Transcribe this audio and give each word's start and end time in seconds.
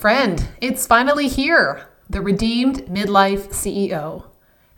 Friend, 0.00 0.48
it's 0.62 0.86
finally 0.86 1.28
here 1.28 1.86
the 2.08 2.22
Redeemed 2.22 2.86
Midlife 2.86 3.48
CEO. 3.48 4.24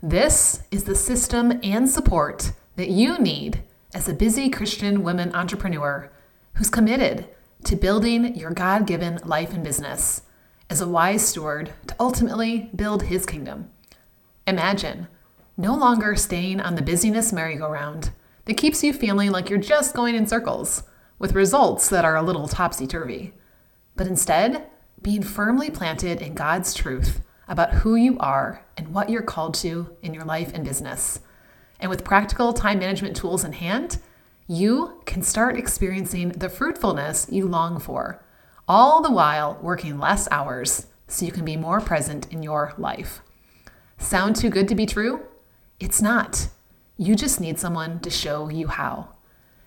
This 0.01 0.63
is 0.69 0.83
the 0.83 0.95
system 0.95 1.61
and 1.63 1.89
support 1.89 2.51
that 2.75 2.89
you 2.89 3.17
need 3.17 3.63
as 3.95 4.09
a 4.09 4.13
busy 4.13 4.49
Christian 4.49 5.01
women 5.01 5.33
entrepreneur 5.33 6.11
who's 6.55 6.69
committed 6.69 7.29
to 7.63 7.77
building 7.77 8.35
your 8.35 8.51
God 8.51 8.85
given 8.85 9.21
life 9.23 9.53
and 9.53 9.63
business 9.63 10.23
as 10.69 10.81
a 10.81 10.89
wise 10.89 11.25
steward 11.25 11.71
to 11.87 11.95
ultimately 12.01 12.69
build 12.75 13.03
his 13.03 13.25
kingdom. 13.25 13.69
Imagine 14.45 15.07
no 15.55 15.73
longer 15.73 16.17
staying 16.17 16.59
on 16.59 16.75
the 16.75 16.81
busyness 16.81 17.31
merry-go-round 17.31 18.11
that 18.43 18.57
keeps 18.57 18.83
you 18.83 18.91
feeling 18.91 19.31
like 19.31 19.49
you're 19.49 19.57
just 19.57 19.95
going 19.95 20.15
in 20.15 20.27
circles 20.27 20.83
with 21.17 21.31
results 21.31 21.87
that 21.87 22.03
are 22.03 22.17
a 22.17 22.21
little 22.21 22.49
topsy 22.49 22.85
turvy, 22.85 23.33
but 23.95 24.05
instead 24.05 24.67
being 25.03 25.21
firmly 25.21 25.69
planted 25.69 26.21
in 26.21 26.33
God's 26.33 26.73
truth 26.73 27.21
about 27.47 27.71
who 27.71 27.95
you 27.95 28.17
are 28.19 28.65
and 28.77 28.93
what 28.93 29.09
you're 29.09 29.21
called 29.21 29.53
to 29.55 29.95
in 30.01 30.13
your 30.13 30.23
life 30.23 30.51
and 30.53 30.63
business. 30.63 31.19
And 31.79 31.89
with 31.89 32.05
practical 32.05 32.53
time 32.53 32.79
management 32.79 33.15
tools 33.15 33.43
in 33.43 33.53
hand, 33.53 33.99
you 34.47 35.01
can 35.05 35.21
start 35.21 35.57
experiencing 35.57 36.29
the 36.29 36.49
fruitfulness 36.49 37.27
you 37.29 37.47
long 37.47 37.79
for, 37.79 38.23
all 38.67 39.01
the 39.01 39.11
while 39.11 39.59
working 39.61 39.99
less 39.99 40.27
hours 40.31 40.87
so 41.07 41.25
you 41.25 41.31
can 41.31 41.45
be 41.45 41.57
more 41.57 41.81
present 41.81 42.31
in 42.31 42.41
your 42.41 42.73
life. 42.77 43.21
Sound 43.97 44.35
too 44.35 44.49
good 44.49 44.67
to 44.69 44.75
be 44.75 44.85
true? 44.85 45.25
It's 45.79 46.01
not. 46.01 46.47
You 46.97 47.15
just 47.15 47.41
need 47.41 47.59
someone 47.59 47.99
to 47.99 48.09
show 48.09 48.49
you 48.49 48.67
how. 48.67 49.09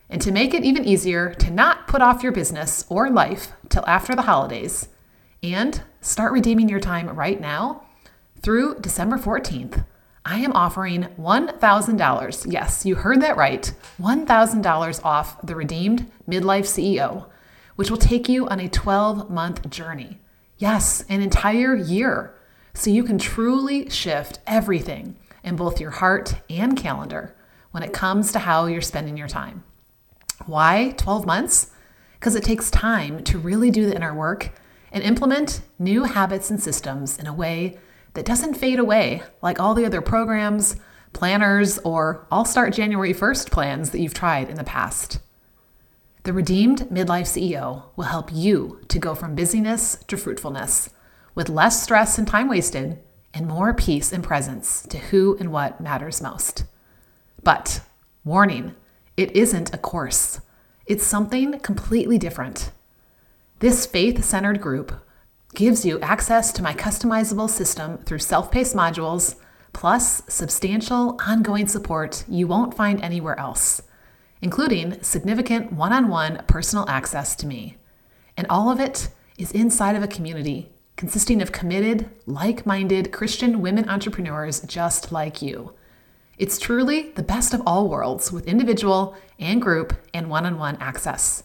And 0.09 0.23
to 0.23 0.33
make 0.33 0.55
it 0.55 0.65
even 0.65 0.85
easier 0.85 1.35
to 1.35 1.51
not 1.51 1.87
put 1.87 2.01
off 2.01 2.23
your 2.23 2.33
business 2.33 2.87
or 2.89 3.11
life 3.11 3.53
till 3.69 3.85
after 3.87 4.15
the 4.15 4.23
holidays 4.23 4.89
and 5.55 5.81
start 6.01 6.33
redeeming 6.33 6.69
your 6.69 6.81
time 6.81 7.09
right 7.09 7.41
now 7.41 7.85
through 8.43 8.81
December 8.81 9.17
14th, 9.17 9.85
I 10.25 10.39
am 10.39 10.53
offering 10.53 11.05
$1,000. 11.19 12.53
Yes, 12.53 12.85
you 12.85 12.97
heard 12.97 13.21
that 13.23 13.37
right. 13.37 13.73
$1,000 14.01 15.05
off 15.05 15.41
the 15.43 15.55
Redeemed 15.55 16.11
Midlife 16.29 16.67
CEO, 16.67 17.27
which 17.77 17.91
will 17.91 17.97
take 17.97 18.29
you 18.29 18.49
on 18.49 18.59
a 18.59 18.69
12 18.69 19.31
month 19.31 19.71
journey. 19.71 20.19
Yes, 20.59 21.05
an 21.09 21.21
entire 21.21 21.77
year. 21.77 22.35
So 22.75 22.91
you 22.91 23.05
can 23.05 23.19
truly 23.19 23.89
shift 23.89 24.41
everything 24.47 25.17
in 25.45 25.55
both 25.55 25.81
your 25.81 25.93
heart 25.93 26.35
and 26.51 26.77
calendar 26.77 27.35
when 27.71 27.83
it 27.85 27.93
comes 27.93 28.33
to 28.33 28.41
how 28.41 28.67
you're 28.67 28.81
spending 28.81 29.17
your 29.17 29.29
time. 29.29 29.63
Why 30.45 30.95
12 30.97 31.25
months? 31.25 31.71
Because 32.19 32.35
it 32.35 32.43
takes 32.43 32.71
time 32.71 33.23
to 33.25 33.39
really 33.39 33.71
do 33.71 33.87
the 33.87 33.95
inner 33.95 34.15
work 34.15 34.51
and 34.97 35.05
implement 35.05 35.61
new 35.79 36.05
habits 36.05 36.49
and 36.49 36.59
systems 36.59 37.19
in 37.19 37.27
a 37.27 37.35
way 37.35 37.79
that 38.15 38.25
doesn't 38.25 38.55
fade 38.55 38.79
away 38.79 39.23
like 39.43 39.61
all 39.61 39.75
the 39.75 39.85
other 39.85 40.01
programs, 40.01 40.77
planners, 41.13 41.79
or 41.81 42.27
I'll 42.33 42.47
start 42.47 42.73
January 42.73 43.13
1st 43.13 43.51
plans 43.51 43.91
that 43.91 44.01
you've 44.01 44.15
tried 44.15 44.49
in 44.49 44.57
the 44.57 44.65
past. 44.65 45.19
The 46.23 46.33
Redeemed 46.33 46.89
Midlife 46.89 47.29
CEO 47.29 47.83
will 47.95 48.07
help 48.07 48.31
you 48.33 48.81
to 48.89 48.99
go 48.99 49.15
from 49.15 49.35
busyness 49.35 49.99
to 50.09 50.17
fruitfulness 50.17 50.89
with 51.35 51.51
less 51.51 51.83
stress 51.83 52.17
and 52.17 52.27
time 52.27 52.49
wasted 52.49 52.99
and 53.35 53.47
more 53.47 53.75
peace 53.75 54.15
and 54.15 54.25
presence 54.25 54.81
to 54.89 54.97
who 54.97 55.37
and 55.39 55.53
what 55.53 55.79
matters 55.79 56.23
most. 56.23 56.65
But, 57.45 57.83
warning, 58.25 58.75
it 59.19 59.31
isn't 59.37 59.75
a 59.75 59.79
course. 59.79 60.41
It's 60.87 61.05
something 61.05 61.59
completely 61.61 62.17
different. 62.17 62.71
This 63.59 63.87
faith 63.87 64.23
centered 64.23 64.61
group 64.61 64.93
gives 65.55 65.87
you 65.87 65.99
access 66.01 66.53
to 66.53 66.63
my 66.63 66.75
customizable 66.75 67.49
system 67.49 67.97
through 67.99 68.19
self 68.19 68.51
paced 68.51 68.77
modules, 68.77 69.37
plus 69.73 70.23
substantial 70.29 71.19
ongoing 71.27 71.67
support 71.67 72.25
you 72.29 72.47
won't 72.47 72.75
find 72.75 73.03
anywhere 73.03 73.41
else, 73.41 73.81
including 74.43 75.03
significant 75.03 75.73
one 75.73 75.95
on 75.95 76.09
one 76.09 76.45
personal 76.47 76.87
access 76.87 77.35
to 77.37 77.47
me. 77.47 77.79
And 78.37 78.47
all 78.51 78.71
of 78.71 78.79
it 78.79 79.09
is 79.39 79.53
inside 79.53 79.97
of 79.97 80.03
a 80.03 80.09
community 80.09 80.69
consisting 80.97 81.41
of 81.41 81.51
committed, 81.51 82.11
like 82.27 82.67
minded 82.67 83.11
Christian 83.11 83.63
women 83.63 83.89
entrepreneurs 83.89 84.61
just 84.61 85.13
like 85.13 85.41
you. 85.41 85.73
It's 86.37 86.59
truly 86.59 87.11
the 87.13 87.23
best 87.23 87.55
of 87.55 87.63
all 87.67 87.89
worlds 87.89 88.31
with 88.31 88.47
individual 88.47 89.17
and 89.39 89.63
group 89.63 89.95
and 90.13 90.29
one 90.29 90.45
on 90.45 90.59
one 90.59 90.77
access. 90.77 91.43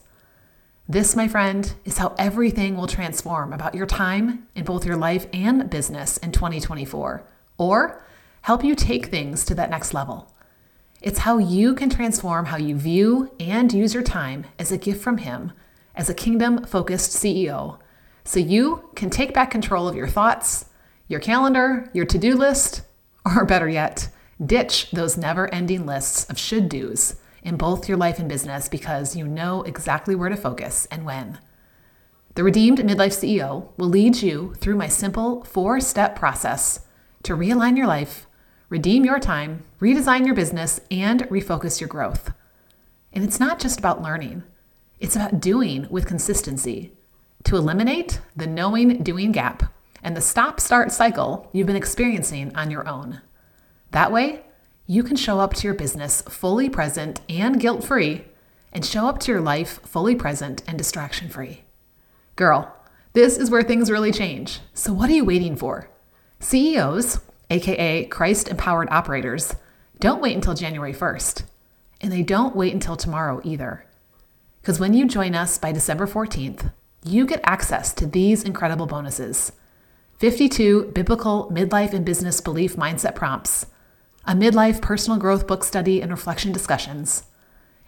This, 0.88 1.14
my 1.14 1.28
friend, 1.28 1.72
is 1.84 1.98
how 1.98 2.14
everything 2.18 2.76
will 2.76 2.88
transform 2.88 3.52
about 3.52 3.74
your 3.74 3.86
time 3.86 4.48
in 4.56 4.64
both 4.64 4.84
your 4.84 4.96
life 4.96 5.26
and 5.32 5.70
business 5.70 6.16
in 6.16 6.32
2024, 6.32 7.22
or 7.56 8.04
help 8.42 8.64
you 8.64 8.74
take 8.74 9.06
things 9.06 9.44
to 9.44 9.54
that 9.54 9.70
next 9.70 9.94
level. 9.94 10.34
It's 11.00 11.20
how 11.20 11.38
you 11.38 11.74
can 11.76 11.88
transform 11.88 12.46
how 12.46 12.56
you 12.56 12.76
view 12.76 13.30
and 13.38 13.72
use 13.72 13.94
your 13.94 14.02
time 14.02 14.44
as 14.58 14.72
a 14.72 14.78
gift 14.78 15.02
from 15.02 15.18
Him 15.18 15.52
as 15.94 16.08
a 16.10 16.14
kingdom 16.14 16.64
focused 16.64 17.12
CEO, 17.12 17.78
so 18.24 18.40
you 18.40 18.90
can 18.96 19.10
take 19.10 19.32
back 19.32 19.50
control 19.50 19.86
of 19.86 19.94
your 19.94 20.08
thoughts, 20.08 20.64
your 21.06 21.20
calendar, 21.20 21.90
your 21.92 22.06
to 22.06 22.18
do 22.18 22.34
list, 22.34 22.82
or 23.24 23.44
better 23.44 23.68
yet, 23.68 24.08
ditch 24.44 24.90
those 24.90 25.16
never 25.16 25.52
ending 25.54 25.86
lists 25.86 26.24
of 26.28 26.38
should 26.38 26.68
do's 26.68 27.16
in 27.42 27.56
both 27.56 27.88
your 27.88 27.98
life 27.98 28.18
and 28.18 28.28
business 28.28 28.68
because 28.68 29.16
you 29.16 29.26
know 29.26 29.62
exactly 29.62 30.14
where 30.14 30.28
to 30.28 30.36
focus 30.36 30.86
and 30.90 31.04
when. 31.04 31.38
The 32.34 32.44
Redeemed 32.44 32.78
Midlife 32.78 33.12
CEO 33.12 33.68
will 33.76 33.88
lead 33.88 34.22
you 34.22 34.54
through 34.58 34.76
my 34.76 34.88
simple 34.88 35.44
four 35.44 35.80
step 35.80 36.16
process 36.16 36.80
to 37.24 37.36
realign 37.36 37.76
your 37.76 37.86
life, 37.86 38.26
redeem 38.68 39.04
your 39.04 39.18
time, 39.18 39.64
redesign 39.80 40.24
your 40.24 40.34
business, 40.34 40.80
and 40.90 41.22
refocus 41.28 41.80
your 41.80 41.88
growth. 41.88 42.32
And 43.12 43.22
it's 43.22 43.38
not 43.38 43.60
just 43.60 43.78
about 43.78 44.02
learning, 44.02 44.44
it's 44.98 45.16
about 45.16 45.40
doing 45.40 45.86
with 45.90 46.06
consistency 46.06 46.92
to 47.44 47.56
eliminate 47.56 48.20
the 48.34 48.46
knowing 48.46 49.02
doing 49.02 49.32
gap 49.32 49.64
and 50.02 50.16
the 50.16 50.20
stop 50.20 50.58
start 50.58 50.90
cycle 50.90 51.50
you've 51.52 51.66
been 51.66 51.76
experiencing 51.76 52.54
on 52.56 52.70
your 52.70 52.88
own. 52.88 53.20
That 53.90 54.10
way, 54.10 54.42
you 54.86 55.02
can 55.02 55.16
show 55.16 55.40
up 55.40 55.54
to 55.54 55.66
your 55.66 55.74
business 55.74 56.22
fully 56.22 56.68
present 56.68 57.20
and 57.28 57.60
guilt 57.60 57.84
free, 57.84 58.24
and 58.72 58.84
show 58.84 59.06
up 59.06 59.18
to 59.20 59.32
your 59.32 59.40
life 59.40 59.80
fully 59.84 60.14
present 60.14 60.62
and 60.66 60.78
distraction 60.78 61.28
free. 61.28 61.62
Girl, 62.36 62.74
this 63.12 63.36
is 63.36 63.50
where 63.50 63.62
things 63.62 63.90
really 63.90 64.12
change. 64.12 64.60
So, 64.72 64.92
what 64.92 65.10
are 65.10 65.14
you 65.14 65.24
waiting 65.24 65.56
for? 65.56 65.90
CEOs, 66.40 67.20
aka 67.50 68.06
Christ 68.06 68.48
empowered 68.48 68.88
operators, 68.90 69.54
don't 70.00 70.22
wait 70.22 70.34
until 70.34 70.54
January 70.54 70.92
1st. 70.92 71.44
And 72.00 72.10
they 72.10 72.22
don't 72.22 72.56
wait 72.56 72.74
until 72.74 72.96
tomorrow 72.96 73.40
either. 73.44 73.86
Because 74.60 74.80
when 74.80 74.94
you 74.94 75.06
join 75.06 75.34
us 75.34 75.58
by 75.58 75.70
December 75.70 76.06
14th, 76.06 76.72
you 77.04 77.26
get 77.26 77.40
access 77.44 77.92
to 77.94 78.06
these 78.06 78.42
incredible 78.44 78.86
bonuses 78.86 79.52
52 80.18 80.92
biblical 80.94 81.50
midlife 81.52 81.92
and 81.92 82.04
business 82.04 82.40
belief 82.40 82.76
mindset 82.76 83.14
prompts 83.14 83.66
a 84.24 84.34
midlife 84.34 84.80
personal 84.80 85.18
growth 85.18 85.46
book 85.46 85.64
study 85.64 86.00
and 86.00 86.10
reflection 86.10 86.52
discussions, 86.52 87.24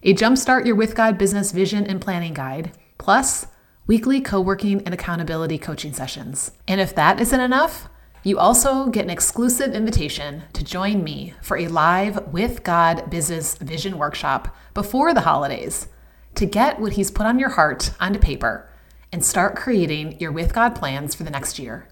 a 0.02 0.14
Jumpstart 0.14 0.66
Your 0.66 0.74
With 0.74 0.96
God 0.96 1.16
business 1.16 1.52
vision 1.52 1.86
and 1.86 2.00
planning 2.00 2.34
guide, 2.34 2.72
plus 2.98 3.46
weekly 3.86 4.20
co 4.20 4.40
working 4.40 4.82
and 4.82 4.92
accountability 4.92 5.58
coaching 5.58 5.92
sessions. 5.92 6.50
And 6.66 6.80
if 6.80 6.94
that 6.96 7.20
isn't 7.20 7.40
enough, 7.40 7.88
you 8.24 8.38
also 8.38 8.88
get 8.88 9.04
an 9.04 9.10
exclusive 9.10 9.74
invitation 9.74 10.42
to 10.54 10.64
join 10.64 11.04
me 11.04 11.34
for 11.40 11.56
a 11.56 11.68
live 11.68 12.32
With 12.32 12.64
God 12.64 13.10
business 13.10 13.56
vision 13.58 13.98
workshop 13.98 14.56
before 14.72 15.14
the 15.14 15.20
holidays 15.20 15.88
to 16.34 16.46
get 16.46 16.80
what 16.80 16.94
He's 16.94 17.10
put 17.10 17.26
on 17.26 17.38
your 17.38 17.50
heart 17.50 17.92
onto 18.00 18.18
paper 18.18 18.68
and 19.12 19.24
start 19.24 19.54
creating 19.54 20.18
your 20.18 20.32
With 20.32 20.52
God 20.52 20.74
plans 20.74 21.14
for 21.14 21.22
the 21.22 21.30
next 21.30 21.60
year. 21.60 21.88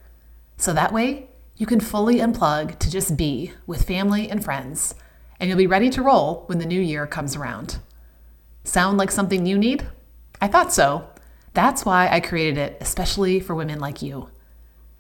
So 0.57 0.73
that 0.73 0.93
way, 0.93 1.29
you 1.63 1.67
can 1.67 1.79
fully 1.79 2.17
unplug 2.17 2.77
to 2.81 2.91
just 2.91 3.17
be 3.17 3.53
with 3.69 3.87
family 3.87 4.29
and 4.29 4.43
friends, 4.43 4.97
and 5.39 5.49
you'll 5.49 5.57
be 5.57 5.69
ready 5.69 5.89
to 5.89 6.03
roll 6.03 6.43
when 6.47 6.59
the 6.59 6.67
new 6.67 6.81
year 6.81 7.07
comes 7.07 7.37
around. 7.37 7.79
Sound 8.65 8.99
like 8.99 9.13
something 9.13 9.47
you 9.47 9.57
need? 9.57 9.87
I 10.41 10.49
thought 10.49 10.73
so. 10.73 11.09
That's 11.55 11.85
why 11.85 12.09
I 12.09 12.19
created 12.19 12.59
it, 12.59 12.79
especially 12.81 13.39
for 13.39 13.55
women 13.55 13.79
like 13.79 14.03
you. 14.03 14.29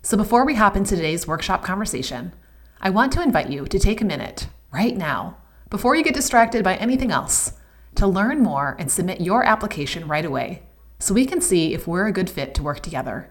So 0.03 0.17
before 0.17 0.47
we 0.47 0.55
hop 0.55 0.76
into 0.76 0.94
today's 0.94 1.26
workshop 1.26 1.64
conversation, 1.64 2.32
I 2.81 2.91
want 2.91 3.12
to 3.15 3.23
invite 3.25 3.50
you 3.50 3.67
to 3.67 3.79
take 3.81 4.00
a 4.00 4.05
minute 4.05 4.47
right 4.73 4.97
now, 4.97 5.38
before 5.69 5.97
you 5.97 6.05
get 6.05 6.15
distracted 6.15 6.62
by 6.62 6.76
anything 6.76 7.11
else, 7.11 7.55
to 7.97 8.06
learn 8.06 8.41
more 8.41 8.76
and 8.79 8.88
submit 8.88 9.20
your 9.20 9.43
application 9.43 10.06
right 10.06 10.25
away 10.25 10.62
so 11.00 11.12
we 11.12 11.26
can 11.26 11.41
see 11.41 11.75
if 11.75 11.88
we're 11.88 12.06
a 12.06 12.12
good 12.12 12.31
fit 12.31 12.55
to 12.55 12.62
work 12.62 12.79
together. 12.79 13.29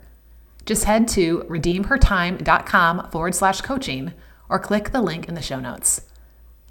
Just 0.65 0.85
head 0.85 1.07
to 1.09 1.39
redeemhertime.com 1.49 3.09
forward 3.11 3.35
slash 3.35 3.61
coaching 3.61 4.13
or 4.49 4.59
click 4.59 4.91
the 4.91 5.01
link 5.01 5.27
in 5.27 5.35
the 5.35 5.41
show 5.41 5.59
notes. 5.59 6.01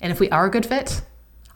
And 0.01 0.13
if 0.13 0.21
we 0.21 0.31
are 0.31 0.47
a 0.47 0.51
good 0.51 0.67
fit, 0.67 1.03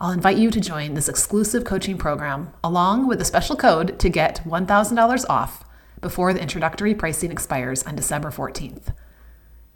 I'll 0.01 0.11
invite 0.11 0.37
you 0.37 0.51
to 0.51 0.61
join 0.61 0.95
this 0.95 1.09
exclusive 1.09 1.65
coaching 1.65 1.97
program 1.97 2.53
along 2.63 3.07
with 3.07 3.21
a 3.21 3.25
special 3.25 3.57
code 3.57 3.99
to 4.01 4.09
get 4.09 4.43
$1,000 4.45 5.25
off 5.31 5.65
before 6.01 6.33
the 6.33 6.43
introductory 6.43 6.95
pricing 6.95 7.31
expires 7.31 7.83
on 7.85 7.97
December 7.97 8.31
14th. 8.31 8.95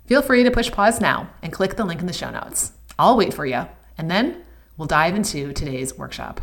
Feel 0.07 0.23
free 0.23 0.43
to 0.43 0.51
push 0.51 0.71
pause 0.71 1.01
now 1.01 1.31
and 1.43 1.53
click 1.53 1.77
the 1.77 1.85
link 1.85 2.01
in 2.01 2.07
the 2.07 2.13
show 2.13 2.31
notes. 2.31 2.73
I'll 2.99 3.17
wait 3.17 3.33
for 3.33 3.47
you, 3.47 3.69
and 3.97 4.11
then 4.11 4.43
we'll 4.77 4.89
dive 4.89 5.15
into 5.15 5.53
today's 5.53 5.97
workshop. 5.97 6.41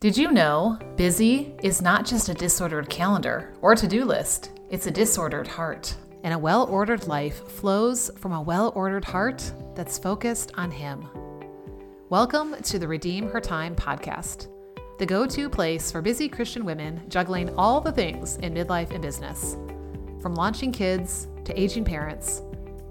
Did 0.00 0.18
you 0.18 0.30
know 0.30 0.78
busy 0.96 1.54
is 1.62 1.80
not 1.80 2.04
just 2.04 2.28
a 2.28 2.34
disordered 2.34 2.90
calendar 2.90 3.52
or 3.62 3.74
to 3.74 3.88
do 3.88 4.04
list, 4.04 4.50
it's 4.70 4.86
a 4.86 4.90
disordered 4.90 5.46
heart. 5.46 5.94
And 6.22 6.32
a 6.32 6.38
well 6.38 6.64
ordered 6.64 7.06
life 7.06 7.46
flows 7.48 8.10
from 8.16 8.32
a 8.32 8.40
well 8.40 8.72
ordered 8.74 9.04
heart 9.04 9.52
that's 9.74 9.98
focused 9.98 10.52
on 10.54 10.70
Him. 10.70 11.06
Welcome 12.08 12.56
to 12.62 12.78
the 12.78 12.88
Redeem 12.88 13.28
Her 13.28 13.40
Time 13.40 13.76
podcast, 13.76 14.48
the 14.98 15.04
go 15.04 15.26
to 15.26 15.50
place 15.50 15.92
for 15.92 16.00
busy 16.00 16.30
Christian 16.30 16.64
women 16.64 17.02
juggling 17.08 17.54
all 17.56 17.80
the 17.80 17.92
things 17.92 18.36
in 18.36 18.54
midlife 18.54 18.90
and 18.90 19.02
business. 19.02 19.54
From 20.22 20.34
launching 20.34 20.72
kids 20.72 21.28
to 21.44 21.60
aging 21.60 21.84
parents, 21.84 22.40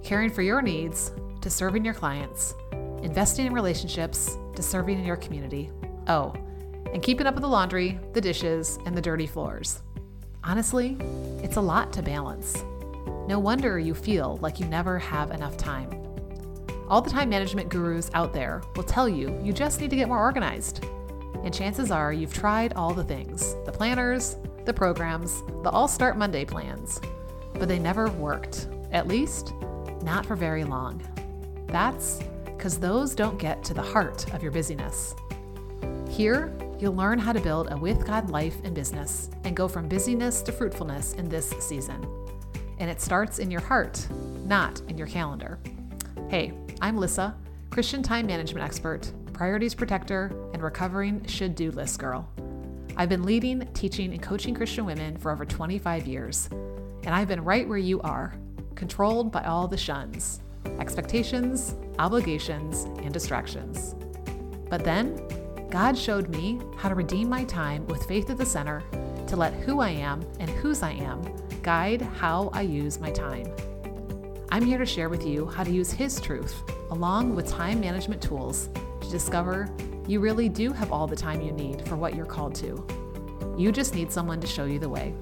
caring 0.03 0.29
for 0.29 0.43
your 0.43 0.61
needs 0.61 1.11
to 1.41 1.49
serving 1.49 1.83
your 1.83 1.95
clients, 1.95 2.53
investing 3.01 3.47
in 3.47 3.53
relationships 3.53 4.37
to 4.55 4.61
serving 4.61 4.99
in 4.99 5.05
your 5.05 5.17
community. 5.17 5.71
Oh, 6.07 6.35
and 6.93 7.01
keeping 7.01 7.25
up 7.25 7.33
with 7.33 7.41
the 7.41 7.47
laundry, 7.47 7.99
the 8.13 8.21
dishes, 8.21 8.77
and 8.85 8.95
the 8.95 9.01
dirty 9.01 9.25
floors. 9.25 9.81
Honestly, 10.45 10.97
it's 11.41 11.55
a 11.55 11.61
lot 11.61 11.93
to 11.93 12.01
balance. 12.01 12.65
No 13.29 13.39
wonder 13.39 13.79
you 13.79 13.93
feel 13.93 14.37
like 14.41 14.59
you 14.59 14.65
never 14.65 14.99
have 14.99 15.31
enough 15.31 15.55
time. 15.55 15.89
All 16.89 17.01
the 17.01 17.09
time 17.09 17.29
management 17.29 17.69
gurus 17.69 18.11
out 18.13 18.33
there 18.33 18.61
will 18.75 18.83
tell 18.83 19.07
you 19.07 19.39
you 19.41 19.53
just 19.53 19.79
need 19.79 19.89
to 19.89 19.95
get 19.95 20.09
more 20.09 20.19
organized. 20.19 20.83
And 21.45 21.53
chances 21.53 21.91
are 21.91 22.11
you've 22.11 22.33
tried 22.33 22.73
all 22.73 22.93
the 22.93 23.05
things 23.05 23.55
the 23.65 23.71
planners, 23.71 24.35
the 24.65 24.73
programs, 24.73 25.41
the 25.63 25.69
All 25.69 25.87
Start 25.87 26.17
Monday 26.17 26.43
plans, 26.43 26.99
but 27.53 27.69
they 27.69 27.79
never 27.79 28.09
worked, 28.11 28.67
at 28.91 29.07
least, 29.07 29.53
not 30.01 30.25
for 30.25 30.35
very 30.35 30.65
long. 30.65 31.01
That's 31.67 32.19
because 32.43 32.77
those 32.77 33.15
don't 33.15 33.39
get 33.39 33.63
to 33.63 33.73
the 33.73 33.81
heart 33.81 34.31
of 34.33 34.43
your 34.43 34.51
busyness. 34.51 35.15
Here, 36.09 36.53
you'll 36.83 36.93
learn 36.93 37.17
how 37.17 37.31
to 37.31 37.39
build 37.39 37.71
a 37.71 37.77
with 37.77 38.05
God 38.05 38.29
life 38.29 38.57
and 38.65 38.75
business 38.75 39.29
and 39.45 39.55
go 39.55 39.69
from 39.69 39.87
busyness 39.87 40.41
to 40.41 40.51
fruitfulness 40.51 41.13
in 41.13 41.29
this 41.29 41.51
season. 41.61 42.05
And 42.77 42.91
it 42.91 42.99
starts 42.99 43.39
in 43.39 43.49
your 43.49 43.61
heart, 43.61 44.05
not 44.43 44.81
in 44.89 44.97
your 44.97 45.07
calendar. 45.07 45.59
Hey, 46.27 46.51
I'm 46.81 46.97
Lissa, 46.97 47.37
Christian 47.69 48.03
time 48.03 48.25
management 48.25 48.65
expert, 48.65 49.09
priorities 49.31 49.73
protector, 49.73 50.29
and 50.51 50.61
recovering 50.61 51.25
should 51.25 51.55
do 51.55 51.71
list 51.71 51.99
girl. 51.99 52.29
I've 52.97 53.07
been 53.07 53.23
leading, 53.23 53.65
teaching, 53.73 54.11
and 54.11 54.21
coaching 54.21 54.53
Christian 54.53 54.85
women 54.85 55.15
for 55.15 55.31
over 55.31 55.45
25 55.45 56.05
years, 56.05 56.49
and 56.51 57.15
I've 57.15 57.29
been 57.29 57.45
right 57.45 57.65
where 57.65 57.77
you 57.77 58.01
are, 58.01 58.35
controlled 58.75 59.31
by 59.31 59.45
all 59.45 59.69
the 59.69 59.77
shuns 59.77 60.41
expectations, 60.79 61.75
obligations, 61.97 62.83
and 63.03 63.13
distractions. 63.13 63.95
But 64.69 64.83
then, 64.83 65.21
God 65.73 65.97
showed 65.97 66.29
me 66.29 66.59
how 66.77 66.87
to 66.87 66.93
redeem 66.93 67.27
my 67.27 67.43
time 67.45 67.87
with 67.87 68.05
faith 68.05 68.29
at 68.29 68.37
the 68.37 68.45
center 68.45 68.83
to 69.25 69.35
let 69.35 69.53
who 69.53 69.79
I 69.79 69.89
am 69.89 70.23
and 70.39 70.47
whose 70.47 70.83
I 70.83 70.91
am 70.91 71.19
guide 71.63 72.03
how 72.03 72.51
I 72.53 72.61
use 72.61 72.99
my 72.99 73.09
time. 73.09 73.51
I'm 74.51 74.63
here 74.63 74.77
to 74.77 74.85
share 74.85 75.09
with 75.09 75.25
you 75.25 75.47
how 75.47 75.63
to 75.63 75.71
use 75.71 75.91
His 75.91 76.21
truth 76.21 76.61
along 76.91 77.35
with 77.35 77.47
time 77.47 77.79
management 77.79 78.21
tools 78.21 78.69
to 79.01 79.09
discover 79.09 79.67
you 80.07 80.19
really 80.19 80.47
do 80.47 80.71
have 80.71 80.91
all 80.91 81.07
the 81.07 81.15
time 81.15 81.41
you 81.41 81.51
need 81.51 81.87
for 81.87 81.95
what 81.95 82.15
you're 82.15 82.27
called 82.27 82.53
to. 82.57 82.85
You 83.57 83.71
just 83.71 83.95
need 83.95 84.11
someone 84.11 84.39
to 84.41 84.47
show 84.47 84.65
you 84.65 84.77
the 84.77 84.89
way. 84.89 85.15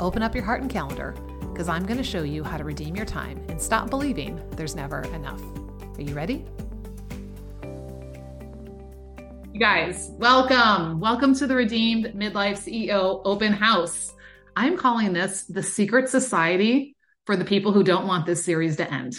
Open 0.00 0.22
up 0.22 0.34
your 0.34 0.44
heart 0.44 0.62
and 0.62 0.70
calendar 0.70 1.14
because 1.52 1.68
I'm 1.68 1.84
going 1.84 1.98
to 1.98 2.02
show 2.02 2.22
you 2.22 2.42
how 2.42 2.56
to 2.56 2.64
redeem 2.64 2.96
your 2.96 3.04
time 3.04 3.44
and 3.50 3.60
stop 3.60 3.90
believing 3.90 4.40
there's 4.52 4.74
never 4.74 5.02
enough. 5.12 5.42
Are 5.98 6.02
you 6.02 6.14
ready? 6.14 6.46
Guys, 9.60 10.10
welcome. 10.14 11.00
Welcome 11.00 11.34
to 11.34 11.46
the 11.46 11.54
Redeemed 11.54 12.14
Midlife 12.14 12.60
CEO 12.64 13.20
Open 13.26 13.52
House. 13.52 14.10
I'm 14.56 14.78
calling 14.78 15.12
this 15.12 15.42
the 15.42 15.62
secret 15.62 16.08
society 16.08 16.96
for 17.26 17.36
the 17.36 17.44
people 17.44 17.70
who 17.70 17.84
don't 17.84 18.06
want 18.06 18.24
this 18.24 18.42
series 18.42 18.76
to 18.76 18.90
end. 18.90 19.16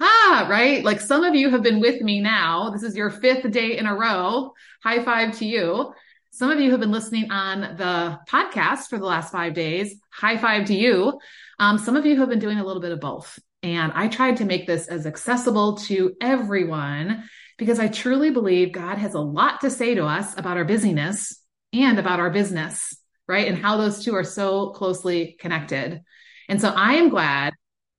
Ah, 0.00 0.48
right? 0.50 0.82
Like 0.82 1.00
some 1.00 1.22
of 1.22 1.36
you 1.36 1.48
have 1.50 1.62
been 1.62 1.78
with 1.78 2.00
me 2.00 2.20
now. 2.20 2.70
This 2.70 2.82
is 2.82 2.96
your 2.96 3.08
fifth 3.08 3.48
day 3.52 3.78
in 3.78 3.86
a 3.86 3.94
row. 3.94 4.50
High 4.82 5.04
five 5.04 5.38
to 5.38 5.46
you. 5.46 5.92
Some 6.32 6.50
of 6.50 6.58
you 6.58 6.72
have 6.72 6.80
been 6.80 6.90
listening 6.90 7.30
on 7.30 7.76
the 7.76 8.18
podcast 8.28 8.88
for 8.88 8.98
the 8.98 9.06
last 9.06 9.30
five 9.30 9.54
days. 9.54 9.94
High 10.10 10.38
five 10.38 10.66
to 10.66 10.74
you. 10.74 11.20
Um, 11.60 11.78
some 11.78 11.94
of 11.94 12.04
you 12.04 12.18
have 12.18 12.28
been 12.28 12.40
doing 12.40 12.58
a 12.58 12.64
little 12.64 12.82
bit 12.82 12.90
of 12.90 12.98
both. 12.98 13.38
And 13.62 13.92
I 13.94 14.08
tried 14.08 14.38
to 14.38 14.44
make 14.44 14.66
this 14.66 14.88
as 14.88 15.06
accessible 15.06 15.76
to 15.76 16.16
everyone 16.20 17.28
because 17.56 17.78
I 17.78 17.88
truly 17.88 18.30
believe 18.30 18.72
God 18.72 18.98
has 18.98 19.14
a 19.14 19.20
lot 19.20 19.60
to 19.60 19.70
say 19.70 19.94
to 19.94 20.04
us 20.04 20.36
about 20.36 20.56
our 20.56 20.64
busyness 20.64 21.40
and 21.72 21.98
about 21.98 22.20
our 22.20 22.30
business, 22.30 22.96
right? 23.28 23.48
And 23.48 23.58
how 23.58 23.76
those 23.76 24.04
two 24.04 24.14
are 24.14 24.24
so 24.24 24.70
closely 24.70 25.36
connected. 25.38 26.02
And 26.48 26.60
so 26.60 26.68
I 26.68 26.94
am 26.94 27.08
glad 27.08 27.54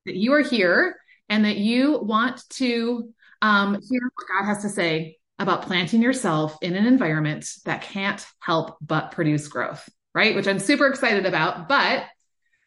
that 0.06 0.16
you 0.16 0.34
are 0.34 0.42
here 0.42 0.98
and 1.30 1.46
that 1.46 1.58
you 1.58 2.00
want 2.00 2.48
to 2.52 3.14
um, 3.42 3.74
hear 3.74 4.02
what 4.02 4.28
God 4.28 4.46
has 4.46 4.62
to 4.62 4.70
say 4.70 5.18
about 5.40 5.64
planting 5.64 6.02
yourself 6.02 6.58
in 6.62 6.76
an 6.76 6.86
environment 6.86 7.50
that 7.66 7.82
can't 7.82 8.26
help 8.40 8.78
but 8.82 9.12
produce 9.12 9.48
growth, 9.48 9.88
right? 10.14 10.36
Which 10.36 10.48
I'm 10.48 10.60
super 10.60 10.88
excited 10.88 11.26
about. 11.26 11.68
But 11.68 12.06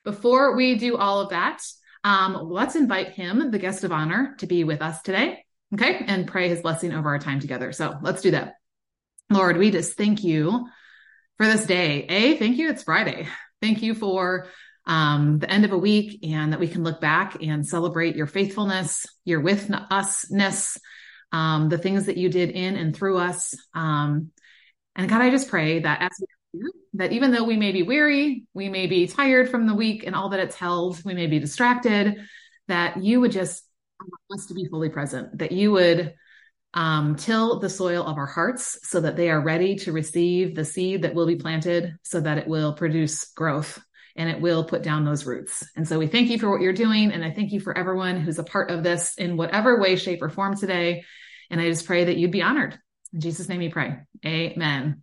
before 0.04 0.54
we 0.56 0.76
do 0.76 0.96
all 0.96 1.20
of 1.20 1.30
that, 1.30 1.62
um, 2.04 2.38
let's 2.48 2.76
invite 2.76 3.10
him, 3.10 3.50
the 3.50 3.58
guest 3.58 3.84
of 3.84 3.92
honor, 3.92 4.34
to 4.38 4.46
be 4.46 4.64
with 4.64 4.82
us 4.82 5.02
today. 5.02 5.44
Okay. 5.74 6.04
And 6.06 6.26
pray 6.26 6.48
his 6.48 6.62
blessing 6.62 6.92
over 6.92 7.08
our 7.10 7.18
time 7.18 7.40
together. 7.40 7.72
So 7.72 7.98
let's 8.00 8.22
do 8.22 8.30
that. 8.30 8.54
Lord, 9.30 9.58
we 9.58 9.70
just 9.70 9.96
thank 9.96 10.24
you 10.24 10.66
for 11.36 11.46
this 11.46 11.66
day. 11.66 12.06
A, 12.08 12.36
thank 12.36 12.56
you. 12.56 12.70
It's 12.70 12.82
Friday. 12.82 13.28
Thank 13.60 13.82
you 13.82 13.94
for 13.94 14.48
um, 14.86 15.38
the 15.38 15.50
end 15.50 15.66
of 15.66 15.72
a 15.72 15.78
week 15.78 16.20
and 16.22 16.52
that 16.52 16.60
we 16.60 16.68
can 16.68 16.82
look 16.82 17.00
back 17.00 17.42
and 17.42 17.66
celebrate 17.66 18.16
your 18.16 18.26
faithfulness, 18.26 19.04
your 19.26 19.40
with 19.40 19.68
usness, 19.68 20.78
um, 21.30 21.68
the 21.68 21.76
things 21.76 22.06
that 22.06 22.16
you 22.16 22.30
did 22.30 22.50
in 22.50 22.76
and 22.76 22.96
through 22.96 23.18
us. 23.18 23.54
Um, 23.74 24.30
and 24.96 25.08
God, 25.08 25.20
I 25.20 25.28
just 25.28 25.50
pray 25.50 25.80
that 25.80 26.00
as 26.00 26.10
we, 26.54 26.62
that 26.94 27.12
even 27.12 27.30
though 27.30 27.44
we 27.44 27.58
may 27.58 27.72
be 27.72 27.82
weary, 27.82 28.46
we 28.54 28.70
may 28.70 28.86
be 28.86 29.06
tired 29.06 29.50
from 29.50 29.66
the 29.66 29.74
week 29.74 30.04
and 30.06 30.16
all 30.16 30.30
that 30.30 30.40
it's 30.40 30.56
held, 30.56 31.04
we 31.04 31.12
may 31.12 31.26
be 31.26 31.38
distracted, 31.38 32.16
that 32.68 33.02
you 33.02 33.20
would 33.20 33.32
just 33.32 33.67
us 34.32 34.46
to 34.46 34.54
be 34.54 34.66
fully 34.66 34.88
present, 34.88 35.38
that 35.38 35.52
you 35.52 35.72
would 35.72 36.14
um, 36.74 37.16
till 37.16 37.58
the 37.58 37.70
soil 37.70 38.06
of 38.06 38.18
our 38.18 38.26
hearts 38.26 38.78
so 38.82 39.00
that 39.00 39.16
they 39.16 39.30
are 39.30 39.42
ready 39.42 39.76
to 39.76 39.92
receive 39.92 40.54
the 40.54 40.64
seed 40.64 41.02
that 41.02 41.14
will 41.14 41.26
be 41.26 41.36
planted 41.36 41.96
so 42.02 42.20
that 42.20 42.38
it 42.38 42.46
will 42.46 42.74
produce 42.74 43.32
growth 43.32 43.82
and 44.16 44.28
it 44.28 44.40
will 44.40 44.64
put 44.64 44.82
down 44.82 45.04
those 45.04 45.24
roots. 45.24 45.66
And 45.76 45.86
so 45.86 45.98
we 45.98 46.08
thank 46.08 46.28
you 46.28 46.38
for 46.38 46.50
what 46.50 46.60
you're 46.60 46.72
doing. 46.72 47.12
And 47.12 47.24
I 47.24 47.30
thank 47.30 47.52
you 47.52 47.60
for 47.60 47.76
everyone 47.76 48.20
who's 48.20 48.38
a 48.38 48.44
part 48.44 48.70
of 48.70 48.82
this 48.82 49.14
in 49.16 49.36
whatever 49.36 49.80
way, 49.80 49.96
shape, 49.96 50.22
or 50.22 50.28
form 50.28 50.56
today. 50.56 51.04
And 51.50 51.60
I 51.60 51.68
just 51.68 51.86
pray 51.86 52.04
that 52.04 52.16
you'd 52.16 52.32
be 52.32 52.42
honored. 52.42 52.78
In 53.14 53.20
Jesus' 53.20 53.48
name 53.48 53.60
we 53.60 53.70
pray. 53.70 53.96
Amen. 54.26 55.02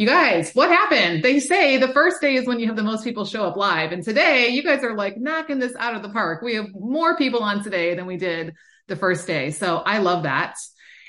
You 0.00 0.06
guys, 0.06 0.52
what 0.54 0.70
happened? 0.70 1.22
They 1.22 1.40
say 1.40 1.76
the 1.76 1.92
first 1.92 2.22
day 2.22 2.36
is 2.36 2.46
when 2.46 2.58
you 2.58 2.68
have 2.68 2.76
the 2.76 2.82
most 2.82 3.04
people 3.04 3.26
show 3.26 3.44
up 3.44 3.58
live. 3.58 3.92
And 3.92 4.02
today 4.02 4.48
you 4.48 4.62
guys 4.62 4.82
are 4.82 4.94
like 4.94 5.18
knocking 5.18 5.58
this 5.58 5.76
out 5.78 5.94
of 5.94 6.00
the 6.00 6.08
park. 6.08 6.40
We 6.40 6.54
have 6.54 6.68
more 6.72 7.18
people 7.18 7.42
on 7.42 7.62
today 7.62 7.94
than 7.94 8.06
we 8.06 8.16
did 8.16 8.54
the 8.86 8.96
first 8.96 9.26
day. 9.26 9.50
So 9.50 9.76
I 9.76 9.98
love 9.98 10.22
that. 10.22 10.56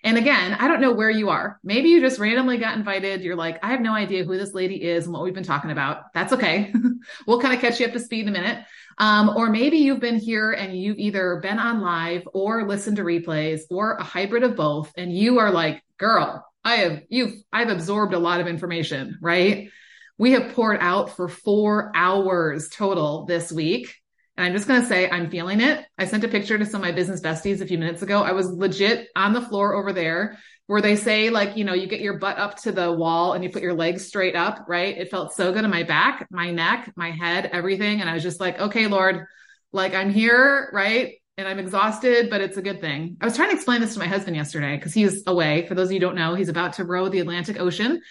And 0.04 0.18
again, 0.18 0.58
I 0.60 0.68
don't 0.68 0.82
know 0.82 0.92
where 0.92 1.10
you 1.10 1.30
are. 1.30 1.58
Maybe 1.64 1.88
you 1.88 2.02
just 2.02 2.20
randomly 2.20 2.58
got 2.58 2.76
invited. 2.76 3.22
You're 3.22 3.38
like, 3.38 3.64
I 3.64 3.70
have 3.70 3.80
no 3.80 3.94
idea 3.94 4.26
who 4.26 4.38
this 4.38 4.54
lady 4.54 4.84
is 4.84 5.06
and 5.06 5.14
what 5.14 5.24
we've 5.24 5.34
been 5.34 5.46
talking 5.46 5.72
about. 5.72 6.12
That's 6.14 6.34
okay. 6.34 6.74
we'll 7.26 7.40
kind 7.40 7.54
of 7.54 7.62
catch 7.62 7.80
you 7.80 7.86
up 7.86 7.94
to 7.94 8.00
speed 8.02 8.28
in 8.28 8.36
a 8.36 8.38
minute. 8.38 8.66
Um, 8.98 9.30
or 9.38 9.50
maybe 9.50 9.78
you've 9.78 10.02
been 10.02 10.20
here 10.20 10.52
and 10.52 10.78
you've 10.78 11.00
either 11.00 11.40
been 11.42 11.60
on 11.60 11.80
live 11.80 12.28
or 12.34 12.68
listened 12.68 12.98
to 12.98 13.04
replays 13.04 13.62
or 13.70 13.94
a 13.94 14.04
hybrid 14.04 14.44
of 14.44 14.58
both. 14.58 14.92
And 14.98 15.16
you 15.16 15.40
are 15.40 15.50
like, 15.50 15.82
girl, 15.98 16.46
I 16.63 16.75
have, 16.75 17.01
you've, 17.10 17.34
I've 17.51 17.70
absorbed 17.70 18.13
a 18.13 18.20
lot 18.20 18.39
of 18.39 18.48
information, 18.48 19.18
right? 19.22 19.70
We 20.18 20.34
have 20.34 20.53
poured 20.53 20.77
out 20.80 21.15
for 21.15 21.27
four 21.27 21.91
hours 21.96 22.70
total 22.70 23.25
this 23.25 23.51
week. 23.51 23.96
And 24.38 24.46
I'm 24.46 24.53
just 24.53 24.68
going 24.68 24.82
to 24.82 24.88
say, 24.88 25.10
I'm 25.10 25.30
feeling 25.30 25.60
it. 25.60 25.86
I 25.98 26.06
sent 26.06 26.24
a 26.24 26.27
picture 26.27 26.58
to 26.58 26.65
some 26.65 26.82
of 26.82 26.88
my 26.88 26.91
business 26.91 27.22
besties 27.22 27.62
a 27.62 27.65
few 27.65 27.77
minutes 27.77 28.01
ago. 28.01 28.24
I 28.24 28.32
was 28.32 28.48
legit 28.50 29.08
on 29.15 29.34
the 29.34 29.41
floor 29.41 29.74
over 29.74 29.91
there 29.91 30.38
where 30.68 30.82
they 30.82 30.96
say, 30.96 31.30
like, 31.30 31.58
you 31.58 31.65
know, 31.65 31.74
you 31.74 31.86
get 31.86 32.00
your 32.00 32.18
butt 32.18 32.38
up 32.38 32.58
to 32.62 32.72
the 32.72 32.91
wall 32.91 33.34
and 33.34 33.44
you 33.44 33.50
put 33.50 33.62
your 33.62 33.74
legs 33.74 34.08
straight 34.08 34.36
up, 34.36 34.65
right? 34.70 34.98
It 34.98 35.12
felt 35.12 35.34
so 35.34 35.51
good 35.51 35.65
in 35.65 35.70
my 35.70 35.84
back, 35.84 36.27
my 36.32 36.51
neck, 36.51 36.94
my 36.96 37.12
head, 37.12 37.50
everything. 37.51 38.00
And 38.00 38.10
I 38.10 38.13
was 38.13 38.24
just 38.24 38.39
like, 38.39 38.60
okay, 38.60 38.88
Lord, 38.88 39.25
like 39.74 39.94
I'm 39.94 40.12
here, 40.12 40.70
right? 40.72 41.15
And 41.38 41.48
I'm 41.48 41.60
exhausted, 41.60 42.30
but 42.30 42.42
it's 42.42 42.58
a 42.58 42.62
good 42.62 42.82
thing. 42.82 43.18
I 43.22 43.26
was 43.26 43.36
trying 43.36 43.50
to 43.50 43.56
explain 43.56 43.82
this 43.82 43.94
to 43.94 44.00
my 44.00 44.08
husband 44.08 44.36
yesterday 44.36 44.76
because 44.76 44.94
he's 44.94 45.24
away. 45.26 45.66
For 45.68 45.76
those 45.76 45.88
of 45.88 45.94
you 45.94 46.00
don't 46.00 46.16
know, 46.16 46.36
he's 46.36 46.50
about 46.50 46.74
to 46.74 46.84
row 46.84 47.10
the 47.10 47.20
Atlantic 47.20 47.60
Ocean 47.60 48.02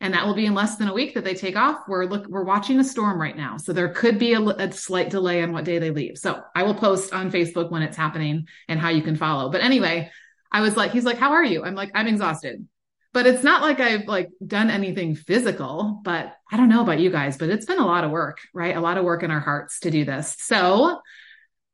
and 0.00 0.14
that 0.14 0.26
will 0.26 0.34
be 0.34 0.46
in 0.46 0.54
less 0.54 0.76
than 0.76 0.88
a 0.88 0.94
week 0.94 1.14
that 1.14 1.24
they 1.24 1.34
take 1.34 1.56
off. 1.56 1.80
We're 1.88 2.04
look, 2.04 2.26
we're 2.28 2.44
watching 2.44 2.78
a 2.78 2.84
storm 2.84 3.20
right 3.20 3.36
now. 3.36 3.56
So 3.56 3.72
there 3.72 3.88
could 3.88 4.18
be 4.18 4.34
a, 4.34 4.40
a, 4.40 4.72
slight 4.72 5.10
delay 5.10 5.42
on 5.42 5.52
what 5.52 5.64
day 5.64 5.78
they 5.78 5.90
leave. 5.90 6.18
So 6.18 6.40
I 6.54 6.62
will 6.62 6.74
post 6.74 7.12
on 7.12 7.32
Facebook 7.32 7.70
when 7.70 7.82
it's 7.82 7.96
happening 7.96 8.46
and 8.68 8.78
how 8.78 8.90
you 8.90 9.02
can 9.02 9.16
follow. 9.16 9.50
But 9.50 9.62
anyway, 9.62 10.10
I 10.52 10.60
was 10.60 10.76
like, 10.76 10.92
he's 10.92 11.04
like, 11.04 11.18
how 11.18 11.32
are 11.32 11.44
you? 11.44 11.64
I'm 11.64 11.74
like, 11.74 11.90
I'm 11.94 12.06
exhausted, 12.06 12.66
but 13.12 13.26
it's 13.26 13.42
not 13.42 13.62
like 13.62 13.80
I've 13.80 14.06
like 14.06 14.30
done 14.46 14.70
anything 14.70 15.16
physical, 15.16 16.00
but 16.04 16.32
I 16.50 16.56
don't 16.56 16.68
know 16.68 16.82
about 16.82 17.00
you 17.00 17.10
guys, 17.10 17.36
but 17.36 17.50
it's 17.50 17.66
been 17.66 17.80
a 17.80 17.86
lot 17.86 18.04
of 18.04 18.12
work, 18.12 18.38
right? 18.54 18.76
A 18.76 18.80
lot 18.80 18.98
of 18.98 19.04
work 19.04 19.24
in 19.24 19.32
our 19.32 19.40
hearts 19.40 19.80
to 19.80 19.90
do 19.90 20.04
this. 20.04 20.36
So 20.38 21.00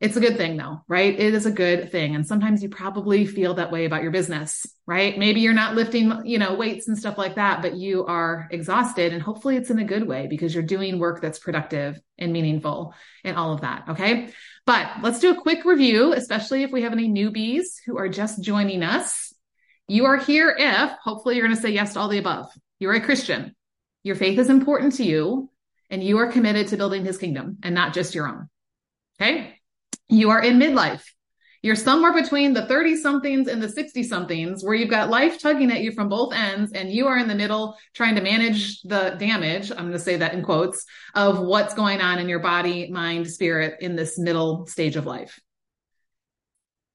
it's 0.01 0.17
a 0.17 0.21
good 0.21 0.37
thing 0.37 0.57
though, 0.57 0.81
right? 0.89 1.19
It 1.19 1.35
is 1.35 1.47
a 1.47 1.53
good 1.53 1.91
thing. 1.91 2.15
And 2.15 2.27
sometimes 2.27 2.63
you 2.63 2.69
probably 2.69 3.27
feel 3.27 3.55
that 3.55 3.71
way 3.71 3.85
about 3.85 4.03
your 4.03 4.11
business, 4.11 4.67
right? 4.87 5.17
Maybe 5.17 5.41
you're 5.41 5.55
not 5.55 5.77
lifting, 5.77 6.13
you 6.25 6.39
know, 6.39 6.55
weights 6.55 6.89
and 6.89 6.99
stuff 6.99 7.17
like 7.17 7.37
that, 7.37 7.63
but 7.63 7.77
you 7.77 8.05
are 8.05 8.49
exhausted 8.51 9.13
and 9.13 9.23
hopefully 9.23 9.57
it's 9.57 9.71
in 9.71 9.79
a 9.79 9.85
good 9.85 10.07
way 10.07 10.27
because 10.29 10.53
you're 10.53 10.65
doing 10.65 10.99
work 10.99 11.23
that's 11.23 11.39
productive 11.39 11.99
and 12.19 12.33
meaningful 12.33 12.93
and 13.23 13.37
all 13.37 13.53
of 13.53 13.61
that. 13.63 13.85
Okay. 13.91 14.31
But 14.67 14.91
let's 15.03 15.21
do 15.21 15.31
a 15.31 15.41
quick 15.41 15.65
review, 15.65 16.13
especially 16.13 16.65
if 16.65 16.73
we 16.73 16.83
have 16.83 16.93
any 16.93 17.09
newbies 17.09 17.65
who 17.87 17.97
are 17.97 18.09
just 18.09 18.43
joining 18.43 18.83
us. 18.83 19.33
You 19.87 20.07
are 20.07 20.17
here 20.17 20.55
if 20.59 20.91
hopefully 21.03 21.37
you're 21.37 21.47
going 21.47 21.57
to 21.57 21.63
say 21.63 21.71
yes 21.71 21.93
to 21.95 22.01
all 22.01 22.09
the 22.09 22.19
above. 22.19 22.51
You're 22.79 22.95
a 22.95 23.01
Christian. 23.01 23.55
Your 24.03 24.17
faith 24.17 24.39
is 24.39 24.51
important 24.51 24.97
to 24.97 25.05
you 25.05 25.51
and 25.89 26.03
you 26.03 26.19
are 26.19 26.33
committed 26.33 26.69
to 26.69 26.77
building 26.77 27.05
his 27.05 27.19
kingdom 27.19 27.59
and 27.63 27.75
not 27.75 27.95
just 27.95 28.15
your 28.15 28.27
own. 28.27 28.49
Okay. 29.21 29.54
You 30.09 30.31
are 30.31 30.43
in 30.43 30.59
midlife. 30.59 31.03
You're 31.65 31.77
somewhere 31.77 32.13
between 32.13 32.53
the 32.53 32.67
30 32.67 32.97
somethings 32.97 33.49
and 33.49 33.63
the 33.63 33.71
60 33.71 34.03
somethings 34.03 34.63
where 34.63 34.75
you've 34.75 34.91
got 34.91 35.09
life 35.09 35.41
tugging 35.41 35.71
at 35.73 35.81
you 35.81 35.93
from 35.93 36.11
both 36.11 36.35
ends 36.35 36.73
and 36.73 36.93
you 36.93 37.07
are 37.07 37.17
in 37.17 37.27
the 37.27 37.35
middle 37.35 37.79
trying 37.95 38.17
to 38.17 38.21
manage 38.21 38.83
the 38.83 39.17
damage. 39.19 39.71
I'm 39.71 39.79
going 39.79 39.93
to 39.93 39.99
say 39.99 40.17
that 40.19 40.35
in 40.35 40.43
quotes 40.43 40.85
of 41.15 41.41
what's 41.41 41.73
going 41.73 42.03
on 42.03 42.19
in 42.19 42.29
your 42.29 42.41
body, 42.41 42.91
mind, 42.91 43.31
spirit 43.31 43.77
in 43.81 43.97
this 43.97 44.19
middle 44.19 44.67
stage 44.67 44.97
of 44.97 45.07
life. 45.07 45.41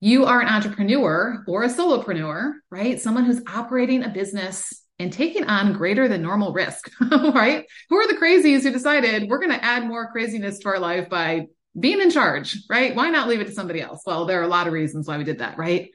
You 0.02 0.26
are 0.26 0.40
an 0.40 0.48
entrepreneur 0.48 1.44
or 1.48 1.64
a 1.64 1.68
solopreneur, 1.68 2.54
right? 2.70 3.02
Someone 3.02 3.26
who's 3.26 3.42
operating 3.48 4.04
a 4.04 4.10
business 4.10 4.72
and 5.00 5.12
taking 5.12 5.46
on 5.46 5.74
greater 5.74 6.08
than 6.08 6.22
normal 6.22 6.54
risk, 6.54 6.92
right? 7.12 7.66
Who 7.90 7.98
are 7.98 8.08
the 8.08 8.20
crazies 8.20 8.62
who 8.62 8.72
decided 8.72 9.30
we're 9.30 9.40
going 9.40 9.58
to 9.58 9.66
add 9.66 9.88
more 9.88 10.12
craziness 10.12 10.60
to 10.60 10.70
our 10.70 10.80
life 10.80 11.10
by 11.10 11.48
being 11.78 12.02
in 12.02 12.12
charge, 12.12 12.58
right? 12.70 12.96
Why 12.96 13.10
not 13.10 13.28
leave 13.28 13.42
it 13.42 13.48
to 13.48 13.54
somebody 13.54 13.82
else? 13.82 14.02
Well, 14.06 14.26
there 14.26 14.40
are 14.40 14.46
a 14.46 14.50
lot 14.50 14.68
of 14.68 14.74
reasons 14.74 15.08
why 15.08 15.18
we 15.18 15.24
did 15.24 15.40
that, 15.40 15.58
right? 15.58 15.90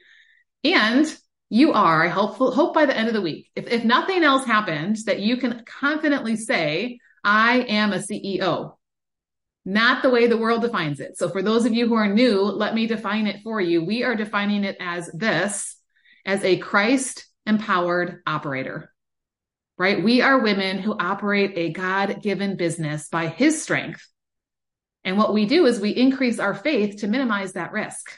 And 0.63 1.05
you 1.49 1.73
are, 1.73 2.03
I 2.03 2.09
hope, 2.09 2.35
hope 2.35 2.73
by 2.73 2.85
the 2.85 2.97
end 2.97 3.07
of 3.07 3.13
the 3.13 3.21
week, 3.21 3.51
if, 3.55 3.67
if 3.67 3.83
nothing 3.83 4.23
else 4.23 4.45
happened, 4.45 4.97
that 5.05 5.19
you 5.19 5.37
can 5.37 5.63
confidently 5.65 6.35
say, 6.35 6.99
I 7.23 7.59
am 7.61 7.93
a 7.93 7.97
CEO, 7.97 8.75
not 9.63 10.01
the 10.01 10.09
way 10.09 10.27
the 10.27 10.37
world 10.37 10.61
defines 10.61 10.99
it. 10.99 11.17
So 11.17 11.29
for 11.29 11.41
those 11.41 11.65
of 11.65 11.73
you 11.73 11.87
who 11.87 11.95
are 11.95 12.11
new, 12.11 12.41
let 12.41 12.73
me 12.73 12.87
define 12.87 13.27
it 13.27 13.41
for 13.43 13.59
you. 13.59 13.83
We 13.83 14.03
are 14.03 14.15
defining 14.15 14.63
it 14.63 14.77
as 14.79 15.09
this, 15.13 15.75
as 16.25 16.43
a 16.43 16.57
Christ 16.57 17.27
empowered 17.45 18.21
operator, 18.25 18.91
right? 19.77 20.03
We 20.03 20.21
are 20.21 20.39
women 20.39 20.79
who 20.79 20.97
operate 20.97 21.53
a 21.55 21.71
God 21.71 22.21
given 22.21 22.57
business 22.57 23.07
by 23.09 23.27
his 23.27 23.61
strength 23.61 24.07
and 25.05 25.19
what 25.19 25.33
we 25.33 25.45
do 25.45 25.67
is 25.67 25.79
we 25.79 25.91
increase 25.91 26.39
our 26.39 26.55
faith 26.55 27.01
to 27.01 27.07
minimize 27.07 27.53
that 27.53 27.71
risk, 27.71 28.11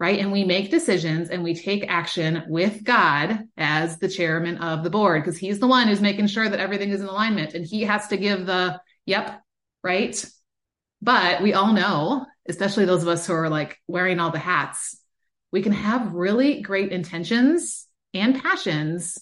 right? 0.00 0.18
And 0.18 0.32
we 0.32 0.44
make 0.44 0.70
decisions 0.70 1.28
and 1.28 1.44
we 1.44 1.54
take 1.54 1.84
action 1.88 2.44
with 2.48 2.82
God 2.82 3.44
as 3.58 3.98
the 3.98 4.08
chairman 4.08 4.56
of 4.56 4.82
the 4.82 4.90
board 4.90 5.22
because 5.22 5.38
he's 5.38 5.58
the 5.58 5.66
one 5.66 5.86
who's 5.86 6.00
making 6.00 6.28
sure 6.28 6.48
that 6.48 6.58
everything 6.58 6.88
is 6.88 7.02
in 7.02 7.06
alignment 7.06 7.52
and 7.52 7.66
he 7.66 7.82
has 7.82 8.08
to 8.08 8.16
give 8.16 8.46
the 8.46 8.80
yep, 9.04 9.42
right? 9.84 10.24
But 11.02 11.42
we 11.42 11.52
all 11.52 11.74
know, 11.74 12.24
especially 12.48 12.86
those 12.86 13.02
of 13.02 13.08
us 13.08 13.26
who 13.26 13.34
are 13.34 13.50
like 13.50 13.78
wearing 13.86 14.18
all 14.18 14.30
the 14.30 14.38
hats, 14.38 14.98
we 15.52 15.60
can 15.60 15.72
have 15.72 16.14
really 16.14 16.62
great 16.62 16.92
intentions 16.92 17.86
and 18.14 18.42
passions 18.42 19.18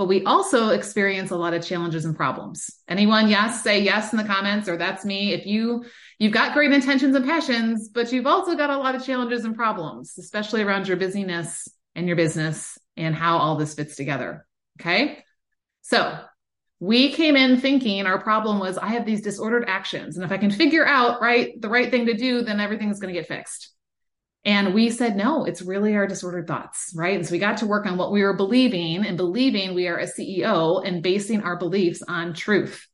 but 0.00 0.06
we 0.06 0.24
also 0.24 0.70
experience 0.70 1.30
a 1.30 1.36
lot 1.36 1.52
of 1.52 1.62
challenges 1.62 2.06
and 2.06 2.16
problems. 2.16 2.70
Anyone, 2.88 3.28
yes, 3.28 3.62
say 3.62 3.82
yes 3.82 4.12
in 4.12 4.16
the 4.16 4.24
comments, 4.24 4.66
or 4.66 4.78
that's 4.78 5.04
me. 5.04 5.34
If 5.34 5.44
you 5.44 5.84
you've 6.20 6.32
got 6.32 6.52
great 6.54 6.70
intentions 6.70 7.16
and 7.16 7.24
passions, 7.24 7.88
but 7.88 8.12
you've 8.12 8.26
also 8.26 8.54
got 8.54 8.70
a 8.70 8.78
lot 8.78 8.94
of 8.94 9.04
challenges 9.04 9.44
and 9.44 9.56
problems, 9.56 10.16
especially 10.18 10.62
around 10.62 10.86
your 10.86 10.96
busyness 10.96 11.66
and 11.96 12.06
your 12.06 12.14
business 12.14 12.78
and 12.96 13.16
how 13.16 13.38
all 13.38 13.56
this 13.56 13.74
fits 13.74 13.96
together. 13.96 14.46
Okay. 14.80 15.24
So 15.82 16.16
we 16.78 17.12
came 17.12 17.36
in 17.36 17.60
thinking 17.60 18.06
our 18.06 18.20
problem 18.20 18.60
was 18.60 18.78
I 18.78 18.88
have 18.88 19.04
these 19.04 19.22
disordered 19.22 19.64
actions. 19.66 20.16
And 20.16 20.24
if 20.24 20.30
I 20.30 20.38
can 20.38 20.50
figure 20.50 20.86
out 20.86 21.20
right 21.20 21.60
the 21.60 21.68
right 21.68 21.90
thing 21.90 22.06
to 22.06 22.14
do, 22.14 22.42
then 22.42 22.60
everything's 22.60 23.00
going 23.00 23.12
to 23.12 23.18
get 23.20 23.28
fixed. 23.28 23.72
And 24.44 24.72
we 24.72 24.88
said, 24.90 25.16
no, 25.16 25.44
it's 25.44 25.60
really 25.60 25.94
our 25.96 26.06
disordered 26.06 26.46
thoughts, 26.46 26.94
right? 26.96 27.16
And 27.16 27.26
so 27.26 27.32
we 27.32 27.38
got 27.38 27.58
to 27.58 27.66
work 27.66 27.84
on 27.84 27.98
what 27.98 28.12
we 28.12 28.22
were 28.22 28.32
believing 28.32 29.04
and 29.04 29.18
believing 29.18 29.74
we 29.74 29.86
are 29.88 29.98
a 29.98 30.06
CEO 30.06 30.86
and 30.86 31.02
basing 31.02 31.42
our 31.42 31.58
beliefs 31.58 32.02
on 32.08 32.32
truth. 32.32 32.86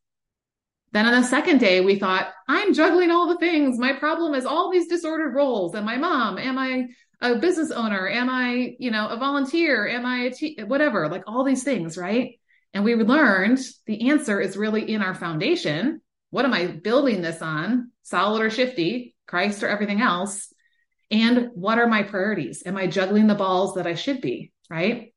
Then 0.97 1.05
on 1.05 1.21
the 1.21 1.29
second 1.29 1.59
day, 1.59 1.83
we 1.83 1.99
thought, 1.99 2.33
I'm 2.49 2.73
juggling 2.73 3.11
all 3.11 3.29
the 3.29 3.37
things. 3.37 3.79
My 3.79 3.93
problem 3.93 4.35
is 4.35 4.47
all 4.47 4.71
these 4.71 4.89
disordered 4.89 5.35
roles. 5.35 5.75
Am 5.75 5.87
I 5.87 5.99
mom? 5.99 6.39
Am 6.39 6.57
I 6.57 6.87
a 7.21 7.35
business 7.37 7.71
owner? 7.71 8.09
Am 8.09 8.31
I, 8.31 8.77
you 8.79 8.91
know, 8.91 9.07
a 9.09 9.19
volunteer? 9.19 9.87
Am 9.87 10.07
I 10.07 10.21
a 10.21 10.31
te- 10.31 10.63
whatever, 10.65 11.11
like 11.11 11.25
all 11.27 11.45
these 11.45 11.65
things, 11.65 11.99
right? 11.99 12.41
And 12.73 12.83
we 12.83 12.95
learned 12.95 13.59
the 13.85 14.09
answer 14.09 14.41
is 14.41 14.57
really 14.57 14.91
in 14.91 15.03
our 15.03 15.15
foundation. 15.15 16.01
What 16.31 16.47
am 16.47 16.55
I 16.55 16.67
building 16.67 17.21
this 17.21 17.43
on? 17.43 17.91
Solid 18.03 18.41
or 18.41 18.49
shifty, 18.49 19.15
Christ 19.27 19.63
or 19.63 19.69
everything 19.69 20.01
else? 20.01 20.51
And 21.11 21.51
what 21.53 21.79
are 21.79 21.87
my 21.87 22.05
priorities? 22.05 22.63
Am 22.65 22.79
I 22.79 22.87
juggling 22.87 23.27
the 23.27 23.35
balls 23.35 23.75
that 23.75 23.87
I 23.87 23.97
should 23.97 24.23
be? 24.23 24.51
Right. 24.71 25.13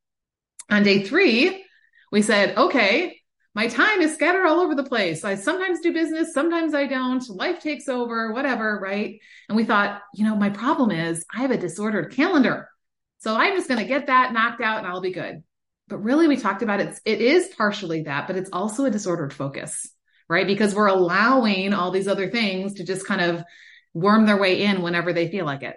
On 0.70 0.84
day 0.84 1.04
three, 1.04 1.64
we 2.12 2.22
said, 2.22 2.58
okay, 2.58 3.19
my 3.60 3.68
time 3.68 4.00
is 4.00 4.14
scattered 4.14 4.46
all 4.46 4.62
over 4.62 4.74
the 4.74 4.86
place. 4.86 5.26
I 5.26 5.36
sometimes 5.36 5.82
do 5.82 5.92
business, 5.92 6.34
sometimes 6.34 6.74
I 6.74 6.86
don't. 6.88 7.30
Life 7.30 7.60
takes 7.60 7.90
over, 7.90 8.32
whatever. 8.32 8.80
Right. 8.82 9.20
And 9.50 9.58
we 9.58 9.66
thought, 9.66 10.02
you 10.14 10.24
know, 10.24 10.38
my 10.38 10.50
problem 10.50 10.92
is 10.92 11.26
I 11.36 11.42
have 11.42 11.52
a 11.52 11.58
disordered 11.58 12.16
calendar. 12.16 12.70
So 13.18 13.36
I'm 13.36 13.58
just 13.58 13.68
going 13.68 13.82
to 13.82 13.86
get 13.86 14.08
that 14.08 14.32
knocked 14.32 14.62
out 14.62 14.78
and 14.78 14.88
I'll 14.88 15.02
be 15.02 15.12
good. 15.12 15.44
But 15.90 15.98
really, 15.98 16.30
we 16.30 16.38
talked 16.38 16.62
about 16.62 16.80
it. 16.80 16.98
It 17.04 17.20
is 17.20 17.50
partially 17.58 18.04
that, 18.04 18.28
but 18.28 18.38
it's 18.38 18.50
also 18.54 18.86
a 18.86 18.92
disordered 18.92 19.34
focus, 19.34 19.92
right? 20.30 20.48
Because 20.48 20.74
we're 20.74 20.88
allowing 20.88 21.74
all 21.74 21.92
these 21.92 22.08
other 22.08 22.30
things 22.30 22.76
to 22.76 22.86
just 22.86 23.06
kind 23.06 23.20
of 23.20 23.44
worm 23.94 24.26
their 24.26 24.40
way 24.40 24.62
in 24.62 24.82
whenever 24.82 25.12
they 25.12 25.28
feel 25.28 25.44
like 25.44 25.64
it. 25.64 25.76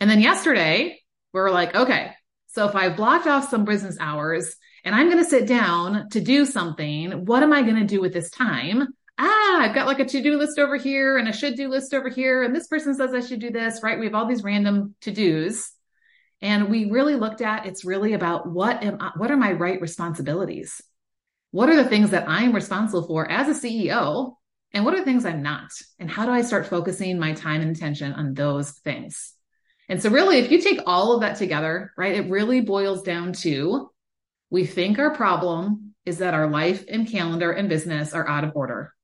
And 0.00 0.10
then 0.10 0.20
yesterday, 0.20 1.00
we 1.32 1.40
were 1.40 1.50
like, 1.50 1.74
okay, 1.74 2.10
so 2.48 2.68
if 2.68 2.76
I've 2.76 2.98
blocked 2.98 3.26
off 3.26 3.48
some 3.48 3.64
business 3.64 3.96
hours 3.98 4.54
and 4.88 4.96
I'm 4.96 5.10
going 5.10 5.22
to 5.22 5.28
sit 5.28 5.46
down 5.46 6.08
to 6.12 6.20
do 6.22 6.46
something, 6.46 7.26
what 7.26 7.42
am 7.42 7.52
I 7.52 7.60
going 7.60 7.76
to 7.76 7.84
do 7.84 8.00
with 8.00 8.14
this 8.14 8.30
time? 8.30 8.88
Ah, 9.18 9.60
I've 9.60 9.74
got 9.74 9.86
like 9.86 9.98
a 9.98 10.06
to 10.06 10.22
do 10.22 10.38
list 10.38 10.58
over 10.58 10.76
here 10.76 11.18
and 11.18 11.28
a 11.28 11.32
should 11.34 11.56
do 11.56 11.68
list 11.68 11.92
over 11.92 12.08
here. 12.08 12.42
And 12.42 12.56
this 12.56 12.68
person 12.68 12.94
says 12.94 13.12
I 13.12 13.20
should 13.20 13.40
do 13.40 13.50
this, 13.50 13.82
right? 13.82 13.98
We 13.98 14.06
have 14.06 14.14
all 14.14 14.24
these 14.24 14.42
random 14.42 14.94
to 15.02 15.12
dos. 15.12 15.72
And 16.40 16.70
we 16.70 16.90
really 16.90 17.16
looked 17.16 17.42
at 17.42 17.66
it's 17.66 17.84
really 17.84 18.14
about 18.14 18.50
what 18.50 18.82
am 18.82 18.96
I, 18.98 19.10
what 19.18 19.30
are 19.30 19.36
my 19.36 19.52
right 19.52 19.78
responsibilities? 19.78 20.80
What 21.50 21.68
are 21.68 21.76
the 21.76 21.84
things 21.84 22.12
that 22.12 22.26
I'm 22.26 22.54
responsible 22.54 23.06
for 23.06 23.30
as 23.30 23.46
a 23.46 23.68
CEO 23.68 24.36
and 24.72 24.86
what 24.86 24.94
are 24.94 25.04
things 25.04 25.26
I'm 25.26 25.42
not? 25.42 25.70
And 25.98 26.10
how 26.10 26.24
do 26.24 26.32
I 26.32 26.40
start 26.40 26.66
focusing 26.66 27.18
my 27.18 27.34
time 27.34 27.60
and 27.60 27.76
attention 27.76 28.14
on 28.14 28.32
those 28.32 28.70
things? 28.70 29.34
And 29.90 30.02
so, 30.02 30.08
really, 30.08 30.38
if 30.38 30.50
you 30.50 30.62
take 30.62 30.80
all 30.86 31.12
of 31.12 31.20
that 31.20 31.36
together, 31.36 31.92
right, 31.98 32.14
it 32.14 32.30
really 32.30 32.62
boils 32.62 33.02
down 33.02 33.34
to 33.34 33.90
we 34.50 34.66
think 34.66 34.98
our 34.98 35.14
problem 35.14 35.94
is 36.04 36.18
that 36.18 36.34
our 36.34 36.48
life 36.48 36.84
and 36.88 37.08
calendar 37.08 37.50
and 37.52 37.68
business 37.68 38.14
are 38.14 38.26
out 38.26 38.44
of 38.44 38.52
order. 38.54 38.94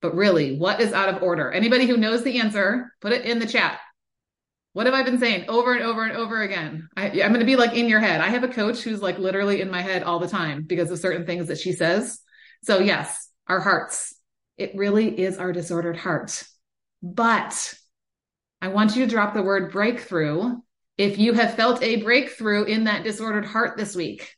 But 0.00 0.14
really, 0.14 0.56
what 0.56 0.80
is 0.80 0.92
out 0.92 1.08
of 1.08 1.22
order? 1.22 1.50
Anybody 1.50 1.86
who 1.86 1.96
knows 1.96 2.22
the 2.22 2.40
answer, 2.40 2.92
put 3.00 3.12
it 3.12 3.24
in 3.24 3.38
the 3.38 3.46
chat. 3.46 3.78
What 4.72 4.86
have 4.86 4.94
I 4.94 5.02
been 5.02 5.18
saying 5.18 5.44
over 5.48 5.72
and 5.72 5.84
over 5.84 6.04
and 6.04 6.16
over 6.16 6.42
again? 6.42 6.88
I, 6.96 7.08
am 7.08 7.30
going 7.30 7.40
to 7.40 7.46
be 7.46 7.56
like 7.56 7.74
in 7.74 7.88
your 7.88 8.00
head. 8.00 8.20
I 8.20 8.28
have 8.28 8.44
a 8.44 8.48
coach 8.48 8.82
who's 8.82 9.00
like 9.00 9.18
literally 9.18 9.60
in 9.60 9.70
my 9.70 9.82
head 9.82 10.02
all 10.02 10.18
the 10.18 10.28
time 10.28 10.64
because 10.66 10.90
of 10.90 10.98
certain 10.98 11.24
things 11.24 11.48
that 11.48 11.58
she 11.58 11.72
says. 11.72 12.20
So, 12.64 12.80
yes, 12.80 13.30
our 13.46 13.60
hearts, 13.60 14.14
it 14.56 14.74
really 14.74 15.20
is 15.20 15.38
our 15.38 15.52
disordered 15.52 15.96
heart. 15.96 16.42
But 17.02 17.74
I 18.60 18.68
want 18.68 18.96
you 18.96 19.04
to 19.04 19.10
drop 19.10 19.34
the 19.34 19.42
word 19.42 19.70
breakthrough 19.70 20.56
if 20.96 21.18
you 21.18 21.34
have 21.34 21.54
felt 21.54 21.82
a 21.82 22.02
breakthrough 22.02 22.64
in 22.64 22.84
that 22.84 23.04
disordered 23.04 23.44
heart 23.44 23.76
this 23.76 23.94
week. 23.94 24.34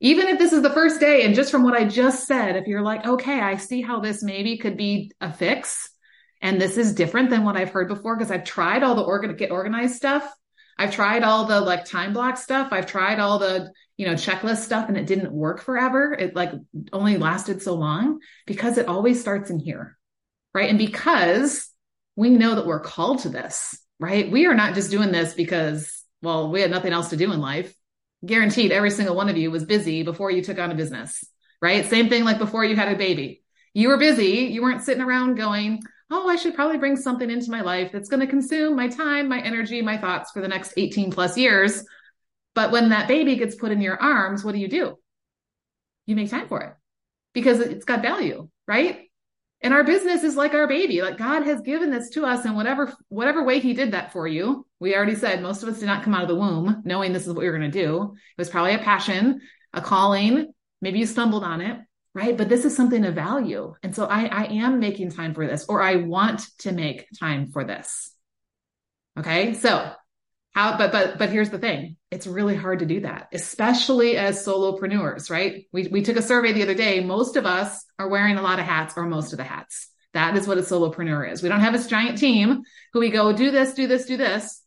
Even 0.00 0.28
if 0.28 0.38
this 0.38 0.52
is 0.52 0.62
the 0.62 0.70
first 0.70 0.98
day, 0.98 1.24
and 1.24 1.34
just 1.34 1.50
from 1.50 1.62
what 1.62 1.74
I 1.74 1.84
just 1.84 2.26
said, 2.26 2.56
if 2.56 2.66
you're 2.66 2.82
like, 2.82 3.06
okay, 3.06 3.40
I 3.40 3.56
see 3.56 3.82
how 3.82 4.00
this 4.00 4.22
maybe 4.22 4.56
could 4.56 4.76
be 4.76 5.12
a 5.20 5.32
fix, 5.32 5.90
and 6.40 6.60
this 6.60 6.78
is 6.78 6.94
different 6.94 7.30
than 7.30 7.44
what 7.44 7.56
I've 7.56 7.70
heard 7.70 7.88
before 7.88 8.16
because 8.16 8.30
I've 8.30 8.44
tried 8.44 8.82
all 8.82 8.94
the 8.94 9.02
organ- 9.02 9.36
get 9.36 9.50
organized 9.50 9.96
stuff. 9.96 10.30
I've 10.78 10.94
tried 10.94 11.22
all 11.22 11.44
the 11.44 11.60
like 11.60 11.84
time 11.84 12.14
block 12.14 12.38
stuff. 12.38 12.68
I've 12.72 12.86
tried 12.86 13.20
all 13.20 13.38
the, 13.38 13.70
you 13.98 14.06
know, 14.06 14.14
checklist 14.14 14.58
stuff 14.58 14.88
and 14.88 14.96
it 14.96 15.06
didn't 15.06 15.30
work 15.30 15.60
forever. 15.60 16.14
It 16.14 16.34
like 16.34 16.52
only 16.94 17.18
lasted 17.18 17.60
so 17.60 17.74
long 17.74 18.20
because 18.46 18.78
it 18.78 18.88
always 18.88 19.20
starts 19.20 19.50
in 19.50 19.58
here. 19.58 19.98
Right. 20.54 20.70
And 20.70 20.78
because 20.78 21.68
we 22.16 22.30
know 22.30 22.54
that 22.54 22.66
we're 22.66 22.80
called 22.80 23.20
to 23.20 23.28
this, 23.28 23.78
right? 23.98 24.30
We 24.30 24.46
are 24.46 24.54
not 24.54 24.74
just 24.74 24.90
doing 24.90 25.12
this 25.12 25.34
because, 25.34 26.02
well, 26.22 26.50
we 26.50 26.62
had 26.62 26.70
nothing 26.70 26.94
else 26.94 27.10
to 27.10 27.16
do 27.18 27.30
in 27.30 27.40
life. 27.40 27.74
Guaranteed 28.24 28.72
every 28.72 28.90
single 28.90 29.16
one 29.16 29.28
of 29.28 29.36
you 29.36 29.50
was 29.50 29.64
busy 29.64 30.02
before 30.02 30.30
you 30.30 30.42
took 30.42 30.58
on 30.58 30.70
a 30.70 30.74
business, 30.74 31.24
right? 31.62 31.86
Same 31.86 32.08
thing 32.08 32.24
like 32.24 32.38
before 32.38 32.64
you 32.64 32.76
had 32.76 32.92
a 32.92 32.98
baby. 32.98 33.42
You 33.72 33.88
were 33.88 33.98
busy. 33.98 34.48
You 34.52 34.62
weren't 34.62 34.82
sitting 34.82 35.02
around 35.02 35.36
going, 35.36 35.82
oh, 36.10 36.28
I 36.28 36.36
should 36.36 36.54
probably 36.54 36.78
bring 36.78 36.96
something 36.96 37.30
into 37.30 37.50
my 37.50 37.60
life 37.60 37.92
that's 37.92 38.08
going 38.08 38.20
to 38.20 38.26
consume 38.26 38.76
my 38.76 38.88
time, 38.88 39.28
my 39.28 39.40
energy, 39.40 39.80
my 39.80 39.96
thoughts 39.96 40.32
for 40.32 40.42
the 40.42 40.48
next 40.48 40.74
18 40.76 41.12
plus 41.12 41.38
years. 41.38 41.84
But 42.54 42.72
when 42.72 42.88
that 42.88 43.08
baby 43.08 43.36
gets 43.36 43.54
put 43.54 43.70
in 43.70 43.80
your 43.80 44.00
arms, 44.00 44.44
what 44.44 44.52
do 44.52 44.58
you 44.58 44.68
do? 44.68 44.98
You 46.06 46.16
make 46.16 46.30
time 46.30 46.48
for 46.48 46.60
it 46.62 46.74
because 47.32 47.60
it's 47.60 47.84
got 47.84 48.02
value, 48.02 48.48
right? 48.66 49.09
And 49.62 49.74
our 49.74 49.84
business 49.84 50.22
is 50.22 50.36
like 50.36 50.54
our 50.54 50.66
baby. 50.66 51.02
Like 51.02 51.18
God 51.18 51.42
has 51.42 51.60
given 51.60 51.90
this 51.90 52.10
to 52.10 52.24
us 52.24 52.46
in 52.46 52.54
whatever 52.54 52.94
whatever 53.08 53.44
way 53.44 53.60
he 53.60 53.74
did 53.74 53.92
that 53.92 54.12
for 54.12 54.26
you. 54.26 54.66
We 54.78 54.96
already 54.96 55.14
said 55.14 55.42
most 55.42 55.62
of 55.62 55.68
us 55.68 55.80
did 55.80 55.86
not 55.86 56.02
come 56.02 56.14
out 56.14 56.22
of 56.22 56.28
the 56.28 56.36
womb 56.36 56.82
knowing 56.84 57.12
this 57.12 57.26
is 57.26 57.28
what 57.28 57.38
we 57.38 57.50
were 57.50 57.58
going 57.58 57.70
to 57.70 57.82
do. 57.82 58.14
It 58.14 58.40
was 58.40 58.48
probably 58.48 58.74
a 58.74 58.78
passion, 58.78 59.40
a 59.74 59.80
calling. 59.80 60.52
Maybe 60.80 60.98
you 60.98 61.06
stumbled 61.06 61.44
on 61.44 61.60
it 61.60 61.78
right? 62.14 62.36
But 62.36 62.48
this 62.48 62.64
is 62.64 62.74
something 62.74 63.04
of 63.04 63.14
value. 63.14 63.74
And 63.82 63.94
so 63.94 64.04
I, 64.04 64.24
I 64.24 64.44
am 64.46 64.80
making 64.80 65.12
time 65.12 65.34
for 65.34 65.46
this, 65.46 65.66
or 65.68 65.82
I 65.82 65.96
want 65.96 66.42
to 66.60 66.72
make 66.72 67.06
time 67.18 67.50
for 67.52 67.64
this. 67.64 68.12
Okay. 69.18 69.54
So 69.54 69.92
how, 70.52 70.76
but, 70.76 70.90
but, 70.90 71.18
but 71.18 71.30
here's 71.30 71.50
the 71.50 71.58
thing. 71.58 71.96
It's 72.10 72.26
really 72.26 72.56
hard 72.56 72.80
to 72.80 72.86
do 72.86 73.00
that, 73.00 73.28
especially 73.32 74.16
as 74.16 74.44
solopreneurs, 74.44 75.30
right? 75.30 75.66
We, 75.72 75.86
we 75.86 76.02
took 76.02 76.16
a 76.16 76.22
survey 76.22 76.52
the 76.52 76.64
other 76.64 76.74
day. 76.74 77.00
Most 77.00 77.36
of 77.36 77.46
us 77.46 77.84
are 77.98 78.08
wearing 78.08 78.36
a 78.36 78.42
lot 78.42 78.58
of 78.58 78.64
hats 78.64 78.94
or 78.96 79.06
most 79.06 79.32
of 79.32 79.36
the 79.36 79.44
hats. 79.44 79.88
That 80.12 80.36
is 80.36 80.48
what 80.48 80.58
a 80.58 80.62
solopreneur 80.62 81.30
is. 81.30 81.40
We 81.42 81.48
don't 81.48 81.60
have 81.60 81.72
this 81.72 81.86
giant 81.86 82.18
team 82.18 82.62
who 82.92 82.98
we 82.98 83.10
go 83.10 83.32
do 83.32 83.52
this, 83.52 83.74
do 83.74 83.86
this, 83.86 84.06
do 84.06 84.16
this, 84.16 84.60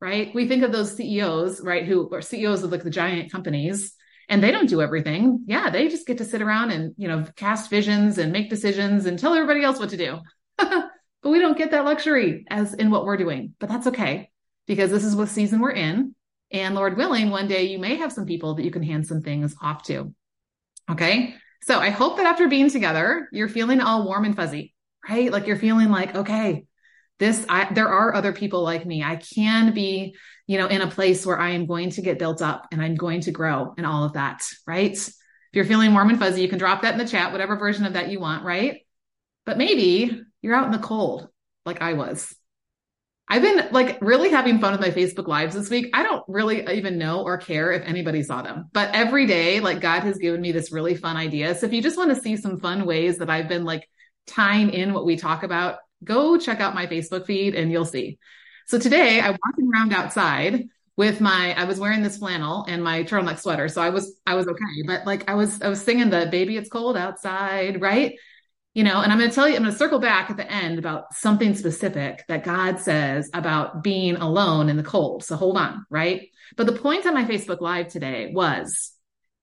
right? 0.00 0.32
We 0.32 0.46
think 0.46 0.62
of 0.62 0.70
those 0.70 0.94
CEOs, 0.96 1.60
right? 1.60 1.84
Who 1.84 2.08
are 2.14 2.22
CEOs 2.22 2.62
of 2.62 2.70
like 2.70 2.84
the 2.84 2.90
giant 2.90 3.32
companies 3.32 3.94
and 4.28 4.42
they 4.42 4.52
don't 4.52 4.68
do 4.68 4.80
everything. 4.80 5.44
Yeah, 5.46 5.70
they 5.70 5.88
just 5.88 6.06
get 6.06 6.18
to 6.18 6.24
sit 6.24 6.42
around 6.42 6.70
and, 6.70 6.94
you 6.96 7.08
know, 7.08 7.24
cast 7.34 7.68
visions 7.68 8.18
and 8.18 8.32
make 8.32 8.48
decisions 8.48 9.06
and 9.06 9.18
tell 9.18 9.34
everybody 9.34 9.64
else 9.64 9.80
what 9.80 9.90
to 9.90 9.96
do. 9.96 10.20
but 10.56 10.90
we 11.24 11.40
don't 11.40 11.58
get 11.58 11.72
that 11.72 11.84
luxury 11.84 12.44
as 12.48 12.74
in 12.74 12.90
what 12.90 13.04
we're 13.04 13.16
doing. 13.16 13.54
But 13.58 13.68
that's 13.68 13.88
okay 13.88 14.30
because 14.66 14.90
this 14.90 15.04
is 15.04 15.16
what 15.16 15.28
season 15.28 15.60
we're 15.60 15.70
in. 15.72 16.14
And 16.50 16.74
Lord 16.74 16.96
willing, 16.96 17.30
one 17.30 17.48
day 17.48 17.64
you 17.64 17.78
may 17.78 17.96
have 17.96 18.12
some 18.12 18.26
people 18.26 18.54
that 18.54 18.64
you 18.64 18.70
can 18.70 18.82
hand 18.82 19.06
some 19.06 19.22
things 19.22 19.54
off 19.60 19.82
to. 19.84 20.14
Okay. 20.90 21.34
So 21.62 21.80
I 21.80 21.90
hope 21.90 22.18
that 22.18 22.26
after 22.26 22.48
being 22.48 22.70
together, 22.70 23.28
you're 23.32 23.48
feeling 23.48 23.80
all 23.80 24.04
warm 24.04 24.24
and 24.24 24.36
fuzzy, 24.36 24.74
right? 25.08 25.32
Like 25.32 25.46
you're 25.46 25.56
feeling 25.56 25.90
like, 25.90 26.14
okay, 26.14 26.66
this, 27.18 27.44
I, 27.48 27.72
there 27.72 27.88
are 27.88 28.14
other 28.14 28.32
people 28.32 28.62
like 28.62 28.86
me. 28.86 29.02
I 29.02 29.16
can 29.16 29.72
be 29.72 30.14
you 30.46 30.58
know, 30.58 30.66
in 30.66 30.80
a 30.80 30.86
place 30.86 31.26
where 31.26 31.38
I 31.38 31.50
am 31.50 31.66
going 31.66 31.90
to 31.90 32.02
get 32.02 32.18
built 32.18 32.40
up 32.40 32.68
and 32.70 32.80
I'm 32.80 32.94
going 32.94 33.22
to 33.22 33.32
grow 33.32 33.74
and 33.76 33.86
all 33.86 34.04
of 34.04 34.12
that, 34.12 34.44
right? 34.66 34.92
If 34.92 35.14
you're 35.52 35.64
feeling 35.64 35.92
warm 35.92 36.10
and 36.10 36.18
fuzzy, 36.18 36.42
you 36.42 36.48
can 36.48 36.58
drop 36.58 36.82
that 36.82 36.92
in 36.92 36.98
the 36.98 37.08
chat, 37.08 37.32
whatever 37.32 37.56
version 37.56 37.84
of 37.84 37.94
that 37.94 38.10
you 38.10 38.20
want, 38.20 38.44
right? 38.44 38.82
But 39.44 39.58
maybe 39.58 40.22
you're 40.42 40.54
out 40.54 40.66
in 40.66 40.72
the 40.72 40.78
cold 40.78 41.28
like 41.64 41.82
I 41.82 41.94
was. 41.94 42.34
I've 43.28 43.42
been 43.42 43.68
like 43.72 43.98
really 44.00 44.30
having 44.30 44.60
fun 44.60 44.72
with 44.72 44.80
my 44.80 44.90
Facebook 44.90 45.26
lives 45.26 45.54
this 45.54 45.68
week. 45.68 45.90
I 45.92 46.04
don't 46.04 46.22
really 46.28 46.64
even 46.76 46.96
know 46.96 47.22
or 47.22 47.38
care 47.38 47.72
if 47.72 47.82
anybody 47.84 48.22
saw 48.22 48.42
them, 48.42 48.70
but 48.72 48.94
every 48.94 49.26
day, 49.26 49.58
like 49.58 49.80
God 49.80 50.04
has 50.04 50.18
given 50.18 50.40
me 50.40 50.52
this 50.52 50.70
really 50.70 50.94
fun 50.94 51.16
idea. 51.16 51.54
So 51.56 51.66
if 51.66 51.72
you 51.72 51.82
just 51.82 51.96
want 51.96 52.14
to 52.14 52.20
see 52.20 52.36
some 52.36 52.60
fun 52.60 52.86
ways 52.86 53.18
that 53.18 53.28
I've 53.28 53.48
been 53.48 53.64
like 53.64 53.88
tying 54.28 54.70
in 54.70 54.92
what 54.92 55.04
we 55.04 55.16
talk 55.16 55.42
about, 55.42 55.78
go 56.04 56.38
check 56.38 56.60
out 56.60 56.74
my 56.74 56.86
Facebook 56.86 57.26
feed 57.26 57.56
and 57.56 57.72
you'll 57.72 57.84
see. 57.84 58.18
So 58.66 58.78
today 58.78 59.20
I'm 59.20 59.36
walking 59.44 59.70
around 59.74 59.92
outside 59.92 60.64
with 60.96 61.20
my 61.20 61.52
I 61.56 61.64
was 61.64 61.80
wearing 61.80 62.02
this 62.02 62.18
flannel 62.18 62.64
and 62.68 62.82
my 62.82 63.02
turtleneck 63.02 63.40
sweater. 63.40 63.68
So 63.68 63.82
I 63.82 63.90
was 63.90 64.18
I 64.24 64.34
was 64.34 64.46
okay. 64.46 64.82
But 64.86 65.04
like 65.04 65.28
I 65.28 65.34
was 65.34 65.60
I 65.62 65.68
was 65.68 65.82
singing 65.82 66.10
the 66.10 66.28
baby 66.30 66.56
it's 66.56 66.70
cold 66.70 66.96
outside, 66.96 67.80
right? 67.80 68.14
You 68.76 68.84
know, 68.84 69.00
and 69.00 69.10
I'm 69.10 69.18
going 69.18 69.30
to 69.30 69.34
tell 69.34 69.48
you 69.48 69.56
I'm 69.56 69.62
going 69.62 69.72
to 69.72 69.78
circle 69.78 70.00
back 70.00 70.28
at 70.28 70.36
the 70.36 70.52
end 70.52 70.78
about 70.78 71.14
something 71.14 71.54
specific 71.54 72.22
that 72.28 72.44
God 72.44 72.78
says 72.78 73.30
about 73.32 73.82
being 73.82 74.16
alone 74.16 74.68
in 74.68 74.76
the 74.76 74.82
cold. 74.82 75.24
So 75.24 75.34
hold 75.34 75.56
on, 75.56 75.86
right? 75.88 76.28
But 76.58 76.66
the 76.66 76.74
point 76.74 77.06
on 77.06 77.14
my 77.14 77.24
Facebook 77.24 77.62
live 77.62 77.88
today 77.88 78.32
was 78.34 78.92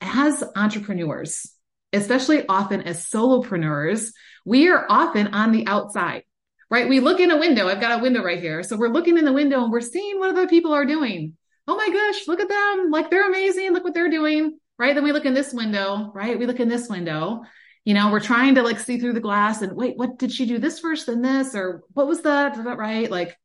as 0.02 0.44
entrepreneurs, 0.56 1.52
especially 1.94 2.46
often 2.48 2.82
as 2.84 3.10
solopreneurs, 3.10 4.12
we 4.46 4.70
are 4.70 4.86
often 4.88 5.34
on 5.34 5.52
the 5.52 5.66
outside 5.66 6.24
right? 6.70 6.90
We 6.90 7.02
look 7.02 7.20
in 7.20 7.30
a 7.30 7.38
window. 7.38 7.68
I've 7.68 7.80
got 7.80 8.00
a 8.00 8.02
window 8.02 8.24
right 8.24 8.40
here. 8.40 8.64
So 8.64 8.76
we're 8.76 8.90
looking 8.90 9.20
in 9.20 9.26
the 9.26 9.32
window 9.32 9.62
and 9.62 9.72
we're 9.72 9.80
seeing 9.80 10.18
what 10.18 10.32
other 10.32 10.48
people 10.48 10.74
are 10.74 10.88
doing. 10.88 11.38
Oh 11.68 11.76
my 11.76 11.88
gosh, 11.88 12.28
look 12.28 12.40
at 12.40 12.50
them. 12.50 12.90
Like 12.90 13.12
they're 13.12 13.28
amazing. 13.28 13.74
Look 13.74 13.84
what 13.84 13.94
they're 13.94 14.10
doing. 14.10 14.58
Right. 14.80 14.96
Then 14.96 15.04
we 15.04 15.12
look 15.12 15.26
in 15.26 15.36
this 15.36 15.54
window, 15.54 16.12
right? 16.16 16.40
We 16.40 16.48
look 16.48 16.60
in 16.60 16.70
this 16.70 16.90
window. 16.90 17.44
You 17.86 17.94
know, 17.94 18.12
we're 18.12 18.20
trying 18.20 18.56
to 18.56 18.64
like 18.64 18.80
see 18.80 19.00
through 19.00 19.14
the 19.14 19.20
glass 19.20 19.62
and 19.62 19.76
wait, 19.76 19.98
what 19.98 20.18
did 20.18 20.32
she 20.32 20.46
do 20.46 20.58
this 20.58 20.80
first 20.80 21.08
then 21.08 21.22
this? 21.22 21.56
Or 21.56 21.84
what 21.94 22.08
was 22.08 22.22
that? 22.22 22.58
Right. 22.58 23.12
Like, 23.12 23.38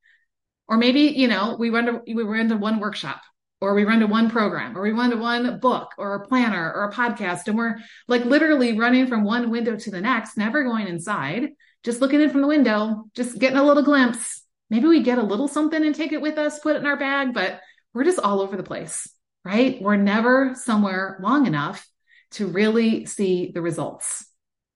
or 0.68 0.76
maybe, 0.76 1.00
you 1.00 1.28
know, 1.28 1.56
we 1.58 1.70
run 1.70 1.86
to, 1.86 2.02
we 2.06 2.22
run 2.22 2.48
to 2.50 2.56
one 2.56 2.78
workshop 2.78 3.22
or 3.60 3.74
we 3.74 3.84
run 3.84 4.00
to 4.00 4.06
one 4.06 4.30
program 4.30 4.76
or 4.76 4.82
we 4.82 4.92
run 4.92 5.10
to 5.10 5.16
one 5.16 5.58
book 5.58 5.92
or 5.98 6.14
a 6.14 6.26
planner 6.26 6.72
or 6.72 6.84
a 6.84 6.92
podcast 6.92 7.48
and 7.48 7.56
we're 7.58 7.76
like 8.06 8.24
literally 8.24 8.78
running 8.78 9.06
from 9.06 9.24
one 9.24 9.50
window 9.50 9.76
to 9.76 9.90
the 9.90 10.00
next, 10.00 10.36
never 10.36 10.62
going 10.62 10.86
inside 10.86 11.48
just 11.84 12.00
looking 12.00 12.20
in 12.20 12.30
from 12.30 12.42
the 12.42 12.48
window, 12.48 13.04
just 13.14 13.38
getting 13.38 13.58
a 13.58 13.64
little 13.64 13.82
glimpse. 13.82 14.42
Maybe 14.70 14.86
we 14.86 15.02
get 15.02 15.18
a 15.18 15.22
little 15.22 15.48
something 15.48 15.84
and 15.84 15.94
take 15.94 16.12
it 16.12 16.20
with 16.20 16.38
us, 16.38 16.58
put 16.58 16.76
it 16.76 16.80
in 16.80 16.86
our 16.86 16.98
bag, 16.98 17.32
but 17.32 17.60
we're 17.94 18.04
just 18.04 18.18
all 18.18 18.40
over 18.40 18.56
the 18.56 18.62
place, 18.62 19.08
right? 19.44 19.80
We're 19.80 19.96
never 19.96 20.54
somewhere 20.54 21.18
long 21.22 21.46
enough 21.46 21.86
to 22.32 22.46
really 22.46 23.06
see 23.06 23.52
the 23.54 23.62
results. 23.62 24.26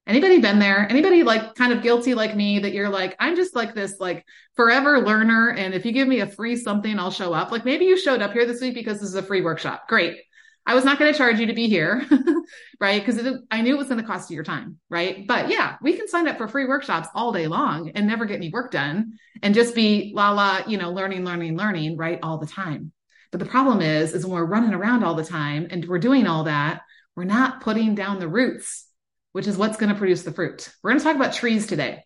Anybody 0.07 0.41
been 0.41 0.59
there? 0.59 0.87
Anybody 0.91 1.23
like 1.23 1.55
kind 1.55 1.73
of 1.73 1.83
guilty 1.83 2.15
like 2.15 2.35
me 2.35 2.59
that 2.59 2.73
you're 2.73 2.88
like, 2.88 3.15
I'm 3.21 3.37
just 3.37 3.55
like 3.55 3.75
this 3.75 4.01
like 4.01 4.25
forever 4.57 5.01
learner. 5.01 5.51
And 5.51 5.75
if 5.75 5.87
you 5.87 5.93
give 5.93 6.09
me 6.09 6.21
a 6.21 6.27
free 6.27 6.57
something, 6.57 6.99
I'll 6.99 7.12
show 7.12 7.33
up. 7.33 7.53
Like 7.53 7.65
maybe 7.65 7.85
you 7.85 7.97
showed 7.97 8.21
up 8.21 8.33
here 8.33 8.45
this 8.45 8.61
week 8.61 8.75
because 8.75 8.99
this 9.01 9.11
is 9.11 9.15
a 9.15 9.23
free 9.23 9.43
workshop. 9.43 9.87
Great. 9.88 10.19
I 10.65 10.75
was 10.75 10.85
not 10.85 10.99
going 10.99 11.12
to 11.12 11.19
charge 11.19 11.41
you 11.41 11.47
to 11.47 11.55
be 11.55 11.69
here, 11.69 12.07
right? 12.81 13.05
Because 13.05 13.41
I 13.51 13.62
knew 13.62 13.75
it 13.75 13.79
was 13.79 13.88
going 13.88 14.01
to 14.01 14.07
cost 14.07 14.31
you 14.31 14.37
your 14.37 14.45
time, 14.45 14.79
right? 14.88 15.27
But 15.27 15.49
yeah, 15.49 15.77
we 15.83 15.97
can 15.97 16.07
sign 16.07 16.29
up 16.29 16.38
for 16.38 16.47
free 16.47 16.67
workshops 16.67 17.09
all 17.15 17.33
day 17.33 17.49
long 17.49 17.91
and 17.91 18.07
never 18.07 18.25
get 18.27 18.37
any 18.37 18.51
work 18.51 18.71
done 18.71 19.15
and 19.43 19.55
just 19.55 19.75
be 19.75 20.12
la 20.15 20.31
la, 20.31 20.62
you 20.69 20.79
know, 20.79 20.93
learning, 20.93 21.25
learning, 21.25 21.57
learning, 21.57 21.97
right? 21.97 22.21
All 22.23 22.38
the 22.38 22.47
time. 22.47 22.93
But 23.33 23.41
the 23.41 23.47
problem 23.47 23.81
is, 23.81 24.15
is 24.15 24.25
when 24.25 24.35
we're 24.35 24.45
running 24.45 24.75
around 24.75 25.03
all 25.03 25.15
the 25.15 25.25
time 25.25 25.67
and 25.71 25.85
we're 25.85 25.99
doing 25.99 26.27
all 26.27 26.45
that, 26.45 26.83
we're 27.17 27.25
not 27.25 27.62
putting 27.62 27.95
down 27.95 28.21
the 28.21 28.29
roots, 28.29 28.87
which 29.33 29.47
is 29.47 29.57
what's 29.57 29.77
going 29.77 29.92
to 29.92 29.99
produce 29.99 30.23
the 30.23 30.33
fruit. 30.33 30.73
We're 30.83 30.90
going 30.90 30.99
to 30.99 31.05
talk 31.05 31.16
about 31.16 31.35
trees 31.35 31.66
today. 31.66 32.05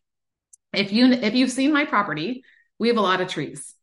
If 0.73 0.93
you, 0.93 1.07
if 1.07 1.35
you've 1.35 1.51
seen 1.51 1.73
my 1.73 1.85
property, 1.85 2.43
we 2.79 2.89
have 2.89 2.97
a 2.97 3.03
lot 3.03 3.21
of 3.21 3.29
trees. 3.29 3.75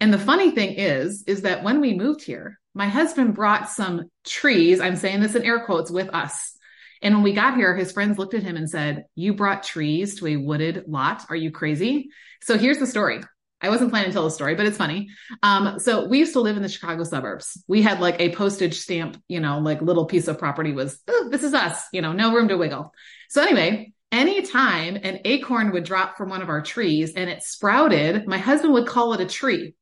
And 0.00 0.12
the 0.12 0.18
funny 0.18 0.50
thing 0.50 0.74
is, 0.74 1.24
is 1.26 1.42
that 1.42 1.62
when 1.62 1.80
we 1.80 1.94
moved 1.94 2.22
here, 2.22 2.58
my 2.74 2.88
husband 2.88 3.34
brought 3.34 3.70
some 3.70 4.10
trees. 4.24 4.80
I'm 4.80 4.96
saying 4.96 5.20
this 5.20 5.34
in 5.34 5.44
air 5.44 5.64
quotes 5.64 5.90
with 5.90 6.08
us. 6.14 6.56
And 7.02 7.14
when 7.14 7.24
we 7.24 7.32
got 7.32 7.56
here, 7.56 7.76
his 7.76 7.92
friends 7.92 8.18
looked 8.18 8.34
at 8.34 8.42
him 8.42 8.56
and 8.56 8.70
said, 8.70 9.04
You 9.14 9.34
brought 9.34 9.64
trees 9.64 10.18
to 10.20 10.28
a 10.28 10.36
wooded 10.36 10.84
lot. 10.86 11.24
Are 11.28 11.36
you 11.36 11.50
crazy? 11.50 12.10
So 12.42 12.56
here's 12.56 12.78
the 12.78 12.86
story. 12.86 13.20
I 13.62 13.68
wasn't 13.68 13.90
planning 13.90 14.10
to 14.10 14.12
tell 14.12 14.24
the 14.24 14.30
story, 14.30 14.54
but 14.54 14.66
it's 14.66 14.76
funny. 14.76 15.10
Um, 15.42 15.78
so 15.78 16.06
we 16.06 16.18
used 16.18 16.32
to 16.32 16.40
live 16.40 16.56
in 16.56 16.62
the 16.62 16.68
Chicago 16.68 17.04
suburbs. 17.04 17.62
We 17.68 17.80
had 17.80 18.00
like 18.00 18.20
a 18.20 18.34
postage 18.34 18.78
stamp, 18.78 19.22
you 19.28 19.40
know, 19.40 19.60
like 19.60 19.80
little 19.80 20.06
piece 20.06 20.26
of 20.26 20.38
property 20.38 20.72
was, 20.72 21.00
this 21.30 21.44
is 21.44 21.54
us, 21.54 21.84
you 21.92 22.02
know, 22.02 22.12
no 22.12 22.34
room 22.34 22.48
to 22.48 22.58
wiggle. 22.58 22.92
So 23.28 23.40
anyway, 23.40 23.92
anytime 24.10 24.96
an 24.96 25.20
acorn 25.24 25.72
would 25.72 25.84
drop 25.84 26.16
from 26.16 26.28
one 26.28 26.42
of 26.42 26.48
our 26.48 26.60
trees 26.60 27.14
and 27.14 27.30
it 27.30 27.42
sprouted, 27.42 28.26
my 28.26 28.38
husband 28.38 28.74
would 28.74 28.86
call 28.86 29.14
it 29.14 29.20
a 29.20 29.26
tree. 29.26 29.74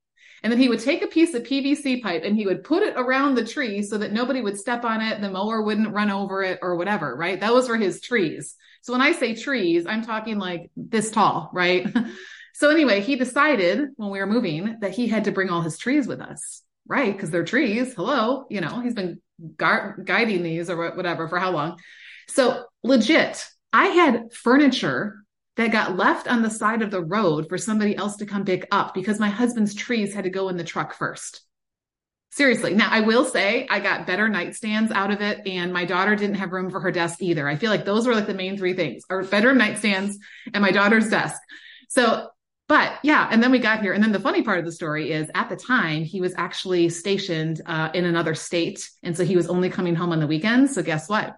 And 0.43 0.51
then 0.51 0.61
he 0.61 0.69
would 0.69 0.81
take 0.81 1.03
a 1.03 1.07
piece 1.07 1.35
of 1.35 1.43
PVC 1.43 2.03
pipe 2.03 2.23
and 2.25 2.37
he 2.37 2.47
would 2.47 2.65
put 2.65 2.83
it 2.83 2.95
around 2.97 3.35
the 3.35 3.45
tree 3.45 3.83
so 3.83 3.99
that 3.99 4.13
nobody 4.13 4.41
would 4.41 4.59
step 4.59 4.85
on 4.85 5.03
it, 5.03 5.21
the 5.21 5.31
mower 5.31 5.63
wouldn't 5.63 5.93
run 5.93 6.11
over 6.11 6.43
it 6.43 6.59
or 6.63 6.77
whatever, 6.77 7.15
right? 7.15 7.41
Was 7.41 7.67
for 7.67 7.77
his 7.77 8.01
trees. 8.01 8.57
So 8.83 8.93
when 8.93 9.03
I 9.03 9.13
say 9.13 9.35
trees, 9.35 9.87
I'm 9.87 10.03
talking 10.03 10.39
like 10.39 10.71
this 10.77 11.11
tall, 11.11 11.51
right? 11.53 11.87
so 12.61 12.69
anyway, 12.69 13.01
he 13.01 13.17
decided 13.17 13.89
when 13.97 14.11
we 14.11 14.19
were 14.19 14.27
moving 14.27 14.77
that 14.83 14.91
he 14.91 15.07
had 15.07 15.25
to 15.25 15.33
bring 15.33 15.49
all 15.49 15.63
his 15.63 15.79
trees 15.79 16.07
with 16.07 16.21
us, 16.21 16.63
right? 16.87 17.11
Because 17.11 17.31
they're 17.31 17.43
trees. 17.43 17.95
Hello, 17.95 18.45
you 18.51 18.61
know, 18.61 18.81
he's 18.81 18.93
been 18.93 19.19
gu- 19.57 20.05
guiding 20.05 20.43
these 20.43 20.69
or 20.69 20.91
whatever 20.95 21.27
for 21.27 21.39
how 21.39 21.53
long. 21.53 21.79
So 22.29 22.67
legit, 22.83 23.47
I 23.73 23.87
had 23.87 24.35
furniture 24.35 25.25
that 25.57 25.73
got 25.73 25.97
left 25.97 26.29
on 26.29 26.43
the 26.43 26.51
side 26.51 26.83
of 26.83 26.91
the 26.91 27.03
road 27.03 27.49
for 27.49 27.57
somebody 27.57 27.97
else 27.97 28.17
to 28.17 28.27
come 28.27 28.45
pick 28.45 28.69
up 28.71 28.93
because 28.93 29.19
my 29.19 29.31
husband's 29.31 29.75
trees 29.75 30.13
had 30.13 30.25
to 30.25 30.31
go 30.31 30.51
in 30.51 30.59
the 30.59 30.63
truck 30.63 30.93
first. 30.93 31.41
Seriously. 32.31 32.75
Now, 32.75 32.91
I 32.91 33.01
will 33.01 33.25
say 33.25 33.69
I 33.71 33.81
got 33.81 34.07
better 34.07 34.29
nightstands 34.29 34.91
out 34.91 35.11
of 35.11 35.23
it, 35.23 35.47
and 35.47 35.73
my 35.73 35.87
daughter 35.87 36.15
didn't 36.15 36.37
have 36.37 36.53
room 36.53 36.69
for 36.69 36.81
her 36.81 36.93
desk 36.93 37.23
either. 37.23 37.49
I 37.49 37.57
feel 37.57 37.71
like 37.71 37.87
those 37.87 38.07
were 38.07 38.15
like 38.15 38.27
the 38.27 38.35
main 38.35 38.59
three 38.59 38.75
things 38.75 39.03
or 39.09 39.25
better 39.25 39.55
nightstands 39.55 40.17
and 40.53 40.61
my 40.61 40.73
daughter's 40.73 41.09
desk. 41.09 41.41
So, 41.89 42.29
but 42.71 43.01
yeah, 43.03 43.27
and 43.29 43.43
then 43.43 43.51
we 43.51 43.59
got 43.59 43.81
here. 43.81 43.93
And 43.95 44.01
then 44.01 44.13
the 44.13 44.21
funny 44.21 44.43
part 44.43 44.61
of 44.61 44.65
the 44.65 44.71
story 44.71 45.11
is 45.11 45.29
at 45.35 45.49
the 45.49 45.57
time, 45.57 46.05
he 46.05 46.21
was 46.21 46.33
actually 46.37 46.89
stationed 46.89 47.61
uh, 47.67 47.91
in 47.95 48.05
another 48.05 48.33
state. 48.37 48.89
And 49.03 49.17
so 49.17 49.25
he 49.25 49.35
was 49.35 49.49
only 49.49 49.71
coming 49.71 49.97
home 49.97 50.13
on 50.13 50.21
the 50.21 50.29
weekends. 50.29 50.77
So, 50.77 50.83
guess 50.85 51.09
what? 51.09 51.35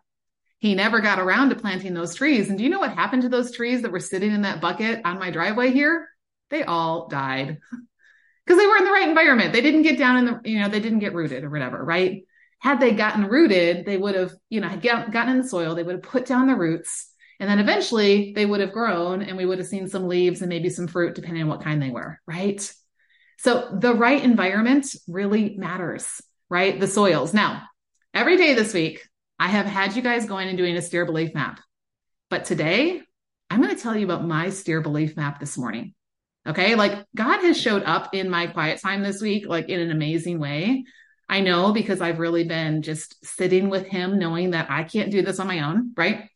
He 0.59 0.75
never 0.75 1.01
got 1.01 1.19
around 1.19 1.49
to 1.49 1.55
planting 1.55 1.95
those 1.95 2.15
trees. 2.15 2.51
And 2.51 2.59
do 2.59 2.65
you 2.65 2.69
know 2.69 2.81
what 2.81 2.93
happened 2.93 3.23
to 3.23 3.31
those 3.31 3.51
trees 3.51 3.81
that 3.81 3.91
were 3.91 3.99
sitting 3.99 4.31
in 4.31 4.43
that 4.43 4.61
bucket 4.61 5.01
on 5.07 5.19
my 5.19 5.31
driveway 5.31 5.71
here? 5.71 6.07
They 6.51 6.65
all 6.65 7.09
died. 7.09 7.57
because 8.45 8.61
they 8.61 8.67
were 8.67 8.77
in 8.77 8.85
the 8.85 8.91
right 8.91 9.09
environment. 9.09 9.55
They 9.55 9.63
didn't 9.63 9.83
get 9.83 9.97
down 9.97 10.19
in 10.19 10.25
the, 10.27 10.41
you 10.45 10.61
know, 10.61 10.69
they 10.69 10.81
didn't 10.81 10.99
get 10.99 11.15
rooted 11.15 11.45
or 11.45 11.51
whatever, 11.51 11.83
right? 11.83 12.25
Had 12.59 12.79
they 12.79 12.93
gotten 12.93 13.25
rooted, 13.27 13.87
they 13.87 13.97
would 13.97 14.17
have, 14.17 14.35
you 14.51 14.61
know, 14.61 14.77
get, 14.77 15.11
gotten 15.11 15.33
in 15.33 15.43
the 15.43 15.49
soil, 15.49 15.75
they 15.75 15.83
would 15.83 15.95
have 15.95 16.03
put 16.03 16.27
down 16.27 16.47
the 16.47 16.57
roots, 16.57 17.09
and 17.43 17.51
then 17.51 17.59
eventually 17.59 18.33
they 18.37 18.47
would 18.47 18.61
have 18.61 18.71
grown 18.71 19.21
and 19.21 19.37
we 19.37 19.45
would 19.45 19.59
have 19.59 19.67
seen 19.67 19.89
some 19.89 20.07
leaves 20.07 20.43
and 20.43 20.49
maybe 20.49 20.71
some 20.71 20.87
fruit, 20.87 21.17
depending 21.17 21.43
on 21.43 21.49
what 21.49 21.61
kind 21.61 21.83
they 21.83 21.91
were, 21.91 22.21
right? 22.25 22.73
So 23.39 23.77
the 23.81 23.93
right 23.95 24.23
environment 24.23 24.87
really 25.09 25.57
matters, 25.57 26.23
right? 26.49 26.79
The 26.79 26.87
soils. 26.87 27.35
Now, 27.35 27.65
every 28.15 28.37
day 28.37 28.55
this 28.55 28.73
week, 28.73 29.09
I 29.41 29.49
have 29.49 29.67
had 29.67 29.97
you 29.97 30.03
guys 30.03 30.25
going 30.25 30.51
and 30.51 30.57
doing 30.57 30.77
a 30.77 30.83
steer 30.83 31.05
belief 31.05 31.35
map. 31.35 31.59
But 32.31 32.45
today, 32.45 33.03
I'm 33.51 33.61
going 33.61 33.75
to 33.75 33.83
tell 33.83 33.97
you 33.97 34.05
about 34.05 34.25
my 34.25 34.51
steer 34.51 34.81
belief 34.81 35.17
map 35.17 35.41
this 35.41 35.59
morning. 35.59 35.95
Okay. 36.47 36.77
Like 36.77 37.05
God 37.17 37.41
has 37.41 37.61
showed 37.61 37.83
up 37.83 38.15
in 38.15 38.31
my 38.31 38.47
quiet 38.47 38.81
time 38.81 39.03
this 39.03 39.21
week, 39.21 39.49
like 39.49 39.69
in 39.69 39.81
an 39.81 39.91
amazing 39.91 40.39
way. 40.39 40.85
I 41.29 41.41
know 41.41 41.73
because 41.73 42.01
I've 42.01 42.21
really 42.21 42.45
been 42.45 42.83
just 42.83 43.17
sitting 43.27 43.69
with 43.69 43.89
him, 43.89 44.21
knowing 44.21 44.53
that 44.53 44.71
I 44.71 44.85
can't 44.85 45.11
do 45.11 45.23
this 45.23 45.41
on 45.41 45.49
my 45.49 45.69
own. 45.69 45.93
Right. 45.97 46.29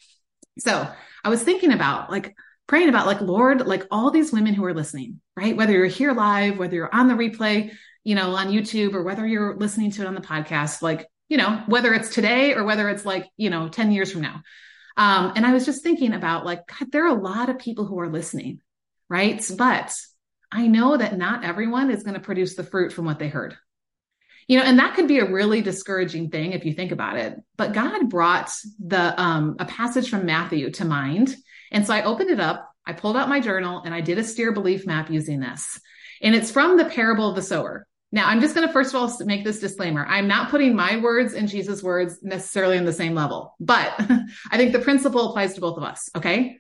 So 0.59 0.89
I 1.25 1.29
was 1.29 1.43
thinking 1.43 1.73
about 1.73 2.11
like 2.11 2.35
praying 2.67 2.89
about 2.89 3.07
like, 3.07 3.21
Lord, 3.21 3.67
like 3.67 3.87
all 3.91 4.11
these 4.11 4.33
women 4.33 4.55
who 4.55 4.65
are 4.65 4.75
listening, 4.75 5.21
right? 5.37 5.57
Whether 5.57 5.73
you're 5.73 5.87
here 5.87 6.13
live, 6.13 6.59
whether 6.59 6.75
you're 6.75 6.95
on 6.95 7.09
the 7.09 7.15
replay, 7.15 7.73
you 8.05 8.15
know, 8.15 8.35
on 8.35 8.49
YouTube 8.49 8.95
or 8.95 9.03
whether 9.03 9.27
you're 9.27 9.57
listening 9.57 9.91
to 9.93 10.03
it 10.03 10.09
on 10.09 10.15
the 10.15 10.21
podcast, 10.21 10.83
like, 10.83 11.07
you 11.29 11.37
know, 11.37 11.63
whether 11.67 11.93
it's 11.93 12.15
today 12.15 12.55
or 12.55 12.65
whether 12.65 12.89
it's 12.89 13.05
like, 13.05 13.29
you 13.37 13.51
know, 13.51 13.69
10 13.69 13.93
years 13.93 14.13
from 14.13 14.23
now. 14.23 14.43
Um, 14.97 15.33
and 15.37 15.45
I 15.45 15.53
was 15.53 15.67
just 15.67 15.83
thinking 15.83 16.13
about 16.13 16.47
like, 16.47 16.67
God, 16.67 16.91
there 16.91 17.05
are 17.05 17.17
a 17.17 17.21
lot 17.21 17.49
of 17.49 17.59
people 17.59 17.85
who 17.85 17.99
are 18.01 18.09
listening 18.09 18.61
right? 19.09 19.45
But 19.57 19.95
I 20.51 20.67
know 20.67 20.97
that 20.97 21.19
not 21.19 21.45
everyone 21.45 21.91
is 21.91 22.03
going 22.03 22.15
to 22.15 22.21
produce 22.21 22.55
the 22.55 22.65
fruit 22.65 22.93
from 22.93 23.05
what 23.05 23.19
they 23.19 23.29
heard. 23.29 23.57
You 24.49 24.59
know, 24.59 24.65
and 24.65 24.79
that 24.79 24.95
could 24.95 25.09
be 25.09 25.19
a 25.19 25.31
really 25.31 25.61
discouraging 25.61 26.31
thing 26.31 26.53
if 26.53 26.65
you 26.65 26.73
think 26.73 26.93
about 26.93 27.17
it. 27.17 27.37
But 27.57 27.73
God 27.73 28.09
brought 28.09 28.51
the 28.79 29.21
um, 29.21 29.57
a 29.59 29.65
passage 29.65 30.09
from 30.09 30.25
Matthew 30.25 30.71
to 30.73 30.85
mind, 30.85 31.35
and 31.73 31.87
so 31.87 31.93
I 31.93 32.03
opened 32.03 32.31
it 32.31 32.41
up. 32.41 32.71
I 32.87 32.93
pulled 32.93 33.17
out 33.17 33.29
my 33.29 33.41
journal 33.41 33.83
and 33.85 33.93
I 33.93 34.01
did 34.01 34.19
a 34.19 34.25
steer 34.25 34.53
belief 34.53 34.87
map 34.87 35.11
using 35.11 35.41
this, 35.41 35.81
and 36.23 36.35
it's 36.35 36.51
from 36.51 36.77
the 36.77 36.85
parable 36.85 37.29
of 37.31 37.37
the 37.37 37.43
sower. 37.43 37.87
Now, 38.13 38.29
I'm 38.29 38.41
just 38.41 38.55
going 38.55 38.67
to 38.67 38.73
first 38.73 38.95
of 38.95 39.01
all 39.01 39.27
make 39.27 39.45
this 39.45 39.59
disclaimer. 39.59 40.07
I'm 40.07 40.29
not 40.29 40.51
putting 40.51 40.77
my 40.77 40.99
words 40.99 41.35
and 41.35 41.49
Jesus' 41.49 41.83
words 41.83 42.19
necessarily 42.23 42.79
on 42.79 42.85
the 42.85 42.93
same 42.93 43.15
level, 43.15 43.55
but 43.59 43.95
I 44.51 44.57
think 44.57 44.73
the 44.73 44.79
principle 44.79 45.29
applies 45.29 45.55
to 45.55 45.61
both 45.61 45.77
of 45.77 45.83
us. 45.83 46.09
Okay. 46.17 46.59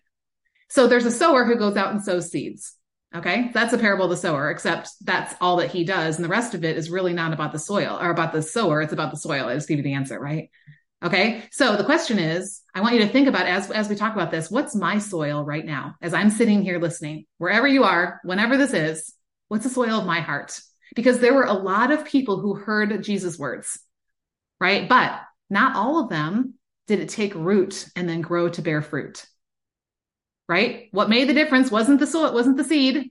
So 0.68 0.88
there's 0.88 1.06
a 1.06 1.12
sower 1.12 1.44
who 1.44 1.56
goes 1.56 1.76
out 1.76 1.92
and 1.92 2.02
sows 2.02 2.30
seeds. 2.30 2.74
Okay. 3.14 3.50
That's 3.54 3.72
a 3.72 3.78
parable 3.78 4.04
of 4.04 4.10
the 4.10 4.16
sower, 4.16 4.50
except 4.50 4.90
that's 5.02 5.34
all 5.40 5.56
that 5.56 5.70
he 5.70 5.84
does. 5.84 6.16
And 6.16 6.24
the 6.24 6.28
rest 6.28 6.54
of 6.54 6.64
it 6.64 6.76
is 6.76 6.90
really 6.90 7.12
not 7.12 7.32
about 7.32 7.52
the 7.52 7.58
soil 7.58 7.98
or 8.00 8.10
about 8.10 8.32
the 8.32 8.42
sower. 8.42 8.82
It's 8.82 8.92
about 8.92 9.10
the 9.10 9.16
soil. 9.16 9.46
I 9.46 9.54
just 9.54 9.68
give 9.68 9.78
you 9.78 9.84
the 9.84 9.94
answer, 9.94 10.18
right? 10.20 10.50
Okay. 11.02 11.44
So 11.52 11.76
the 11.76 11.84
question 11.84 12.18
is, 12.18 12.62
I 12.74 12.80
want 12.80 12.94
you 12.94 13.00
to 13.02 13.08
think 13.08 13.28
about 13.28 13.46
as, 13.46 13.70
as 13.70 13.88
we 13.88 13.96
talk 13.96 14.14
about 14.14 14.30
this, 14.30 14.50
what's 14.50 14.74
my 14.74 14.98
soil 14.98 15.44
right 15.44 15.64
now? 15.64 15.94
As 16.02 16.14
I'm 16.14 16.30
sitting 16.30 16.62
here 16.62 16.78
listening, 16.78 17.26
wherever 17.38 17.66
you 17.66 17.84
are, 17.84 18.20
whenever 18.24 18.56
this 18.56 18.74
is, 18.74 19.14
what's 19.48 19.64
the 19.64 19.70
soil 19.70 20.00
of 20.00 20.06
my 20.06 20.20
heart? 20.20 20.58
Because 20.94 21.18
there 21.18 21.34
were 21.34 21.44
a 21.44 21.52
lot 21.52 21.90
of 21.92 22.06
people 22.06 22.40
who 22.40 22.54
heard 22.54 23.02
Jesus' 23.02 23.38
words, 23.38 23.78
right? 24.58 24.88
But 24.88 25.20
not 25.48 25.76
all 25.76 26.02
of 26.02 26.10
them 26.10 26.54
did 26.86 27.00
it 27.00 27.08
take 27.08 27.34
root 27.34 27.88
and 27.94 28.08
then 28.08 28.20
grow 28.20 28.48
to 28.48 28.62
bear 28.62 28.82
fruit 28.82 29.26
right? 30.48 30.88
What 30.92 31.08
made 31.08 31.28
the 31.28 31.34
difference 31.34 31.70
wasn't 31.70 32.00
the 32.00 32.06
soil, 32.06 32.26
it 32.26 32.34
wasn't 32.34 32.56
the 32.56 32.64
seed. 32.64 33.10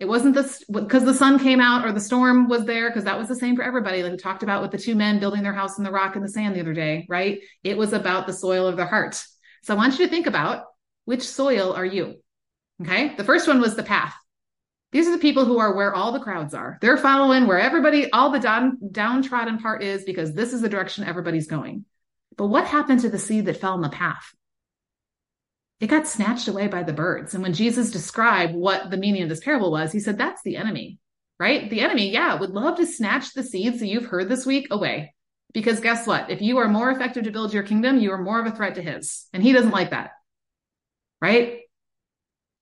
It 0.00 0.08
wasn't 0.08 0.34
the 0.34 0.60
because 0.72 1.04
the 1.04 1.14
sun 1.14 1.38
came 1.38 1.60
out 1.60 1.86
or 1.86 1.92
the 1.92 2.00
storm 2.00 2.48
was 2.48 2.64
there 2.64 2.90
because 2.90 3.04
that 3.04 3.16
was 3.16 3.28
the 3.28 3.36
same 3.36 3.54
for 3.54 3.62
everybody. 3.62 4.02
Like 4.02 4.12
we 4.12 4.18
talked 4.18 4.42
about 4.42 4.60
with 4.60 4.72
the 4.72 4.78
two 4.78 4.96
men 4.96 5.20
building 5.20 5.44
their 5.44 5.52
house 5.52 5.78
in 5.78 5.84
the 5.84 5.92
rock 5.92 6.16
and 6.16 6.24
the 6.24 6.28
sand 6.28 6.56
the 6.56 6.60
other 6.60 6.74
day, 6.74 7.06
right? 7.08 7.40
It 7.62 7.78
was 7.78 7.92
about 7.92 8.26
the 8.26 8.32
soil 8.32 8.66
of 8.66 8.76
their 8.76 8.86
heart. 8.86 9.24
So 9.62 9.72
I 9.72 9.76
want 9.76 9.98
you 9.98 10.04
to 10.04 10.10
think 10.10 10.26
about 10.26 10.64
which 11.04 11.22
soil 11.22 11.72
are 11.72 11.84
you? 11.84 12.16
Okay. 12.82 13.14
The 13.14 13.24
first 13.24 13.46
one 13.46 13.60
was 13.60 13.76
the 13.76 13.84
path. 13.84 14.14
These 14.90 15.08
are 15.08 15.12
the 15.12 15.18
people 15.18 15.44
who 15.44 15.58
are 15.58 15.74
where 15.74 15.94
all 15.94 16.12
the 16.12 16.20
crowds 16.20 16.54
are. 16.54 16.78
They're 16.80 16.96
following 16.96 17.46
where 17.46 17.58
everybody, 17.58 18.10
all 18.12 18.30
the 18.30 18.38
down, 18.40 18.78
downtrodden 18.92 19.58
part 19.58 19.82
is 19.82 20.04
because 20.04 20.34
this 20.34 20.52
is 20.52 20.60
the 20.60 20.68
direction 20.68 21.04
everybody's 21.04 21.46
going. 21.46 21.84
But 22.36 22.46
what 22.46 22.66
happened 22.66 23.00
to 23.00 23.10
the 23.10 23.18
seed 23.18 23.46
that 23.46 23.60
fell 23.60 23.74
in 23.74 23.80
the 23.80 23.88
path? 23.88 24.34
It 25.80 25.88
got 25.88 26.06
snatched 26.06 26.48
away 26.48 26.68
by 26.68 26.82
the 26.82 26.92
birds. 26.92 27.34
And 27.34 27.42
when 27.42 27.52
Jesus 27.52 27.90
described 27.90 28.54
what 28.54 28.90
the 28.90 28.96
meaning 28.96 29.22
of 29.22 29.28
this 29.28 29.44
parable 29.44 29.70
was, 29.70 29.92
he 29.92 30.00
said, 30.00 30.16
that's 30.16 30.42
the 30.42 30.56
enemy, 30.56 30.98
right? 31.38 31.68
The 31.68 31.80
enemy, 31.80 32.10
yeah, 32.10 32.34
would 32.34 32.50
love 32.50 32.76
to 32.78 32.86
snatch 32.86 33.34
the 33.34 33.42
seeds 33.42 33.80
that 33.80 33.88
you've 33.88 34.06
heard 34.06 34.28
this 34.28 34.46
week 34.46 34.68
away. 34.70 35.14
Because 35.52 35.80
guess 35.80 36.06
what? 36.06 36.30
If 36.30 36.42
you 36.42 36.58
are 36.58 36.68
more 36.68 36.90
effective 36.90 37.24
to 37.24 37.30
build 37.30 37.52
your 37.54 37.62
kingdom, 37.62 37.98
you 37.98 38.12
are 38.12 38.22
more 38.22 38.40
of 38.40 38.46
a 38.46 38.56
threat 38.56 38.76
to 38.76 38.82
his. 38.82 39.26
And 39.32 39.42
he 39.42 39.52
doesn't 39.52 39.70
like 39.70 39.90
that, 39.90 40.10
right? 41.20 41.60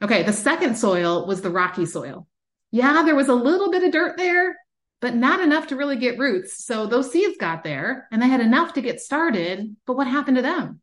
Okay, 0.03 0.25
the 0.25 0.33
second 0.33 0.77
soil 0.77 1.27
was 1.27 1.41
the 1.41 1.51
rocky 1.51 1.87
soil. 1.87 2.27
Yeah, 2.71 3.03
there 3.05 3.15
was 3.15 3.29
a 3.29 3.35
little 3.35 3.71
bit 3.71 3.85
of 3.85 3.93
dirt 3.93 4.17
there, 4.17 4.57
but 5.01 5.15
not 5.15 5.41
enough 5.41 5.69
to 5.69 5.77
really 5.77 5.97
get 5.97 6.19
roots. 6.19 6.65
So 6.65 6.87
those 6.87 7.13
seeds 7.13 7.37
got 7.39 7.63
there 7.63 8.09
and 8.11 8.21
they 8.21 8.29
had 8.29 8.41
enough 8.41 8.75
to 8.75 8.83
get 8.83 9.01
started. 9.01 9.77
But 9.87 9.97
what 9.97 10.07
happened 10.07 10.37
to 10.37 10.43
them? 10.43 10.81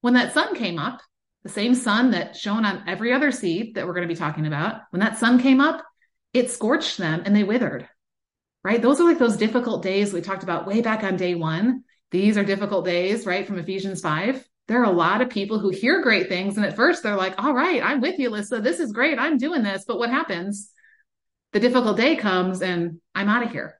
When 0.00 0.14
that 0.14 0.32
sun 0.32 0.54
came 0.54 0.78
up, 0.78 1.02
the 1.46 1.52
same 1.52 1.74
sun 1.74 2.10
that 2.10 2.36
shone 2.36 2.64
on 2.64 2.84
every 2.86 3.12
other 3.12 3.30
seed 3.30 3.74
that 3.74 3.86
we're 3.86 3.94
going 3.94 4.06
to 4.06 4.12
be 4.12 4.18
talking 4.18 4.46
about, 4.46 4.82
when 4.90 5.00
that 5.00 5.18
sun 5.18 5.40
came 5.40 5.60
up, 5.60 5.84
it 6.32 6.50
scorched 6.50 6.98
them 6.98 7.22
and 7.24 7.34
they 7.34 7.44
withered. 7.44 7.88
Right? 8.64 8.82
Those 8.82 9.00
are 9.00 9.04
like 9.04 9.18
those 9.18 9.36
difficult 9.36 9.82
days 9.82 10.12
we 10.12 10.20
talked 10.20 10.42
about 10.42 10.66
way 10.66 10.80
back 10.80 11.04
on 11.04 11.16
day 11.16 11.34
one. 11.34 11.84
These 12.10 12.36
are 12.36 12.44
difficult 12.44 12.84
days, 12.84 13.24
right? 13.26 13.46
From 13.46 13.58
Ephesians 13.58 14.00
5. 14.00 14.44
There 14.68 14.80
are 14.80 14.84
a 14.84 14.90
lot 14.90 15.20
of 15.20 15.30
people 15.30 15.60
who 15.60 15.70
hear 15.70 16.02
great 16.02 16.28
things. 16.28 16.56
And 16.56 16.66
at 16.66 16.74
first 16.74 17.02
they're 17.02 17.16
like, 17.16 17.40
all 17.42 17.54
right, 17.54 17.82
I'm 17.82 18.00
with 18.00 18.18
you, 18.18 18.30
Lissa. 18.30 18.60
This 18.60 18.80
is 18.80 18.92
great. 18.92 19.18
I'm 19.18 19.38
doing 19.38 19.62
this. 19.62 19.84
But 19.86 19.98
what 19.98 20.10
happens? 20.10 20.70
The 21.52 21.60
difficult 21.60 21.96
day 21.96 22.16
comes 22.16 22.60
and 22.60 23.00
I'm 23.14 23.28
out 23.28 23.44
of 23.44 23.52
here. 23.52 23.78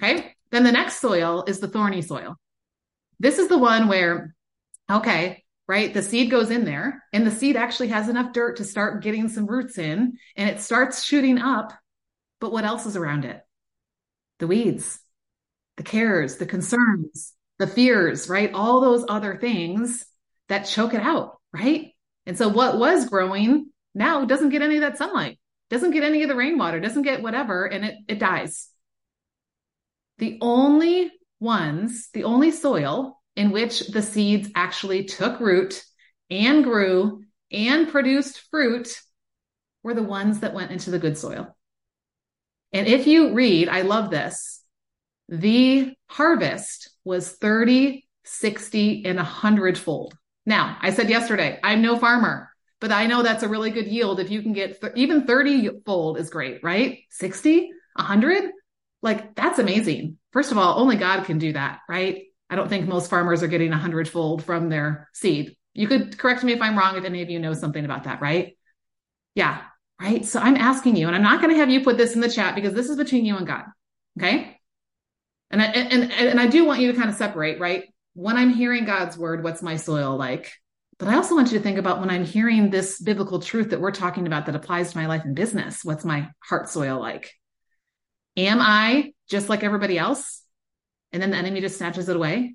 Okay. 0.00 0.34
Then 0.50 0.62
the 0.62 0.72
next 0.72 1.00
soil 1.00 1.44
is 1.46 1.58
the 1.58 1.68
thorny 1.68 2.02
soil. 2.02 2.36
This 3.18 3.38
is 3.38 3.48
the 3.48 3.58
one 3.58 3.88
where, 3.88 4.34
okay, 4.90 5.44
right? 5.68 5.92
The 5.92 6.02
seed 6.02 6.30
goes 6.30 6.50
in 6.50 6.64
there 6.64 7.04
and 7.12 7.26
the 7.26 7.30
seed 7.30 7.54
actually 7.54 7.88
has 7.88 8.08
enough 8.08 8.32
dirt 8.32 8.56
to 8.56 8.64
start 8.64 9.02
getting 9.02 9.28
some 9.28 9.46
roots 9.46 9.76
in 9.76 10.18
and 10.34 10.48
it 10.48 10.60
starts 10.60 11.04
shooting 11.04 11.38
up. 11.38 11.72
But 12.40 12.52
what 12.52 12.64
else 12.64 12.86
is 12.86 12.96
around 12.96 13.26
it? 13.26 13.40
The 14.38 14.46
weeds, 14.46 14.98
the 15.76 15.82
cares, 15.82 16.36
the 16.36 16.46
concerns, 16.46 17.34
the 17.58 17.66
fears, 17.66 18.28
right? 18.28 18.52
All 18.54 18.80
those 18.80 19.04
other 19.08 19.36
things 19.36 20.06
that 20.48 20.64
choke 20.64 20.94
it 20.94 21.02
out, 21.02 21.38
right? 21.52 21.92
And 22.24 22.38
so 22.38 22.48
what 22.48 22.78
was 22.78 23.08
growing 23.08 23.66
now 23.94 24.24
doesn't 24.24 24.50
get 24.50 24.62
any 24.62 24.76
of 24.76 24.80
that 24.82 24.96
sunlight, 24.96 25.38
doesn't 25.68 25.90
get 25.90 26.02
any 26.02 26.22
of 26.22 26.28
the 26.28 26.36
rainwater, 26.36 26.80
doesn't 26.80 27.02
get 27.02 27.22
whatever, 27.22 27.66
and 27.66 27.84
it, 27.84 27.96
it 28.06 28.18
dies. 28.18 28.68
The 30.18 30.38
only 30.40 31.10
ones, 31.40 32.08
the 32.12 32.24
only 32.24 32.52
soil 32.52 33.17
in 33.38 33.52
which 33.52 33.86
the 33.86 34.02
seeds 34.02 34.50
actually 34.56 35.04
took 35.04 35.38
root 35.38 35.84
and 36.28 36.64
grew 36.64 37.22
and 37.52 37.88
produced 37.88 38.42
fruit 38.50 39.00
were 39.84 39.94
the 39.94 40.02
ones 40.02 40.40
that 40.40 40.54
went 40.54 40.72
into 40.72 40.90
the 40.90 40.98
good 40.98 41.16
soil. 41.16 41.56
And 42.72 42.88
if 42.88 43.06
you 43.06 43.34
read, 43.34 43.68
I 43.68 43.82
love 43.82 44.10
this, 44.10 44.60
the 45.28 45.94
harvest 46.08 46.90
was 47.04 47.30
30, 47.30 48.08
60, 48.24 49.04
and 49.06 49.18
100 49.18 49.78
fold. 49.78 50.18
Now, 50.44 50.76
I 50.82 50.90
said 50.90 51.08
yesterday, 51.08 51.60
I'm 51.62 51.80
no 51.80 51.96
farmer, 51.96 52.50
but 52.80 52.90
I 52.90 53.06
know 53.06 53.22
that's 53.22 53.44
a 53.44 53.48
really 53.48 53.70
good 53.70 53.86
yield. 53.86 54.18
If 54.18 54.32
you 54.32 54.42
can 54.42 54.52
get 54.52 54.80
th- 54.80 54.94
even 54.96 55.28
30 55.28 55.82
fold 55.86 56.18
is 56.18 56.28
great, 56.28 56.64
right? 56.64 56.98
60, 57.10 57.70
100? 57.94 58.50
Like 59.00 59.36
that's 59.36 59.60
amazing. 59.60 60.18
First 60.32 60.50
of 60.50 60.58
all, 60.58 60.80
only 60.80 60.96
God 60.96 61.24
can 61.24 61.38
do 61.38 61.52
that, 61.52 61.78
right? 61.88 62.24
I 62.50 62.56
don't 62.56 62.68
think 62.68 62.88
most 62.88 63.10
farmers 63.10 63.42
are 63.42 63.48
getting 63.48 63.72
a 63.72 63.78
hundredfold 63.78 64.44
from 64.44 64.68
their 64.68 65.08
seed. 65.12 65.56
You 65.74 65.86
could 65.86 66.18
correct 66.18 66.42
me 66.42 66.52
if 66.52 66.62
I'm 66.62 66.78
wrong, 66.78 66.96
if 66.96 67.04
any 67.04 67.22
of 67.22 67.30
you 67.30 67.38
know 67.38 67.52
something 67.52 67.84
about 67.84 68.04
that, 68.04 68.20
right? 68.20 68.56
Yeah, 69.34 69.60
right. 70.00 70.24
So 70.24 70.40
I'm 70.40 70.56
asking 70.56 70.96
you, 70.96 71.06
and 71.06 71.14
I'm 71.14 71.22
not 71.22 71.40
going 71.40 71.52
to 71.54 71.60
have 71.60 71.70
you 71.70 71.84
put 71.84 71.96
this 71.96 72.14
in 72.14 72.20
the 72.20 72.30
chat 72.30 72.54
because 72.54 72.74
this 72.74 72.88
is 72.88 72.96
between 72.96 73.24
you 73.24 73.36
and 73.36 73.46
God. 73.46 73.64
Okay. 74.18 74.58
And 75.50 75.62
I, 75.62 75.66
and, 75.66 76.12
and 76.12 76.40
I 76.40 76.46
do 76.46 76.64
want 76.64 76.80
you 76.80 76.90
to 76.92 76.98
kind 76.98 77.08
of 77.08 77.16
separate, 77.16 77.60
right? 77.60 77.84
When 78.14 78.36
I'm 78.36 78.52
hearing 78.52 78.84
God's 78.84 79.16
word, 79.16 79.44
what's 79.44 79.62
my 79.62 79.76
soil 79.76 80.16
like? 80.16 80.52
But 80.98 81.08
I 81.08 81.14
also 81.14 81.36
want 81.36 81.52
you 81.52 81.58
to 81.58 81.62
think 81.62 81.78
about 81.78 82.00
when 82.00 82.10
I'm 82.10 82.24
hearing 82.24 82.70
this 82.70 83.00
biblical 83.00 83.38
truth 83.38 83.70
that 83.70 83.80
we're 83.80 83.92
talking 83.92 84.26
about 84.26 84.46
that 84.46 84.56
applies 84.56 84.90
to 84.90 84.98
my 84.98 85.06
life 85.06 85.22
and 85.24 85.36
business, 85.36 85.84
what's 85.84 86.04
my 86.04 86.28
heart 86.40 86.68
soil 86.68 86.98
like? 86.98 87.32
Am 88.36 88.58
I 88.60 89.12
just 89.30 89.48
like 89.48 89.62
everybody 89.62 89.96
else? 89.96 90.42
And 91.12 91.22
then 91.22 91.30
the 91.30 91.36
enemy 91.36 91.60
just 91.60 91.78
snatches 91.78 92.08
it 92.08 92.16
away? 92.16 92.54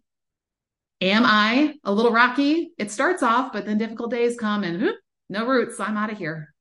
Am 1.02 1.24
I 1.26 1.76
a 1.84 1.92
little 1.92 2.12
rocky? 2.12 2.72
It 2.78 2.92
starts 2.92 3.24
off, 3.24 3.52
but 3.52 3.66
then 3.66 3.78
difficult 3.78 4.12
days 4.12 4.38
come 4.38 4.64
and 4.64 4.82
whoop, 4.82 4.96
no 5.30 5.46
roots. 5.46 5.80
I'm 5.80 5.98
out 5.98 6.12
of 6.12 6.18
here. 6.18 6.54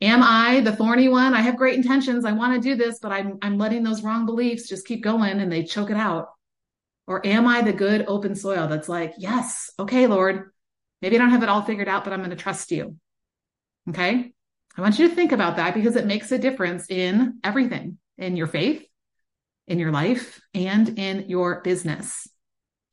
Am 0.00 0.22
I 0.22 0.60
the 0.60 0.74
thorny 0.74 1.08
one? 1.08 1.32
I 1.32 1.40
have 1.40 1.56
great 1.56 1.76
intentions. 1.76 2.24
I 2.24 2.32
want 2.32 2.54
to 2.54 2.68
do 2.68 2.74
this, 2.74 2.98
but 2.98 3.12
I'm, 3.12 3.38
I'm 3.40 3.56
letting 3.56 3.82
those 3.82 4.02
wrong 4.02 4.26
beliefs 4.26 4.68
just 4.68 4.86
keep 4.86 5.02
going 5.02 5.40
and 5.40 5.50
they 5.50 5.64
choke 5.64 5.90
it 5.90 5.96
out. 5.96 6.28
Or 7.06 7.24
am 7.24 7.46
I 7.46 7.62
the 7.62 7.72
good 7.72 8.04
open 8.08 8.34
soil 8.34 8.66
that's 8.66 8.88
like, 8.88 9.14
yes, 9.16 9.70
okay, 9.78 10.06
Lord, 10.06 10.50
maybe 11.00 11.16
I 11.16 11.18
don't 11.18 11.30
have 11.30 11.42
it 11.42 11.48
all 11.48 11.62
figured 11.62 11.88
out, 11.88 12.04
but 12.04 12.12
I'm 12.12 12.20
going 12.20 12.30
to 12.30 12.36
trust 12.36 12.70
you. 12.72 12.96
Okay. 13.88 14.32
I 14.76 14.80
want 14.80 14.98
you 14.98 15.08
to 15.08 15.14
think 15.14 15.32
about 15.32 15.56
that 15.56 15.72
because 15.72 15.96
it 15.96 16.04
makes 16.04 16.30
a 16.32 16.38
difference 16.38 16.90
in 16.90 17.38
everything 17.42 17.98
in 18.18 18.36
your 18.36 18.48
faith, 18.48 18.84
in 19.66 19.78
your 19.78 19.92
life, 19.92 20.40
and 20.54 20.98
in 20.98 21.28
your 21.28 21.60
business. 21.62 22.28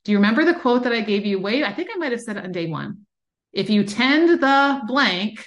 Do 0.04 0.12
you 0.12 0.18
remember 0.18 0.44
the 0.44 0.54
quote 0.54 0.84
that 0.84 0.92
I 0.92 1.00
gave 1.00 1.24
you? 1.24 1.38
Wait, 1.40 1.64
I 1.64 1.72
think 1.72 1.90
I 1.92 1.98
might 1.98 2.12
have 2.12 2.20
said 2.20 2.36
it 2.36 2.44
on 2.44 2.52
day 2.52 2.66
one. 2.66 3.06
If 3.52 3.70
you 3.70 3.84
tend 3.84 4.40
the 4.40 4.82
blank, 4.86 5.46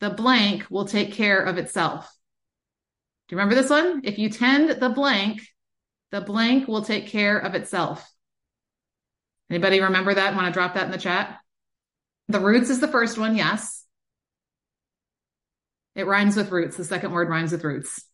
the 0.00 0.10
blank 0.10 0.66
will 0.70 0.86
take 0.86 1.12
care 1.12 1.40
of 1.40 1.58
itself. 1.58 2.08
Do 3.26 3.34
you 3.34 3.38
remember 3.38 3.60
this 3.60 3.70
one? 3.70 4.02
If 4.04 4.18
you 4.18 4.30
tend 4.30 4.80
the 4.80 4.88
blank, 4.88 5.42
the 6.12 6.20
blank 6.20 6.68
will 6.68 6.82
take 6.82 7.08
care 7.08 7.38
of 7.38 7.54
itself. 7.54 8.08
Anybody 9.50 9.80
remember 9.80 10.14
that? 10.14 10.34
Want 10.34 10.46
to 10.46 10.52
drop 10.52 10.74
that 10.74 10.86
in 10.86 10.92
the 10.92 10.98
chat? 10.98 11.38
The 12.28 12.40
roots 12.40 12.70
is 12.70 12.80
the 12.80 12.88
first 12.88 13.18
one. 13.18 13.36
Yes. 13.36 13.84
It 15.94 16.06
rhymes 16.06 16.36
with 16.36 16.50
roots. 16.50 16.76
The 16.76 16.84
second 16.84 17.12
word 17.12 17.28
rhymes 17.28 17.52
with 17.52 17.64
roots. 17.64 18.04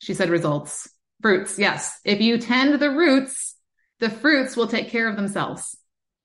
She 0.00 0.14
said 0.14 0.28
results. 0.28 0.88
Fruits. 1.22 1.58
Yes. 1.58 2.00
If 2.04 2.20
you 2.20 2.38
tend 2.38 2.80
the 2.80 2.90
roots, 2.90 3.54
the 4.00 4.10
fruits 4.10 4.56
will 4.56 4.66
take 4.66 4.90
care 4.90 5.08
of 5.08 5.16
themselves, 5.16 5.76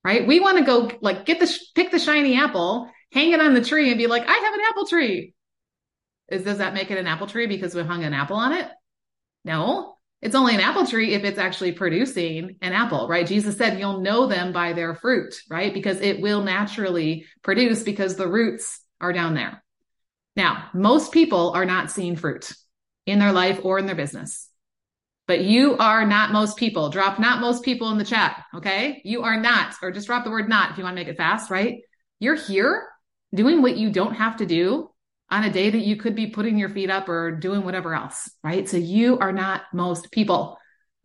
right? 0.04 0.26
We 0.26 0.40
want 0.40 0.58
to 0.58 0.64
go 0.64 0.90
like 1.00 1.24
get 1.24 1.38
the, 1.38 1.58
pick 1.74 1.92
the 1.92 2.00
shiny 2.00 2.36
apple, 2.36 2.90
hang 3.12 3.30
it 3.30 3.40
on 3.40 3.54
the 3.54 3.64
tree 3.64 3.90
and 3.90 3.98
be 3.98 4.08
like, 4.08 4.28
I 4.28 4.32
have 4.32 4.54
an 4.54 4.60
apple 4.68 4.86
tree. 4.86 5.34
Is, 6.28 6.42
does 6.42 6.58
that 6.58 6.74
make 6.74 6.90
it 6.90 6.98
an 6.98 7.06
apple 7.06 7.28
tree 7.28 7.46
because 7.46 7.74
we 7.74 7.82
hung 7.82 8.02
an 8.02 8.12
apple 8.12 8.36
on 8.36 8.52
it? 8.52 8.68
No, 9.44 9.94
it's 10.20 10.34
only 10.34 10.54
an 10.54 10.60
apple 10.60 10.84
tree 10.84 11.14
if 11.14 11.22
it's 11.22 11.38
actually 11.38 11.72
producing 11.72 12.56
an 12.60 12.72
apple, 12.72 13.06
right? 13.06 13.26
Jesus 13.26 13.56
said 13.56 13.78
you'll 13.78 14.00
know 14.00 14.26
them 14.26 14.52
by 14.52 14.72
their 14.72 14.96
fruit, 14.96 15.40
right? 15.48 15.72
Because 15.72 16.00
it 16.00 16.20
will 16.20 16.42
naturally 16.42 17.26
produce 17.42 17.84
because 17.84 18.16
the 18.16 18.28
roots 18.28 18.80
are 19.00 19.12
down 19.12 19.34
there. 19.34 19.62
Now, 20.34 20.68
most 20.74 21.12
people 21.12 21.52
are 21.52 21.64
not 21.64 21.92
seeing 21.92 22.16
fruit 22.16 22.52
in 23.06 23.20
their 23.20 23.32
life 23.32 23.60
or 23.62 23.78
in 23.78 23.86
their 23.86 23.94
business 23.94 24.47
but 25.28 25.42
you 25.42 25.76
are 25.76 26.06
not 26.06 26.32
most 26.32 26.56
people. 26.56 26.88
Drop 26.88 27.20
not 27.20 27.40
most 27.40 27.62
people 27.62 27.90
in 27.90 27.98
the 27.98 28.04
chat. 28.04 28.44
Okay. 28.54 29.02
You 29.04 29.22
are 29.22 29.38
not, 29.38 29.74
or 29.82 29.92
just 29.92 30.06
drop 30.06 30.24
the 30.24 30.30
word 30.30 30.48
not 30.48 30.70
if 30.70 30.78
you 30.78 30.84
want 30.84 30.96
to 30.96 31.00
make 31.00 31.08
it 31.08 31.18
fast, 31.18 31.50
right? 31.50 31.82
You're 32.18 32.34
here 32.34 32.88
doing 33.34 33.60
what 33.60 33.76
you 33.76 33.90
don't 33.90 34.14
have 34.14 34.38
to 34.38 34.46
do 34.46 34.90
on 35.30 35.44
a 35.44 35.52
day 35.52 35.68
that 35.68 35.84
you 35.84 35.96
could 35.96 36.14
be 36.14 36.28
putting 36.28 36.58
your 36.58 36.70
feet 36.70 36.90
up 36.90 37.10
or 37.10 37.30
doing 37.30 37.62
whatever 37.62 37.94
else, 37.94 38.30
right? 38.42 38.66
So 38.66 38.78
you 38.78 39.18
are 39.18 39.30
not 39.30 39.62
most 39.74 40.10
people. 40.10 40.56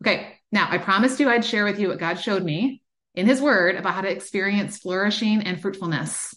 Okay. 0.02 0.32
Now 0.50 0.68
I 0.70 0.78
promised 0.78 1.20
you 1.20 1.28
I'd 1.28 1.44
share 1.44 1.64
with 1.64 1.78
you 1.78 1.88
what 1.88 1.98
God 1.98 2.14
showed 2.14 2.42
me 2.42 2.80
in 3.14 3.26
his 3.26 3.42
word 3.42 3.76
about 3.76 3.92
how 3.92 4.00
to 4.00 4.10
experience 4.10 4.78
flourishing 4.78 5.42
and 5.42 5.60
fruitfulness. 5.60 6.34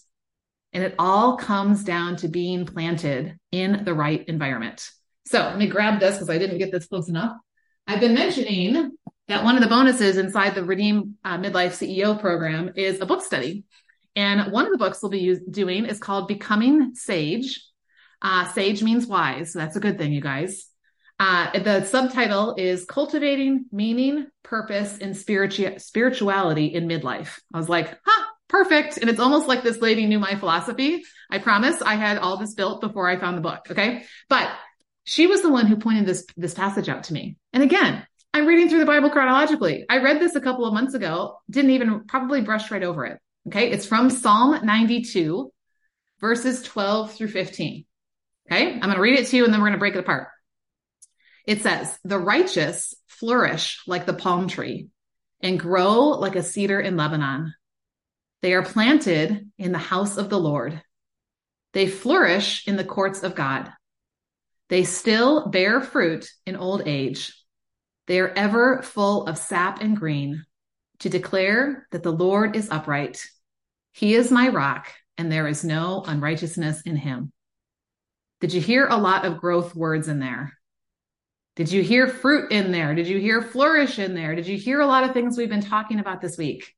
And 0.74 0.84
it 0.84 0.94
all 0.98 1.38
comes 1.38 1.82
down 1.84 2.16
to 2.16 2.28
being 2.28 2.66
planted 2.66 3.38
in 3.50 3.84
the 3.84 3.94
right 3.94 4.22
environment. 4.28 4.86
So 5.24 5.38
let 5.38 5.56
me 5.56 5.68
grab 5.68 6.00
this 6.00 6.16
because 6.16 6.28
I 6.28 6.36
didn't 6.36 6.58
get 6.58 6.70
this 6.70 6.86
close 6.86 7.08
enough. 7.08 7.32
I've 7.88 8.00
been 8.00 8.12
mentioning 8.12 8.92
that 9.28 9.44
one 9.44 9.56
of 9.56 9.62
the 9.62 9.68
bonuses 9.68 10.18
inside 10.18 10.54
the 10.54 10.62
Redeem 10.62 11.14
uh, 11.24 11.38
Midlife 11.38 11.72
CEO 11.72 12.20
program 12.20 12.72
is 12.76 13.00
a 13.00 13.06
book 13.06 13.22
study. 13.22 13.64
And 14.14 14.52
one 14.52 14.66
of 14.66 14.72
the 14.72 14.78
books 14.78 15.02
we'll 15.02 15.10
be 15.10 15.20
use, 15.20 15.40
doing 15.50 15.86
is 15.86 15.98
called 15.98 16.28
Becoming 16.28 16.94
Sage. 16.94 17.64
Uh, 18.20 18.46
sage 18.52 18.82
means 18.82 19.06
wise. 19.06 19.54
So 19.54 19.58
that's 19.58 19.76
a 19.76 19.80
good 19.80 19.96
thing, 19.96 20.12
you 20.12 20.20
guys. 20.20 20.66
Uh, 21.18 21.58
the 21.58 21.82
subtitle 21.84 22.56
is 22.58 22.84
Cultivating 22.84 23.64
Meaning, 23.72 24.26
Purpose, 24.42 24.98
and 24.98 25.16
Spiritu- 25.16 25.78
Spirituality 25.78 26.66
in 26.66 26.88
Midlife. 26.88 27.40
I 27.54 27.56
was 27.56 27.70
like, 27.70 27.98
huh, 28.04 28.24
perfect. 28.48 28.98
And 28.98 29.08
it's 29.08 29.18
almost 29.18 29.48
like 29.48 29.62
this 29.62 29.80
lady 29.80 30.04
knew 30.04 30.18
my 30.18 30.34
philosophy. 30.34 31.04
I 31.30 31.38
promise 31.38 31.80
I 31.80 31.94
had 31.94 32.18
all 32.18 32.36
this 32.36 32.52
built 32.52 32.82
before 32.82 33.08
I 33.08 33.16
found 33.16 33.38
the 33.38 33.42
book. 33.42 33.66
Okay. 33.70 34.04
But 34.28 34.50
she 35.08 35.26
was 35.26 35.40
the 35.40 35.48
one 35.48 35.66
who 35.66 35.76
pointed 35.76 36.04
this, 36.04 36.26
this 36.36 36.52
passage 36.52 36.90
out 36.90 37.04
to 37.04 37.14
me. 37.14 37.38
And 37.54 37.62
again, 37.62 38.06
I'm 38.34 38.44
reading 38.44 38.68
through 38.68 38.80
the 38.80 38.84
Bible 38.84 39.08
chronologically. 39.08 39.86
I 39.88 40.02
read 40.02 40.20
this 40.20 40.34
a 40.34 40.40
couple 40.40 40.66
of 40.66 40.74
months 40.74 40.92
ago, 40.92 41.38
didn't 41.48 41.70
even 41.70 42.04
probably 42.04 42.42
brush 42.42 42.70
right 42.70 42.82
over 42.82 43.06
it. 43.06 43.18
Okay. 43.46 43.70
It's 43.70 43.86
from 43.86 44.10
Psalm 44.10 44.60
92, 44.62 45.50
verses 46.20 46.62
12 46.62 47.14
through 47.14 47.28
15. 47.28 47.86
Okay. 48.52 48.74
I'm 48.74 48.80
going 48.80 48.96
to 48.96 49.00
read 49.00 49.18
it 49.18 49.28
to 49.28 49.36
you 49.38 49.44
and 49.46 49.52
then 49.52 49.60
we're 49.60 49.68
going 49.68 49.78
to 49.78 49.80
break 49.80 49.94
it 49.94 50.00
apart. 50.00 50.28
It 51.46 51.62
says, 51.62 51.98
the 52.04 52.18
righteous 52.18 52.94
flourish 53.06 53.80
like 53.86 54.04
the 54.04 54.12
palm 54.12 54.46
tree 54.46 54.88
and 55.42 55.58
grow 55.58 56.08
like 56.08 56.36
a 56.36 56.42
cedar 56.42 56.80
in 56.80 56.98
Lebanon. 56.98 57.54
They 58.42 58.52
are 58.52 58.62
planted 58.62 59.50
in 59.56 59.72
the 59.72 59.78
house 59.78 60.18
of 60.18 60.28
the 60.28 60.38
Lord. 60.38 60.82
They 61.72 61.86
flourish 61.86 62.68
in 62.68 62.76
the 62.76 62.84
courts 62.84 63.22
of 63.22 63.34
God. 63.34 63.72
They 64.68 64.84
still 64.84 65.48
bear 65.48 65.80
fruit 65.80 66.30
in 66.46 66.56
old 66.56 66.86
age. 66.86 67.34
They 68.06 68.20
are 68.20 68.32
ever 68.34 68.82
full 68.82 69.26
of 69.26 69.38
sap 69.38 69.80
and 69.80 69.96
green 69.96 70.44
to 71.00 71.08
declare 71.08 71.86
that 71.92 72.02
the 72.02 72.12
Lord 72.12 72.56
is 72.56 72.70
upright. 72.70 73.24
He 73.92 74.14
is 74.14 74.30
my 74.30 74.48
rock 74.48 74.92
and 75.16 75.30
there 75.30 75.48
is 75.48 75.64
no 75.64 76.02
unrighteousness 76.06 76.82
in 76.82 76.96
him. 76.96 77.32
Did 78.40 78.52
you 78.52 78.60
hear 78.60 78.86
a 78.86 78.96
lot 78.96 79.24
of 79.24 79.38
growth 79.38 79.74
words 79.74 80.08
in 80.08 80.20
there? 80.20 80.54
Did 81.56 81.72
you 81.72 81.82
hear 81.82 82.06
fruit 82.06 82.52
in 82.52 82.70
there? 82.70 82.94
Did 82.94 83.08
you 83.08 83.18
hear 83.18 83.42
flourish 83.42 83.98
in 83.98 84.14
there? 84.14 84.36
Did 84.36 84.46
you 84.46 84.56
hear 84.56 84.80
a 84.80 84.86
lot 84.86 85.02
of 85.02 85.12
things 85.12 85.36
we've 85.36 85.48
been 85.48 85.60
talking 85.60 85.98
about 85.98 86.20
this 86.20 86.38
week? 86.38 86.72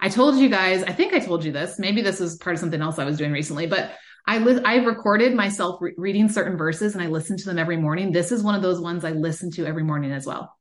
I 0.00 0.08
told 0.08 0.36
you 0.36 0.48
guys, 0.48 0.82
I 0.82 0.92
think 0.92 1.12
I 1.12 1.18
told 1.18 1.44
you 1.44 1.52
this. 1.52 1.78
Maybe 1.78 2.00
this 2.00 2.20
is 2.20 2.36
part 2.36 2.54
of 2.54 2.60
something 2.60 2.80
else 2.80 2.98
I 2.98 3.04
was 3.04 3.18
doing 3.18 3.32
recently, 3.32 3.66
but 3.66 3.92
I 4.26 4.38
li- 4.38 4.62
I 4.64 4.76
recorded 4.76 5.34
myself 5.34 5.80
re- 5.80 5.94
reading 5.96 6.28
certain 6.28 6.56
verses 6.56 6.94
and 6.94 7.02
I 7.02 7.06
listen 7.06 7.36
to 7.36 7.44
them 7.44 7.58
every 7.58 7.76
morning. 7.76 8.12
This 8.12 8.32
is 8.32 8.42
one 8.42 8.54
of 8.54 8.62
those 8.62 8.80
ones 8.80 9.04
I 9.04 9.12
listen 9.12 9.50
to 9.52 9.66
every 9.66 9.84
morning 9.84 10.12
as 10.12 10.26
well. 10.26 10.56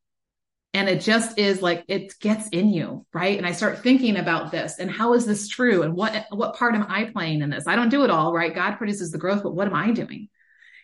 And 0.73 0.89
it 0.89 1.01
just 1.01 1.39
is 1.39 1.61
like 1.61 1.85
it 1.87 2.13
gets 2.19 2.49
in 2.49 2.69
you, 2.69 3.05
right? 3.13 3.37
And 3.37 3.47
I 3.47 3.53
start 3.53 3.81
thinking 3.81 4.17
about 4.17 4.51
this 4.51 4.77
and 4.77 4.91
how 4.91 5.13
is 5.13 5.25
this 5.25 5.47
true 5.47 5.83
and 5.83 5.95
what 5.95 6.25
what 6.31 6.55
part 6.55 6.75
am 6.75 6.85
I 6.89 7.05
playing 7.05 7.41
in 7.41 7.49
this? 7.49 7.65
I 7.65 7.75
don't 7.75 7.89
do 7.89 8.03
it 8.03 8.09
all, 8.09 8.33
right? 8.33 8.53
God 8.53 8.75
produces 8.77 9.11
the 9.11 9.17
growth, 9.17 9.41
but 9.41 9.55
what 9.55 9.67
am 9.67 9.73
I 9.73 9.91
doing? 9.91 10.29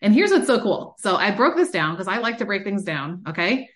And 0.02 0.14
here's 0.14 0.32
what's 0.32 0.48
so 0.48 0.60
cool. 0.62 0.96
So 1.00 1.16
I 1.16 1.32
broke 1.32 1.56
this 1.56 1.70
down 1.72 1.94
because 1.94 2.08
I 2.08 2.18
like 2.18 2.40
to 2.40 2.46
break 2.46 2.64
things 2.64 2.84
down, 2.84 3.24
okay? 3.30 3.70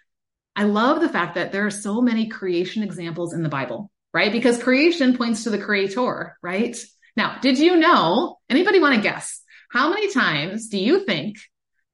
I 0.55 0.63
love 0.63 1.01
the 1.01 1.09
fact 1.09 1.35
that 1.35 1.51
there 1.51 1.65
are 1.65 1.71
so 1.71 2.01
many 2.01 2.27
creation 2.27 2.81
examples 2.81 3.33
in 3.33 3.43
the 3.43 3.49
Bible, 3.49 3.91
right? 4.13 4.31
Because 4.31 4.61
creation 4.61 5.17
points 5.17 5.43
to 5.43 5.49
the 5.49 5.59
creator, 5.59 6.37
right? 6.41 6.75
Now, 7.15 7.39
did 7.41 7.57
you 7.57 7.77
know, 7.77 8.39
anybody 8.49 8.79
want 8.79 8.95
to 8.95 9.01
guess? 9.01 9.41
How 9.71 9.89
many 9.89 10.11
times 10.11 10.67
do 10.69 10.77
you 10.77 11.05
think 11.05 11.37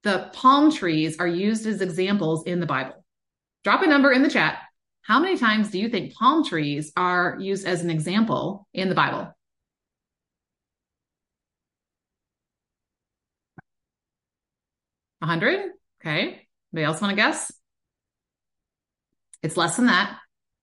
the 0.04 0.30
palm 0.34 0.72
trees 0.72 1.18
are 1.20 1.28
used 1.28 1.66
as 1.68 1.82
examples 1.82 2.44
in 2.46 2.60
the 2.60 2.66
Bible? 2.66 3.06
Drop 3.64 3.84
a 3.84 3.88
number 3.88 4.12
in 4.12 4.24
the 4.24 4.30
chat. 4.30 4.58
How 5.04 5.20
many 5.20 5.38
times 5.38 5.70
do 5.70 5.80
you 5.80 5.90
think 5.90 6.14
palm 6.14 6.44
trees 6.44 6.92
are 6.96 7.38
used 7.40 7.68
as 7.68 7.84
an 7.84 7.90
example 7.90 8.68
in 8.74 8.90
the 8.90 8.96
Bible? 8.96 9.34
A 15.22 15.26
hundred? 15.26 15.60
Okay. 16.02 16.48
Anybody 16.74 16.86
else 16.86 17.02
want 17.02 17.12
to 17.12 17.16
guess? 17.16 17.52
It's 19.44 19.58
less 19.58 19.76
than 19.76 19.86
that. 19.88 20.18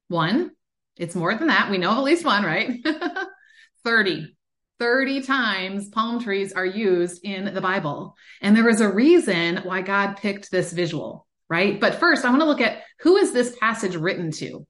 One. 0.08 0.50
It's 0.96 1.14
more 1.14 1.34
than 1.36 1.46
that. 1.48 1.70
We 1.70 1.78
know 1.78 1.92
of 1.92 1.98
at 1.98 2.04
least 2.04 2.24
one, 2.24 2.42
right? 2.42 2.80
30. 3.84 4.36
30 4.78 5.22
times 5.22 5.88
palm 5.88 6.22
trees 6.22 6.52
are 6.52 6.66
used 6.66 7.24
in 7.24 7.52
the 7.52 7.60
Bible. 7.60 8.16
And 8.40 8.56
there 8.56 8.68
is 8.68 8.80
a 8.80 8.92
reason 8.92 9.58
why 9.64 9.82
God 9.82 10.16
picked 10.16 10.50
this 10.50 10.72
visual, 10.72 11.26
right? 11.48 11.80
But 11.80 11.96
first, 11.96 12.24
I 12.24 12.30
want 12.30 12.42
to 12.42 12.46
look 12.46 12.60
at 12.60 12.82
who 13.00 13.16
is 13.16 13.32
this 13.32 13.56
passage 13.58 13.96
written 13.96 14.30
to? 14.32 14.66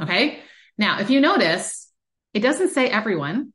Okay. 0.00 0.40
Now, 0.78 1.00
if 1.00 1.10
you 1.10 1.20
notice, 1.20 1.90
it 2.34 2.40
doesn't 2.40 2.70
say 2.70 2.88
everyone 2.88 3.52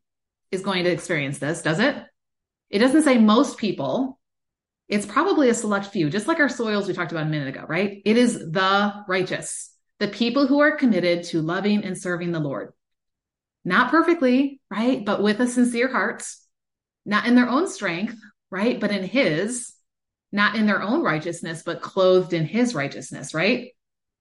is 0.52 0.62
going 0.62 0.86
to 0.86 0.92
experience 0.92 1.40
this, 1.40 1.62
does 1.62 1.80
it? 1.80 1.96
It 2.70 2.80
doesn't 2.80 3.04
say 3.04 3.18
most 3.18 3.58
people. 3.58 4.20
it's 4.88 5.06
probably 5.06 5.50
a 5.50 5.54
select 5.54 5.88
few, 5.88 6.10
just 6.10 6.28
like 6.28 6.40
our 6.40 6.48
soils 6.50 6.88
we 6.88 6.94
talked 6.94 7.12
about 7.12 7.26
a 7.26 7.30
minute 7.30 7.50
ago, 7.50 7.66
right? 7.68 8.02
It 8.06 8.18
is 8.18 8.34
the 8.40 8.94
righteous, 9.08 9.74
the 10.00 10.08
people 10.08 10.48
who 10.48 10.60
are 10.62 10.78
committed 10.78 11.24
to 11.26 11.42
loving 11.42 11.84
and 11.84 11.98
serving 11.98 12.32
the 12.32 12.40
Lord. 12.40 12.72
Not 13.68 13.92
perfectly, 13.92 14.62
right? 14.72 15.04
But 15.04 15.22
with 15.22 15.42
a 15.42 15.46
sincere 15.46 15.92
heart, 15.92 16.26
not 17.06 17.26
in 17.26 17.36
their 17.36 17.50
own 17.50 17.68
strength, 17.68 18.16
right? 18.50 18.80
But 18.80 18.92
in 18.92 19.04
His, 19.04 19.74
not 20.32 20.56
in 20.56 20.68
their 20.68 20.82
own 20.82 21.04
righteousness, 21.04 21.64
but 21.66 21.82
clothed 21.82 22.32
in 22.32 22.46
His 22.46 22.74
righteousness, 22.74 23.34
right? 23.34 23.72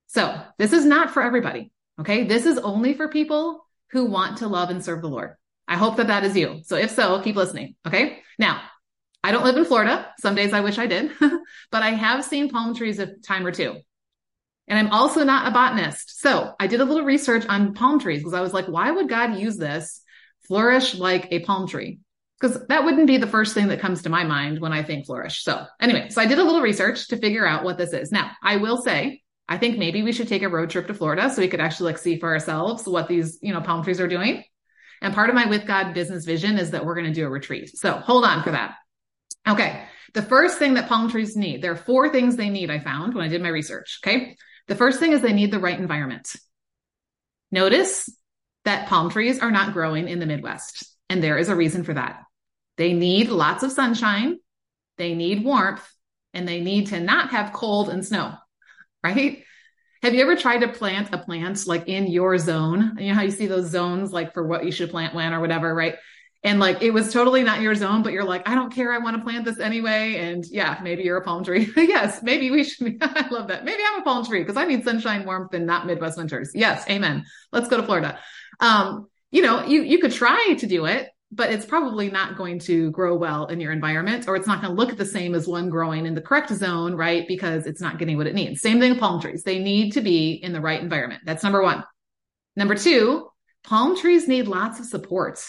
So 0.08 0.36
this 0.58 0.72
is 0.72 0.84
not 0.84 1.12
for 1.12 1.22
everybody. 1.22 1.70
Okay. 2.00 2.24
This 2.24 2.44
is 2.44 2.58
only 2.58 2.94
for 2.94 3.06
people 3.06 3.64
who 3.92 4.06
want 4.06 4.38
to 4.38 4.48
love 4.48 4.70
and 4.70 4.84
serve 4.84 5.00
the 5.00 5.08
Lord. 5.08 5.36
I 5.68 5.76
hope 5.76 5.96
that 5.98 6.08
that 6.08 6.24
is 6.24 6.36
you. 6.36 6.62
So 6.64 6.74
if 6.74 6.90
so, 6.90 7.20
keep 7.20 7.36
listening. 7.36 7.76
Okay. 7.86 8.18
Now, 8.40 8.60
I 9.22 9.30
don't 9.30 9.44
live 9.44 9.56
in 9.56 9.64
Florida. 9.64 10.12
Some 10.18 10.34
days 10.34 10.52
I 10.54 10.60
wish 10.60 10.76
I 10.76 10.88
did, 10.88 11.12
but 11.20 11.82
I 11.84 11.90
have 11.90 12.24
seen 12.24 12.50
palm 12.50 12.74
trees 12.74 12.98
a 12.98 13.14
time 13.18 13.46
or 13.46 13.52
two. 13.52 13.76
And 14.68 14.78
I'm 14.78 14.92
also 14.92 15.24
not 15.24 15.46
a 15.46 15.52
botanist. 15.52 16.20
So 16.20 16.52
I 16.58 16.66
did 16.66 16.80
a 16.80 16.84
little 16.84 17.04
research 17.04 17.46
on 17.48 17.74
palm 17.74 18.00
trees 18.00 18.20
because 18.20 18.34
I 18.34 18.40
was 18.40 18.52
like, 18.52 18.66
why 18.66 18.90
would 18.90 19.08
God 19.08 19.38
use 19.38 19.56
this 19.56 20.02
flourish 20.48 20.94
like 20.94 21.28
a 21.30 21.40
palm 21.40 21.68
tree? 21.68 22.00
Because 22.40 22.66
that 22.66 22.84
wouldn't 22.84 23.06
be 23.06 23.16
the 23.16 23.26
first 23.26 23.54
thing 23.54 23.68
that 23.68 23.80
comes 23.80 24.02
to 24.02 24.10
my 24.10 24.24
mind 24.24 24.60
when 24.60 24.72
I 24.72 24.82
think 24.82 25.06
flourish. 25.06 25.42
So 25.42 25.64
anyway, 25.80 26.08
so 26.10 26.20
I 26.20 26.26
did 26.26 26.38
a 26.38 26.44
little 26.44 26.60
research 26.60 27.08
to 27.08 27.16
figure 27.16 27.46
out 27.46 27.64
what 27.64 27.78
this 27.78 27.92
is. 27.92 28.12
Now 28.12 28.32
I 28.42 28.56
will 28.56 28.76
say, 28.76 29.22
I 29.48 29.58
think 29.58 29.78
maybe 29.78 30.02
we 30.02 30.12
should 30.12 30.28
take 30.28 30.42
a 30.42 30.48
road 30.48 30.70
trip 30.70 30.88
to 30.88 30.94
Florida 30.94 31.30
so 31.30 31.40
we 31.40 31.48
could 31.48 31.60
actually 31.60 31.92
like 31.92 31.98
see 31.98 32.18
for 32.18 32.28
ourselves 32.28 32.86
what 32.86 33.08
these, 33.08 33.38
you 33.40 33.54
know, 33.54 33.60
palm 33.60 33.84
trees 33.84 34.00
are 34.00 34.08
doing. 34.08 34.42
And 35.00 35.14
part 35.14 35.28
of 35.28 35.36
my 35.36 35.46
with 35.46 35.66
God 35.66 35.94
business 35.94 36.24
vision 36.24 36.58
is 36.58 36.72
that 36.72 36.84
we're 36.84 36.94
going 36.94 37.06
to 37.06 37.12
do 37.12 37.26
a 37.26 37.30
retreat. 37.30 37.76
So 37.76 37.92
hold 37.92 38.24
on 38.24 38.42
for 38.42 38.50
that. 38.50 38.74
Okay. 39.46 39.84
The 40.14 40.22
first 40.22 40.58
thing 40.58 40.74
that 40.74 40.88
palm 40.88 41.10
trees 41.10 41.36
need, 41.36 41.62
there 41.62 41.72
are 41.72 41.76
four 41.76 42.08
things 42.08 42.36
they 42.36 42.48
need, 42.48 42.70
I 42.70 42.80
found 42.80 43.14
when 43.14 43.24
I 43.24 43.28
did 43.28 43.42
my 43.42 43.50
research. 43.50 44.00
Okay. 44.04 44.36
The 44.68 44.76
first 44.76 44.98
thing 44.98 45.12
is 45.12 45.20
they 45.20 45.32
need 45.32 45.50
the 45.50 45.58
right 45.58 45.78
environment. 45.78 46.34
Notice 47.50 48.10
that 48.64 48.88
palm 48.88 49.10
trees 49.10 49.38
are 49.38 49.50
not 49.50 49.72
growing 49.72 50.08
in 50.08 50.18
the 50.18 50.26
Midwest. 50.26 50.84
And 51.08 51.22
there 51.22 51.38
is 51.38 51.48
a 51.48 51.54
reason 51.54 51.84
for 51.84 51.94
that. 51.94 52.22
They 52.76 52.92
need 52.92 53.28
lots 53.28 53.62
of 53.62 53.72
sunshine. 53.72 54.38
They 54.98 55.14
need 55.14 55.44
warmth 55.44 55.86
and 56.34 56.46
they 56.46 56.60
need 56.60 56.88
to 56.88 57.00
not 57.00 57.30
have 57.30 57.52
cold 57.52 57.88
and 57.88 58.04
snow, 58.04 58.34
right? 59.02 59.44
Have 60.02 60.14
you 60.14 60.22
ever 60.22 60.36
tried 60.36 60.58
to 60.58 60.68
plant 60.68 61.08
a 61.12 61.18
plant 61.18 61.66
like 61.66 61.88
in 61.88 62.06
your 62.06 62.36
zone? 62.38 62.96
You 62.98 63.08
know 63.08 63.14
how 63.14 63.22
you 63.22 63.30
see 63.30 63.46
those 63.46 63.70
zones 63.70 64.12
like 64.12 64.34
for 64.34 64.46
what 64.46 64.64
you 64.64 64.72
should 64.72 64.90
plant 64.90 65.14
when 65.14 65.32
or 65.32 65.40
whatever, 65.40 65.74
right? 65.74 65.94
And 66.44 66.60
like 66.60 66.82
it 66.82 66.90
was 66.90 67.12
totally 67.12 67.42
not 67.42 67.60
your 67.60 67.74
zone, 67.74 68.02
but 68.02 68.12
you're 68.12 68.24
like, 68.24 68.48
I 68.48 68.54
don't 68.54 68.72
care. 68.72 68.92
I 68.92 68.98
want 68.98 69.16
to 69.16 69.22
plant 69.22 69.44
this 69.44 69.58
anyway. 69.58 70.16
And 70.16 70.44
yeah, 70.46 70.78
maybe 70.82 71.02
you're 71.02 71.16
a 71.16 71.24
palm 71.24 71.44
tree. 71.44 71.72
yes, 71.76 72.22
maybe 72.22 72.50
we 72.50 72.64
should. 72.64 72.98
I 73.02 73.28
love 73.28 73.48
that. 73.48 73.64
Maybe 73.64 73.82
I'm 73.86 74.00
a 74.00 74.04
palm 74.04 74.24
tree 74.24 74.40
because 74.40 74.56
I 74.56 74.64
need 74.64 74.84
sunshine, 74.84 75.24
warmth, 75.24 75.54
and 75.54 75.66
not 75.66 75.86
Midwest 75.86 76.18
winters. 76.18 76.52
Yes, 76.54 76.88
amen. 76.88 77.24
Let's 77.52 77.68
go 77.68 77.76
to 77.76 77.82
Florida. 77.82 78.18
Um, 78.60 79.08
you 79.30 79.42
know, 79.42 79.64
you 79.64 79.82
you 79.82 79.98
could 79.98 80.12
try 80.12 80.54
to 80.58 80.66
do 80.66 80.84
it, 80.84 81.08
but 81.32 81.50
it's 81.50 81.66
probably 81.66 82.10
not 82.10 82.36
going 82.36 82.58
to 82.60 82.90
grow 82.92 83.16
well 83.16 83.46
in 83.46 83.58
your 83.60 83.72
environment, 83.72 84.28
or 84.28 84.36
it's 84.36 84.46
not 84.46 84.62
going 84.62 84.74
to 84.74 84.80
look 84.80 84.96
the 84.96 85.04
same 85.04 85.34
as 85.34 85.48
one 85.48 85.68
growing 85.68 86.06
in 86.06 86.14
the 86.14 86.20
correct 86.20 86.50
zone, 86.50 86.94
right? 86.94 87.26
Because 87.26 87.66
it's 87.66 87.80
not 87.80 87.98
getting 87.98 88.16
what 88.16 88.26
it 88.26 88.34
needs. 88.34 88.60
Same 88.60 88.78
thing 88.78 88.92
with 88.92 89.00
palm 89.00 89.20
trees. 89.20 89.42
They 89.42 89.58
need 89.58 89.92
to 89.94 90.00
be 90.00 90.32
in 90.32 90.52
the 90.52 90.60
right 90.60 90.80
environment. 90.80 91.22
That's 91.26 91.42
number 91.42 91.62
one. 91.62 91.82
Number 92.54 92.76
two, 92.76 93.28
palm 93.64 93.96
trees 93.96 94.28
need 94.28 94.46
lots 94.46 94.78
of 94.78 94.86
support. 94.86 95.44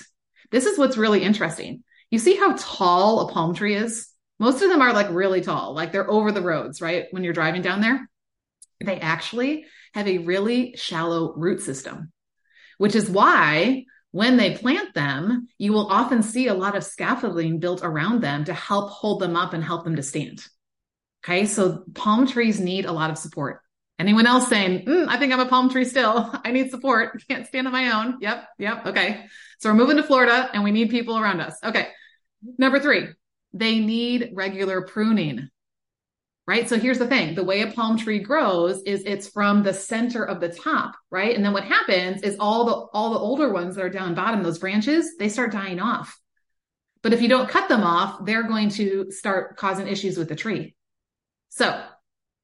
This 0.52 0.66
is 0.66 0.78
what's 0.78 0.98
really 0.98 1.24
interesting. 1.24 1.84
You 2.10 2.20
see 2.20 2.36
how 2.36 2.56
tall 2.58 3.22
a 3.22 3.32
palm 3.32 3.54
tree 3.54 3.76
is? 3.76 4.10
Most 4.40 4.62
of 4.62 4.70
them 4.70 4.82
are 4.82 4.94
like 4.94 5.10
really 5.10 5.42
tall, 5.42 5.74
like 5.74 5.92
they're 5.92 6.10
over 6.10 6.32
the 6.32 6.42
roads, 6.42 6.82
right? 6.82 7.06
When 7.12 7.24
you're 7.24 7.34
driving 7.34 7.62
down 7.62 7.82
there, 7.82 8.10
they 8.84 9.00
actually 9.00 9.66
have 9.94 10.08
a 10.08 10.20
really 10.20 10.76
shallow 10.78 11.34
root 11.36 11.62
system, 11.62 12.12
which 12.78 12.96
is 12.96 13.10
why 13.10 13.86
when 14.12 14.38
they 14.38 14.56
plant 14.56 14.94
them, 14.94 15.48
you 15.58 15.74
will 15.74 15.88
often 15.88 16.24
see 16.24 16.48
a 16.48 16.54
lot 16.54 16.76
of 16.76 16.84
scaffolding 16.84 17.60
built 17.60 17.82
around 17.84 18.22
them 18.22 18.46
to 18.46 18.54
help 18.54 18.90
hold 18.90 19.22
them 19.22 19.36
up 19.36 19.54
and 19.54 19.64
help 19.64 19.84
them 19.84 19.96
to 19.96 20.04
stand. 20.04 20.46
Okay. 21.24 21.46
So 21.46 21.84
palm 21.94 22.26
trees 22.26 22.60
need 22.60 22.86
a 22.86 22.92
lot 22.92 23.10
of 23.10 23.18
support. 23.18 23.62
Anyone 24.00 24.28
else 24.28 24.48
saying, 24.48 24.86
mm, 24.86 25.08
I 25.08 25.18
think 25.18 25.34
I'm 25.34 25.40
a 25.40 25.48
palm 25.48 25.70
tree 25.70 25.86
still. 25.86 26.32
I 26.46 26.52
need 26.52 26.70
support. 26.70 27.24
Can't 27.30 27.48
stand 27.48 27.68
on 27.68 27.74
my 27.74 27.92
own. 27.92 28.18
Yep. 28.22 28.48
Yep. 28.60 28.86
Okay. 28.88 29.26
So 29.60 29.70
we're 29.70 29.76
moving 29.76 29.98
to 29.98 30.04
Florida 30.04 30.50
and 30.54 30.64
we 30.64 30.72
need 30.72 30.90
people 30.90 31.18
around 31.18 31.42
us. 31.42 31.56
Okay. 31.64 31.88
Number 32.58 32.80
three, 32.80 33.08
they 33.54 33.80
need 33.80 34.32
regular 34.34 34.82
pruning. 34.82 35.50
Right. 36.46 36.70
So 36.70 36.80
here's 36.80 37.00
the 37.00 37.08
thing. 37.08 37.36
The 37.36 37.44
way 37.44 37.62
a 37.62 37.72
palm 37.72 37.98
tree 37.98 38.20
grows 38.20 38.82
is 38.84 39.04
it's 39.04 39.28
from 39.28 39.64
the 39.64 39.74
center 39.74 40.24
of 40.24 40.40
the 40.40 40.48
top. 40.48 40.96
Right. 41.10 41.36
And 41.36 41.44
then 41.44 41.52
what 41.52 41.66
happens 41.66 42.22
is 42.22 42.38
all 42.40 42.66
the, 42.66 42.74
all 42.94 43.12
the 43.12 43.20
older 43.20 43.52
ones 43.52 43.76
that 43.76 43.84
are 43.84 43.90
down 43.90 44.16
bottom, 44.16 44.44
those 44.44 44.60
branches, 44.60 45.18
they 45.18 45.28
start 45.28 45.52
dying 45.52 45.80
off. 45.80 46.18
But 47.02 47.14
if 47.14 47.22
you 47.22 47.28
don't 47.28 47.50
cut 47.50 47.68
them 47.68 47.84
off, 47.84 48.26
they're 48.26 48.48
going 48.48 48.70
to 48.72 49.12
start 49.12 49.58
causing 49.58 49.88
issues 49.88 50.18
with 50.18 50.30
the 50.30 50.36
tree. 50.36 50.76
So 51.50 51.84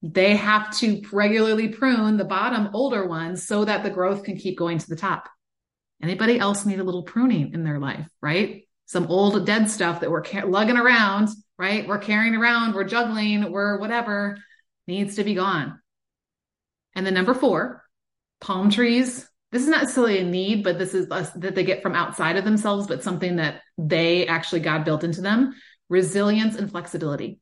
they 0.04 0.36
have 0.36 0.78
to 0.80 1.02
regularly 1.14 1.70
prune 1.70 2.18
the 2.18 2.26
bottom 2.26 2.70
older 2.74 3.08
ones 3.08 3.48
so 3.48 3.64
that 3.64 3.84
the 3.84 3.90
growth 3.90 4.26
can 4.26 4.36
keep 4.36 4.58
going 4.58 4.78
to 4.78 4.90
the 4.90 4.98
top. 4.98 5.30
Anybody 6.02 6.38
else 6.38 6.66
need 6.66 6.82
a 6.82 6.84
little 6.84 7.04
pruning 7.04 7.54
in 7.54 7.64
their 7.64 7.80
life, 7.80 8.10
right? 8.22 8.68
Some 8.86 9.08
old 9.08 9.46
dead 9.46 9.70
stuff 9.70 10.02
that 10.02 10.12
we're 10.12 10.26
lugging 10.44 10.76
around, 10.76 11.30
right? 11.58 11.88
We're 11.88 12.00
carrying 12.00 12.36
around, 12.36 12.76
we're 12.76 12.84
juggling, 12.84 13.50
we're 13.50 13.80
whatever 13.80 14.38
needs 14.88 15.16
to 15.16 15.24
be 15.24 15.36
gone. 15.36 15.80
And 16.96 17.06
then 17.06 17.14
number 17.14 17.34
four, 17.34 17.82
palm 18.42 18.70
trees. 18.70 19.26
This 19.54 19.64
is 19.64 19.70
not 19.70 19.84
necessarily 19.84 20.20
a 20.20 20.26
need, 20.26 20.66
but 20.66 20.78
this 20.78 20.94
is 20.94 21.08
a, 21.12 21.32
that 21.38 21.56
they 21.56 21.64
get 21.64 21.82
from 21.82 21.96
outside 21.96 22.36
of 22.36 22.44
themselves, 22.44 22.88
but 22.88 23.04
something 23.04 23.38
that 23.38 23.62
they 23.78 24.28
actually 24.28 24.60
God 24.60 24.84
built 24.84 25.06
into 25.06 25.22
them. 25.22 25.54
Resilience 25.88 26.58
and 26.58 26.70
flexibility 26.70 27.40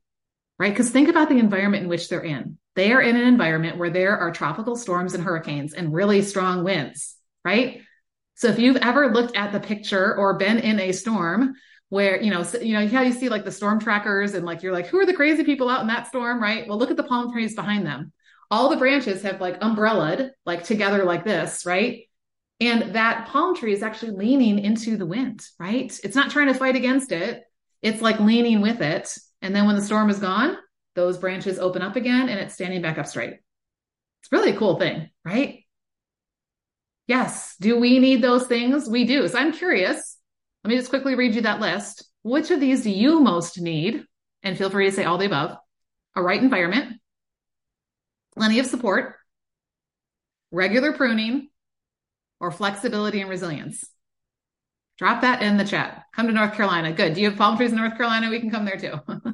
right? 0.62 0.72
Because 0.72 0.90
think 0.90 1.08
about 1.08 1.28
the 1.28 1.38
environment 1.38 1.82
in 1.82 1.88
which 1.88 2.08
they're 2.08 2.20
in. 2.20 2.56
They 2.76 2.92
are 2.92 3.02
in 3.02 3.16
an 3.16 3.26
environment 3.26 3.78
where 3.78 3.90
there 3.90 4.16
are 4.16 4.30
tropical 4.30 4.76
storms 4.76 5.12
and 5.12 5.24
hurricanes 5.24 5.72
and 5.72 5.92
really 5.92 6.22
strong 6.22 6.62
winds, 6.62 7.16
right? 7.44 7.80
So 8.36 8.46
if 8.46 8.60
you've 8.60 8.76
ever 8.76 9.12
looked 9.12 9.34
at 9.34 9.50
the 9.50 9.58
picture 9.58 10.16
or 10.16 10.38
been 10.38 10.60
in 10.60 10.78
a 10.78 10.92
storm 10.92 11.54
where, 11.88 12.22
you 12.22 12.30
know, 12.30 12.46
you 12.62 12.74
know, 12.74 12.86
how 12.86 13.02
you 13.02 13.12
see 13.12 13.28
like 13.28 13.44
the 13.44 13.50
storm 13.50 13.80
trackers 13.80 14.34
and 14.34 14.46
like, 14.46 14.62
you're 14.62 14.72
like, 14.72 14.86
who 14.86 15.00
are 15.00 15.04
the 15.04 15.12
crazy 15.14 15.42
people 15.42 15.68
out 15.68 15.80
in 15.80 15.88
that 15.88 16.06
storm, 16.06 16.40
right? 16.40 16.68
Well, 16.68 16.78
look 16.78 16.92
at 16.92 16.96
the 16.96 17.02
palm 17.02 17.32
trees 17.32 17.56
behind 17.56 17.84
them. 17.84 18.12
All 18.48 18.68
the 18.68 18.76
branches 18.76 19.22
have 19.22 19.40
like 19.40 19.58
umbrellaed, 19.60 20.30
like 20.46 20.62
together 20.62 21.02
like 21.02 21.24
this, 21.24 21.66
right? 21.66 22.02
And 22.60 22.94
that 22.94 23.26
palm 23.26 23.56
tree 23.56 23.72
is 23.72 23.82
actually 23.82 24.12
leaning 24.12 24.60
into 24.60 24.96
the 24.96 25.06
wind, 25.06 25.44
right? 25.58 25.98
It's 26.04 26.14
not 26.14 26.30
trying 26.30 26.46
to 26.46 26.54
fight 26.54 26.76
against 26.76 27.10
it. 27.10 27.42
It's 27.82 28.00
like 28.00 28.20
leaning 28.20 28.60
with 28.60 28.80
it. 28.80 29.12
And 29.42 29.54
then 29.54 29.66
when 29.66 29.76
the 29.76 29.82
storm 29.82 30.08
is 30.08 30.18
gone, 30.18 30.56
those 30.94 31.18
branches 31.18 31.58
open 31.58 31.82
up 31.82 31.96
again 31.96 32.28
and 32.28 32.38
it's 32.38 32.54
standing 32.54 32.80
back 32.80 32.96
up 32.96 33.06
straight. 33.06 33.34
It's 34.22 34.32
really 34.32 34.52
a 34.52 34.56
cool 34.56 34.78
thing, 34.78 35.10
right? 35.24 35.64
Yes. 37.08 37.56
Do 37.60 37.78
we 37.78 37.98
need 37.98 38.22
those 38.22 38.46
things? 38.46 38.88
We 38.88 39.04
do. 39.04 39.26
So 39.26 39.38
I'm 39.38 39.52
curious. 39.52 40.16
Let 40.62 40.70
me 40.70 40.76
just 40.76 40.90
quickly 40.90 41.16
read 41.16 41.34
you 41.34 41.42
that 41.42 41.60
list. 41.60 42.04
Which 42.22 42.50
of 42.52 42.60
these 42.60 42.84
do 42.84 42.90
you 42.90 43.20
most 43.20 43.60
need? 43.60 44.04
And 44.44 44.56
feel 44.56 44.70
free 44.70 44.86
to 44.86 44.92
say 44.92 45.04
all 45.04 45.18
the 45.18 45.26
above. 45.26 45.56
A 46.14 46.22
right 46.22 46.40
environment, 46.40 47.00
plenty 48.36 48.58
of 48.58 48.66
support, 48.66 49.16
regular 50.50 50.92
pruning, 50.92 51.48
or 52.38 52.50
flexibility 52.50 53.22
and 53.22 53.30
resilience. 53.30 53.82
Drop 54.98 55.22
that 55.22 55.42
in 55.42 55.56
the 55.56 55.64
chat. 55.64 56.04
Come 56.14 56.26
to 56.26 56.32
North 56.32 56.54
Carolina. 56.54 56.92
Good. 56.92 57.14
Do 57.14 57.22
you 57.22 57.30
have 57.30 57.38
palm 57.38 57.56
trees 57.56 57.72
in 57.72 57.78
North 57.78 57.96
Carolina? 57.96 58.28
We 58.28 58.40
can 58.40 58.50
come 58.50 58.66
there 58.66 58.76
too. 58.76 59.00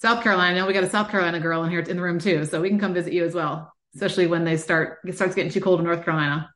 South 0.00 0.22
Carolina. 0.22 0.66
We 0.66 0.72
got 0.72 0.84
a 0.84 0.90
South 0.90 1.10
Carolina 1.10 1.40
girl 1.40 1.64
in 1.64 1.70
here 1.70 1.80
in 1.80 1.96
the 1.96 2.02
room 2.02 2.18
too, 2.18 2.44
so 2.44 2.60
we 2.60 2.68
can 2.68 2.78
come 2.78 2.94
visit 2.94 3.12
you 3.12 3.24
as 3.24 3.34
well, 3.34 3.72
especially 3.94 4.26
when 4.26 4.44
they 4.44 4.56
start 4.56 4.98
it 5.04 5.16
starts 5.16 5.34
getting 5.34 5.50
too 5.50 5.60
cold 5.60 5.80
in 5.80 5.86
North 5.86 6.04
Carolina. 6.04 6.50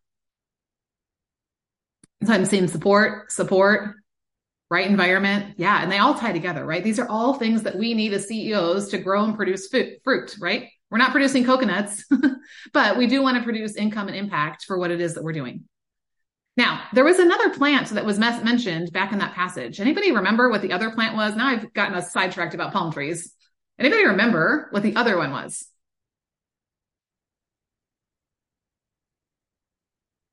So 2.25 2.33
I'm 2.33 2.45
seeing 2.45 2.69
support, 2.69 3.33
support, 3.33 3.97
right 4.71 4.87
environment. 4.88 5.57
Yeah. 5.59 5.83
And 5.83 5.93
they 5.93 5.99
all 5.99 6.15
tie 6.15 6.33
together, 6.33 6.65
right? 6.65 6.83
These 6.83 6.99
are 6.99 7.09
all 7.09 7.35
things 7.35 7.63
that 7.65 7.77
we 7.77 7.95
need 7.95 8.15
as 8.15 8.27
CEOs 8.27 8.88
to 8.88 8.99
grow 8.99 9.25
and 9.25 9.37
produce 9.37 9.69
fruit, 9.69 10.37
right? 10.40 10.69
We're 10.90 10.99
not 10.99 11.11
producing 11.11 11.45
coconuts, 11.45 12.05
but 12.73 12.97
we 12.97 13.07
do 13.07 13.23
want 13.23 13.37
to 13.37 13.43
produce 13.43 13.77
income 13.77 14.09
and 14.09 14.17
impact 14.17 14.65
for 14.65 14.79
what 14.79 14.90
it 14.90 15.01
is 15.01 15.15
that 15.15 15.25
we're 15.25 15.33
doing. 15.33 15.65
Now, 16.57 16.83
there 16.92 17.05
was 17.05 17.19
another 17.19 17.50
plant 17.50 17.88
that 17.90 18.05
was 18.05 18.19
mes- 18.19 18.44
mentioned 18.44 18.92
back 18.92 19.13
in 19.13 19.19
that 19.21 19.35
passage. 19.35 19.81
Anybody 19.81 20.13
remember 20.13 20.50
what 20.50 20.61
the 20.61 20.73
other 20.73 20.90
plant 20.90 21.17
was? 21.17 21.35
Now 21.35 21.48
I've 21.48 21.73
gotten 21.73 21.94
us 21.94 22.13
sidetracked 22.13 22.55
about 22.55 22.73
palm 22.73 22.92
trees. 22.92 23.33
Anybody 23.79 24.07
remember 24.07 24.69
what 24.71 24.83
the 24.83 24.96
other 24.96 25.17
one 25.17 25.31
was? 25.31 25.67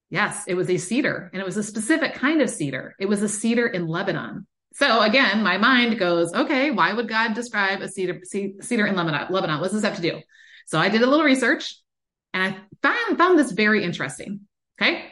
Yes, 0.09 0.43
it 0.47 0.55
was 0.55 0.69
a 0.69 0.77
cedar 0.77 1.29
and 1.31 1.41
it 1.41 1.45
was 1.45 1.57
a 1.57 1.63
specific 1.63 2.15
kind 2.15 2.41
of 2.41 2.49
cedar. 2.49 2.95
It 2.99 3.05
was 3.05 3.21
a 3.21 3.29
cedar 3.29 3.67
in 3.67 3.87
Lebanon. 3.87 4.47
So 4.73 5.01
again, 5.01 5.43
my 5.43 5.57
mind 5.57 5.99
goes, 5.99 6.33
okay, 6.33 6.71
why 6.71 6.93
would 6.93 7.07
God 7.07 7.33
describe 7.33 7.81
a 7.81 7.87
cedar, 7.87 8.21
cedar 8.25 8.87
in 8.87 8.95
Lebanon? 8.95 9.27
Lebanon? 9.29 9.59
What 9.59 9.71
does 9.71 9.81
this 9.81 9.83
have 9.83 9.97
to 9.97 10.01
do? 10.01 10.19
So 10.65 10.79
I 10.79 10.89
did 10.89 11.01
a 11.01 11.07
little 11.07 11.25
research 11.25 11.75
and 12.33 12.43
I 12.43 12.57
found, 12.81 13.17
found 13.17 13.39
this 13.39 13.51
very 13.51 13.83
interesting. 13.83 14.41
Okay. 14.81 15.05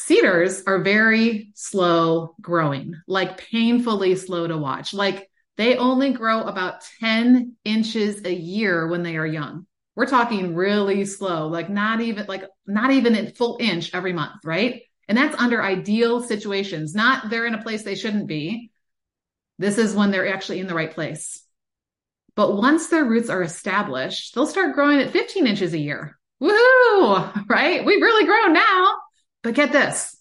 Cedars 0.00 0.62
are 0.66 0.82
very 0.82 1.52
slow 1.54 2.34
growing, 2.40 2.94
like 3.06 3.38
painfully 3.38 4.16
slow 4.16 4.46
to 4.46 4.56
watch. 4.56 4.94
Like 4.94 5.28
they 5.56 5.76
only 5.76 6.12
grow 6.12 6.42
about 6.42 6.82
10 7.00 7.56
inches 7.64 8.24
a 8.24 8.32
year 8.32 8.88
when 8.88 9.02
they 9.02 9.16
are 9.16 9.26
young. 9.26 9.66
We're 9.94 10.06
talking 10.06 10.54
really 10.54 11.04
slow, 11.04 11.48
like 11.48 11.68
not 11.68 12.00
even 12.00 12.26
like 12.26 12.44
not 12.66 12.92
even 12.92 13.14
a 13.14 13.30
full 13.30 13.58
inch 13.60 13.94
every 13.94 14.12
month, 14.14 14.44
right? 14.44 14.82
And 15.06 15.18
that's 15.18 15.38
under 15.38 15.62
ideal 15.62 16.22
situations, 16.22 16.94
not 16.94 17.28
they're 17.28 17.46
in 17.46 17.54
a 17.54 17.62
place 17.62 17.82
they 17.82 17.94
shouldn't 17.94 18.26
be. 18.26 18.70
This 19.58 19.76
is 19.76 19.94
when 19.94 20.10
they're 20.10 20.32
actually 20.32 20.60
in 20.60 20.66
the 20.66 20.74
right 20.74 20.94
place. 20.94 21.42
But 22.34 22.56
once 22.56 22.86
their 22.86 23.04
roots 23.04 23.28
are 23.28 23.42
established, 23.42 24.34
they'll 24.34 24.46
start 24.46 24.74
growing 24.74 25.00
at 25.00 25.10
15 25.10 25.46
inches 25.46 25.74
a 25.74 25.78
year. 25.78 26.18
Woohoo! 26.42 27.46
Right? 27.48 27.84
We've 27.84 28.00
really 28.00 28.24
grown 28.24 28.54
now. 28.54 28.94
But 29.42 29.54
get 29.54 29.72
this. 29.72 30.16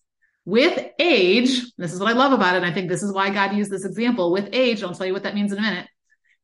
With 0.45 0.80
age, 0.97 1.72
this 1.78 1.93
is 1.93 1.99
what 1.99 2.09
I 2.09 2.13
love 2.13 2.32
about 2.32 2.55
it. 2.55 2.63
I 2.63 2.74
think 2.74 2.89
this 2.89 3.03
is 3.03 3.13
why 3.13 3.30
God 3.30 3.55
used 3.55 3.70
this 3.70 3.86
example. 3.86 4.32
With 4.32 4.49
age, 4.53 4.82
I'll 4.82 4.93
tell 4.93 5.05
you 5.05 5.13
what 5.13 5.24
that 5.24 5.36
means 5.36 5.51
in 5.51 5.59
a 5.59 5.61
minute. 5.61 5.88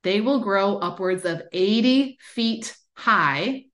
They 0.04 0.22
will 0.22 0.42
grow 0.42 0.78
upwards 0.78 1.26
of 1.26 1.42
80 1.52 2.18
feet 2.20 2.76
high 2.94 3.66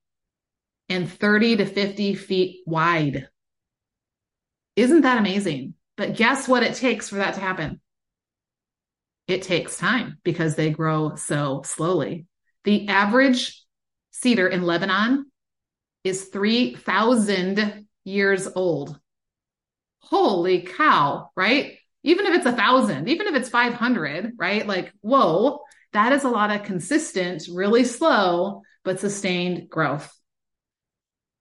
and 0.88 1.10
30 1.10 1.56
to 1.56 1.66
50 1.66 2.14
feet 2.14 2.60
wide. 2.66 3.28
Isn't 4.76 5.02
that 5.02 5.18
amazing? 5.18 5.74
But 5.96 6.16
guess 6.16 6.48
what 6.48 6.62
it 6.62 6.74
takes 6.74 7.08
for 7.08 7.16
that 7.16 7.34
to 7.34 7.40
happen? 7.40 7.80
It 9.28 9.42
takes 9.42 9.76
time 9.76 10.18
because 10.24 10.54
they 10.54 10.70
grow 10.70 11.14
so 11.16 11.62
slowly. 11.64 12.26
The 12.64 12.88
average 12.88 13.62
cedar 14.10 14.48
in 14.48 14.62
Lebanon 14.62 15.26
is 16.04 16.24
3,000 16.24 17.86
years 18.04 18.48
old. 18.54 18.98
Holy 20.00 20.62
cow, 20.62 21.30
right? 21.36 21.78
Even 22.02 22.26
if 22.26 22.34
it's 22.34 22.46
a 22.46 22.52
thousand, 22.52 23.08
even 23.08 23.28
if 23.28 23.34
it's 23.34 23.48
500, 23.48 24.32
right? 24.36 24.66
Like, 24.66 24.92
whoa, 25.00 25.60
that 25.92 26.12
is 26.12 26.24
a 26.24 26.30
lot 26.30 26.50
of 26.50 26.64
consistent, 26.64 27.44
really 27.52 27.84
slow, 27.84 28.62
but 28.84 29.00
sustained 29.00 29.68
growth. 29.68 30.12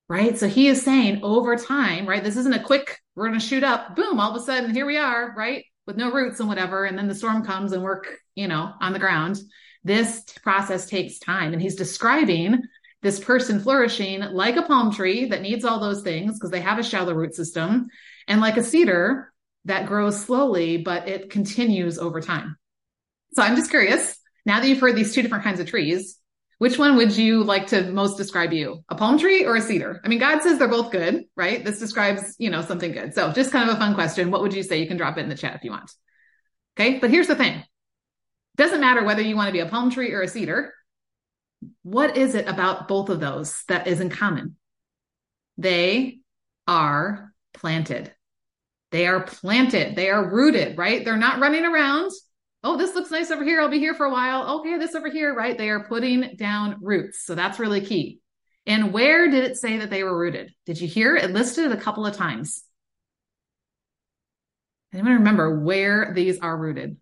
Right. 0.07 0.38
So 0.38 0.49
he 0.49 0.68
is 0.68 0.82
saying 0.82 1.22
over 1.24 1.55
time, 1.55 2.05
right? 2.05 2.22
This 2.22 2.36
isn't 2.36 2.53
a 2.53 2.62
quick, 2.62 2.99
we're 3.16 3.30
going 3.30 3.39
to 3.39 3.45
shoot 3.45 3.64
up, 3.64 3.95
boom, 3.95 4.20
all 4.20 4.36
of 4.36 4.41
a 4.41 4.43
sudden, 4.43 4.74
here 4.74 4.86
we 4.86 4.97
are, 4.97 5.34
right? 5.38 5.64
With 5.88 5.95
no 5.95 6.12
roots 6.12 6.41
and 6.41 6.49
whatever. 6.49 6.84
And 6.84 6.97
then 6.97 7.07
the 7.07 7.16
storm 7.16 7.45
comes 7.45 7.72
and 7.72 7.82
we're, 7.82 8.01
you 8.36 8.49
know, 8.49 8.74
on 8.82 8.91
the 8.91 8.99
ground. 8.99 9.39
This 9.86 10.22
process 10.43 10.89
takes 10.89 11.18
time. 11.18 11.53
And 11.53 11.62
he's 11.62 11.76
describing 11.76 12.62
this 13.02 13.20
person 13.20 13.60
flourishing 13.60 14.22
like 14.22 14.58
a 14.58 14.64
palm 14.64 14.93
tree 14.93 15.26
that 15.26 15.41
needs 15.41 15.66
all 15.66 15.80
those 15.80 16.04
things 16.04 16.34
because 16.34 16.52
they 16.52 16.62
have 16.62 16.80
a 16.80 16.84
shallow 16.84 17.14
root 17.14 17.36
system 17.36 17.88
and 18.28 18.41
like 18.41 18.58
a 18.58 18.64
cedar 18.64 19.34
that 19.66 19.88
grows 19.88 20.20
slowly, 20.20 20.78
but 20.78 21.08
it 21.08 21.30
continues 21.30 21.97
over 21.97 22.22
time. 22.22 22.58
So 23.34 23.41
I'm 23.41 23.56
just 23.56 23.70
curious 23.70 24.18
now 24.45 24.60
that 24.60 24.68
you've 24.68 24.80
heard 24.80 24.95
these 24.95 25.14
two 25.14 25.22
different 25.22 25.43
kinds 25.43 25.60
of 25.60 25.68
trees, 25.68 26.18
which 26.58 26.78
one 26.78 26.95
would 26.97 27.16
you 27.16 27.43
like 27.43 27.68
to 27.68 27.89
most 27.91 28.18
describe 28.18 28.54
you? 28.54 28.84
A 28.89 28.95
palm 28.95 29.18
tree 29.18 29.45
or 29.45 29.56
a 29.56 29.62
cedar? 29.62 29.99
I 30.04 30.08
mean, 30.08 30.20
God 30.20 30.41
says 30.43 30.60
they're 30.60 30.68
both 30.68 30.91
good, 30.91 31.26
right? 31.36 31.66
This 31.66 31.80
describes, 31.80 32.36
you 32.38 32.52
know, 32.52 32.62
something 32.62 32.91
good. 32.91 33.16
So 33.16 33.32
just 33.32 33.52
kind 33.52 33.68
of 33.68 33.76
a 33.76 33.80
fun 33.80 33.95
question. 33.95 34.30
What 34.30 34.41
would 34.41 34.54
you 34.54 34.62
say? 34.62 34.80
You 34.80 34.88
can 34.88 34.97
drop 34.97 35.18
it 35.18 35.22
in 35.22 35.30
the 35.30 35.36
chat 35.36 35.56
if 35.56 35.64
you 35.64 35.72
want. 35.72 35.91
Okay. 36.78 36.99
But 36.99 37.10
here's 37.10 37.28
the 37.28 37.36
thing. 37.36 37.64
Doesn't 38.58 38.82
matter 38.82 39.04
whether 39.04 39.22
you 39.22 39.36
want 39.36 39.47
to 39.47 39.54
be 39.54 39.60
a 39.60 39.66
palm 39.66 39.89
tree 39.89 40.12
or 40.12 40.22
a 40.22 40.28
cedar 40.28 40.74
what 41.84 42.18
is 42.18 42.36
it 42.36 42.47
about 42.47 42.88
both 42.88 43.09
of 43.09 43.20
those 43.20 43.64
that 43.68 43.88
is 43.88 43.99
in 43.99 44.09
common? 44.09 44.55
They 45.57 46.20
are 46.68 47.34
planted. 47.53 48.14
They 48.91 49.07
are 49.07 49.22
planted. 49.22 49.95
They 49.95 50.09
are 50.09 50.30
rooted, 50.30 50.78
right? 50.78 51.03
They're 51.03 51.18
not 51.18 51.39
running 51.39 51.66
around. 51.66 52.12
Oh, 52.64 52.78
this 52.78 52.93
looks 52.93 53.09
nice 53.09 53.32
over 53.32 53.43
here. 53.43 53.62
I'll 53.62 53.70
be 53.70 53.80
here 53.80 53.95
for 53.95 54.05
a 54.05 54.12
while. 54.12 54.59
Okay, 54.59 54.78
this 54.78 54.93
over 54.93 55.09
here, 55.09 55.34
right? 55.34 55.57
They 55.57 55.70
are 55.70 55.84
putting 55.84 56.36
down 56.36 56.78
roots. 56.82 57.26
So 57.26 57.34
that's 57.34 57.59
really 57.59 57.82
key. 57.82 58.20
And 58.68 58.93
where 58.93 59.30
did 59.30 59.43
it 59.43 59.57
say 59.57 59.78
that 59.78 59.89
they 59.89 60.03
were 60.03 60.18
rooted? 60.18 60.53
Did 60.66 60.80
you 60.80 60.88
hear 60.88 61.16
it 61.16 61.32
listed 61.32 61.66
it 61.66 61.72
a 61.72 61.82
couple 61.82 62.05
of 62.05 62.16
times? 62.16 62.64
Anyone 64.93 65.14
remember 65.14 65.59
where 65.59 66.12
these 66.14 66.38
are 66.39 66.55
rooted? 66.55 66.97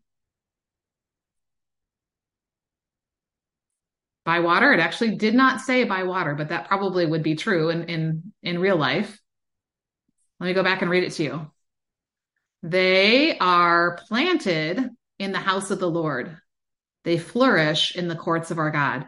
By 4.30 4.42
water. 4.42 4.72
It 4.72 4.80
actually 4.80 5.16
did 5.16 5.34
not 5.34 5.60
say 5.60 5.86
by 5.86 6.04
water, 6.04 6.36
but 6.36 6.50
that 6.50 6.68
probably 6.68 7.04
would 7.04 7.24
be 7.24 7.36
true 7.36 7.72
in, 7.72 7.86
in, 7.86 8.32
in 8.44 8.60
real 8.60 8.78
life. 8.78 9.20
Let 10.40 10.46
me 10.46 10.54
go 10.54 10.62
back 10.62 10.84
and 10.84 10.92
read 10.92 11.04
it 11.04 11.14
to 11.14 11.24
you. 11.24 11.52
They 12.62 13.40
are 13.40 13.98
planted 14.08 14.88
in 15.18 15.32
the 15.32 15.40
house 15.40 15.72
of 15.72 15.80
the 15.80 15.90
Lord. 15.90 16.38
They 17.06 17.18
flourish 17.18 17.96
in 17.96 18.08
the 18.08 18.16
courts 18.16 18.52
of 18.52 18.60
our 18.60 18.70
God. 18.70 19.08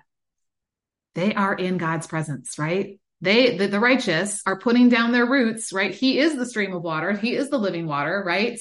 They 1.14 1.36
are 1.36 1.54
in 1.54 1.78
God's 1.78 2.08
presence, 2.08 2.58
right? 2.58 3.00
They, 3.22 3.58
the, 3.58 3.68
the 3.68 3.80
righteous 3.80 4.42
are 4.48 4.58
putting 4.58 4.90
down 4.90 5.12
their 5.12 5.28
roots, 5.28 5.72
right? 5.72 5.94
He 5.94 6.18
is 6.18 6.36
the 6.36 6.48
stream 6.48 6.74
of 6.74 6.82
water. 6.82 7.14
He 7.14 7.36
is 7.36 7.52
the 7.52 7.60
living 7.60 7.86
water, 7.86 8.24
right? 8.26 8.60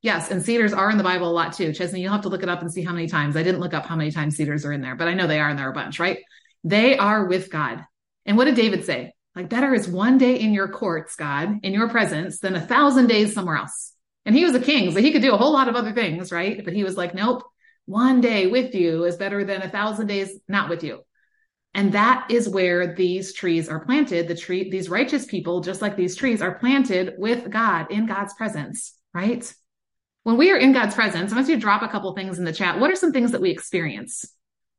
Yes, 0.00 0.30
and 0.30 0.42
cedars 0.42 0.72
are 0.72 0.90
in 0.90 0.98
the 0.98 1.04
Bible 1.04 1.28
a 1.28 1.32
lot 1.32 1.52
too. 1.52 1.72
Chesney, 1.72 2.00
you'll 2.00 2.12
have 2.12 2.22
to 2.22 2.28
look 2.28 2.44
it 2.44 2.48
up 2.48 2.60
and 2.60 2.72
see 2.72 2.82
how 2.82 2.92
many 2.92 3.08
times. 3.08 3.36
I 3.36 3.42
didn't 3.42 3.60
look 3.60 3.74
up 3.74 3.86
how 3.86 3.96
many 3.96 4.12
times 4.12 4.36
cedars 4.36 4.64
are 4.64 4.72
in 4.72 4.80
there, 4.80 4.94
but 4.94 5.08
I 5.08 5.14
know 5.14 5.26
they 5.26 5.40
are 5.40 5.50
in 5.50 5.56
there 5.56 5.70
a 5.70 5.74
bunch, 5.74 5.98
right? 5.98 6.18
They 6.62 6.96
are 6.96 7.26
with 7.26 7.50
God. 7.50 7.84
And 8.24 8.36
what 8.36 8.44
did 8.44 8.54
David 8.54 8.84
say? 8.84 9.12
Like, 9.34 9.48
better 9.48 9.74
is 9.74 9.88
one 9.88 10.18
day 10.18 10.38
in 10.38 10.52
your 10.52 10.68
courts, 10.68 11.16
God, 11.16 11.60
in 11.62 11.72
your 11.72 11.88
presence, 11.88 12.38
than 12.38 12.54
a 12.54 12.60
thousand 12.60 13.08
days 13.08 13.34
somewhere 13.34 13.56
else. 13.56 13.92
And 14.24 14.36
he 14.36 14.44
was 14.44 14.54
a 14.54 14.60
king, 14.60 14.92
so 14.92 15.00
he 15.00 15.12
could 15.12 15.22
do 15.22 15.32
a 15.32 15.38
whole 15.38 15.52
lot 15.52 15.68
of 15.68 15.74
other 15.74 15.92
things, 15.92 16.30
right? 16.30 16.64
But 16.64 16.74
he 16.74 16.84
was 16.84 16.96
like, 16.96 17.14
nope, 17.14 17.42
one 17.86 18.20
day 18.20 18.46
with 18.46 18.74
you 18.74 19.04
is 19.04 19.16
better 19.16 19.44
than 19.44 19.62
a 19.62 19.70
thousand 19.70 20.06
days 20.06 20.38
not 20.48 20.68
with 20.68 20.84
you. 20.84 21.00
And 21.74 21.92
that 21.92 22.30
is 22.30 22.48
where 22.48 22.94
these 22.94 23.32
trees 23.32 23.68
are 23.68 23.84
planted. 23.84 24.28
The 24.28 24.34
tree, 24.34 24.70
these 24.70 24.88
righteous 24.88 25.24
people, 25.24 25.60
just 25.60 25.80
like 25.80 25.96
these 25.96 26.16
trees, 26.16 26.42
are 26.42 26.58
planted 26.58 27.14
with 27.16 27.50
God 27.50 27.90
in 27.90 28.06
God's 28.06 28.34
presence, 28.34 28.94
right? 29.14 29.50
When 30.28 30.36
we 30.36 30.50
are 30.50 30.58
in 30.58 30.74
God's 30.74 30.94
presence, 30.94 31.32
I 31.32 31.36
want 31.36 31.48
you 31.48 31.54
to 31.54 31.60
drop 31.60 31.80
a 31.80 31.88
couple 31.88 32.12
things 32.12 32.38
in 32.38 32.44
the 32.44 32.52
chat. 32.52 32.78
What 32.78 32.90
are 32.90 32.96
some 32.96 33.12
things 33.12 33.32
that 33.32 33.40
we 33.40 33.48
experience? 33.48 34.30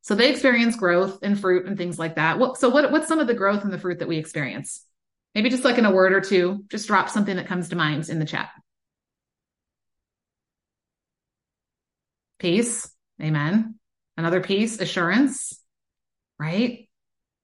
So 0.02 0.14
they 0.14 0.30
experience 0.30 0.76
growth 0.76 1.18
and 1.24 1.36
fruit 1.36 1.66
and 1.66 1.76
things 1.76 1.98
like 1.98 2.14
that. 2.14 2.38
What, 2.38 2.56
so 2.56 2.68
what, 2.68 2.92
what's 2.92 3.08
some 3.08 3.18
of 3.18 3.26
the 3.26 3.34
growth 3.34 3.64
and 3.64 3.72
the 3.72 3.78
fruit 3.78 3.98
that 3.98 4.06
we 4.06 4.18
experience? 4.18 4.86
Maybe 5.34 5.50
just 5.50 5.64
like 5.64 5.76
in 5.76 5.86
a 5.86 5.90
word 5.90 6.12
or 6.12 6.20
two, 6.20 6.64
just 6.68 6.86
drop 6.86 7.08
something 7.08 7.34
that 7.34 7.48
comes 7.48 7.70
to 7.70 7.74
mind 7.74 8.08
in 8.08 8.20
the 8.20 8.26
chat. 8.26 8.50
Peace. 12.38 12.88
Amen. 13.20 13.74
Another 14.16 14.40
peace, 14.40 14.80
assurance, 14.80 15.60
right? 16.38 16.88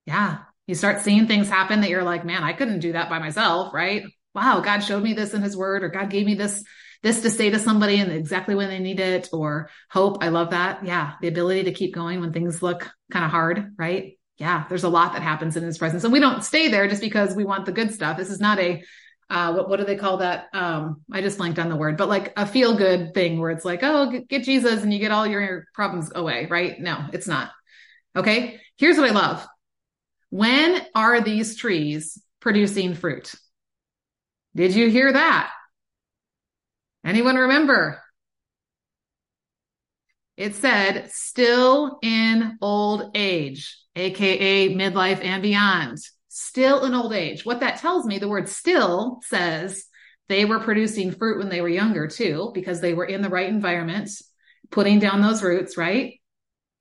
Yeah. 0.06 0.38
You 0.68 0.76
start 0.76 1.00
seeing 1.00 1.26
things 1.26 1.48
happen 1.48 1.80
that 1.80 1.90
you're 1.90 2.04
like, 2.04 2.24
man, 2.24 2.44
I 2.44 2.52
couldn't 2.52 2.78
do 2.78 2.92
that 2.92 3.10
by 3.10 3.18
myself, 3.18 3.74
right? 3.74 4.04
Wow, 4.32 4.60
God 4.60 4.78
showed 4.78 5.02
me 5.02 5.12
this 5.12 5.34
in 5.34 5.42
his 5.42 5.56
word, 5.56 5.82
or 5.82 5.88
God 5.88 6.08
gave 6.08 6.24
me 6.24 6.36
this 6.36 6.62
this 7.06 7.22
to 7.22 7.30
say 7.30 7.50
to 7.50 7.58
somebody 7.60 8.00
and 8.00 8.10
exactly 8.10 8.56
when 8.56 8.68
they 8.68 8.80
need 8.80 8.98
it 8.98 9.28
or 9.32 9.70
hope. 9.88 10.24
I 10.24 10.28
love 10.28 10.50
that. 10.50 10.84
Yeah. 10.84 11.12
The 11.20 11.28
ability 11.28 11.62
to 11.64 11.72
keep 11.72 11.94
going 11.94 12.20
when 12.20 12.32
things 12.32 12.64
look 12.64 12.90
kind 13.12 13.24
of 13.24 13.30
hard, 13.30 13.74
right? 13.78 14.18
Yeah. 14.38 14.64
There's 14.68 14.82
a 14.82 14.88
lot 14.88 15.12
that 15.12 15.22
happens 15.22 15.56
in 15.56 15.62
his 15.62 15.78
presence 15.78 16.02
and 16.02 16.12
we 16.12 16.18
don't 16.18 16.42
stay 16.42 16.66
there 16.66 16.88
just 16.88 17.00
because 17.00 17.36
we 17.36 17.44
want 17.44 17.64
the 17.64 17.70
good 17.70 17.94
stuff. 17.94 18.16
This 18.16 18.28
is 18.28 18.40
not 18.40 18.58
a, 18.58 18.82
uh, 19.30 19.54
what, 19.54 19.68
what 19.68 19.76
do 19.78 19.86
they 19.86 19.94
call 19.94 20.16
that? 20.16 20.46
Um, 20.52 21.02
I 21.12 21.20
just 21.20 21.38
blanked 21.38 21.60
on 21.60 21.68
the 21.68 21.76
word, 21.76 21.96
but 21.96 22.08
like 22.08 22.32
a 22.36 22.44
feel 22.44 22.76
good 22.76 23.14
thing 23.14 23.38
where 23.38 23.50
it's 23.50 23.64
like, 23.64 23.84
oh, 23.84 24.22
get 24.28 24.42
Jesus 24.42 24.82
and 24.82 24.92
you 24.92 24.98
get 24.98 25.12
all 25.12 25.28
your 25.28 25.66
problems 25.74 26.10
away, 26.12 26.48
right? 26.50 26.80
No, 26.80 27.06
it's 27.12 27.28
not. 27.28 27.52
Okay. 28.16 28.60
Here's 28.78 28.98
what 28.98 29.08
I 29.08 29.12
love. 29.12 29.46
When 30.30 30.84
are 30.96 31.20
these 31.20 31.56
trees 31.56 32.20
producing 32.40 32.94
fruit? 32.94 33.32
Did 34.56 34.74
you 34.74 34.90
hear 34.90 35.12
that? 35.12 35.52
Anyone 37.06 37.36
remember? 37.36 38.02
It 40.36 40.56
said 40.56 41.08
still 41.12 42.00
in 42.02 42.58
old 42.60 43.12
age, 43.14 43.78
AKA 43.94 44.74
midlife 44.74 45.24
and 45.24 45.40
beyond. 45.40 45.98
Still 46.28 46.84
in 46.84 46.94
old 46.94 47.12
age. 47.12 47.46
What 47.46 47.60
that 47.60 47.78
tells 47.78 48.06
me, 48.06 48.18
the 48.18 48.28
word 48.28 48.48
still 48.48 49.20
says 49.22 49.86
they 50.28 50.44
were 50.44 50.58
producing 50.58 51.12
fruit 51.12 51.38
when 51.38 51.48
they 51.48 51.60
were 51.60 51.68
younger 51.68 52.08
too, 52.08 52.50
because 52.52 52.80
they 52.80 52.92
were 52.92 53.04
in 53.04 53.22
the 53.22 53.30
right 53.30 53.48
environment, 53.48 54.10
putting 54.72 54.98
down 54.98 55.22
those 55.22 55.44
roots, 55.44 55.76
right? 55.76 56.14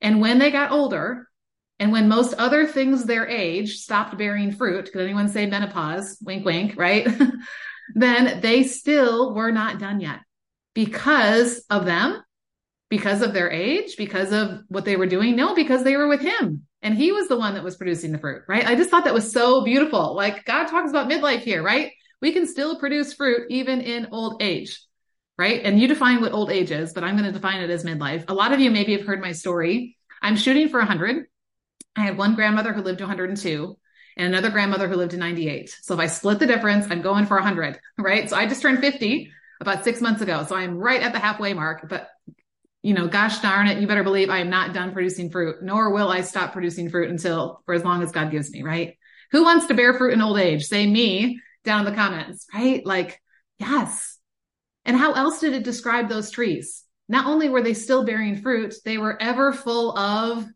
And 0.00 0.20
when 0.20 0.40
they 0.40 0.50
got 0.50 0.72
older, 0.72 1.28
and 1.78 1.92
when 1.92 2.08
most 2.08 2.34
other 2.34 2.66
things 2.66 3.04
their 3.04 3.28
age 3.28 3.76
stopped 3.76 4.18
bearing 4.18 4.50
fruit, 4.50 4.90
could 4.90 5.02
anyone 5.02 5.28
say 5.28 5.46
menopause? 5.46 6.18
Wink, 6.20 6.44
wink, 6.44 6.74
right? 6.76 7.06
then 7.94 8.40
they 8.40 8.62
still 8.64 9.34
were 9.34 9.52
not 9.52 9.78
done 9.78 10.00
yet 10.00 10.20
because 10.74 11.64
of 11.70 11.84
them 11.84 12.22
because 12.88 13.22
of 13.22 13.32
their 13.32 13.50
age, 13.50 13.96
because 13.96 14.32
of 14.32 14.60
what 14.68 14.84
they 14.84 14.96
were 14.96 15.06
doing. 15.06 15.34
No, 15.36 15.54
because 15.54 15.82
they 15.82 15.96
were 15.96 16.08
with 16.08 16.20
him 16.20 16.66
and 16.82 16.96
he 16.96 17.12
was 17.12 17.28
the 17.28 17.36
one 17.36 17.54
that 17.54 17.64
was 17.64 17.76
producing 17.76 18.12
the 18.12 18.18
fruit, 18.18 18.42
right? 18.48 18.66
I 18.66 18.76
just 18.76 18.90
thought 18.90 19.04
that 19.04 19.14
was 19.14 19.32
so 19.32 19.64
beautiful. 19.64 20.14
Like 20.14 20.44
God 20.44 20.66
talks 20.66 20.90
about 20.90 21.10
midlife 21.10 21.40
here, 21.40 21.62
right? 21.62 21.92
We 22.22 22.32
can 22.32 22.46
still 22.46 22.78
produce 22.78 23.12
fruit 23.12 23.46
even 23.50 23.80
in 23.80 24.08
old 24.12 24.42
age, 24.42 24.82
right? 25.36 25.62
And 25.64 25.80
you 25.80 25.88
define 25.88 26.20
what 26.20 26.32
old 26.32 26.50
age 26.50 26.70
is, 26.70 26.92
but 26.92 27.04
I'm 27.04 27.16
going 27.16 27.26
to 27.26 27.32
define 27.32 27.60
it 27.60 27.70
as 27.70 27.84
midlife. 27.84 28.24
A 28.28 28.34
lot 28.34 28.52
of 28.52 28.60
you 28.60 28.70
maybe 28.70 28.96
have 28.96 29.06
heard 29.06 29.20
my 29.20 29.32
story. 29.32 29.96
I'm 30.22 30.36
shooting 30.36 30.68
for 30.68 30.78
100. 30.78 31.26
I 31.96 32.00
had 32.02 32.16
one 32.16 32.34
grandmother 32.34 32.72
who 32.72 32.82
lived 32.82 32.98
to 32.98 33.04
102 33.04 33.76
and 34.16 34.28
another 34.28 34.50
grandmother 34.50 34.88
who 34.88 34.96
lived 34.96 35.12
to 35.12 35.16
98. 35.16 35.76
So 35.82 35.94
if 35.94 36.00
I 36.00 36.06
split 36.06 36.38
the 36.38 36.46
difference, 36.46 36.86
I'm 36.90 37.02
going 37.02 37.26
for 37.26 37.36
100, 37.36 37.78
right? 37.98 38.28
So 38.28 38.36
I 38.36 38.46
just 38.46 38.62
turned 38.62 38.80
50 38.80 39.30
about 39.60 39.84
six 39.84 40.00
months 40.00 40.22
ago. 40.22 40.44
So 40.48 40.56
I'm 40.56 40.78
right 40.78 41.02
at 41.02 41.12
the 41.12 41.18
halfway 41.18 41.54
mark, 41.54 41.88
but 41.88 42.08
you 42.82 42.94
know, 42.94 43.08
gosh 43.08 43.40
darn 43.40 43.66
it, 43.66 43.78
you 43.78 43.86
better 43.86 44.04
believe 44.04 44.30
I 44.30 44.38
am 44.38 44.50
not 44.50 44.72
done 44.72 44.92
producing 44.92 45.30
fruit, 45.30 45.62
nor 45.62 45.90
will 45.90 46.08
I 46.08 46.20
stop 46.20 46.52
producing 46.52 46.88
fruit 46.88 47.10
until 47.10 47.62
for 47.66 47.74
as 47.74 47.84
long 47.84 48.02
as 48.02 48.12
God 48.12 48.30
gives 48.30 48.50
me, 48.50 48.62
right? 48.62 48.96
Who 49.32 49.42
wants 49.42 49.66
to 49.66 49.74
bear 49.74 49.94
fruit 49.94 50.12
in 50.12 50.22
old 50.22 50.38
age? 50.38 50.64
Say 50.64 50.86
me 50.86 51.40
down 51.64 51.84
in 51.84 51.92
the 51.92 51.96
comments, 51.98 52.46
right? 52.54 52.86
Like, 52.86 53.20
yes. 53.58 54.18
And 54.84 54.96
how 54.96 55.12
else 55.14 55.40
did 55.40 55.52
it 55.52 55.64
describe 55.64 56.08
those 56.08 56.30
trees? 56.30 56.84
Not 57.08 57.26
only 57.26 57.48
were 57.48 57.62
they 57.62 57.74
still 57.74 58.04
bearing 58.04 58.40
fruit, 58.40 58.74
they 58.84 58.98
were 58.98 59.20
ever 59.20 59.52
full 59.52 59.96
of 59.98 60.46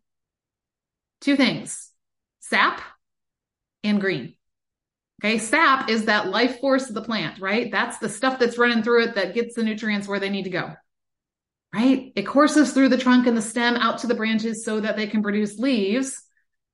two 1.20 1.36
things 1.36 1.90
sap 2.40 2.80
and 3.84 4.00
green. 4.00 4.34
Okay, 5.22 5.38
sap 5.38 5.90
is 5.90 6.06
that 6.06 6.28
life 6.28 6.60
force 6.60 6.88
of 6.88 6.94
the 6.94 7.02
plant, 7.02 7.40
right? 7.40 7.70
That's 7.70 7.98
the 7.98 8.08
stuff 8.08 8.38
that's 8.38 8.56
running 8.58 8.82
through 8.82 9.04
it 9.04 9.14
that 9.16 9.34
gets 9.34 9.54
the 9.54 9.62
nutrients 9.62 10.08
where 10.08 10.20
they 10.20 10.30
need 10.30 10.44
to 10.44 10.50
go 10.50 10.74
right? 11.74 12.12
It 12.16 12.22
courses 12.22 12.72
through 12.72 12.88
the 12.88 12.98
trunk 12.98 13.26
and 13.26 13.36
the 13.36 13.42
stem 13.42 13.76
out 13.76 13.98
to 13.98 14.06
the 14.06 14.14
branches 14.14 14.64
so 14.64 14.80
that 14.80 14.96
they 14.96 15.06
can 15.06 15.22
produce 15.22 15.58
leaves, 15.58 16.22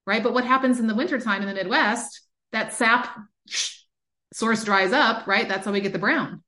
right? 0.07 0.23
But 0.23 0.35
what 0.35 0.45
happens 0.45 0.81
in 0.81 0.87
the 0.87 0.95
wintertime 0.95 1.43
in 1.43 1.49
the 1.49 1.55
Midwest? 1.55 2.23
That 2.53 2.73
sap 2.73 3.17
source 4.33 4.65
dries 4.65 4.93
up, 4.93 5.27
right? 5.27 5.49
That's 5.49 5.67
how 5.67 5.73
we 5.73 5.81
get 5.81 5.93
the 5.93 5.99
brown, 5.99 6.43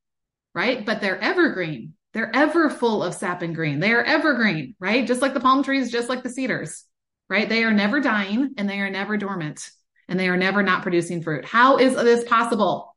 right? 0.55 0.85
But 0.85 1.01
they're 1.01 1.21
evergreen. 1.21 1.95
They're 2.15 2.35
ever 2.35 2.71
full 2.71 3.03
of 3.03 3.15
sap 3.15 3.43
and 3.43 3.55
green. 3.55 3.81
They 3.81 3.93
are 3.93 4.03
evergreen, 4.03 4.75
right? 4.81 5.07
Just 5.07 5.21
like 5.21 5.35
the 5.35 5.41
palm 5.41 5.63
trees, 5.63 5.93
just 5.93 6.09
like 6.09 6.23
the 6.23 6.31
cedars, 6.31 6.85
right? 7.29 7.49
They 7.49 7.65
are 7.65 7.73
never 7.73 8.01
dying 8.01 8.55
and 8.57 8.69
they 8.69 8.81
are 8.81 8.91
never 8.91 9.19
dormant 9.19 9.71
and 10.09 10.19
they 10.19 10.29
are 10.29 10.37
never 10.37 10.63
not 10.63 10.83
producing 10.83 11.23
fruit. 11.23 11.45
How 11.45 11.79
is 11.79 11.95
this 11.95 12.25
possible? 12.25 12.97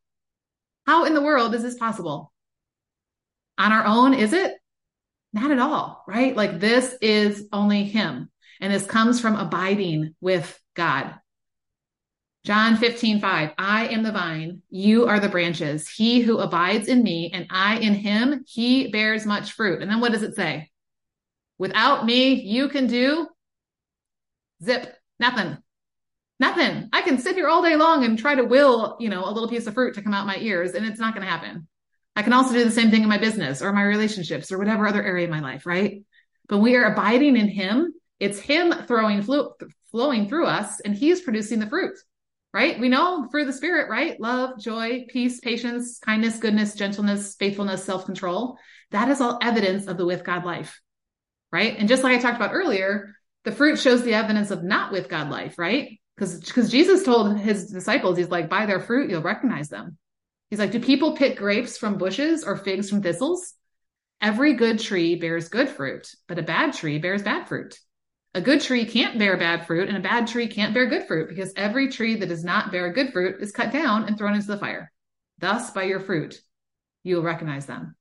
How 0.86 1.06
in 1.06 1.14
the 1.14 1.22
world 1.22 1.54
is 1.54 1.64
this 1.64 1.78
possible? 1.78 2.32
On 3.58 3.72
our 3.72 3.86
own, 3.86 4.14
is 4.14 4.34
it? 4.34 4.54
Not 5.34 5.52
at 5.52 5.60
all, 5.60 6.04
right? 6.08 6.36
Like 6.36 6.60
this 6.60 6.96
is 7.02 7.48
only 7.52 7.84
him. 7.84 8.30
And 8.60 8.74
this 8.74 8.86
comes 8.86 9.20
from 9.20 9.36
abiding 9.36 10.16
with 10.22 10.60
God. 10.76 11.16
John 12.44 12.78
15, 12.78 13.20
5. 13.20 13.52
I 13.58 13.88
am 13.90 14.02
the 14.02 14.12
vine, 14.12 14.62
you 14.70 15.06
are 15.08 15.20
the 15.20 15.30
branches. 15.30 15.88
He 15.88 16.22
who 16.22 16.40
abides 16.40 16.88
in 16.88 17.04
me 17.04 17.30
and 17.34 17.46
I 17.52 17.78
in 17.78 17.94
him, 17.94 18.44
he 18.48 18.88
bears 18.88 19.28
much 19.28 19.52
fruit. 19.52 19.82
And 19.82 19.92
then 19.92 20.00
what 20.00 20.12
does 20.12 20.24
it 20.24 20.36
say? 20.36 20.72
Without 21.60 22.04
me, 22.06 22.34
you 22.34 22.70
can 22.70 22.88
do 22.88 23.28
zip, 24.64 24.96
nothing. 25.20 25.58
Nothing. 26.42 26.90
I 26.92 27.04
can 27.04 27.20
sit 27.20 27.36
here 27.36 27.48
all 27.48 27.62
day 27.62 27.76
long 27.76 28.04
and 28.04 28.18
try 28.18 28.34
to 28.34 28.44
will, 28.44 28.98
you 29.00 29.10
know, 29.10 29.24
a 29.24 29.30
little 29.30 29.48
piece 29.48 29.68
of 29.68 29.76
fruit 29.76 29.94
to 29.94 30.02
come 30.02 30.16
out 30.16 30.26
my 30.26 30.38
ears, 30.38 30.74
and 30.74 30.84
it's 30.88 31.00
not 31.00 31.14
going 31.14 31.24
to 31.24 31.32
happen. 31.32 31.68
I 32.16 32.24
can 32.24 32.34
also 32.34 32.54
do 32.54 32.64
the 32.64 32.72
same 32.72 32.90
thing 32.90 33.04
in 33.04 33.10
my 33.10 33.20
business 33.20 33.62
or 33.62 33.72
my 33.72 33.84
relationships 33.84 34.52
or 34.52 34.58
whatever 34.58 34.88
other 34.88 35.04
area 35.04 35.26
of 35.26 35.30
my 35.30 35.40
life, 35.40 35.68
right? 35.68 36.04
But 36.50 36.58
we 36.58 36.76
are 36.76 36.92
abiding 36.92 37.38
in 37.38 37.48
him. 37.48 37.94
It's 38.20 38.40
him 38.40 38.74
throwing 38.88 39.22
flu- 39.22 39.54
flowing 39.92 40.28
through 40.28 40.48
us 40.48 40.80
and 40.80 40.96
he's 40.96 41.22
producing 41.22 41.60
the 41.60 41.70
fruit, 41.70 41.94
right? 42.54 42.80
We 42.80 42.90
know 42.90 43.28
through 43.30 43.46
the 43.46 43.54
spirit, 43.54 43.88
right? 43.88 44.20
Love, 44.20 44.60
joy, 44.60 45.06
peace, 45.10 45.40
patience, 45.42 46.00
kindness, 46.00 46.40
goodness, 46.40 46.74
gentleness, 46.74 47.36
faithfulness, 47.36 47.84
self-control. 47.84 48.58
That 48.90 49.10
is 49.10 49.22
all 49.22 49.38
evidence 49.44 49.86
of 49.86 49.98
the 49.98 50.08
with 50.08 50.24
God 50.24 50.44
life, 50.44 50.82
right? 51.52 51.78
And 51.78 51.88
just 51.88 52.04
like 52.04 52.18
I 52.18 52.22
talked 52.22 52.38
about 52.38 52.54
earlier, 52.54 53.16
the 53.44 53.52
fruit 53.52 53.78
shows 53.78 54.02
the 54.02 54.16
evidence 54.16 54.50
of 54.50 54.64
not 54.64 54.92
with 54.92 55.08
God 55.08 55.30
life, 55.30 55.60
right? 55.60 56.00
Because 56.22 56.40
because 56.40 56.70
Jesus 56.70 57.04
told 57.04 57.36
his 57.40 57.72
disciples, 57.72 58.16
he's 58.16 58.30
like, 58.30 58.48
by 58.48 58.68
their 58.68 58.80
fruit, 58.80 59.10
you'll 59.10 59.24
recognize 59.24 59.70
them. 59.70 59.98
He's 60.52 60.60
like, 60.60 60.70
do 60.70 60.80
people 60.80 61.16
pick 61.16 61.36
grapes 61.36 61.80
from 61.80 61.98
bushes 61.98 62.44
or 62.44 62.56
figs 62.58 62.92
from 62.92 63.02
thistles? 63.02 63.56
Every 64.22 64.54
good 64.54 64.78
tree 64.78 65.16
bears 65.16 65.50
good 65.50 65.68
fruit, 65.68 66.14
but 66.28 66.38
a 66.38 66.44
bad 66.44 66.74
tree 66.74 67.00
bears 67.00 67.24
bad 67.24 67.48
fruit. 67.48 67.80
A 68.36 68.42
good 68.42 68.62
tree 68.62 68.86
can't 68.86 69.18
bear 69.18 69.36
bad 69.36 69.66
fruit 69.66 69.88
and 69.88 69.98
a 69.98 70.02
bad 70.02 70.28
tree 70.28 70.48
can't 70.48 70.76
bear 70.76 70.86
good 70.86 71.08
fruit 71.08 71.28
because 71.28 71.54
every 71.56 71.90
tree 71.90 72.16
that 72.18 72.30
does 72.30 72.44
not 72.44 72.72
bear 72.72 72.94
good 72.94 73.12
fruit 73.14 73.42
is 73.42 73.52
cut 73.52 73.72
down 73.72 74.04
and 74.04 74.16
thrown 74.16 74.36
into 74.36 74.46
the 74.46 74.60
fire. 74.60 74.92
Thus, 75.40 75.72
by 75.72 75.86
your 75.86 76.00
fruit, 76.00 76.40
you 77.04 77.16
will 77.16 77.24
recognize 77.24 77.66
them. 77.66 77.96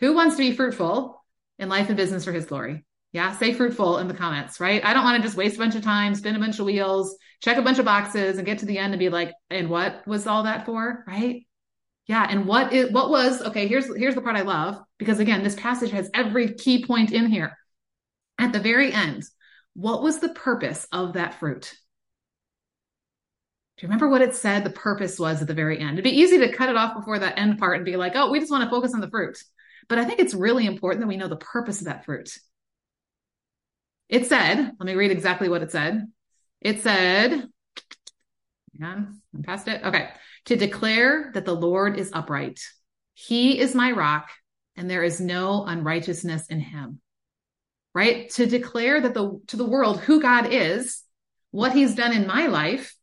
Who 0.00 0.14
wants 0.14 0.34
to 0.34 0.42
be 0.42 0.56
fruitful 0.56 1.24
in 1.60 1.68
life 1.68 1.86
and 1.86 1.96
business 1.96 2.24
for 2.24 2.32
his 2.32 2.46
glory? 2.46 2.84
Yeah, 3.12 3.36
say 3.36 3.52
fruitful 3.52 3.98
in 3.98 4.08
the 4.08 4.14
comments, 4.14 4.58
right? 4.58 4.82
I 4.84 4.94
don't 4.94 5.04
want 5.04 5.18
to 5.18 5.22
just 5.22 5.36
waste 5.36 5.56
a 5.56 5.58
bunch 5.58 5.74
of 5.74 5.82
time, 5.82 6.14
spin 6.14 6.34
a 6.34 6.38
bunch 6.38 6.58
of 6.58 6.64
wheels, 6.64 7.14
check 7.42 7.58
a 7.58 7.62
bunch 7.62 7.78
of 7.78 7.84
boxes 7.84 8.38
and 8.38 8.46
get 8.46 8.60
to 8.60 8.66
the 8.66 8.78
end 8.78 8.94
and 8.94 8.98
be 8.98 9.10
like, 9.10 9.32
and 9.50 9.68
what 9.68 10.06
was 10.06 10.26
all 10.26 10.44
that 10.44 10.64
for? 10.64 11.04
Right? 11.06 11.46
Yeah, 12.06 12.26
and 12.28 12.46
what 12.46 12.72
is 12.72 12.90
what 12.90 13.10
was 13.10 13.42
okay? 13.42 13.68
Here's 13.68 13.86
here's 13.96 14.14
the 14.14 14.22
part 14.22 14.36
I 14.36 14.42
love 14.42 14.78
because 14.98 15.20
again, 15.20 15.42
this 15.42 15.54
passage 15.54 15.90
has 15.90 16.10
every 16.14 16.54
key 16.54 16.84
point 16.84 17.12
in 17.12 17.26
here. 17.26 17.56
At 18.38 18.52
the 18.52 18.60
very 18.60 18.92
end, 18.92 19.24
what 19.74 20.02
was 20.02 20.18
the 20.18 20.30
purpose 20.30 20.86
of 20.90 21.12
that 21.12 21.34
fruit? 21.34 21.72
Do 23.76 23.86
you 23.86 23.88
remember 23.88 24.08
what 24.08 24.22
it 24.22 24.34
said 24.34 24.64
the 24.64 24.70
purpose 24.70 25.18
was 25.18 25.42
at 25.42 25.48
the 25.48 25.54
very 25.54 25.78
end? 25.78 25.92
It'd 25.92 26.04
be 26.04 26.18
easy 26.18 26.38
to 26.38 26.52
cut 26.52 26.68
it 26.68 26.76
off 26.76 26.96
before 26.96 27.18
that 27.18 27.38
end 27.38 27.58
part 27.58 27.76
and 27.76 27.84
be 27.84 27.96
like, 27.96 28.16
oh, 28.16 28.30
we 28.30 28.40
just 28.40 28.50
want 28.50 28.64
to 28.64 28.70
focus 28.70 28.94
on 28.94 29.00
the 29.00 29.10
fruit. 29.10 29.42
But 29.88 29.98
I 29.98 30.04
think 30.04 30.18
it's 30.20 30.34
really 30.34 30.66
important 30.66 31.00
that 31.00 31.08
we 31.08 31.16
know 31.16 31.28
the 31.28 31.36
purpose 31.36 31.80
of 31.80 31.86
that 31.86 32.04
fruit. 32.04 32.36
It 34.12 34.26
said, 34.26 34.58
let 34.78 34.86
me 34.86 34.94
read 34.94 35.10
exactly 35.10 35.48
what 35.48 35.62
it 35.62 35.72
said. 35.72 36.06
It 36.60 36.82
said, 36.82 37.48
yeah, 38.78 39.04
I'm 39.34 39.42
past 39.42 39.66
it. 39.66 39.82
Okay 39.82 40.10
to 40.46 40.56
declare 40.56 41.30
that 41.34 41.44
the 41.44 41.54
Lord 41.54 41.98
is 41.98 42.10
upright. 42.12 42.60
He 43.14 43.58
is 43.58 43.74
my 43.74 43.92
rock 43.92 44.30
and 44.76 44.88
there 44.88 45.04
is 45.04 45.20
no 45.20 45.64
unrighteousness 45.64 46.46
in 46.48 46.60
him. 46.60 47.00
Right? 47.94 48.30
To 48.30 48.46
declare 48.46 49.00
that 49.02 49.14
the 49.14 49.40
to 49.48 49.56
the 49.56 49.66
world 49.66 50.00
who 50.00 50.20
God 50.20 50.48
is, 50.50 51.02
what 51.50 51.72
he's 51.72 51.94
done 51.94 52.12
in 52.12 52.26
my 52.26 52.46
life, 52.46 52.96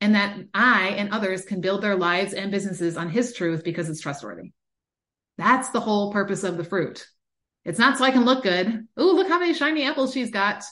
and 0.00 0.16
that 0.16 0.36
I 0.52 0.88
and 0.98 1.12
others 1.12 1.44
can 1.44 1.60
build 1.60 1.82
their 1.82 1.94
lives 1.94 2.32
and 2.32 2.50
businesses 2.50 2.96
on 2.96 3.10
his 3.10 3.32
truth 3.32 3.62
because 3.62 3.88
it's 3.88 4.00
trustworthy. 4.00 4.50
That's 5.38 5.68
the 5.68 5.80
whole 5.80 6.12
purpose 6.12 6.42
of 6.42 6.56
the 6.56 6.64
fruit. 6.64 7.06
It's 7.64 7.78
not 7.78 7.96
so 7.96 8.04
I 8.04 8.10
can 8.10 8.24
look 8.24 8.42
good. 8.42 8.86
Oh, 8.96 9.12
look 9.12 9.28
how 9.28 9.38
many 9.38 9.54
shiny 9.54 9.84
apples 9.84 10.12
she's 10.12 10.30
got. 10.30 10.64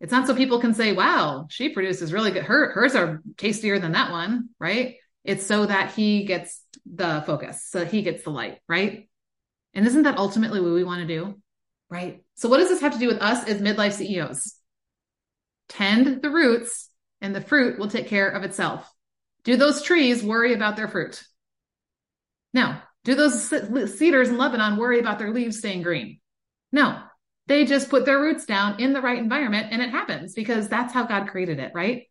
It's 0.00 0.12
not 0.12 0.26
so 0.26 0.34
people 0.34 0.60
can 0.60 0.74
say, 0.74 0.92
wow, 0.92 1.46
she 1.50 1.70
produces 1.70 2.12
really 2.12 2.30
good. 2.30 2.44
Her, 2.44 2.72
hers 2.72 2.94
are 2.94 3.22
tastier 3.36 3.78
than 3.78 3.92
that 3.92 4.12
one, 4.12 4.50
right? 4.60 4.96
It's 5.24 5.44
so 5.46 5.66
that 5.66 5.92
he 5.92 6.24
gets 6.24 6.62
the 6.86 7.22
focus, 7.26 7.66
so 7.68 7.84
he 7.84 8.02
gets 8.02 8.22
the 8.22 8.30
light, 8.30 8.58
right? 8.68 9.08
And 9.74 9.86
isn't 9.86 10.04
that 10.04 10.18
ultimately 10.18 10.60
what 10.60 10.72
we 10.72 10.84
want 10.84 11.00
to 11.00 11.06
do? 11.06 11.40
Right. 11.90 12.22
So 12.34 12.48
what 12.48 12.58
does 12.58 12.68
this 12.68 12.80
have 12.80 12.92
to 12.92 12.98
do 12.98 13.08
with 13.08 13.18
us 13.18 13.46
as 13.48 13.60
midlife 13.60 13.94
CEOs? 13.94 14.54
Tend 15.68 16.22
the 16.22 16.30
roots 16.30 16.90
and 17.20 17.34
the 17.34 17.40
fruit 17.40 17.78
will 17.78 17.88
take 17.88 18.08
care 18.08 18.28
of 18.28 18.42
itself. 18.42 18.90
Do 19.44 19.56
those 19.56 19.82
trees 19.82 20.22
worry 20.22 20.52
about 20.52 20.76
their 20.76 20.88
fruit? 20.88 21.22
No. 22.52 22.76
Do 23.08 23.14
those 23.14 23.48
cedars 23.98 24.28
in 24.28 24.36
Lebanon 24.36 24.76
worry 24.76 25.00
about 25.00 25.18
their 25.18 25.32
leaves 25.32 25.56
staying 25.56 25.80
green? 25.80 26.20
No. 26.72 27.00
They 27.46 27.64
just 27.64 27.88
put 27.88 28.04
their 28.04 28.20
roots 28.20 28.44
down 28.44 28.80
in 28.80 28.92
the 28.92 29.00
right 29.00 29.16
environment 29.16 29.68
and 29.70 29.80
it 29.80 29.88
happens 29.88 30.34
because 30.34 30.68
that's 30.68 30.92
how 30.92 31.06
God 31.06 31.28
created 31.28 31.58
it, 31.58 31.72
right? 31.74 32.02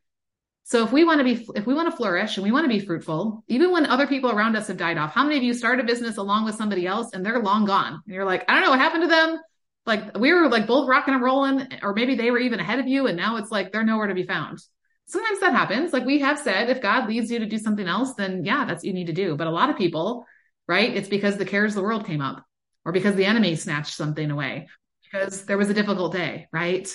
So 0.64 0.84
if 0.84 0.92
we 0.92 1.04
want 1.04 1.20
to 1.20 1.24
be, 1.24 1.48
if 1.54 1.68
we 1.68 1.76
want 1.76 1.92
to 1.92 1.96
flourish 1.96 2.38
and 2.38 2.44
we 2.44 2.52
want 2.52 2.64
to 2.64 2.76
be 2.76 2.84
fruitful, 2.84 3.44
even 3.48 3.72
when 3.72 3.86
other 3.86 4.08
people 4.08 4.32
around 4.32 4.56
us 4.56 4.70
have 4.70 4.78
died 4.78 4.98
off, 4.98 5.14
how 5.14 5.24
many 5.24 5.38
of 5.38 5.44
you 5.44 5.54
start 5.54 5.80
a 5.80 5.84
business 5.84 6.18
along 6.18 6.46
with 6.46 6.56
somebody 6.56 6.88
else 6.88 7.14
and 7.14 7.24
they're 7.24 7.44
long 7.44 7.66
gone? 7.66 8.02
And 8.08 8.16
you're 8.16 8.26
like, 8.26 8.46
I 8.48 8.56
don't 8.56 8.64
know 8.64 8.72
what 8.72 8.80
happened 8.80 9.04
to 9.04 9.08
them. 9.08 9.40
Like 9.86 10.18
we 10.18 10.34
were 10.34 10.50
like 10.50 10.66
both 10.66 10.90
rocking 10.90 11.14
and 11.14 11.22
rolling, 11.22 11.68
or 11.84 11.94
maybe 11.94 12.16
they 12.16 12.32
were 12.32 12.40
even 12.40 12.60
ahead 12.60 12.80
of 12.80 12.88
you 12.88 13.06
and 13.06 13.16
now 13.16 13.38
it's 13.38 13.52
like 13.52 13.72
they're 13.72 13.84
nowhere 13.84 14.08
to 14.08 14.16
be 14.16 14.26
found. 14.26 14.58
Sometimes 15.06 15.42
that 15.42 15.54
happens. 15.54 15.94
Like 15.94 16.06
we 16.06 16.22
have 16.22 16.40
said, 16.40 16.72
if 16.72 16.82
God 16.82 17.08
leads 17.08 17.30
you 17.30 17.38
to 17.38 17.46
do 17.46 17.60
something 17.60 17.88
else, 17.88 18.16
then 18.16 18.44
yeah, 18.44 18.66
that's 18.66 18.80
what 18.80 18.86
you 18.86 18.94
need 18.94 19.08
to 19.08 19.14
do. 19.14 19.38
But 19.38 19.46
a 19.46 19.52
lot 19.52 19.70
of 19.70 19.78
people, 19.78 20.26
right? 20.68 20.96
It's 20.96 21.10
because 21.10 21.38
the 21.38 21.46
cares 21.46 21.72
of 21.72 21.76
the 21.76 21.84
world 21.84 22.06
came 22.06 22.22
up 22.22 22.46
or 22.86 22.92
because 22.92 23.16
the 23.16 23.26
enemy 23.26 23.56
snatched 23.56 23.94
something 23.94 24.32
away 24.32 24.68
because 25.04 25.46
there 25.46 25.58
was 25.58 25.70
a 25.70 25.74
difficult 25.74 26.14
day, 26.14 26.48
right? 26.52 26.88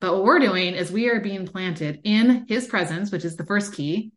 But 0.00 0.14
what 0.14 0.24
we're 0.24 0.40
doing 0.40 0.74
is 0.74 0.90
we 0.90 1.08
are 1.08 1.20
being 1.20 1.46
planted 1.46 2.00
in 2.04 2.46
his 2.48 2.66
presence, 2.66 3.12
which 3.12 3.24
is 3.24 3.36
the 3.36 3.46
first 3.46 3.74
key. 3.74 4.12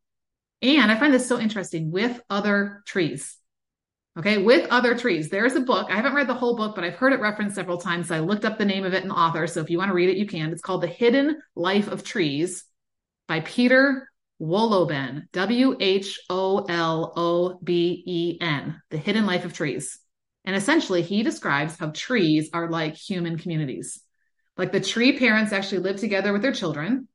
And 0.62 0.92
I 0.92 0.98
find 0.98 1.14
this 1.14 1.28
so 1.28 1.40
interesting 1.40 1.92
with 1.92 2.20
other 2.30 2.82
trees. 2.88 3.38
Okay, 4.18 4.38
with 4.38 4.70
other 4.72 4.98
trees. 4.98 5.30
There's 5.30 5.56
a 5.56 5.60
book. 5.60 5.88
I 5.92 5.96
haven't 5.96 6.16
read 6.16 6.28
the 6.28 6.34
whole 6.34 6.56
book, 6.56 6.74
but 6.74 6.86
I've 6.86 6.96
heard 6.96 7.12
it 7.12 7.20
referenced 7.20 7.56
several 7.56 7.78
times. 7.78 8.08
So 8.08 8.16
I 8.16 8.20
looked 8.22 8.46
up 8.46 8.58
the 8.58 8.66
name 8.66 8.86
of 8.86 8.94
it 8.94 9.04
and 9.04 9.12
author. 9.12 9.46
So 9.46 9.60
if 9.60 9.70
you 9.70 9.78
want 9.78 9.90
to 9.90 9.96
read 9.96 10.10
it, 10.10 10.18
you 10.18 10.26
can. 10.26 10.52
It's 10.52 10.62
called 10.62 10.82
The 10.82 10.88
Hidden 10.88 11.42
Life 11.56 11.90
of 11.90 12.04
Trees 12.04 12.64
by 13.28 13.42
Peter 13.42 14.10
Woloben, 14.42 15.24
W 15.32 15.78
H 15.80 16.20
O 16.30 16.66
L 16.68 17.14
O 17.16 17.60
B 17.64 18.04
E 18.06 18.38
N, 18.42 18.82
The 18.90 18.98
Hidden 18.98 19.26
Life 19.26 19.46
of 19.46 19.54
Trees. 19.54 20.00
And 20.44 20.56
essentially, 20.56 21.02
he 21.02 21.24
describes 21.24 21.78
how 21.78 21.92
trees 21.92 22.50
are 22.54 22.70
like 22.70 22.96
human 22.96 23.38
communities. 23.38 24.02
Like 24.58 24.72
the 24.72 24.80
tree 24.80 25.18
parents 25.18 25.52
actually 25.52 25.80
live 25.80 25.98
together 25.98 26.32
with 26.32 26.42
their 26.42 26.52
children. 26.52 27.08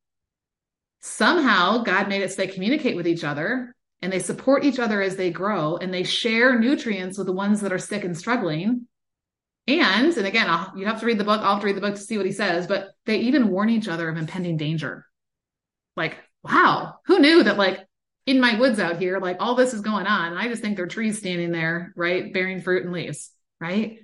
Somehow, 1.01 1.79
God 1.83 2.09
made 2.09 2.23
it 2.23 2.31
so 2.31 2.37
they 2.37 2.49
communicate 2.49 2.97
with 2.97 3.07
each 3.07 3.25
other 3.25 3.75
and 4.03 4.13
they 4.13 4.19
support 4.19 4.65
each 4.65 4.79
other 4.79 5.01
as 5.01 5.17
they 5.17 5.31
grow 5.31 5.77
and 5.77 5.93
they 5.93 6.03
share 6.03 6.59
nutrients 6.59 7.17
with 7.17 7.27
the 7.27 7.33
ones 7.33 7.61
that 7.61 7.73
are 7.73 7.79
sick 7.79 8.05
and 8.05 8.17
struggling. 8.17 8.87
And, 9.67 10.17
and 10.17 10.27
again, 10.27 10.49
I'll, 10.49 10.73
you 10.77 10.87
have 10.87 11.01
to 11.01 11.07
read 11.07 11.19
the 11.19 11.25
book. 11.25 11.41
I'll 11.41 11.55
have 11.55 11.61
to 11.61 11.67
read 11.67 11.77
the 11.77 11.81
book 11.81 11.95
to 11.95 12.01
see 12.01 12.17
what 12.17 12.27
he 12.27 12.33
says, 12.33 12.67
but 12.67 12.91
they 13.07 13.19
even 13.21 13.49
warn 13.49 13.71
each 13.71 13.89
other 13.89 14.09
of 14.09 14.17
impending 14.17 14.57
danger. 14.57 15.07
Like, 15.97 16.17
wow, 16.43 16.97
who 17.07 17.19
knew 17.19 17.43
that 17.45 17.59
like 17.59 17.81
in 18.27 18.41
my 18.41 18.59
woods 18.59 18.79
out 18.79 18.99
here, 18.99 19.19
like 19.19 19.39
all 19.41 19.55
this 19.55 19.75
is 19.75 19.81
going 19.81 20.07
on. 20.07 20.37
I 20.37 20.49
just 20.49 20.63
think 20.63 20.77
they're 20.77 20.87
trees 20.87 21.19
standing 21.19 21.53
there, 21.53 21.93
right? 21.97 22.33
Bearing 22.33 22.61
fruit 22.61 22.85
and 22.85 22.93
leaves, 22.93 23.31
right? 23.61 23.99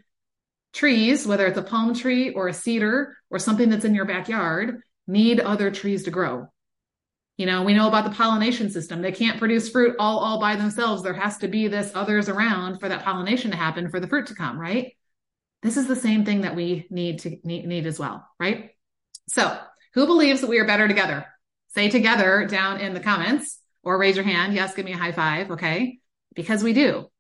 Trees, 0.73 1.27
whether 1.27 1.47
it's 1.47 1.59
a 1.59 1.63
palm 1.63 1.95
tree 1.95 2.31
or 2.31 2.49
a 2.49 2.55
cedar 2.55 3.17
or 3.31 3.39
something 3.39 3.69
that's 3.69 3.85
in 3.85 3.95
your 3.95 4.05
backyard, 4.05 4.81
need 5.07 5.41
other 5.41 5.71
trees 5.71 6.05
to 6.05 6.11
grow. 6.11 6.49
You 7.37 7.47
know, 7.47 7.63
we 7.63 7.75
know 7.75 7.87
about 7.87 8.05
the 8.05 8.17
pollination 8.17 8.71
system. 8.71 9.03
They 9.03 9.13
can't 9.13 9.39
produce 9.39 9.69
fruit 9.69 9.97
all, 9.99 10.19
all 10.19 10.41
by 10.41 10.57
themselves. 10.57 11.03
There 11.03 11.13
has 11.13 11.39
to 11.39 11.49
be 11.49 11.69
this 11.69 11.93
others 11.95 12.29
around 12.29 12.81
for 12.81 12.89
that 12.89 13.05
pollination 13.05 13.51
to 13.51 13.57
happen, 13.57 13.91
for 13.91 14.01
the 14.01 14.09
fruit 14.09 14.27
to 14.29 14.35
come, 14.35 14.59
right? 14.59 14.97
This 15.63 15.77
is 15.77 15.87
the 15.87 15.97
same 15.97 16.25
thing 16.25 16.43
that 16.43 16.57
we 16.57 16.87
need 16.91 17.21
to 17.21 17.37
need, 17.45 17.67
need 17.67 17.87
as 17.87 17.99
well, 17.99 18.27
right? 18.41 18.71
So 19.29 19.59
who 19.95 20.07
believes 20.07 20.41
that 20.41 20.51
we 20.51 20.59
are 20.59 20.67
better 20.67 20.89
together? 20.89 21.27
Say 21.77 21.91
together 21.91 22.47
down 22.47 22.81
in 22.81 22.95
the 22.95 23.01
comments 23.01 23.61
or 23.83 23.99
raise 23.99 24.17
your 24.17 24.25
hand. 24.25 24.55
Yes, 24.55 24.75
give 24.75 24.87
me 24.87 24.95
a 24.95 24.97
high 24.97 25.13
five. 25.13 25.51
Okay. 25.51 25.99
Because 26.35 26.63
we 26.63 26.73
do. 26.73 27.11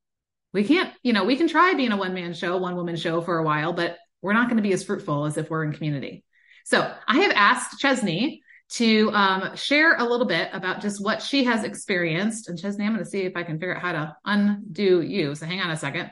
We 0.54 0.64
can't, 0.64 0.90
you 1.02 1.12
know, 1.12 1.24
we 1.24 1.36
can 1.36 1.46
try 1.46 1.74
being 1.74 1.92
a 1.92 1.96
one 1.98 2.14
man 2.14 2.32
show, 2.32 2.56
one 2.56 2.74
woman 2.74 2.96
show 2.96 3.20
for 3.20 3.36
a 3.36 3.42
while, 3.42 3.74
but 3.74 3.98
we're 4.22 4.32
not 4.32 4.48
going 4.48 4.56
to 4.56 4.62
be 4.62 4.72
as 4.72 4.82
fruitful 4.82 5.26
as 5.26 5.36
if 5.36 5.50
we're 5.50 5.62
in 5.64 5.74
community. 5.74 6.24
So 6.64 6.90
I 7.06 7.18
have 7.18 7.32
asked 7.32 7.80
Chesney 7.80 8.40
to 8.70 9.10
um, 9.12 9.56
share 9.56 9.94
a 9.94 10.04
little 10.04 10.24
bit 10.24 10.48
about 10.54 10.80
just 10.80 11.04
what 11.04 11.20
she 11.20 11.44
has 11.44 11.62
experienced. 11.62 12.48
And 12.48 12.58
Chesney, 12.58 12.86
I'm 12.86 12.94
going 12.94 13.04
to 13.04 13.10
see 13.10 13.24
if 13.24 13.36
I 13.36 13.42
can 13.42 13.60
figure 13.60 13.76
out 13.76 13.82
how 13.82 13.92
to 13.92 14.16
undo 14.24 15.02
you. 15.02 15.34
So 15.34 15.44
hang 15.44 15.60
on 15.60 15.70
a 15.70 15.76
second. 15.76 16.10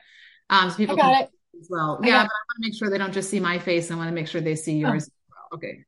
Um, 0.50 0.68
so 0.68 0.76
people 0.76 1.00
I 1.00 1.02
got 1.02 1.22
it. 1.22 1.30
as 1.58 1.68
well. 1.70 1.98
I 2.02 2.06
yeah, 2.06 2.24
but 2.24 2.30
I 2.30 2.44
want 2.44 2.62
to 2.62 2.68
make 2.68 2.74
sure 2.74 2.90
they 2.90 2.98
don't 2.98 3.14
just 3.14 3.30
see 3.30 3.40
my 3.40 3.58
face. 3.58 3.90
I 3.90 3.94
want 3.94 4.08
to 4.08 4.14
make 4.14 4.28
sure 4.28 4.42
they 4.42 4.54
see 4.54 4.76
yours. 4.76 5.08
Oh. 5.50 5.56
Okay. 5.56 5.84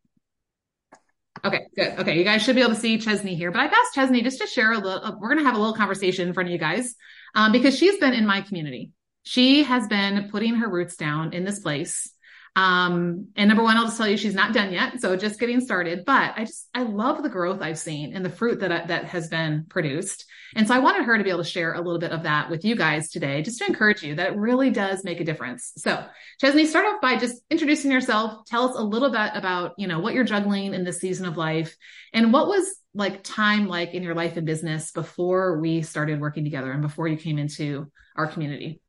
Okay, 1.45 1.67
good. 1.77 1.99
Okay, 2.01 2.19
you 2.19 2.25
guys 2.25 2.43
should 2.43 2.57
be 2.57 2.63
able 2.63 2.75
to 2.75 2.81
see 2.81 2.99
Chesney 2.99 3.35
here, 3.35 3.51
but 3.51 3.61
I've 3.61 3.73
asked 3.73 3.95
Chesney 3.95 4.23
just 4.23 4.41
to 4.41 4.47
share 4.47 4.73
a 4.73 4.79
little. 4.79 5.19
We're 5.21 5.29
going 5.29 5.39
to 5.39 5.45
have 5.45 5.55
a 5.55 5.59
little 5.59 5.75
conversation 5.75 6.29
in 6.29 6.35
front 6.35 6.49
of 6.49 6.53
you 6.53 6.59
guys 6.59 6.95
um, 7.35 7.53
because 7.53 7.77
she's 7.77 7.99
been 7.99 8.15
in 8.15 8.27
my 8.27 8.41
community. 8.41 8.91
She 9.23 9.65
has 9.65 9.87
been 9.87 10.29
putting 10.31 10.57
her 10.57 10.69
roots 10.69 10.97
down 10.97 11.33
in 11.33 11.45
this 11.45 11.59
place 11.59 12.13
um, 12.57 13.29
and 13.37 13.49
number 13.49 13.63
one, 13.63 13.77
I'll 13.77 13.85
just 13.85 13.99
tell 13.99 14.09
you 14.09 14.17
she's 14.17 14.35
not 14.35 14.55
done 14.55 14.73
yet. 14.73 15.01
So 15.01 15.15
just 15.15 15.39
getting 15.39 15.61
started, 15.61 16.07
but 16.07 16.33
I 16.37 16.47
just, 16.47 16.67
I 16.75 16.85
love 16.85 17.23
the 17.23 17.29
growth 17.29 17.61
I've 17.61 17.79
seen 17.79 18.17
and 18.17 18.25
the 18.25 18.31
fruit 18.31 18.61
that, 18.61 18.89
that 18.89 19.05
has 19.05 19.29
been 19.29 19.67
produced. 19.69 20.25
And 20.57 20.67
so 20.67 20.75
I 20.75 20.79
wanted 20.79 21.05
her 21.05 21.19
to 21.19 21.23
be 21.23 21.29
able 21.29 21.45
to 21.45 21.49
share 21.49 21.75
a 21.75 21.83
little 21.83 21.99
bit 21.99 22.13
of 22.13 22.23
that 22.23 22.49
with 22.49 22.65
you 22.65 22.77
guys 22.77 23.11
today, 23.11 23.43
just 23.43 23.59
to 23.59 23.67
encourage 23.67 24.03
you 24.03 24.15
that 24.15 24.33
it 24.33 24.39
really 24.39 24.71
does 24.71 25.05
make 25.05 25.21
a 25.21 25.25
difference. 25.25 25.73
So 25.77 26.03
Chesney, 26.41 26.65
start 26.65 26.87
off 26.87 27.03
by 27.03 27.19
just 27.19 27.43
introducing 27.51 27.93
yourself. 27.93 28.47
Tell 28.47 28.71
us 28.71 28.75
a 28.75 28.83
little 28.83 29.11
bit 29.11 29.33
about, 29.35 29.75
you 29.77 29.87
know, 29.87 30.01
what 30.01 30.15
you're 30.15 30.25
juggling 30.25 30.73
in 30.73 30.83
this 30.83 30.99
season 30.99 31.27
of 31.27 31.37
life 31.37 31.77
and 32.15 32.33
what 32.33 32.49
was 32.49 32.75
like 32.95 33.23
time 33.23 33.69
like 33.69 33.93
in 33.93 34.03
your 34.03 34.15
life 34.15 34.39
and 34.39 34.47
business 34.47 34.93
before 34.93 35.61
we 35.61 35.83
started 35.83 36.21
working 36.23 36.45
together 36.45 36.73
and 36.73 36.81
before 36.81 37.07
you 37.07 37.19
came 37.19 37.39
into 37.39 37.93
our 38.17 38.27
community. 38.27 38.81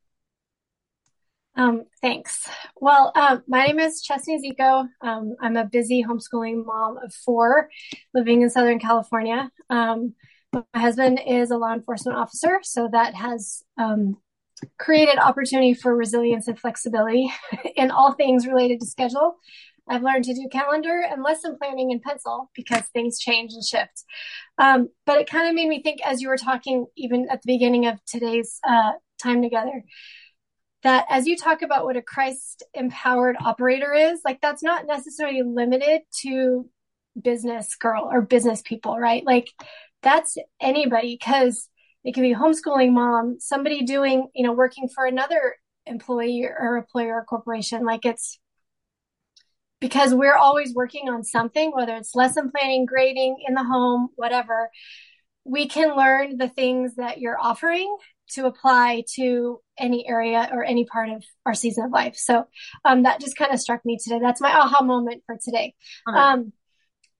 Um, 1.58 1.84
thanks. 2.02 2.48
Well, 2.80 3.12
um, 3.14 3.44
my 3.46 3.66
name 3.66 3.80
is 3.80 4.02
Chesney 4.02 4.40
Zico. 4.40 4.88
Um, 5.02 5.36
I'm 5.42 5.58
a 5.58 5.66
busy 5.66 6.06
homeschooling 6.08 6.66
mom 6.66 6.98
of 7.04 7.14
four 7.14 7.70
living 8.14 8.42
in 8.42 8.50
Southern 8.50 8.80
California. 8.80 9.52
Um, 9.70 10.14
my 10.54 10.64
husband 10.76 11.20
is 11.26 11.52
a 11.52 11.58
law 11.58 11.74
enforcement 11.74 12.18
officer, 12.18 12.60
so 12.64 12.90
that 12.92 13.14
has 13.16 13.64
um, 13.78 14.18
created 14.80 15.18
opportunity 15.18 15.74
for 15.74 15.96
resilience 15.96 16.48
and 16.48 16.60
flexibility 16.60 17.32
in 17.76 17.92
all 17.92 18.14
things 18.14 18.48
related 18.48 18.80
to 18.80 18.86
schedule. 18.86 19.36
I've 19.90 20.04
learned 20.04 20.26
to 20.26 20.34
do 20.34 20.48
calendar 20.52 21.02
and 21.10 21.24
lesson 21.24 21.56
planning 21.58 21.92
in 21.92 22.02
pencil 22.02 22.52
because 22.56 22.84
things 22.94 23.20
change 23.20 23.54
and 23.54 23.64
shift. 23.64 24.04
Um, 24.58 24.90
but 25.06 25.20
it 25.20 25.30
kind 25.30 25.48
of 25.48 25.56
made 25.56 25.70
me 25.70 25.82
think 25.82 26.00
as 26.06 26.22
you 26.22 26.28
were 26.28 26.38
talking, 26.38 26.88
even 26.98 27.28
at 27.30 27.42
the 27.42 27.54
beginning 27.54 27.88
of 27.88 28.04
today's 28.06 28.60
uh, 28.68 28.94
time 29.22 29.42
together, 29.42 29.84
that 30.84 31.06
as 31.10 31.26
you 31.26 31.38
talk 31.38 31.62
about 31.62 31.86
what 31.86 31.96
a 31.96 32.02
Christ 32.02 32.64
empowered 32.74 33.38
operator 33.40 33.94
is, 33.94 34.20
like 34.26 34.42
that's 34.42 34.64
not 34.64 34.86
necessarily 34.86 35.42
limited 35.42 36.02
to 36.22 36.70
business 37.22 37.76
girl 37.76 38.08
or 38.12 38.22
business 38.22 38.62
people, 38.62 38.98
right? 38.98 39.26
Like 39.26 39.48
that's 40.08 40.38
anybody 40.62 41.18
because 41.20 41.70
it 42.06 42.14
can 42.14 42.24
be 42.24 42.34
homeschooling 42.34 42.94
mom, 42.94 43.38
somebody 43.40 43.84
doing, 43.84 44.30
you 44.34 44.46
know, 44.46 44.54
working 44.54 44.88
for 44.88 45.06
another 45.06 45.58
employee 45.86 46.46
or 46.46 46.78
employer 46.78 47.16
or 47.16 47.26
corporation. 47.26 47.84
Like 47.84 48.06
it's 48.06 48.40
because 49.82 50.14
we're 50.14 50.36
always 50.36 50.74
working 50.74 51.10
on 51.10 51.24
something, 51.24 51.72
whether 51.72 51.96
it's 51.96 52.16
lesson 52.16 52.50
planning, 52.50 52.86
grading 52.86 53.44
in 53.46 53.54
the 53.54 53.64
home, 53.64 54.08
whatever. 54.16 54.70
We 55.44 55.68
can 55.68 55.96
learn 55.98 56.38
the 56.38 56.50
things 56.50 56.96
that 56.96 57.20
you're 57.20 57.40
offering 57.40 57.96
to 58.32 58.46
apply 58.46 59.04
to 59.16 59.60
any 59.78 60.08
area 60.08 60.50
or 60.52 60.64
any 60.64 60.86
part 60.86 61.10
of 61.10 61.24
our 61.46 61.54
season 61.54 61.86
of 61.86 61.92
life. 61.92 62.16
So 62.16 62.46
um, 62.86 63.04
that 63.04 63.20
just 63.20 63.38
kind 63.38 63.54
of 63.54 63.60
struck 63.60 63.86
me 63.86 63.98
today. 64.02 64.20
That's 64.22 64.42
my 64.42 64.52
aha 64.52 64.84
moment 64.84 65.24
for 65.26 65.38
today. 65.44 65.74
Um, 66.08 66.54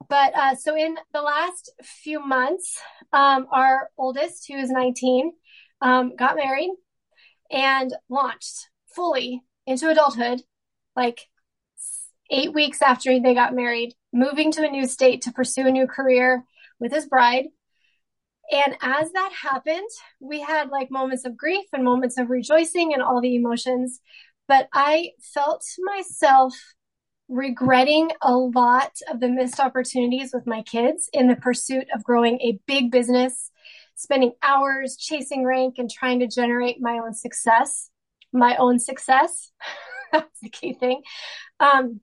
but 0.10 0.36
uh, 0.36 0.56
so 0.56 0.76
in 0.76 0.96
the 1.14 1.22
last 1.22 1.72
few 1.84 2.26
months, 2.26 2.80
um, 3.14 3.48
our 3.52 3.90
oldest, 3.98 4.48
who 4.48 4.58
is 4.58 4.70
19, 4.70 5.34
um, 5.82 6.16
got 6.16 6.36
married 6.36 6.72
and 7.52 7.94
launched 8.10 8.70
fully 8.96 9.44
into 9.66 9.90
adulthood, 9.90 10.42
like 10.96 11.22
eight 12.30 12.54
weeks 12.54 12.82
after 12.82 13.20
they 13.20 13.34
got 13.34 13.56
married, 13.56 13.94
moving 14.14 14.52
to 14.52 14.66
a 14.66 14.72
new 14.72 14.86
state 14.86 15.22
to 15.24 15.32
pursue 15.32 15.68
a 15.68 15.72
new 15.72 15.88
career 15.88 16.44
with 16.80 16.92
his 16.92 17.08
bride. 17.08 17.46
And 18.52 18.78
as 18.82 19.12
that 19.12 19.32
happened, 19.42 19.90
we 20.22 20.40
had 20.42 20.70
like 20.70 20.90
moments 20.90 21.26
of 21.26 21.36
grief 21.36 21.66
and 21.74 21.84
moments 21.84 22.18
of 22.18 22.30
rejoicing 22.30 22.94
and 22.94 23.02
all 23.02 23.22
the 23.22 23.36
emotions. 23.36 24.00
But 24.48 24.70
I 24.74 25.12
felt 25.22 25.66
myself 25.80 26.54
regretting 27.30 28.10
a 28.22 28.36
lot 28.36 28.92
of 29.12 29.20
the 29.20 29.28
missed 29.28 29.60
opportunities 29.60 30.32
with 30.34 30.48
my 30.48 30.62
kids 30.62 31.10
in 31.12 31.28
the 31.28 31.36
pursuit 31.36 31.88
of 31.94 32.04
growing 32.04 32.40
a 32.40 32.60
big 32.68 32.92
business, 32.92 33.52
spending 33.96 34.34
hours 34.42 34.96
chasing 34.98 35.46
rank 35.46 35.76
and 35.78 35.90
trying 35.90 36.20
to 36.20 36.28
generate 36.28 36.82
my 36.82 37.00
own 37.00 37.14
success, 37.14 37.90
my 38.32 38.56
own 38.58 38.80
success. 38.80 39.52
That's 40.12 40.40
the 40.42 40.50
key 40.50 40.74
thing. 40.74 41.02
Um, 41.60 42.00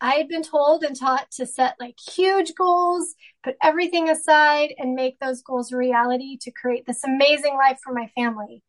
I 0.00 0.14
had 0.14 0.28
been 0.28 0.42
told 0.42 0.84
and 0.84 0.96
taught 0.96 1.30
to 1.32 1.46
set 1.46 1.74
like 1.80 1.96
huge 1.98 2.54
goals, 2.54 3.14
put 3.42 3.56
everything 3.62 4.08
aside, 4.08 4.74
and 4.78 4.94
make 4.94 5.18
those 5.18 5.42
goals 5.42 5.72
a 5.72 5.76
reality 5.76 6.38
to 6.42 6.52
create 6.52 6.86
this 6.86 7.02
amazing 7.04 7.54
life 7.54 7.78
for 7.82 7.92
my 7.92 8.08
family. 8.14 8.62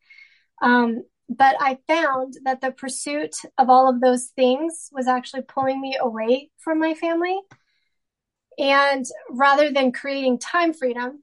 Um, 0.60 1.04
but 1.30 1.54
I 1.60 1.78
found 1.86 2.34
that 2.44 2.60
the 2.60 2.72
pursuit 2.72 3.36
of 3.56 3.70
all 3.70 3.88
of 3.88 4.00
those 4.00 4.26
things 4.34 4.90
was 4.90 5.06
actually 5.06 5.42
pulling 5.42 5.80
me 5.80 5.96
away 5.98 6.50
from 6.58 6.80
my 6.80 6.94
family. 6.94 7.38
And 8.58 9.06
rather 9.30 9.72
than 9.72 9.92
creating 9.92 10.40
time 10.40 10.74
freedom 10.74 11.22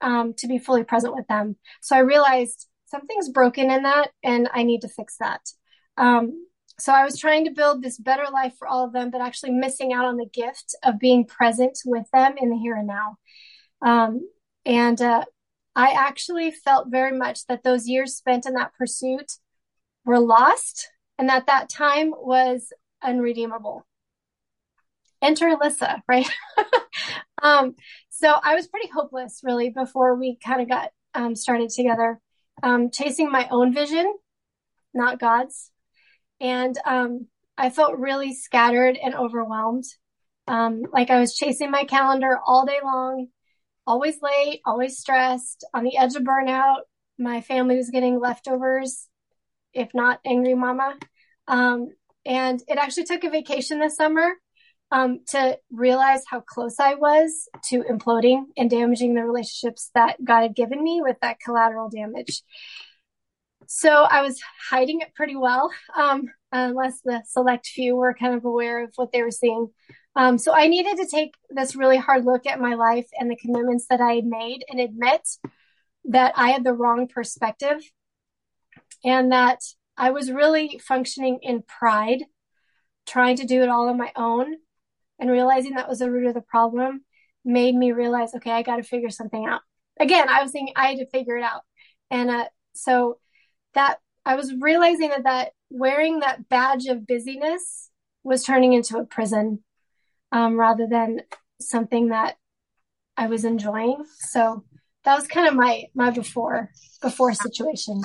um, 0.00 0.34
to 0.38 0.48
be 0.48 0.58
fully 0.58 0.82
present 0.82 1.14
with 1.14 1.28
them. 1.28 1.56
So 1.80 1.94
I 1.94 2.00
realized 2.00 2.66
something's 2.86 3.28
broken 3.28 3.70
in 3.70 3.84
that 3.84 4.10
and 4.24 4.48
I 4.52 4.64
need 4.64 4.80
to 4.80 4.88
fix 4.88 5.16
that. 5.18 5.40
Um, 5.96 6.46
so 6.80 6.92
I 6.92 7.04
was 7.04 7.18
trying 7.18 7.44
to 7.44 7.52
build 7.52 7.82
this 7.82 7.98
better 7.98 8.26
life 8.30 8.54
for 8.58 8.66
all 8.66 8.84
of 8.84 8.92
them, 8.92 9.10
but 9.12 9.20
actually 9.20 9.52
missing 9.52 9.92
out 9.92 10.06
on 10.06 10.16
the 10.16 10.28
gift 10.28 10.74
of 10.82 10.98
being 10.98 11.24
present 11.24 11.78
with 11.86 12.06
them 12.12 12.34
in 12.36 12.50
the 12.50 12.56
here 12.56 12.74
and 12.74 12.88
now. 12.88 13.16
Um, 13.80 14.28
and 14.66 15.00
uh, 15.00 15.24
I 15.76 15.90
actually 15.90 16.50
felt 16.50 16.88
very 16.90 17.16
much 17.16 17.46
that 17.46 17.62
those 17.62 17.86
years 17.86 18.16
spent 18.16 18.46
in 18.46 18.54
that 18.54 18.72
pursuit 18.78 19.34
were 20.04 20.18
lost 20.18 20.88
and 21.18 21.28
that 21.28 21.46
that 21.46 21.68
time 21.68 22.12
was 22.16 22.72
unredeemable. 23.02 23.86
Enter 25.22 25.54
Alyssa, 25.54 26.00
right? 26.08 26.28
um, 27.42 27.74
so 28.08 28.34
I 28.42 28.54
was 28.54 28.68
pretty 28.68 28.88
hopeless 28.88 29.40
really 29.44 29.70
before 29.70 30.14
we 30.14 30.38
kind 30.42 30.62
of 30.62 30.68
got 30.68 30.90
um, 31.14 31.34
started 31.36 31.70
together. 31.70 32.20
um, 32.62 32.90
chasing 32.90 33.30
my 33.30 33.48
own 33.50 33.72
vision, 33.72 34.14
not 34.94 35.18
God's. 35.18 35.70
And 36.40 36.76
um, 36.84 37.26
I 37.56 37.70
felt 37.70 37.98
really 37.98 38.34
scattered 38.34 38.98
and 39.02 39.14
overwhelmed. 39.14 39.84
Um, 40.48 40.84
like 40.92 41.10
I 41.10 41.18
was 41.20 41.34
chasing 41.34 41.70
my 41.70 41.84
calendar 41.84 42.38
all 42.46 42.66
day 42.66 42.78
long, 42.82 43.28
always 43.86 44.20
late, 44.22 44.60
always 44.64 44.98
stressed, 44.98 45.64
on 45.72 45.84
the 45.84 45.96
edge 45.96 46.14
of 46.16 46.22
burnout. 46.22 46.80
My 47.18 47.40
family 47.40 47.76
was 47.76 47.90
getting 47.90 48.20
leftovers, 48.20 49.08
if 49.72 49.94
not 49.94 50.20
angry 50.24 50.54
mama. 50.54 50.96
Um, 51.48 51.90
and 52.24 52.60
it 52.68 52.78
actually 52.78 53.04
took 53.04 53.24
a 53.24 53.30
vacation 53.30 53.78
this 53.78 53.96
summer 53.96 54.32
um, 54.90 55.20
to 55.28 55.58
realize 55.70 56.22
how 56.28 56.40
close 56.40 56.78
I 56.78 56.94
was 56.94 57.48
to 57.66 57.82
imploding 57.82 58.44
and 58.56 58.70
damaging 58.70 59.14
the 59.14 59.24
relationships 59.24 59.90
that 59.94 60.22
God 60.24 60.42
had 60.42 60.56
given 60.56 60.82
me 60.82 61.00
with 61.02 61.16
that 61.22 61.40
collateral 61.40 61.88
damage. 61.88 62.42
So 63.68 63.90
I 63.90 64.22
was 64.22 64.40
hiding 64.70 65.00
it 65.00 65.14
pretty 65.14 65.36
well, 65.36 65.72
um, 65.96 66.30
unless 66.52 67.00
the 67.00 67.22
select 67.26 67.66
few 67.66 67.96
were 67.96 68.14
kind 68.14 68.34
of 68.34 68.44
aware 68.44 68.84
of 68.84 68.92
what 68.96 69.12
they 69.12 69.22
were 69.22 69.30
seeing. 69.30 69.70
Um, 70.16 70.38
so 70.38 70.54
I 70.54 70.66
needed 70.66 70.96
to 70.96 71.06
take 71.06 71.34
this 71.50 71.76
really 71.76 71.98
hard 71.98 72.24
look 72.24 72.46
at 72.46 72.58
my 72.58 72.74
life 72.74 73.06
and 73.20 73.30
the 73.30 73.36
commitments 73.36 73.86
that 73.90 74.00
I 74.00 74.14
had 74.14 74.24
made 74.24 74.64
and 74.68 74.80
admit 74.80 75.28
that 76.06 76.32
I 76.36 76.50
had 76.50 76.64
the 76.64 76.72
wrong 76.72 77.06
perspective 77.06 77.82
and 79.04 79.30
that 79.30 79.60
I 79.94 80.10
was 80.10 80.32
really 80.32 80.80
functioning 80.82 81.40
in 81.42 81.62
pride, 81.62 82.24
trying 83.06 83.36
to 83.36 83.44
do 83.44 83.62
it 83.62 83.68
all 83.68 83.88
on 83.90 83.98
my 83.98 84.10
own 84.16 84.54
and 85.18 85.30
realizing 85.30 85.74
that 85.74 85.88
was 85.88 85.98
the 85.98 86.10
root 86.10 86.26
of 86.26 86.34
the 86.34 86.40
problem 86.40 87.04
made 87.44 87.74
me 87.74 87.92
realize, 87.92 88.34
okay, 88.34 88.50
I 88.50 88.62
got 88.62 88.76
to 88.76 88.82
figure 88.82 89.10
something 89.10 89.44
out. 89.46 89.60
Again, 90.00 90.28
I 90.30 90.42
was 90.42 90.50
thinking 90.50 90.74
I 90.76 90.88
had 90.88 90.98
to 90.98 91.06
figure 91.06 91.36
it 91.36 91.44
out. 91.44 91.60
And 92.10 92.30
uh, 92.30 92.46
so 92.74 93.18
that 93.74 93.98
I 94.24 94.34
was 94.34 94.54
realizing 94.58 95.10
that, 95.10 95.24
that 95.24 95.52
wearing 95.68 96.20
that 96.20 96.48
badge 96.48 96.86
of 96.86 97.06
busyness 97.06 97.90
was 98.24 98.44
turning 98.44 98.72
into 98.72 98.98
a 98.98 99.04
prison 99.04 99.62
um, 100.36 100.58
rather 100.58 100.86
than 100.86 101.20
something 101.60 102.08
that 102.08 102.36
I 103.16 103.26
was 103.28 103.44
enjoying. 103.44 104.04
So 104.18 104.64
that 105.04 105.14
was 105.14 105.26
kind 105.26 105.48
of 105.48 105.54
my 105.54 105.84
my 105.94 106.10
before 106.10 106.70
before 107.00 107.32
situation. 107.32 108.02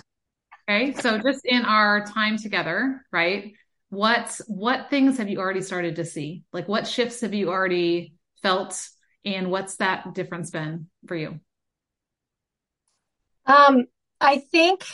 Okay, 0.70 0.94
so 0.94 1.18
just 1.18 1.42
in 1.46 1.66
our 1.66 2.06
time 2.06 2.38
together, 2.38 3.06
right? 3.12 3.54
what 3.92 4.40
what 4.48 4.90
things 4.90 5.18
have 5.18 5.30
you 5.30 5.38
already 5.38 5.62
started 5.62 5.98
to 5.98 6.06
see? 6.06 6.44
Like 6.54 6.68
what 6.68 6.88
shifts 6.88 7.22
have 7.22 7.34
you 7.34 7.50
already 7.50 8.16
felt 8.42 8.82
and 9.26 9.52
what's 9.52 9.76
that 9.76 10.16
difference 10.16 10.50
been 10.50 10.88
for 11.08 11.16
you? 11.16 11.42
Um, 13.46 13.88
I 14.22 14.38
think 14.38 14.86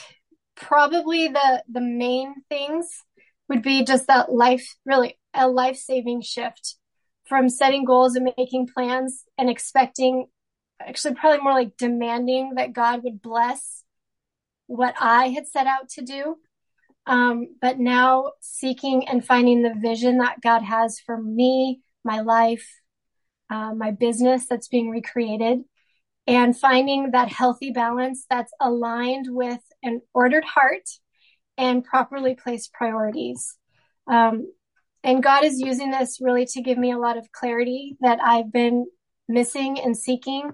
probably 0.56 1.28
the 1.28 1.64
the 1.70 1.82
main 1.82 2.34
things 2.50 2.90
would 3.48 3.62
be 3.62 3.86
just 3.86 4.08
that 4.08 4.32
life 4.32 4.68
really 4.84 5.20
a 5.36 5.48
life-saving 5.48 6.24
shift 6.24 6.78
from 7.28 7.50
setting 7.50 7.86
goals 7.86 8.16
and 8.16 8.32
making 8.38 8.68
plans 8.68 9.24
and 9.38 9.50
expecting 9.50 10.28
actually 10.80 11.16
probably 11.16 11.42
more 11.42 11.54
like 11.54 11.78
demanding 11.78 12.54
that 12.56 12.74
God 12.74 13.04
would 13.04 13.22
bless 13.22 13.84
what 14.68 14.96
I 15.00 15.30
had 15.30 15.48
set 15.48 15.68
out 15.68 15.90
to 15.90 16.02
do 16.02 16.38
um, 17.08 17.56
but 17.62 17.80
now 17.80 18.34
seeking 18.42 19.08
and 19.08 19.26
finding 19.26 19.64
the 19.64 19.74
vision 19.74 20.18
that 20.18 20.42
God 20.42 20.62
has 20.62 21.00
for 21.00 21.20
me, 21.20 21.82
my 22.04 22.20
life, 22.20 22.68
uh, 23.50 23.74
my 23.74 23.92
business 23.92 24.46
that's 24.48 24.68
being 24.68 24.90
recreated, 24.90 25.60
and 26.28 26.58
finding 26.58 27.12
that 27.12 27.30
healthy 27.30 27.72
balance 27.72 28.26
that's 28.30 28.52
aligned 28.60 29.28
with 29.30 29.62
an 29.82 30.02
ordered 30.14 30.44
heart 30.44 30.84
and 31.58 31.86
properly 31.86 32.36
placed 32.36 32.74
priorities. 32.74 33.56
Um, 34.06 34.52
and 35.08 35.24
God 35.24 35.46
is 35.46 35.62
using 35.62 35.90
this 35.90 36.20
really 36.20 36.46
to 36.48 36.62
give 36.62 36.78
me 36.78 36.92
a 36.92 36.98
lot 36.98 37.18
of 37.18 37.32
clarity 37.32 37.96
that 38.02 38.20
I've 38.22 38.52
been 38.52 38.88
missing 39.30 39.80
and 39.80 39.98
seeking. 39.98 40.52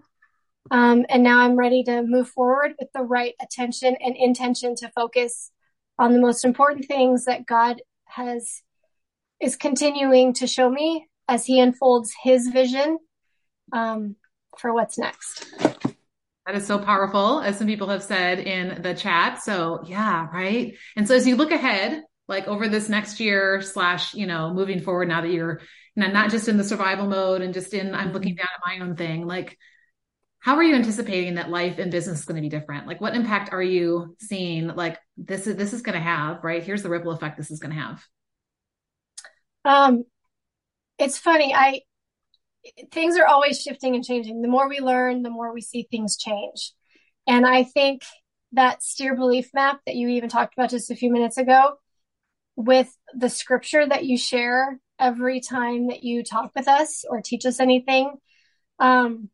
Um, 0.69 1.07
and 1.09 1.23
now 1.23 1.39
I'm 1.39 1.55
ready 1.55 1.83
to 1.85 2.03
move 2.03 2.29
forward 2.29 2.73
with 2.79 2.89
the 2.93 3.01
right 3.01 3.33
attention 3.41 3.97
and 3.99 4.15
intention 4.15 4.75
to 4.75 4.91
focus 4.91 5.49
on 5.97 6.13
the 6.13 6.19
most 6.19 6.45
important 6.45 6.85
things 6.85 7.25
that 7.25 7.47
God 7.47 7.81
has 8.05 8.61
is 9.41 9.55
continuing 9.55 10.33
to 10.33 10.45
show 10.45 10.69
me 10.69 11.07
as 11.27 11.47
he 11.47 11.59
unfolds 11.59 12.13
his 12.21 12.47
vision 12.47 12.99
um, 13.71 14.15
for 14.59 14.71
what's 14.71 14.99
next. 14.99 15.47
That 16.45 16.53
is 16.53 16.67
so 16.67 16.77
powerful, 16.77 17.39
as 17.39 17.57
some 17.57 17.65
people 17.65 17.87
have 17.87 18.03
said 18.03 18.37
in 18.37 18.83
the 18.83 18.93
chat. 18.93 19.41
So 19.41 19.81
yeah, 19.87 20.27
right. 20.31 20.75
And 20.95 21.07
so 21.07 21.15
as 21.15 21.25
you 21.25 21.37
look 21.37 21.51
ahead, 21.51 22.03
like 22.27 22.47
over 22.47 22.67
this 22.67 22.89
next 22.89 23.19
year 23.19 23.61
slash, 23.61 24.13
you 24.13 24.25
know, 24.25 24.53
moving 24.53 24.81
forward 24.81 25.07
now 25.07 25.21
that 25.21 25.31
you're 25.31 25.61
you 25.95 26.07
not 26.07 26.31
just 26.31 26.47
in 26.47 26.57
the 26.57 26.63
survival 26.63 27.07
mode 27.07 27.41
and 27.41 27.53
just 27.53 27.73
in 27.73 27.93
I'm 27.93 28.13
looking 28.13 28.35
down 28.35 28.47
at 28.53 28.61
my 28.65 28.85
own 28.85 28.95
thing, 28.95 29.27
like 29.27 29.57
how 30.39 30.55
are 30.55 30.63
you 30.63 30.75
anticipating 30.75 31.35
that 31.35 31.49
life 31.49 31.77
and 31.77 31.91
business 31.91 32.19
is 32.19 32.25
going 32.25 32.35
to 32.35 32.41
be 32.41 32.49
different? 32.49 32.87
Like 32.87 32.99
what 32.99 33.15
impact 33.15 33.53
are 33.53 33.61
you 33.61 34.15
seeing 34.19 34.67
like 34.67 34.97
this 35.17 35.47
is 35.47 35.55
this 35.55 35.73
is 35.73 35.81
going 35.81 35.95
to 35.95 36.03
have, 36.03 36.43
right? 36.43 36.63
Here's 36.63 36.83
the 36.83 36.89
ripple 36.89 37.11
effect 37.11 37.37
this 37.37 37.51
is 37.51 37.59
going 37.59 37.73
to 37.73 37.81
have. 37.81 38.03
Um 39.65 40.03
it's 40.97 41.17
funny. 41.17 41.53
I 41.53 41.81
things 42.91 43.17
are 43.17 43.25
always 43.25 43.61
shifting 43.61 43.95
and 43.95 44.03
changing. 44.03 44.41
The 44.41 44.47
more 44.47 44.69
we 44.69 44.79
learn, 44.79 45.21
the 45.21 45.29
more 45.29 45.53
we 45.53 45.61
see 45.61 45.87
things 45.89 46.17
change. 46.17 46.71
And 47.27 47.45
I 47.45 47.63
think 47.63 48.03
that 48.53 48.83
steer 48.83 49.15
belief 49.15 49.49
map 49.53 49.79
that 49.85 49.95
you 49.95 50.07
even 50.09 50.29
talked 50.29 50.53
about 50.53 50.69
just 50.69 50.91
a 50.91 50.95
few 50.95 51.11
minutes 51.11 51.37
ago 51.37 51.77
with 52.55 52.95
the 53.15 53.29
scripture 53.29 53.85
that 53.87 54.05
you 54.05 54.17
share 54.17 54.79
every 54.99 55.41
time 55.41 55.87
that 55.87 56.03
you 56.03 56.23
talk 56.23 56.51
with 56.55 56.67
us 56.67 57.03
or 57.09 57.21
teach 57.21 57.45
us 57.45 57.59
anything 57.59 58.13
um, 58.79 59.29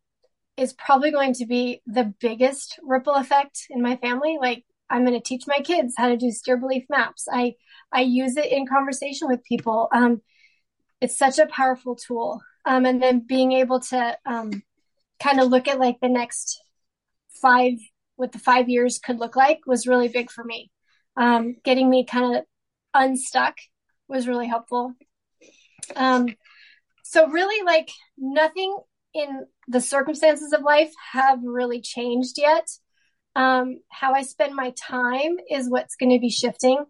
is 0.58 0.74
probably 0.74 1.12
going 1.12 1.34
to 1.34 1.46
be 1.46 1.82
the 1.86 2.14
biggest 2.20 2.80
ripple 2.84 3.14
effect 3.16 3.66
in 3.70 3.82
my 3.82 3.96
family. 3.98 4.38
Like 4.40 4.64
I'm 4.90 5.06
going 5.06 5.20
to 5.20 5.24
teach 5.24 5.44
my 5.48 5.60
kids 5.60 5.94
how 5.98 6.10
to 6.10 6.18
do 6.18 6.32
steer 6.32 6.58
belief 6.58 6.86
maps. 6.90 7.28
I 7.32 7.56
I 7.92 8.02
use 8.02 8.38
it 8.38 8.52
in 8.52 8.68
conversation 8.68 9.28
with 9.28 9.44
people. 9.44 9.88
Um, 9.92 10.22
it's 11.02 11.18
such 11.18 11.40
a 11.40 11.48
powerful 11.48 11.96
tool. 11.96 12.42
Um, 12.66 12.86
and 12.86 13.02
then 13.02 13.26
being 13.26 13.54
able 13.54 13.80
to 13.80 14.18
um, 14.26 14.64
kind 15.22 15.40
of 15.40 15.50
look 15.50 15.68
at 15.68 15.80
like 15.80 16.00
the 16.02 16.10
next 16.10 16.62
five, 17.42 17.74
what 18.16 18.32
the 18.32 18.40
five 18.40 18.70
years 18.70 19.00
could 19.00 19.18
look 19.18 19.36
like 19.36 19.60
was 19.66 19.88
really 19.88 20.08
big 20.08 20.30
for 20.30 20.44
me. 20.44 20.72
Um, 21.16 21.56
getting 21.64 21.90
me 21.90 22.06
kind 22.06 22.36
of 22.36 22.44
unstuck 22.94 23.58
was 24.08 24.28
really 24.28 24.48
helpful. 24.48 24.94
Um, 25.96 26.28
so 27.04 27.28
really 27.28 27.66
like 27.66 27.90
nothing 28.18 28.78
in 29.14 29.46
the 29.68 29.82
circumstances 29.82 30.54
of 30.54 30.62
life 30.62 30.92
have 31.12 31.40
really 31.44 31.82
changed 31.82 32.38
yet. 32.38 32.70
Um, 33.36 33.80
how 33.90 34.14
I 34.14 34.24
spend 34.24 34.56
my 34.56 34.72
time 34.72 35.38
is 35.50 35.70
what's 35.70 35.96
going 35.96 36.12
to 36.12 36.20
be 36.20 36.30
shifting 36.30 36.86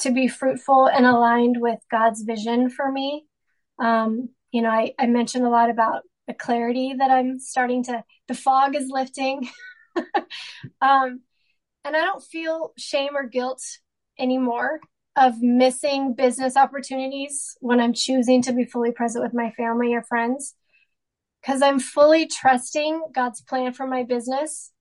to 0.00 0.12
be 0.12 0.28
fruitful 0.28 0.86
and 0.86 1.04
aligned 1.04 1.56
with 1.60 1.80
God's 1.90 2.22
vision 2.22 2.70
for 2.70 2.90
me. 2.90 3.26
Um, 3.78 4.28
you 4.52 4.62
know, 4.62 4.70
I, 4.70 4.94
I 4.98 5.06
mentioned 5.06 5.44
a 5.44 5.50
lot 5.50 5.70
about 5.70 6.02
the 6.26 6.34
clarity 6.34 6.94
that 6.98 7.10
I'm 7.10 7.38
starting 7.40 7.84
to, 7.84 8.04
the 8.28 8.34
fog 8.34 8.76
is 8.76 8.88
lifting. 8.88 9.48
um, 10.80 11.20
and 11.84 11.96
I 11.96 12.04
don't 12.04 12.22
feel 12.22 12.72
shame 12.76 13.16
or 13.16 13.26
guilt 13.26 13.62
anymore 14.18 14.80
of 15.18 15.40
missing 15.42 16.14
business 16.14 16.56
opportunities 16.56 17.56
when 17.60 17.80
I'm 17.80 17.92
choosing 17.92 18.42
to 18.42 18.52
be 18.52 18.64
fully 18.64 18.92
present 18.92 19.24
with 19.24 19.34
my 19.34 19.50
family 19.50 19.94
or 19.94 20.02
friends 20.02 20.54
because 21.42 21.62
I'm 21.62 21.80
fully 21.80 22.26
trusting 22.26 23.02
God's 23.14 23.40
plan 23.42 23.72
for 23.72 23.86
my 23.86 24.04
business 24.04 24.72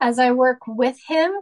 as 0.00 0.18
I 0.18 0.32
work 0.32 0.58
with 0.66 0.98
Him, 1.06 1.32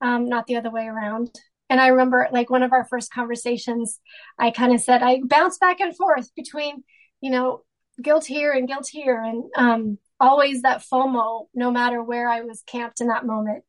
um, 0.00 0.28
not 0.28 0.46
the 0.46 0.56
other 0.56 0.70
way 0.70 0.86
around. 0.86 1.30
And 1.68 1.80
I 1.80 1.88
remember, 1.88 2.28
like, 2.32 2.50
one 2.50 2.62
of 2.62 2.72
our 2.72 2.84
first 2.84 3.12
conversations, 3.12 4.00
I 4.38 4.50
kind 4.50 4.74
of 4.74 4.80
said, 4.80 5.02
I 5.02 5.20
bounce 5.24 5.58
back 5.58 5.80
and 5.80 5.96
forth 5.96 6.34
between, 6.34 6.82
you 7.20 7.30
know, 7.30 7.62
guilt 8.02 8.26
here 8.26 8.52
and 8.52 8.66
guilt 8.66 8.88
here, 8.90 9.22
and 9.22 9.44
um, 9.56 9.98
always 10.18 10.62
that 10.62 10.82
FOMO, 10.82 11.46
no 11.54 11.70
matter 11.70 12.02
where 12.02 12.28
I 12.28 12.40
was 12.42 12.62
camped 12.66 13.00
in 13.00 13.08
that 13.08 13.26
moment. 13.26 13.64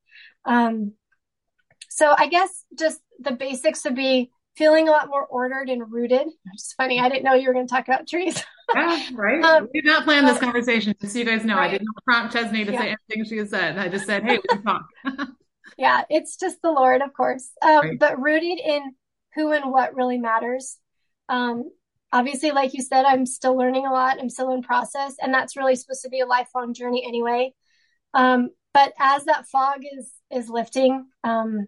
Um, 0.45 0.93
so 1.89 2.13
I 2.17 2.27
guess 2.27 2.65
just 2.77 2.99
the 3.24 3.32
basics 3.32 3.84
would 3.84 3.95
be 3.95 4.32
feeling 4.55 4.88
a 4.88 4.91
lot 4.91 5.07
more 5.07 5.26
ordered 5.26 5.69
and 5.69 5.91
rooted. 5.91 6.28
It's 6.53 6.74
funny. 6.74 6.99
I 6.99 7.09
didn't 7.09 7.24
know 7.24 7.34
you 7.34 7.47
were 7.47 7.53
going 7.53 7.67
to 7.67 7.74
talk 7.74 7.88
about 7.88 8.07
trees. 8.07 8.43
yeah, 8.74 9.09
right. 9.13 9.43
Um, 9.43 9.69
we 9.74 9.82
did 9.82 9.88
not 9.88 10.03
plan 10.03 10.26
this 10.26 10.39
conversation, 10.39 10.93
just 10.99 11.13
so 11.13 11.19
you 11.19 11.26
guys 11.26 11.45
know. 11.45 11.55
Right. 11.55 11.72
I 11.72 11.78
did 11.78 11.84
not 11.84 12.03
prompt 12.03 12.34
Chesney 12.34 12.65
to 12.65 12.72
yeah. 12.72 12.80
say 12.80 12.95
anything 13.09 13.26
she 13.26 13.45
said. 13.47 13.78
I 13.78 13.88
just 13.88 14.05
said, 14.05 14.24
hey, 14.24 14.38
we 14.38 14.43
can 14.49 14.63
talk. 14.63 14.86
yeah, 15.78 16.03
it's 16.09 16.36
just 16.36 16.61
the 16.61 16.72
Lord, 16.72 17.01
of 17.01 17.13
course. 17.13 17.49
Um, 17.61 17.80
right. 17.80 17.99
But 17.99 18.22
rooted 18.22 18.59
in 18.59 18.93
who 19.36 19.51
and 19.51 19.72
what 19.72 19.95
really 19.95 20.17
matters. 20.17 20.78
Um, 21.30 21.72
obviously, 22.11 22.51
like 22.51 22.74
you 22.74 22.82
said, 22.82 23.05
I'm 23.05 23.26
still 23.26 23.57
learning 23.57 23.86
a 23.86 23.91
lot. 23.93 24.19
I'm 24.19 24.30
still 24.30 24.51
in 24.51 24.61
process. 24.61 25.15
And 25.22 25.34
that's 25.34 25.55
really 25.55 25.76
supposed 25.76 26.03
to 26.03 26.09
be 26.09 26.19
a 26.19 26.26
lifelong 26.26 26.74
journey 26.74 27.05
anyway. 27.07 27.53
Um, 28.13 28.49
but 28.74 28.93
as 28.99 29.26
that 29.26 29.47
fog 29.47 29.82
is 29.97 30.11
is 30.30 30.49
lifting, 30.49 31.05
um, 31.24 31.67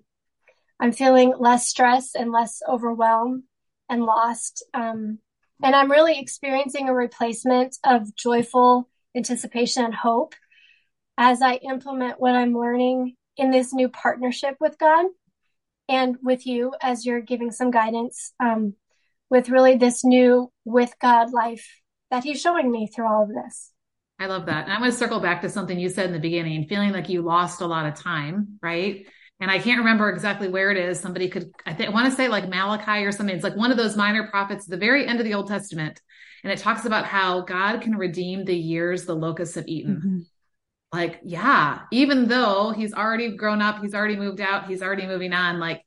I'm 0.79 0.91
feeling 0.91 1.33
less 1.37 1.67
stress 1.67 2.15
and 2.15 2.31
less 2.31 2.61
overwhelmed 2.67 3.43
and 3.89 4.03
lost. 4.03 4.65
Um, 4.73 5.19
and 5.61 5.75
I'm 5.75 5.91
really 5.91 6.19
experiencing 6.19 6.89
a 6.89 6.93
replacement 6.93 7.77
of 7.85 8.15
joyful 8.15 8.89
anticipation 9.15 9.85
and 9.85 9.93
hope 9.93 10.35
as 11.17 11.41
I 11.41 11.55
implement 11.55 12.19
what 12.19 12.35
I'm 12.35 12.57
learning 12.57 13.15
in 13.37 13.51
this 13.51 13.73
new 13.73 13.89
partnership 13.89 14.57
with 14.59 14.77
God 14.77 15.05
and 15.87 16.17
with 16.21 16.45
you 16.45 16.73
as 16.81 17.05
you're 17.05 17.21
giving 17.21 17.51
some 17.51 17.71
guidance 17.71 18.33
um, 18.39 18.75
with 19.29 19.49
really 19.49 19.77
this 19.77 20.03
new 20.03 20.51
with 20.65 20.93
God 21.01 21.31
life 21.31 21.81
that 22.11 22.23
He's 22.23 22.41
showing 22.41 22.71
me 22.71 22.87
through 22.87 23.07
all 23.07 23.23
of 23.23 23.29
this. 23.29 23.71
I 24.19 24.27
love 24.27 24.45
that. 24.45 24.65
And 24.65 24.73
I'm 24.73 24.79
going 24.79 24.91
to 24.91 24.97
circle 24.97 25.19
back 25.19 25.41
to 25.41 25.49
something 25.49 25.77
you 25.77 25.89
said 25.89 26.05
in 26.05 26.13
the 26.13 26.19
beginning, 26.19 26.67
feeling 26.67 26.91
like 26.91 27.09
you 27.09 27.21
lost 27.21 27.61
a 27.61 27.65
lot 27.65 27.85
of 27.85 27.95
time, 27.95 28.59
right? 28.61 29.05
And 29.43 29.51
I 29.51 29.59
can't 29.59 29.79
remember 29.79 30.09
exactly 30.09 30.47
where 30.47 30.71
it 30.71 30.77
is. 30.77 31.01
Somebody 31.01 31.27
could, 31.27 31.51
I 31.65 31.73
think, 31.73 31.89
I 31.89 31.91
want 31.91 32.09
to 32.09 32.15
say 32.15 32.29
like 32.29 32.47
Malachi 32.47 33.03
or 33.03 33.11
something. 33.11 33.35
It's 33.35 33.43
like 33.43 33.57
one 33.57 33.71
of 33.71 33.77
those 33.77 33.97
minor 33.97 34.25
prophets 34.27 34.65
at 34.65 34.69
the 34.69 34.77
very 34.77 35.05
end 35.05 35.19
of 35.19 35.25
the 35.25 35.33
Old 35.33 35.49
Testament. 35.49 35.99
And 36.45 36.51
it 36.51 36.59
talks 36.59 36.85
about 36.85 37.03
how 37.05 37.41
God 37.41 37.81
can 37.81 37.97
redeem 37.97 38.45
the 38.45 38.55
years 38.55 39.03
the 39.03 39.15
locusts 39.15 39.55
have 39.55 39.67
eaten. 39.67 39.95
Mm-hmm. 39.97 40.19
Like, 40.93 41.19
yeah, 41.25 41.79
even 41.91 42.29
though 42.29 42.71
he's 42.71 42.93
already 42.93 43.35
grown 43.35 43.61
up, 43.61 43.81
he's 43.81 43.93
already 43.93 44.15
moved 44.15 44.39
out, 44.39 44.67
he's 44.67 44.81
already 44.81 45.07
moving 45.07 45.33
on, 45.33 45.59
like 45.59 45.81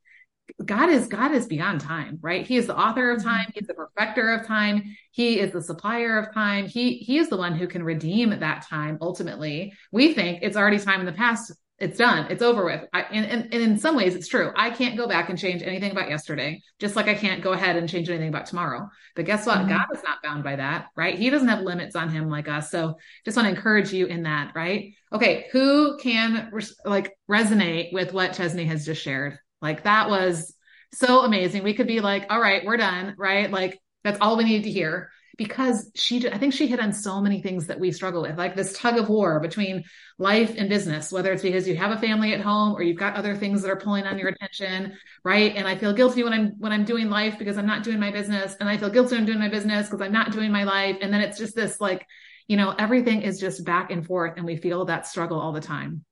God 0.63 0.91
is 0.91 1.07
God 1.07 1.33
is 1.33 1.47
beyond 1.47 1.81
time, 1.81 2.19
right? 2.21 2.47
He 2.47 2.59
is 2.59 2.67
the 2.67 2.77
author 2.77 3.11
of 3.11 3.23
time, 3.23 3.47
he's 3.55 3.67
the 3.67 3.75
perfecter 3.75 4.35
of 4.35 4.47
time, 4.47 4.97
he 5.13 5.41
is 5.41 5.51
the 5.53 5.63
supplier 5.63 6.19
of 6.19 6.35
time. 6.35 6.67
He 6.67 6.99
he 6.99 7.17
is 7.17 7.31
the 7.31 7.39
one 7.39 7.55
who 7.55 7.67
can 7.67 7.83
redeem 7.83 8.39
that 8.39 8.67
time 8.67 8.99
ultimately. 9.01 9.73
We 9.93 10.13
think 10.13 10.41
it's 10.43 10.59
already 10.59 10.79
time 10.79 11.01
in 11.01 11.07
the 11.07 11.13
past. 11.13 11.53
It's 11.79 11.99
done. 11.99 12.31
It's 12.31 12.43
over 12.43 12.65
with. 12.65 12.85
I, 12.95 13.03
and, 13.03 13.27
and, 13.27 13.43
and 13.53 13.63
in 13.63 13.79
some 13.79 13.97
ways, 13.97 14.15
it's 14.15 14.29
true. 14.29 14.51
I 14.57 14.71
can't 14.71 14.97
go 14.97 15.07
back 15.07 15.29
and 15.29 15.39
change 15.39 15.63
anything 15.63 15.91
about 15.91 16.09
yesterday, 16.09 16.63
just 16.79 16.97
like 16.97 17.07
I 17.07 17.15
can't 17.15 17.43
go 17.43 17.53
ahead 17.53 17.77
and 17.77 17.87
change 17.87 18.09
anything 18.09 18.31
about 18.31 18.47
tomorrow. 18.47 18.89
But 19.15 19.27
guess 19.27 19.45
what? 19.45 19.59
Mm-hmm. 19.59 19.69
God 19.69 19.87
is 19.95 20.03
not 20.03 20.23
bound 20.23 20.43
by 20.43 20.57
that, 20.57 20.87
right? 20.97 21.19
He 21.19 21.29
doesn't 21.29 21.49
have 21.49 21.61
limits 21.61 21.95
on 21.95 22.09
him 22.09 22.31
like 22.31 22.49
us. 22.49 22.71
So 22.71 22.97
just 23.27 23.37
want 23.37 23.47
to 23.47 23.55
encourage 23.55 23.93
you 23.93 24.07
in 24.07 24.23
that, 24.23 24.53
right? 24.55 24.95
Okay. 25.13 25.49
Who 25.53 25.99
can 25.99 26.51
like 26.87 27.13
resonate 27.31 27.93
with 27.93 28.15
what 28.15 28.33
Chesney 28.33 28.65
has 28.65 28.87
just 28.87 29.03
shared? 29.03 29.39
Like 29.61 29.85
that 29.85 30.09
was 30.09 30.55
so 30.95 31.25
amazing. 31.25 31.63
We 31.63 31.75
could 31.75 31.87
be 31.87 32.01
like, 32.01 32.27
all 32.31 32.41
right, 32.41 32.65
we're 32.65 32.79
done, 32.79 33.15
right? 33.19 33.51
Like 33.51 33.79
that's 34.03 34.19
all 34.23 34.39
we 34.39 34.45
need 34.45 34.63
to 34.63 34.71
hear 34.71 35.11
because 35.37 35.91
she, 35.95 36.29
I 36.31 36.39
think 36.39 36.55
she 36.55 36.67
hit 36.67 36.81
on 36.81 36.93
so 36.93 37.21
many 37.21 37.43
things 37.43 37.67
that 37.67 37.79
we 37.79 37.93
struggle 37.93 38.23
with, 38.23 38.39
like 38.39 38.57
this 38.57 38.77
tug 38.77 38.97
of 38.97 39.09
war 39.09 39.39
between 39.41 39.85
life 40.19 40.55
and 40.57 40.69
business, 40.69 41.13
whether 41.13 41.33
it's 41.33 41.43
because 41.43 41.69
you 41.69 41.77
have 41.77 41.91
a 41.91 41.99
family 41.99 42.33
at 42.33 42.41
home 42.41 42.75
or 42.75 42.83
you've 42.83 42.99
got 42.99 43.17
other 43.17 43.37
things 43.37 43.63
that 43.63 43.71
are 43.71 43.77
pulling 43.77 44.07
on 44.07 44.19
your 44.19 44.29
attention, 44.29 44.97
right? 45.25 45.55
And 45.55 45.69
I 45.69 45.77
feel 45.77 45.93
guilty 45.93 46.23
when 46.23 46.33
I'm, 46.33 46.53
when 46.59 46.73
I'm 46.73 46.85
doing 46.85 47.11
life 47.11 47.39
because 47.39 47.59
I'm 47.59 47.67
not 47.67 47.83
doing 47.83 48.01
my 48.01 48.11
business. 48.11 48.57
And 48.59 48.69
I 48.69 48.79
feel 48.79 48.89
guilty 48.89 49.15
when 49.15 49.21
I'm 49.21 49.27
doing 49.27 49.39
my 49.39 49.51
business 49.51 49.89
because 49.89 50.01
I'm 50.01 50.13
not 50.13 50.33
doing 50.33 50.51
my 50.51 50.65
life. 50.65 50.97
And 51.03 51.13
then 51.13 51.21
it's 51.21 51.39
just 51.39 51.55
this 51.55 51.81
like, 51.81 52.07
you 52.49 52.57
know, 52.57 52.75
everything 52.79 53.21
is 53.23 53.39
just 53.39 53.65
back 53.65 53.91
and 53.91 54.07
forth 54.07 54.35
and 54.37 54.47
we 54.47 54.57
feel 54.57 54.87
that 54.87 55.07
struggle 55.07 55.39
all 55.39 55.53
the 55.53 55.61
time. 55.61 56.05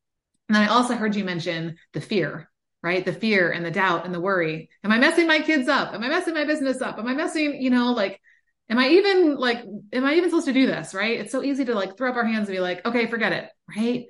And 0.51 0.59
I 0.59 0.67
also 0.67 0.97
heard 0.97 1.17
you 1.17 1.25
mention 1.25 1.77
the 1.95 2.03
fear, 2.03 2.51
right? 2.83 3.03
The 3.03 3.15
fear 3.15 3.51
and 3.51 3.65
the 3.65 3.71
doubt 3.71 4.05
and 4.05 4.15
the 4.15 4.21
worry. 4.21 4.69
Am 4.83 4.93
I 4.93 4.99
messing 4.99 5.27
my 5.27 5.41
kids 5.41 5.67
up? 5.69 5.95
Am 5.95 6.03
I 6.03 6.09
messing 6.09 6.35
my 6.35 6.45
business 6.45 6.83
up? 6.83 6.99
Am 6.99 7.07
I 7.07 7.15
messing, 7.15 7.63
you 7.63 7.71
know, 7.71 7.93
like, 7.93 8.21
am 8.69 8.79
I 8.79 8.89
even 8.89 9.37
like, 9.37 9.65
am 9.93 10.05
I 10.05 10.15
even 10.15 10.31
supposed 10.31 10.47
to 10.47 10.53
do 10.53 10.67
this? 10.67 10.95
Right. 10.95 11.21
It's 11.21 11.33
so 11.33 11.43
easy 11.43 11.65
to 11.67 11.75
like 11.75 11.97
throw 11.97 12.11
up 12.11 12.17
our 12.17 12.25
hands 12.25 12.49
and 12.49 12.57
be 12.57 12.61
like, 12.61 12.85
okay, 12.87 13.07
forget 13.07 13.33
it. 13.33 13.49
Right. 13.77 14.07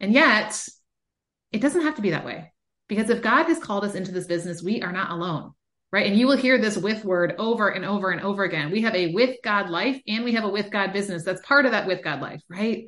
And 0.00 0.12
yet 0.12 0.66
it 1.52 1.60
doesn't 1.60 1.82
have 1.82 1.96
to 1.96 2.02
be 2.02 2.10
that 2.10 2.26
way 2.26 2.52
because 2.88 3.10
if 3.10 3.22
God 3.22 3.44
has 3.44 3.58
called 3.58 3.84
us 3.84 3.94
into 3.94 4.12
this 4.12 4.26
business, 4.26 4.62
we 4.62 4.82
are 4.82 4.92
not 4.92 5.10
alone. 5.10 5.52
Right. 5.92 6.06
And 6.06 6.18
you 6.18 6.26
will 6.26 6.36
hear 6.36 6.58
this 6.58 6.76
with 6.76 7.04
word 7.04 7.36
over 7.38 7.68
and 7.68 7.84
over 7.84 8.10
and 8.10 8.20
over 8.20 8.42
again. 8.42 8.72
We 8.72 8.82
have 8.82 8.96
a 8.96 9.12
with 9.12 9.36
God 9.44 9.70
life 9.70 10.00
and 10.08 10.24
we 10.24 10.32
have 10.32 10.44
a 10.44 10.48
with 10.48 10.70
God 10.72 10.92
business. 10.92 11.22
That's 11.22 11.46
part 11.46 11.66
of 11.66 11.72
that 11.72 11.86
with 11.86 12.02
God 12.02 12.20
life. 12.20 12.42
Right. 12.48 12.86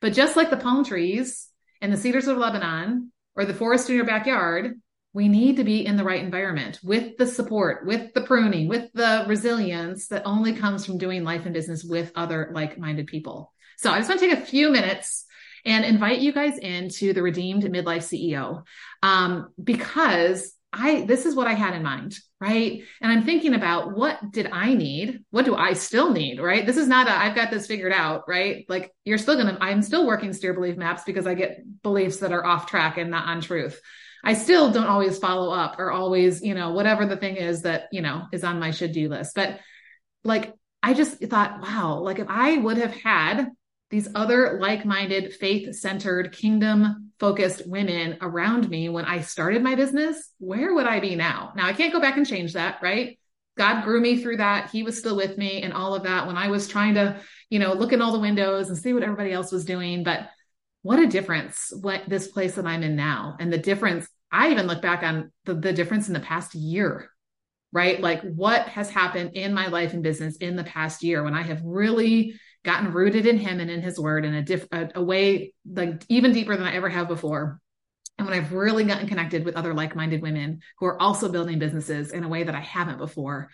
But 0.00 0.14
just 0.14 0.34
like 0.36 0.48
the 0.48 0.56
palm 0.56 0.84
trees 0.84 1.48
and 1.82 1.92
the 1.92 1.98
cedars 1.98 2.26
of 2.26 2.38
Lebanon, 2.38 3.12
or 3.38 3.44
the 3.44 3.54
forest 3.54 3.88
in 3.88 3.96
your 3.96 4.04
backyard, 4.04 4.80
we 5.12 5.28
need 5.28 5.56
to 5.56 5.64
be 5.64 5.84
in 5.86 5.96
the 5.96 6.04
right 6.04 6.22
environment 6.22 6.80
with 6.82 7.16
the 7.16 7.26
support, 7.26 7.86
with 7.86 8.12
the 8.14 8.20
pruning, 8.20 8.68
with 8.68 8.92
the 8.92 9.24
resilience 9.26 10.08
that 10.08 10.22
only 10.26 10.52
comes 10.52 10.84
from 10.84 10.98
doing 10.98 11.24
life 11.24 11.44
and 11.44 11.54
business 11.54 11.82
with 11.82 12.12
other 12.14 12.50
like 12.52 12.78
minded 12.78 13.06
people. 13.06 13.52
So 13.78 13.90
I 13.90 13.98
just 13.98 14.08
want 14.08 14.20
to 14.20 14.28
take 14.28 14.38
a 14.38 14.46
few 14.46 14.70
minutes 14.70 15.24
and 15.64 15.84
invite 15.84 16.20
you 16.20 16.32
guys 16.32 16.58
into 16.58 17.12
the 17.12 17.22
Redeemed 17.22 17.62
Midlife 17.64 18.04
CEO 18.04 18.62
um, 19.02 19.48
because 19.62 20.52
I 20.72 21.02
this 21.02 21.24
is 21.24 21.34
what 21.34 21.46
I 21.46 21.54
had 21.54 21.74
in 21.74 21.82
mind, 21.82 22.18
right? 22.40 22.82
And 23.00 23.10
I'm 23.10 23.24
thinking 23.24 23.54
about 23.54 23.96
what 23.96 24.18
did 24.30 24.50
I 24.52 24.74
need? 24.74 25.24
What 25.30 25.46
do 25.46 25.54
I 25.54 25.72
still 25.72 26.12
need, 26.12 26.40
right? 26.40 26.66
This 26.66 26.76
is 26.76 26.86
not 26.86 27.08
a 27.08 27.12
I've 27.12 27.34
got 27.34 27.50
this 27.50 27.66
figured 27.66 27.92
out, 27.92 28.24
right? 28.28 28.66
Like 28.68 28.92
you're 29.04 29.18
still 29.18 29.34
going 29.36 29.54
to 29.54 29.62
I'm 29.62 29.80
still 29.80 30.06
working 30.06 30.32
steer 30.34 30.52
belief 30.52 30.76
maps 30.76 31.04
because 31.04 31.26
I 31.26 31.34
get 31.34 31.82
beliefs 31.82 32.18
that 32.18 32.32
are 32.32 32.44
off 32.44 32.66
track 32.66 32.98
and 32.98 33.10
not 33.10 33.26
on 33.26 33.40
truth. 33.40 33.80
I 34.24 34.34
still 34.34 34.70
don't 34.70 34.86
always 34.86 35.18
follow 35.18 35.52
up 35.52 35.78
or 35.78 35.90
always, 35.92 36.42
you 36.42 36.54
know, 36.54 36.72
whatever 36.72 37.06
the 37.06 37.16
thing 37.16 37.36
is 37.36 37.62
that, 37.62 37.88
you 37.92 38.02
know, 38.02 38.24
is 38.32 38.44
on 38.44 38.58
my 38.58 38.72
should 38.72 38.92
do 38.92 39.08
list. 39.08 39.34
But 39.34 39.60
like 40.24 40.52
I 40.82 40.94
just 40.94 41.20
thought, 41.24 41.60
wow, 41.60 42.00
like 42.00 42.18
if 42.18 42.26
I 42.28 42.56
would 42.56 42.78
have 42.78 42.94
had 42.94 43.48
these 43.90 44.08
other 44.14 44.58
like-minded, 44.60 45.32
faith-centered, 45.34 46.32
kingdom-focused 46.32 47.66
women 47.66 48.18
around 48.20 48.68
me 48.68 48.88
when 48.90 49.06
I 49.06 49.22
started 49.22 49.62
my 49.62 49.76
business, 49.76 50.30
where 50.38 50.74
would 50.74 50.86
I 50.86 51.00
be 51.00 51.16
now? 51.16 51.52
Now 51.56 51.66
I 51.66 51.72
can't 51.72 51.92
go 51.92 52.00
back 52.00 52.16
and 52.16 52.26
change 52.26 52.52
that, 52.52 52.80
right? 52.82 53.18
God 53.56 53.82
grew 53.84 54.00
me 54.00 54.22
through 54.22 54.36
that. 54.36 54.70
He 54.70 54.82
was 54.82 54.98
still 54.98 55.16
with 55.16 55.38
me 55.38 55.62
and 55.62 55.72
all 55.72 55.94
of 55.94 56.02
that 56.02 56.26
when 56.26 56.36
I 56.36 56.48
was 56.48 56.68
trying 56.68 56.94
to, 56.94 57.18
you 57.50 57.58
know, 57.58 57.72
look 57.72 57.92
in 57.92 58.02
all 58.02 58.12
the 58.12 58.20
windows 58.20 58.68
and 58.68 58.76
see 58.76 58.92
what 58.92 59.02
everybody 59.02 59.32
else 59.32 59.50
was 59.50 59.64
doing. 59.64 60.04
But 60.04 60.28
what 60.82 60.98
a 60.98 61.06
difference 61.06 61.72
what 61.80 62.02
this 62.08 62.28
place 62.28 62.54
that 62.54 62.66
I'm 62.66 62.82
in 62.82 62.96
now 62.96 63.36
and 63.40 63.52
the 63.52 63.58
difference. 63.58 64.08
I 64.30 64.50
even 64.50 64.66
look 64.66 64.82
back 64.82 65.02
on 65.02 65.32
the, 65.44 65.54
the 65.54 65.72
difference 65.72 66.08
in 66.08 66.14
the 66.14 66.20
past 66.20 66.54
year, 66.54 67.08
right? 67.72 68.00
Like 68.00 68.22
what 68.22 68.68
has 68.68 68.90
happened 68.90 69.32
in 69.34 69.54
my 69.54 69.68
life 69.68 69.94
and 69.94 70.02
business 70.02 70.36
in 70.36 70.56
the 70.56 70.64
past 70.64 71.02
year 71.02 71.22
when 71.24 71.34
I 71.34 71.42
have 71.42 71.62
really 71.64 72.34
gotten 72.64 72.92
rooted 72.92 73.26
in 73.26 73.38
him 73.38 73.60
and 73.60 73.70
in 73.70 73.80
his 73.80 73.98
word 73.98 74.24
in 74.24 74.34
a 74.34 74.42
diff 74.42 74.66
a, 74.72 74.90
a 74.96 75.02
way 75.02 75.52
like 75.70 76.04
even 76.08 76.32
deeper 76.32 76.56
than 76.56 76.66
I 76.66 76.74
ever 76.74 76.88
have 76.88 77.08
before. 77.08 77.60
And 78.18 78.26
when 78.26 78.36
I've 78.36 78.52
really 78.52 78.84
gotten 78.84 79.06
connected 79.06 79.44
with 79.44 79.54
other 79.54 79.74
like-minded 79.74 80.22
women 80.22 80.60
who 80.78 80.86
are 80.86 81.00
also 81.00 81.30
building 81.30 81.58
businesses 81.58 82.10
in 82.10 82.24
a 82.24 82.28
way 82.28 82.42
that 82.42 82.54
I 82.54 82.60
haven't 82.60 82.98
before. 82.98 83.50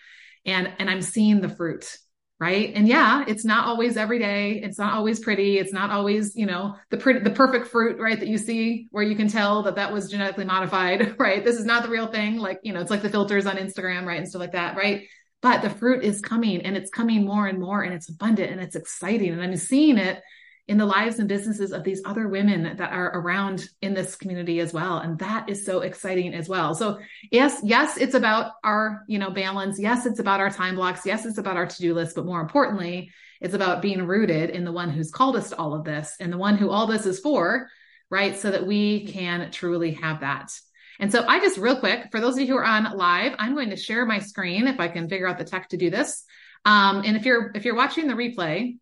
And 0.46 0.72
and 0.78 0.90
I'm 0.90 1.02
seeing 1.02 1.40
the 1.40 1.48
fruit 1.48 1.96
right? 2.44 2.72
And 2.74 2.86
yeah 2.86 3.24
it's 3.26 3.44
not 3.44 3.66
always 3.66 3.96
every 3.96 4.18
day. 4.18 4.60
It's 4.62 4.78
not 4.78 4.92
always 4.92 5.18
pretty. 5.18 5.58
It's 5.58 5.72
not 5.72 5.90
always 5.90 6.36
you 6.36 6.44
know 6.44 6.76
the 6.90 6.98
pretty 6.98 7.20
the 7.20 7.30
perfect 7.30 7.68
fruit 7.68 7.98
right 7.98 8.18
that 8.20 8.28
you 8.28 8.36
see 8.36 8.88
where 8.90 9.02
you 9.02 9.16
can 9.16 9.28
tell 9.28 9.62
that 9.62 9.76
that 9.76 9.92
was 9.92 10.10
genetically 10.10 10.44
modified 10.44 11.18
right? 11.26 11.42
This 11.42 11.56
is 11.56 11.64
not 11.64 11.82
the 11.82 11.88
real 11.88 12.08
thing. 12.08 12.36
Like 12.36 12.60
you 12.62 12.74
know 12.74 12.80
it's 12.80 12.90
like 12.90 13.02
the 13.02 13.08
filters 13.08 13.46
on 13.46 13.56
instagram 13.56 14.04
right 14.04 14.18
and 14.18 14.28
stuff 14.28 14.40
like 14.40 14.52
that 14.52 14.76
right? 14.76 15.06
But 15.40 15.62
the 15.62 15.70
fruit 15.70 16.04
is 16.04 16.20
coming 16.20 16.62
and 16.62 16.76
it's 16.76 16.90
coming 16.90 17.24
more 17.24 17.46
and 17.46 17.58
more 17.58 17.82
and 17.82 17.94
it's 17.94 18.10
abundant 18.10 18.50
and 18.52 18.60
it's 18.60 18.76
exciting. 18.76 19.32
And 19.32 19.42
I'm 19.42 19.56
seeing 19.56 19.96
it 19.98 20.22
in 20.66 20.78
the 20.78 20.86
lives 20.86 21.18
and 21.18 21.28
businesses 21.28 21.72
of 21.72 21.84
these 21.84 22.00
other 22.06 22.26
women 22.26 22.76
that 22.76 22.90
are 22.90 23.18
around 23.18 23.68
in 23.82 23.92
this 23.92 24.16
community 24.16 24.60
as 24.60 24.72
well. 24.72 24.98
And 24.98 25.18
that 25.18 25.50
is 25.50 25.66
so 25.66 25.80
exciting 25.80 26.32
as 26.32 26.48
well. 26.48 26.74
So 26.74 27.00
yes, 27.30 27.60
yes, 27.62 27.98
it's 27.98 28.14
about 28.14 28.52
our, 28.64 29.02
you 29.06 29.18
know, 29.18 29.30
balance. 29.30 29.78
Yes, 29.78 30.06
it's 30.06 30.20
about 30.20 30.40
our 30.40 30.50
time 30.50 30.76
blocks. 30.76 31.04
Yes, 31.04 31.26
it's 31.26 31.36
about 31.36 31.58
our 31.58 31.66
to-do 31.66 31.92
list, 31.92 32.16
but 32.16 32.24
more 32.24 32.40
importantly, 32.40 33.10
it's 33.42 33.52
about 33.52 33.82
being 33.82 34.06
rooted 34.06 34.48
in 34.48 34.64
the 34.64 34.72
one 34.72 34.88
who's 34.88 35.10
called 35.10 35.36
us 35.36 35.50
to 35.50 35.56
all 35.58 35.74
of 35.74 35.84
this 35.84 36.16
and 36.18 36.32
the 36.32 36.38
one 36.38 36.56
who 36.56 36.70
all 36.70 36.86
this 36.86 37.04
is 37.04 37.20
for, 37.20 37.68
right? 38.08 38.34
So 38.34 38.50
that 38.50 38.66
we 38.66 39.06
can 39.06 39.50
truly 39.50 39.92
have 39.92 40.20
that. 40.20 40.50
And 40.98 41.12
so 41.12 41.26
I 41.26 41.40
just 41.40 41.58
real 41.58 41.78
quick, 41.78 42.06
for 42.10 42.20
those 42.20 42.34
of 42.34 42.40
you 42.40 42.46
who 42.46 42.56
are 42.56 42.64
on 42.64 42.96
live, 42.96 43.34
I'm 43.38 43.54
going 43.54 43.70
to 43.70 43.76
share 43.76 44.06
my 44.06 44.20
screen 44.20 44.66
if 44.66 44.80
I 44.80 44.88
can 44.88 45.10
figure 45.10 45.26
out 45.26 45.36
the 45.36 45.44
tech 45.44 45.68
to 45.70 45.76
do 45.76 45.90
this. 45.90 46.24
Um, 46.64 47.02
and 47.04 47.18
if 47.18 47.26
you're, 47.26 47.50
if 47.54 47.66
you're 47.66 47.74
watching 47.74 48.06
the 48.06 48.14
replay, 48.14 48.78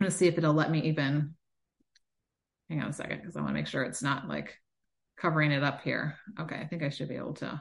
going 0.00 0.10
to 0.10 0.16
see 0.16 0.28
if 0.28 0.38
it'll 0.38 0.54
let 0.54 0.70
me 0.70 0.82
even, 0.88 1.34
hang 2.68 2.82
on 2.82 2.90
a 2.90 2.92
second, 2.92 3.18
because 3.20 3.36
I 3.36 3.40
want 3.40 3.50
to 3.50 3.54
make 3.54 3.66
sure 3.66 3.82
it's 3.82 4.02
not 4.02 4.28
like 4.28 4.58
covering 5.18 5.52
it 5.52 5.64
up 5.64 5.82
here. 5.82 6.16
Okay. 6.40 6.56
I 6.56 6.66
think 6.66 6.82
I 6.82 6.90
should 6.90 7.08
be 7.08 7.16
able 7.16 7.34
to. 7.34 7.60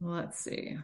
Let's 0.00 0.38
see. 0.38 0.76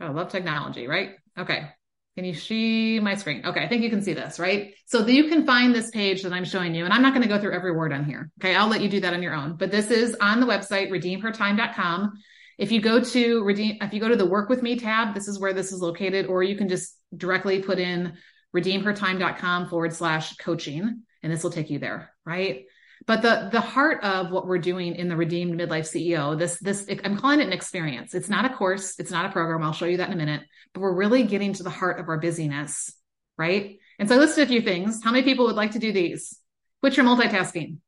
Oh, 0.00 0.06
I 0.06 0.10
love 0.10 0.28
technology, 0.28 0.86
right? 0.86 1.12
Okay. 1.38 1.68
Can 2.16 2.24
you 2.24 2.34
see 2.34 2.98
my 2.98 3.14
screen? 3.14 3.44
Okay, 3.44 3.62
I 3.62 3.68
think 3.68 3.82
you 3.82 3.90
can 3.90 4.00
see 4.00 4.14
this, 4.14 4.38
right? 4.38 4.72
So 4.86 5.06
you 5.06 5.28
can 5.28 5.44
find 5.44 5.74
this 5.74 5.90
page 5.90 6.22
that 6.22 6.32
I'm 6.32 6.46
showing 6.46 6.74
you, 6.74 6.84
and 6.84 6.92
I'm 6.92 7.02
not 7.02 7.12
going 7.12 7.22
to 7.22 7.28
go 7.28 7.38
through 7.38 7.52
every 7.52 7.72
word 7.72 7.92
on 7.92 8.04
here. 8.04 8.30
Okay, 8.40 8.54
I'll 8.54 8.68
let 8.68 8.80
you 8.80 8.88
do 8.88 9.00
that 9.00 9.12
on 9.12 9.22
your 9.22 9.34
own. 9.34 9.56
But 9.56 9.70
this 9.70 9.90
is 9.90 10.16
on 10.18 10.40
the 10.40 10.46
website, 10.46 10.90
redeemhertime.com. 10.90 12.14
If 12.58 12.72
you 12.72 12.80
go 12.80 13.02
to 13.02 13.44
redeem, 13.44 13.78
if 13.80 13.92
you 13.92 14.00
go 14.00 14.08
to 14.08 14.16
the 14.16 14.26
work 14.26 14.48
with 14.48 14.62
me 14.62 14.78
tab, 14.78 15.14
this 15.14 15.28
is 15.28 15.38
where 15.38 15.52
this 15.52 15.72
is 15.72 15.80
located, 15.80 16.26
or 16.26 16.42
you 16.42 16.56
can 16.56 16.68
just 16.68 16.96
directly 17.16 17.62
put 17.62 17.78
in 17.78 18.14
redeemhertime.com 18.54 19.68
forward 19.68 19.92
slash 19.92 20.36
coaching, 20.36 21.02
and 21.22 21.32
this 21.32 21.42
will 21.42 21.50
take 21.50 21.68
you 21.68 21.78
there, 21.78 22.10
right? 22.24 22.64
But 23.06 23.22
the 23.22 23.50
the 23.52 23.60
heart 23.60 24.02
of 24.02 24.30
what 24.30 24.46
we're 24.46 24.58
doing 24.58 24.94
in 24.94 25.08
the 25.08 25.16
Redeemed 25.16 25.60
Midlife 25.60 25.86
CEO, 25.86 26.36
this 26.38 26.58
this 26.58 26.88
I'm 27.04 27.18
calling 27.18 27.40
it 27.40 27.46
an 27.46 27.52
experience. 27.52 28.14
It's 28.14 28.30
not 28.30 28.44
a 28.44 28.54
course, 28.54 28.98
it's 28.98 29.10
not 29.10 29.26
a 29.26 29.32
program. 29.32 29.62
I'll 29.62 29.72
show 29.72 29.84
you 29.86 29.98
that 29.98 30.08
in 30.08 30.14
a 30.14 30.16
minute. 30.16 30.42
But 30.72 30.80
we're 30.80 30.94
really 30.94 31.24
getting 31.24 31.52
to 31.54 31.62
the 31.62 31.70
heart 31.70 32.00
of 32.00 32.08
our 32.08 32.18
busyness, 32.18 32.92
right? 33.36 33.78
And 33.98 34.08
so 34.08 34.16
I 34.16 34.18
listed 34.18 34.44
a 34.44 34.48
few 34.48 34.62
things. 34.62 35.02
How 35.04 35.12
many 35.12 35.24
people 35.24 35.46
would 35.46 35.56
like 35.56 35.72
to 35.72 35.78
do 35.78 35.92
these? 35.92 36.38
Quit 36.80 36.96
your 36.96 37.06
multitasking. 37.06 37.78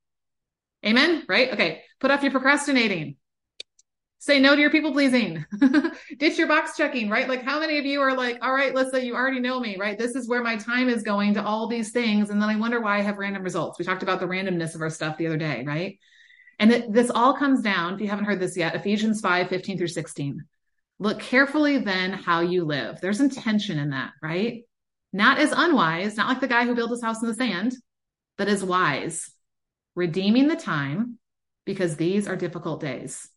Amen. 0.84 1.24
Right? 1.28 1.52
Okay. 1.52 1.82
Put 2.00 2.10
off 2.10 2.22
your 2.22 2.32
procrastinating. 2.32 3.16
Say 4.20 4.40
no 4.40 4.56
to 4.56 4.60
your 4.60 4.70
people 4.70 4.92
pleasing. 4.92 5.46
Ditch 6.18 6.38
your 6.38 6.48
box 6.48 6.76
checking, 6.76 7.08
right? 7.08 7.28
Like 7.28 7.44
how 7.44 7.60
many 7.60 7.78
of 7.78 7.86
you 7.86 8.00
are 8.00 8.16
like, 8.16 8.38
all 8.42 8.52
right, 8.52 8.74
let's 8.74 8.90
say 8.90 9.04
you 9.04 9.14
already 9.14 9.38
know 9.38 9.60
me, 9.60 9.76
right? 9.78 9.96
This 9.96 10.16
is 10.16 10.28
where 10.28 10.42
my 10.42 10.56
time 10.56 10.88
is 10.88 11.04
going 11.04 11.34
to 11.34 11.44
all 11.44 11.68
these 11.68 11.92
things. 11.92 12.30
And 12.30 12.42
then 12.42 12.48
I 12.48 12.56
wonder 12.56 12.80
why 12.80 12.98
I 12.98 13.02
have 13.02 13.18
random 13.18 13.44
results. 13.44 13.78
We 13.78 13.84
talked 13.84 14.02
about 14.02 14.18
the 14.18 14.26
randomness 14.26 14.74
of 14.74 14.80
our 14.80 14.90
stuff 14.90 15.18
the 15.18 15.28
other 15.28 15.36
day, 15.36 15.62
right? 15.64 15.98
And 16.58 16.72
it, 16.72 16.92
this 16.92 17.10
all 17.10 17.34
comes 17.34 17.62
down, 17.62 17.94
if 17.94 18.00
you 18.00 18.08
haven't 18.08 18.24
heard 18.24 18.40
this 18.40 18.56
yet, 18.56 18.74
Ephesians 18.74 19.20
5, 19.20 19.48
15 19.48 19.78
through 19.78 19.86
16. 19.86 20.44
Look 20.98 21.20
carefully 21.20 21.78
then 21.78 22.12
how 22.12 22.40
you 22.40 22.64
live. 22.64 23.00
There's 23.00 23.20
intention 23.20 23.78
in 23.78 23.90
that, 23.90 24.10
right? 24.20 24.64
Not 25.12 25.38
as 25.38 25.52
unwise, 25.52 26.16
not 26.16 26.28
like 26.28 26.40
the 26.40 26.48
guy 26.48 26.64
who 26.64 26.74
built 26.74 26.90
his 26.90 27.02
house 27.02 27.22
in 27.22 27.28
the 27.28 27.34
sand, 27.34 27.76
but 28.36 28.48
as 28.48 28.64
wise, 28.64 29.30
redeeming 29.94 30.48
the 30.48 30.56
time 30.56 31.18
because 31.64 31.96
these 31.96 32.26
are 32.26 32.36
difficult 32.36 32.80
days. 32.80 33.28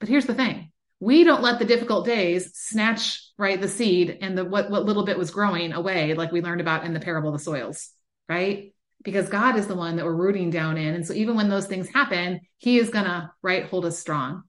But 0.00 0.08
here's 0.08 0.26
the 0.26 0.34
thing. 0.34 0.70
We 1.00 1.24
don't 1.24 1.42
let 1.42 1.58
the 1.58 1.64
difficult 1.64 2.06
days 2.06 2.50
snatch 2.54 3.22
right 3.38 3.60
the 3.60 3.68
seed 3.68 4.18
and 4.22 4.36
the 4.36 4.44
what 4.44 4.70
what 4.70 4.84
little 4.84 5.04
bit 5.04 5.18
was 5.18 5.30
growing 5.30 5.72
away, 5.72 6.14
like 6.14 6.32
we 6.32 6.40
learned 6.40 6.60
about 6.60 6.84
in 6.84 6.94
the 6.94 7.00
parable 7.00 7.30
of 7.30 7.38
the 7.38 7.44
soils, 7.44 7.90
right? 8.28 8.72
Because 9.02 9.28
God 9.28 9.56
is 9.56 9.66
the 9.66 9.74
one 9.74 9.96
that 9.96 10.04
we're 10.04 10.14
rooting 10.14 10.50
down 10.50 10.78
in. 10.78 10.94
And 10.94 11.06
so 11.06 11.12
even 11.12 11.36
when 11.36 11.50
those 11.50 11.66
things 11.66 11.88
happen, 11.88 12.40
He 12.58 12.78
is 12.78 12.90
gonna 12.90 13.32
right 13.42 13.66
hold 13.66 13.84
us 13.84 13.98
strong. 13.98 14.44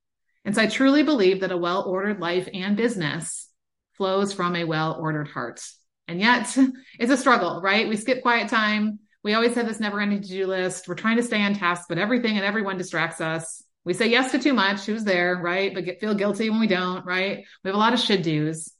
And 0.45 0.55
so 0.55 0.61
I 0.61 0.67
truly 0.67 1.03
believe 1.03 1.41
that 1.41 1.51
a 1.51 1.57
well-ordered 1.57 2.21
life 2.21 2.47
and 2.53 2.77
business 2.77 3.49
flows 3.97 4.31
from 4.31 4.55
a 4.55 4.63
well-ordered 4.63 5.27
heart. 5.27 5.61
And 6.07 6.21
yet 6.21 6.57
it's 6.99 7.11
a 7.11 7.17
struggle, 7.17 7.59
right? 7.61 7.89
We 7.89 7.97
skip 7.97 8.21
quiet 8.21 8.47
time. 8.47 8.99
We 9.23 9.33
always 9.33 9.55
have 9.55 9.67
this 9.67 9.81
never 9.81 9.99
ending 9.99 10.21
to 10.21 10.27
do 10.27 10.47
list. 10.47 10.87
We're 10.87 10.95
trying 10.95 11.17
to 11.17 11.23
stay 11.23 11.41
on 11.41 11.53
task, 11.53 11.87
but 11.89 11.97
everything 11.97 12.37
and 12.37 12.45
everyone 12.45 12.77
distracts 12.77 13.19
us. 13.19 13.61
We 13.87 13.93
say 13.93 14.09
yes 14.09 14.31
to 14.33 14.39
too 14.39 14.51
much. 14.51 14.85
Who's 14.85 15.05
there, 15.05 15.37
right? 15.37 15.73
But 15.73 15.85
get, 15.85 16.01
feel 16.01 16.13
guilty 16.13 16.49
when 16.49 16.59
we 16.59 16.67
don't, 16.67 17.05
right? 17.05 17.45
We 17.63 17.69
have 17.69 17.75
a 17.75 17.79
lot 17.79 17.93
of 17.93 18.01
should 18.01 18.21
do's, 18.21 18.73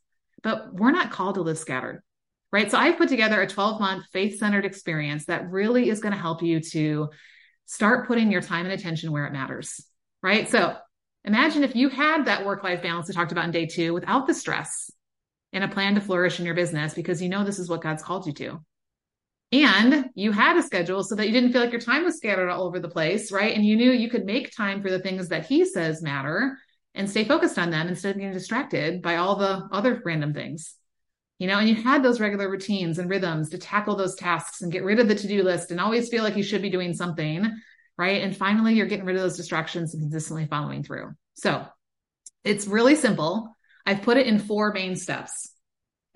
but 0.44 0.74
we're 0.74 0.92
not 0.92 1.12
called 1.12 1.36
to 1.36 1.42
live 1.42 1.58
scattered, 1.58 2.04
right? 2.52 2.70
So 2.70 2.78
I've 2.78 2.98
put 2.98 3.08
together 3.08 3.42
a 3.42 3.48
12 3.48 3.80
month 3.80 4.06
faith 4.12 4.38
centered 4.38 4.66
experience 4.66 5.28
that 5.28 5.50
really 5.50 5.90
is 5.90 6.02
going 6.02 6.12
to 6.12 6.20
help 6.20 6.44
you 6.44 6.60
to 6.60 7.10
start 7.66 8.06
putting 8.06 8.34
your 8.34 8.42
time 8.42 8.66
and 8.66 8.74
attention 8.74 9.14
where 9.14 9.26
it 9.26 9.32
matters, 9.32 9.82
right? 10.22 10.50
So 10.50 10.76
imagine 11.24 11.64
if 11.64 11.74
you 11.74 11.88
had 11.88 12.26
that 12.26 12.46
work 12.46 12.62
life 12.66 12.84
balance 12.84 13.08
we 13.08 13.14
talked 13.14 13.32
about 13.32 13.46
in 13.46 13.52
day 13.52 13.66
two 13.66 13.94
without 13.94 14.28
the 14.28 14.34
stress 14.34 14.92
and 15.54 15.64
a 15.64 15.70
plan 15.70 15.96
to 15.96 16.02
flourish 16.02 16.38
in 16.38 16.46
your 16.46 16.54
business 16.54 16.94
because 16.94 17.22
you 17.22 17.30
know 17.30 17.46
this 17.46 17.60
is 17.60 17.70
what 17.70 17.82
God's 17.82 18.04
called 18.04 18.28
you 18.28 18.34
to 18.34 18.60
and 19.52 20.10
you 20.14 20.32
had 20.32 20.58
a 20.58 20.64
schedule 20.64 21.04
so 21.04 21.16
that 21.16 21.28
you 21.28 21.34
didn't 21.34 21.54
feel 21.54 21.62
like 21.62 21.72
your 21.72 21.82
time 21.82 22.04
was 22.04 22.18
scattered 22.18 22.50
all 22.50 22.64
over 22.64 22.80
the 22.80 22.90
place, 22.90 23.32
right? 23.32 23.56
And 23.56 23.66
you 23.66 23.78
knew 23.78 23.92
you 23.92 24.10
could 24.10 24.26
make 24.26 24.56
time 24.56 24.82
for 24.82 24.90
the 24.90 25.00
things 25.00 25.30
that 25.30 25.46
he 25.46 25.64
says 25.64 26.02
matter 26.02 26.58
and 26.94 27.10
stay 27.10 27.24
focused 27.24 27.58
on 27.58 27.70
them 27.70 27.88
instead 27.88 28.16
of 28.16 28.18
getting 28.18 28.34
distracted 28.34 29.02
by 29.02 29.18
all 29.18 29.36
the 29.36 29.68
other 29.72 30.02
random 30.04 30.34
things. 30.34 30.76
You 31.40 31.48
know, 31.48 31.60
and 31.60 31.70
you 31.70 31.76
had 31.76 32.04
those 32.04 32.20
regular 32.20 32.50
routines 32.50 32.98
and 32.98 33.10
rhythms 33.10 33.50
to 33.50 33.60
tackle 33.60 33.96
those 33.96 34.16
tasks 34.16 34.62
and 34.62 34.72
get 34.72 34.84
rid 34.84 35.00
of 35.00 35.08
the 35.08 35.16
to-do 35.16 35.44
list 35.44 35.70
and 35.70 35.80
always 35.80 36.10
feel 36.10 36.24
like 36.24 36.36
you 36.36 36.44
should 36.44 36.64
be 36.64 36.72
doing 36.72 36.94
something, 36.94 37.48
right? 37.96 38.24
And 38.24 38.36
finally, 38.36 38.74
you're 38.74 38.88
getting 38.88 39.06
rid 39.06 39.16
of 39.16 39.22
those 39.22 39.38
distractions 39.38 39.94
and 39.94 40.02
consistently 40.02 40.48
following 40.48 40.82
through. 40.82 41.12
So 41.36 41.64
it's 42.44 42.66
really 42.66 42.96
simple. 42.96 43.56
I've 43.86 44.02
put 44.02 44.18
it 44.18 44.26
in 44.26 44.40
four 44.40 44.74
main 44.74 44.96
steps 44.96 45.52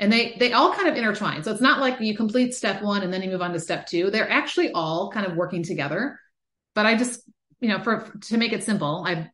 and 0.02 0.12
they 0.12 0.36
they 0.39 0.52
all 0.52 0.74
kind 0.74 0.89
of 0.89 0.95
intertwine. 0.95 1.43
So 1.43 1.52
it's 1.52 1.62
not 1.62 1.80
like 1.80 2.02
you 2.02 2.18
complete 2.18 2.54
step 2.54 2.82
one 2.82 3.04
and 3.04 3.14
then 3.14 3.22
you 3.22 3.30
move 3.30 3.41
on 3.41 3.54
to 3.54 3.60
step 3.60 3.86
two. 3.86 4.10
They're 4.10 4.30
actually 4.30 4.72
all 4.72 5.12
kind 5.12 5.26
of 5.28 5.38
working 5.38 5.64
together. 5.64 6.20
But 6.74 6.86
i 6.86 6.95
just 6.95 7.22
you 7.62 7.70
know 7.70 7.80
for 7.80 8.12
to 8.22 8.38
make 8.38 8.54
it 8.54 8.64
simple 8.64 9.04
i 9.06 9.30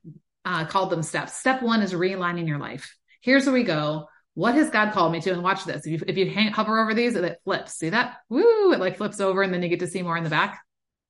uh, 0.45 0.65
called 0.65 0.89
them 0.89 1.01
steps. 1.01 1.33
Step 1.33 1.61
one 1.61 1.81
is 1.81 1.93
realigning 1.93 2.47
your 2.47 2.57
life. 2.57 2.95
Here's 3.21 3.45
where 3.45 3.53
we 3.53 3.63
go. 3.63 4.07
What 4.33 4.55
has 4.55 4.69
god 4.69 4.93
called 4.93 5.11
me 5.13 5.21
to? 5.21 5.31
And 5.31 5.43
watch 5.43 5.65
this. 5.65 5.85
If 5.85 5.91
you 5.93 5.99
if 6.05 6.17
you 6.17 6.29
hang, 6.29 6.51
hover 6.51 6.79
over 6.79 6.93
these 6.93 7.15
it 7.15 7.39
flips. 7.45 7.73
See 7.73 7.89
that? 7.89 8.17
Woo! 8.29 8.73
It 8.73 8.79
like 8.79 8.97
flips 8.97 9.21
over 9.21 9.41
and 9.41 9.53
then 9.53 9.63
you 9.63 9.69
get 9.69 9.79
to 9.79 9.87
see 9.87 10.03
more 10.03 10.17
in 10.17 10.23
the 10.23 10.29
back. 10.29 10.59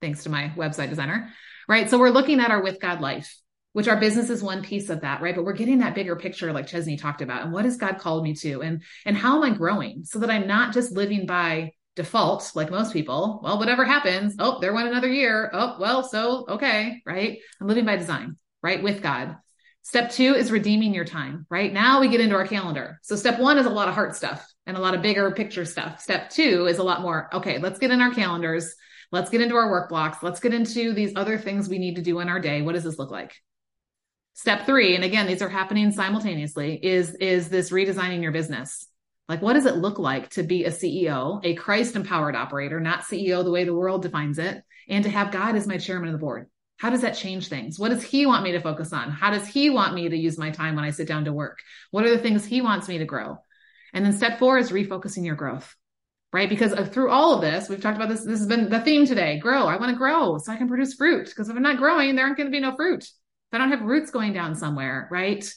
Thanks 0.01 0.23
to 0.23 0.29
my 0.29 0.51
website 0.55 0.89
designer. 0.89 1.33
Right? 1.67 1.89
So 1.89 1.97
we're 1.97 2.09
looking 2.09 2.39
at 2.39 2.51
our 2.51 2.61
with 2.61 2.79
god 2.79 3.01
life 3.01 3.35
which 3.77 3.87
our 3.87 3.99
business 3.99 4.31
is 4.31 4.41
one 4.41 4.63
piece 4.63 4.89
of 4.89 5.01
that, 5.01 5.21
right? 5.21 5.35
But 5.35 5.45
we're 5.45 5.53
getting 5.53 5.77
that 5.77 5.93
bigger 5.93 6.15
picture, 6.15 6.51
like 6.51 6.65
Chesney 6.65 6.97
talked 6.97 7.21
about. 7.21 7.43
And 7.43 7.53
what 7.53 7.63
has 7.65 7.77
God 7.77 7.99
called 7.99 8.23
me 8.23 8.33
to? 8.33 8.63
And, 8.63 8.81
and 9.05 9.15
how 9.15 9.35
am 9.35 9.43
I 9.43 9.55
growing 9.55 10.03
so 10.03 10.17
that 10.17 10.31
I'm 10.31 10.47
not 10.47 10.73
just 10.73 10.93
living 10.93 11.27
by 11.27 11.73
default, 11.95 12.53
like 12.55 12.71
most 12.71 12.91
people? 12.91 13.39
Well, 13.43 13.59
whatever 13.59 13.85
happens, 13.85 14.35
oh, 14.39 14.59
there 14.61 14.73
went 14.73 14.87
another 14.87 15.07
year. 15.07 15.51
Oh, 15.53 15.77
well, 15.79 16.01
so 16.01 16.47
okay, 16.49 17.03
right? 17.05 17.37
I'm 17.61 17.67
living 17.67 17.85
by 17.85 17.97
design, 17.97 18.37
right? 18.63 18.81
With 18.81 19.03
God. 19.03 19.37
Step 19.83 20.09
two 20.09 20.33
is 20.33 20.51
redeeming 20.51 20.95
your 20.95 21.05
time, 21.05 21.45
right? 21.47 21.71
Now 21.71 21.99
we 21.99 22.07
get 22.07 22.19
into 22.19 22.35
our 22.35 22.47
calendar. 22.47 22.99
So 23.03 23.15
step 23.15 23.37
one 23.37 23.59
is 23.59 23.67
a 23.67 23.69
lot 23.69 23.89
of 23.89 23.93
heart 23.93 24.15
stuff 24.15 24.43
and 24.65 24.75
a 24.75 24.81
lot 24.81 24.95
of 24.95 25.03
bigger 25.03 25.29
picture 25.29 25.65
stuff. 25.65 26.01
Step 26.01 26.31
two 26.31 26.65
is 26.65 26.79
a 26.79 26.83
lot 26.83 27.03
more, 27.03 27.29
okay, 27.31 27.59
let's 27.59 27.77
get 27.77 27.91
in 27.91 28.01
our 28.01 28.11
calendars. 28.11 28.73
Let's 29.11 29.29
get 29.29 29.41
into 29.41 29.55
our 29.55 29.69
work 29.69 29.87
blocks. 29.87 30.23
Let's 30.23 30.39
get 30.39 30.55
into 30.55 30.93
these 30.93 31.13
other 31.15 31.37
things 31.37 31.69
we 31.69 31.77
need 31.77 31.97
to 31.97 32.01
do 32.01 32.21
in 32.21 32.27
our 32.27 32.39
day. 32.39 32.63
What 32.63 32.73
does 32.73 32.83
this 32.83 32.97
look 32.97 33.11
like? 33.11 33.35
Step 34.37 34.67
three, 34.67 34.93
and 34.93 35.03
again, 35.03 35.25
these 35.25 35.41
are 35.41 35.49
happening 35.49 35.91
simultaneously, 35.91 36.75
is, 36.75 37.15
is 37.15 37.49
this 37.49 37.71
redesigning 37.71 38.21
your 38.21 38.31
business. 38.31 38.85
Like, 39.27 39.41
what 39.41 39.53
does 39.53 39.65
it 39.65 39.77
look 39.77 39.97
like 39.97 40.29
to 40.31 40.43
be 40.43 40.65
a 40.65 40.69
CEO, 40.69 41.43
a 41.43 41.55
Christ 41.55 41.95
empowered 41.95 42.35
operator, 42.35 42.79
not 42.79 43.01
CEO 43.01 43.43
the 43.43 43.49
way 43.49 43.63
the 43.63 43.73
world 43.73 44.03
defines 44.03 44.37
it, 44.37 44.61
and 44.87 45.03
to 45.03 45.09
have 45.09 45.31
God 45.31 45.55
as 45.55 45.65
my 45.65 45.79
chairman 45.79 46.09
of 46.09 46.13
the 46.13 46.19
board? 46.19 46.45
How 46.77 46.91
does 46.91 47.01
that 47.01 47.17
change 47.17 47.47
things? 47.47 47.79
What 47.79 47.89
does 47.89 48.03
he 48.03 48.27
want 48.27 48.43
me 48.43 48.51
to 48.51 48.61
focus 48.61 48.93
on? 48.93 49.09
How 49.09 49.31
does 49.31 49.47
he 49.47 49.71
want 49.71 49.95
me 49.95 50.07
to 50.07 50.15
use 50.15 50.37
my 50.37 50.51
time 50.51 50.75
when 50.75 50.85
I 50.85 50.91
sit 50.91 51.07
down 51.07 51.25
to 51.25 51.33
work? 51.33 51.57
What 51.89 52.05
are 52.05 52.11
the 52.11 52.21
things 52.21 52.45
he 52.45 52.61
wants 52.61 52.87
me 52.87 52.99
to 52.99 53.05
grow? 53.05 53.39
And 53.91 54.05
then 54.05 54.13
step 54.13 54.37
four 54.37 54.59
is 54.59 54.69
refocusing 54.69 55.25
your 55.25 55.35
growth, 55.35 55.75
right? 56.31 56.47
Because 56.47 56.73
uh, 56.73 56.85
through 56.85 57.09
all 57.09 57.33
of 57.33 57.41
this, 57.41 57.69
we've 57.69 57.81
talked 57.81 57.97
about 57.97 58.09
this. 58.09 58.23
This 58.23 58.37
has 58.37 58.47
been 58.47 58.69
the 58.69 58.81
theme 58.81 59.07
today. 59.07 59.39
Grow. 59.39 59.65
I 59.65 59.77
want 59.77 59.89
to 59.89 59.97
grow 59.97 60.37
so 60.37 60.51
I 60.51 60.57
can 60.57 60.67
produce 60.67 60.93
fruit. 60.93 61.25
Because 61.25 61.49
if 61.49 61.55
I'm 61.55 61.63
not 61.63 61.77
growing, 61.77 62.15
there 62.15 62.25
aren't 62.25 62.37
going 62.37 62.51
to 62.51 62.55
be 62.55 62.59
no 62.59 62.75
fruit 62.75 63.03
if 63.51 63.55
I 63.55 63.57
don't 63.57 63.71
have 63.71 63.81
roots 63.81 64.11
going 64.11 64.33
down 64.33 64.55
somewhere, 64.55 65.07
right? 65.11 65.47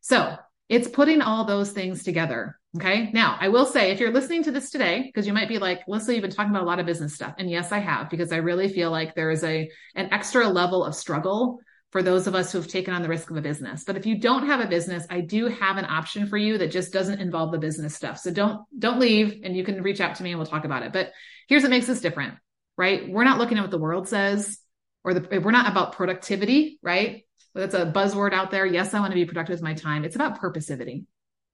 So 0.00 0.36
it's 0.68 0.88
putting 0.88 1.22
all 1.22 1.44
those 1.44 1.72
things 1.72 2.02
together. 2.02 2.58
Okay. 2.76 3.10
Now 3.12 3.38
I 3.40 3.48
will 3.48 3.64
say 3.64 3.90
if 3.90 4.00
you're 4.00 4.12
listening 4.12 4.42
to 4.44 4.50
this 4.50 4.70
today, 4.70 5.02
because 5.02 5.26
you 5.26 5.32
might 5.32 5.48
be 5.48 5.58
like, 5.58 5.80
Leslie, 5.88 6.14
you've 6.14 6.22
been 6.22 6.30
talking 6.30 6.50
about 6.50 6.64
a 6.64 6.66
lot 6.66 6.80
of 6.80 6.86
business 6.86 7.14
stuff. 7.14 7.34
And 7.38 7.50
yes, 7.50 7.72
I 7.72 7.78
have, 7.78 8.10
because 8.10 8.30
I 8.30 8.36
really 8.36 8.68
feel 8.68 8.90
like 8.90 9.14
there 9.14 9.30
is 9.30 9.42
a, 9.42 9.70
an 9.94 10.12
extra 10.12 10.48
level 10.48 10.84
of 10.84 10.94
struggle 10.94 11.60
for 11.90 12.02
those 12.02 12.26
of 12.26 12.34
us 12.34 12.52
who 12.52 12.58
have 12.58 12.68
taken 12.68 12.92
on 12.92 13.00
the 13.00 13.08
risk 13.08 13.30
of 13.30 13.38
a 13.38 13.40
business. 13.40 13.84
But 13.84 13.96
if 13.96 14.04
you 14.04 14.18
don't 14.18 14.46
have 14.46 14.60
a 14.60 14.66
business, 14.66 15.06
I 15.08 15.22
do 15.22 15.46
have 15.46 15.78
an 15.78 15.86
option 15.86 16.26
for 16.26 16.36
you 16.36 16.58
that 16.58 16.70
just 16.70 16.92
doesn't 16.92 17.20
involve 17.20 17.50
the 17.50 17.58
business 17.58 17.94
stuff. 17.94 18.18
So 18.18 18.30
don't, 18.30 18.60
don't 18.78 19.00
leave 19.00 19.40
and 19.42 19.56
you 19.56 19.64
can 19.64 19.82
reach 19.82 20.02
out 20.02 20.16
to 20.16 20.22
me 20.22 20.30
and 20.30 20.38
we'll 20.38 20.46
talk 20.46 20.66
about 20.66 20.82
it. 20.82 20.92
But 20.92 21.12
here's 21.48 21.62
what 21.62 21.70
makes 21.70 21.88
us 21.88 22.02
different, 22.02 22.34
right? 22.76 23.08
We're 23.08 23.24
not 23.24 23.38
looking 23.38 23.56
at 23.56 23.62
what 23.62 23.70
the 23.70 23.78
world 23.78 24.06
says 24.06 24.58
or 25.02 25.14
the, 25.14 25.40
we're 25.40 25.50
not 25.50 25.70
about 25.70 25.94
productivity, 25.94 26.78
right? 26.82 27.22
That's 27.60 27.74
a 27.74 27.86
buzzword 27.86 28.32
out 28.32 28.50
there. 28.50 28.66
Yes, 28.66 28.94
I 28.94 29.00
want 29.00 29.10
to 29.10 29.16
be 29.16 29.24
productive 29.24 29.54
with 29.54 29.62
my 29.62 29.74
time. 29.74 30.04
It's 30.04 30.16
about 30.16 30.40
purposivity. 30.40 31.04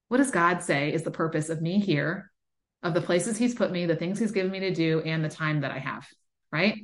What 0.08 0.18
does 0.18 0.30
God 0.30 0.62
say 0.62 0.92
is 0.92 1.02
the 1.02 1.10
purpose 1.10 1.48
of 1.48 1.62
me 1.62 1.80
here, 1.80 2.30
of 2.82 2.94
the 2.94 3.00
places 3.00 3.36
He's 3.38 3.54
put 3.54 3.72
me, 3.72 3.86
the 3.86 3.96
things 3.96 4.18
He's 4.18 4.32
given 4.32 4.52
me 4.52 4.60
to 4.60 4.74
do, 4.74 5.00
and 5.00 5.24
the 5.24 5.28
time 5.28 5.62
that 5.62 5.70
I 5.70 5.78
have, 5.78 6.06
right? 6.52 6.76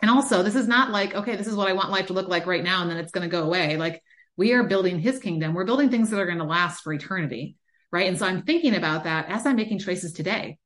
And 0.00 0.10
also, 0.10 0.42
this 0.42 0.54
is 0.54 0.68
not 0.68 0.90
like, 0.90 1.14
okay, 1.14 1.36
this 1.36 1.46
is 1.46 1.56
what 1.56 1.68
I 1.68 1.72
want 1.72 1.90
life 1.90 2.06
to 2.06 2.12
look 2.12 2.28
like 2.28 2.46
right 2.46 2.62
now, 2.62 2.82
and 2.82 2.90
then 2.90 2.98
it's 2.98 3.12
going 3.12 3.28
to 3.28 3.32
go 3.32 3.44
away. 3.44 3.76
Like, 3.76 4.02
we 4.36 4.52
are 4.52 4.64
building 4.64 4.98
His 4.98 5.18
kingdom. 5.18 5.54
We're 5.54 5.64
building 5.64 5.90
things 5.90 6.10
that 6.10 6.20
are 6.20 6.26
going 6.26 6.38
to 6.38 6.44
last 6.44 6.82
for 6.82 6.92
eternity, 6.92 7.56
right? 7.90 8.06
And 8.06 8.18
so 8.18 8.26
I'm 8.26 8.42
thinking 8.42 8.74
about 8.74 9.04
that 9.04 9.28
as 9.28 9.46
I'm 9.46 9.56
making 9.56 9.80
choices 9.80 10.12
today. 10.12 10.58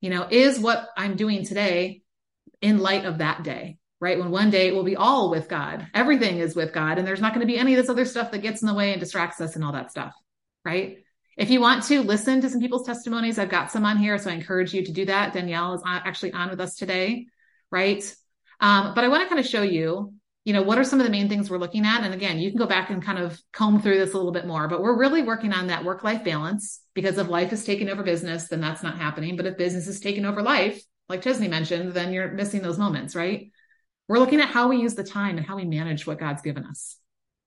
You 0.00 0.10
know, 0.10 0.26
is 0.30 0.58
what 0.58 0.88
I'm 0.96 1.16
doing 1.16 1.44
today 1.44 2.02
in 2.60 2.78
light 2.78 3.04
of 3.04 3.18
that 3.18 3.42
day? 3.42 3.78
Right? 4.02 4.18
When 4.18 4.32
one 4.32 4.50
day 4.50 4.66
it 4.66 4.74
will 4.74 4.82
be 4.82 4.96
all 4.96 5.30
with 5.30 5.48
God. 5.48 5.86
Everything 5.94 6.38
is 6.38 6.56
with 6.56 6.72
God. 6.72 6.98
And 6.98 7.06
there's 7.06 7.20
not 7.20 7.32
going 7.32 7.46
to 7.46 7.52
be 7.52 7.56
any 7.56 7.72
of 7.72 7.80
this 7.80 7.88
other 7.88 8.04
stuff 8.04 8.32
that 8.32 8.42
gets 8.42 8.60
in 8.60 8.66
the 8.66 8.74
way 8.74 8.90
and 8.90 8.98
distracts 8.98 9.40
us 9.40 9.54
and 9.54 9.64
all 9.64 9.72
that 9.72 9.92
stuff, 9.92 10.12
right? 10.64 10.98
If 11.36 11.50
you 11.50 11.60
want 11.60 11.84
to 11.84 12.02
listen 12.02 12.40
to 12.40 12.50
some 12.50 12.60
people's 12.60 12.84
testimonies, 12.84 13.38
I've 13.38 13.48
got 13.48 13.70
some 13.70 13.84
on 13.84 13.98
here. 13.98 14.18
So 14.18 14.30
I 14.30 14.34
encourage 14.34 14.74
you 14.74 14.84
to 14.84 14.92
do 14.92 15.06
that. 15.06 15.32
Danielle 15.32 15.74
is 15.74 15.82
actually 15.86 16.32
on 16.32 16.50
with 16.50 16.60
us 16.60 16.74
today, 16.74 17.26
right? 17.70 18.02
Um, 18.58 18.92
but 18.94 19.04
I 19.04 19.08
want 19.08 19.22
to 19.22 19.28
kind 19.28 19.38
of 19.38 19.46
show 19.46 19.62
you 19.62 20.12
you 20.44 20.52
know, 20.52 20.62
what 20.62 20.78
are 20.78 20.84
some 20.84 20.98
of 20.98 21.06
the 21.06 21.12
main 21.12 21.28
things 21.28 21.48
we're 21.48 21.58
looking 21.58 21.86
at? 21.86 22.02
And 22.02 22.12
again, 22.12 22.40
you 22.40 22.50
can 22.50 22.58
go 22.58 22.66
back 22.66 22.90
and 22.90 23.00
kind 23.00 23.18
of 23.18 23.40
comb 23.52 23.80
through 23.80 23.98
this 23.98 24.12
a 24.12 24.16
little 24.16 24.32
bit 24.32 24.46
more, 24.46 24.66
but 24.66 24.82
we're 24.82 24.98
really 24.98 25.22
working 25.22 25.52
on 25.52 25.68
that 25.68 25.84
work 25.84 26.02
life 26.02 26.24
balance 26.24 26.80
because 26.94 27.16
if 27.16 27.28
life 27.28 27.52
is 27.52 27.64
taking 27.64 27.88
over 27.88 28.02
business, 28.02 28.48
then 28.48 28.60
that's 28.60 28.82
not 28.82 28.98
happening. 28.98 29.36
But 29.36 29.46
if 29.46 29.56
business 29.56 29.86
is 29.86 30.00
taking 30.00 30.24
over 30.24 30.42
life, 30.42 30.82
like 31.08 31.22
Chesney 31.22 31.46
mentioned, 31.46 31.92
then 31.92 32.12
you're 32.12 32.32
missing 32.32 32.60
those 32.60 32.78
moments, 32.78 33.14
right? 33.14 33.51
We're 34.12 34.18
looking 34.18 34.42
at 34.42 34.50
how 34.50 34.68
we 34.68 34.76
use 34.76 34.94
the 34.94 35.04
time 35.04 35.38
and 35.38 35.46
how 35.46 35.56
we 35.56 35.64
manage 35.64 36.06
what 36.06 36.18
God's 36.18 36.42
given 36.42 36.66
us. 36.66 36.98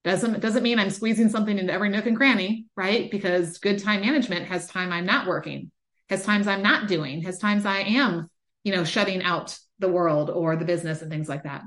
Doesn't 0.03 0.39
doesn't 0.39 0.63
mean 0.63 0.80
I'm 0.80 0.89
squeezing 0.89 1.30
something 1.30 1.59
into 1.59 1.72
every 1.72 1.89
nook 1.89 2.07
and 2.07 2.18
cranny, 2.18 2.66
right? 2.76 3.11
Because 3.11 3.59
good 3.59 3.78
time 3.78 4.01
management 4.01 4.47
has 4.47 4.66
time 4.66 4.91
I'm 4.91 5.05
not 5.05 5.28
working, 5.28 5.70
has 6.09 6.26
times 6.26 6.47
I'm 6.47 6.63
not 6.63 6.88
doing, 6.88 7.22
has 7.22 7.38
times 7.38 7.68
I 7.68 7.82
am, 7.82 8.32
you 8.63 8.74
know, 8.74 8.84
shutting 8.84 9.22
out 9.22 9.55
the 9.78 9.89
world 9.89 10.32
or 10.32 10.55
the 10.55 10.66
business 10.66 11.03
and 11.03 11.11
things 11.11 11.30
like 11.30 11.43
that. 11.43 11.61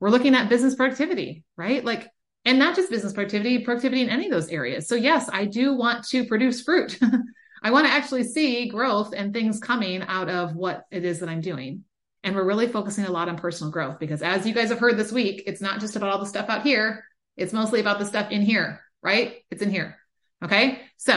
We're 0.00 0.08
looking 0.08 0.34
at 0.34 0.48
business 0.48 0.76
productivity, 0.76 1.44
right? 1.58 1.84
Like, 1.84 2.08
and 2.46 2.58
not 2.58 2.74
just 2.74 2.88
business 2.88 3.12
productivity, 3.12 3.58
productivity 3.58 4.00
in 4.00 4.08
any 4.08 4.28
of 4.28 4.32
those 4.32 4.48
areas. 4.48 4.88
So 4.88 4.94
yes, 4.94 5.28
I 5.30 5.44
do 5.44 5.74
want 5.74 6.08
to 6.08 6.24
produce 6.24 6.62
fruit. 6.62 6.98
I 7.62 7.70
want 7.70 7.86
to 7.86 7.92
actually 7.92 8.24
see 8.24 8.70
growth 8.70 9.12
and 9.14 9.34
things 9.34 9.60
coming 9.60 10.00
out 10.00 10.30
of 10.30 10.56
what 10.56 10.84
it 10.90 11.04
is 11.04 11.20
that 11.20 11.28
I'm 11.28 11.42
doing. 11.42 11.84
And 12.24 12.36
we're 12.36 12.46
really 12.46 12.68
focusing 12.68 13.04
a 13.04 13.10
lot 13.10 13.28
on 13.28 13.36
personal 13.36 13.72
growth 13.72 13.98
because 13.98 14.22
as 14.22 14.46
you 14.46 14.54
guys 14.54 14.68
have 14.68 14.78
heard 14.78 14.96
this 14.96 15.10
week, 15.10 15.42
it's 15.46 15.60
not 15.60 15.80
just 15.80 15.96
about 15.96 16.10
all 16.10 16.18
the 16.18 16.26
stuff 16.26 16.48
out 16.48 16.62
here. 16.62 17.04
It's 17.36 17.52
mostly 17.52 17.80
about 17.80 17.98
the 17.98 18.04
stuff 18.04 18.30
in 18.30 18.42
here, 18.42 18.80
right? 19.02 19.36
It's 19.50 19.62
in 19.62 19.70
here. 19.70 19.96
Okay. 20.44 20.80
So 20.98 21.14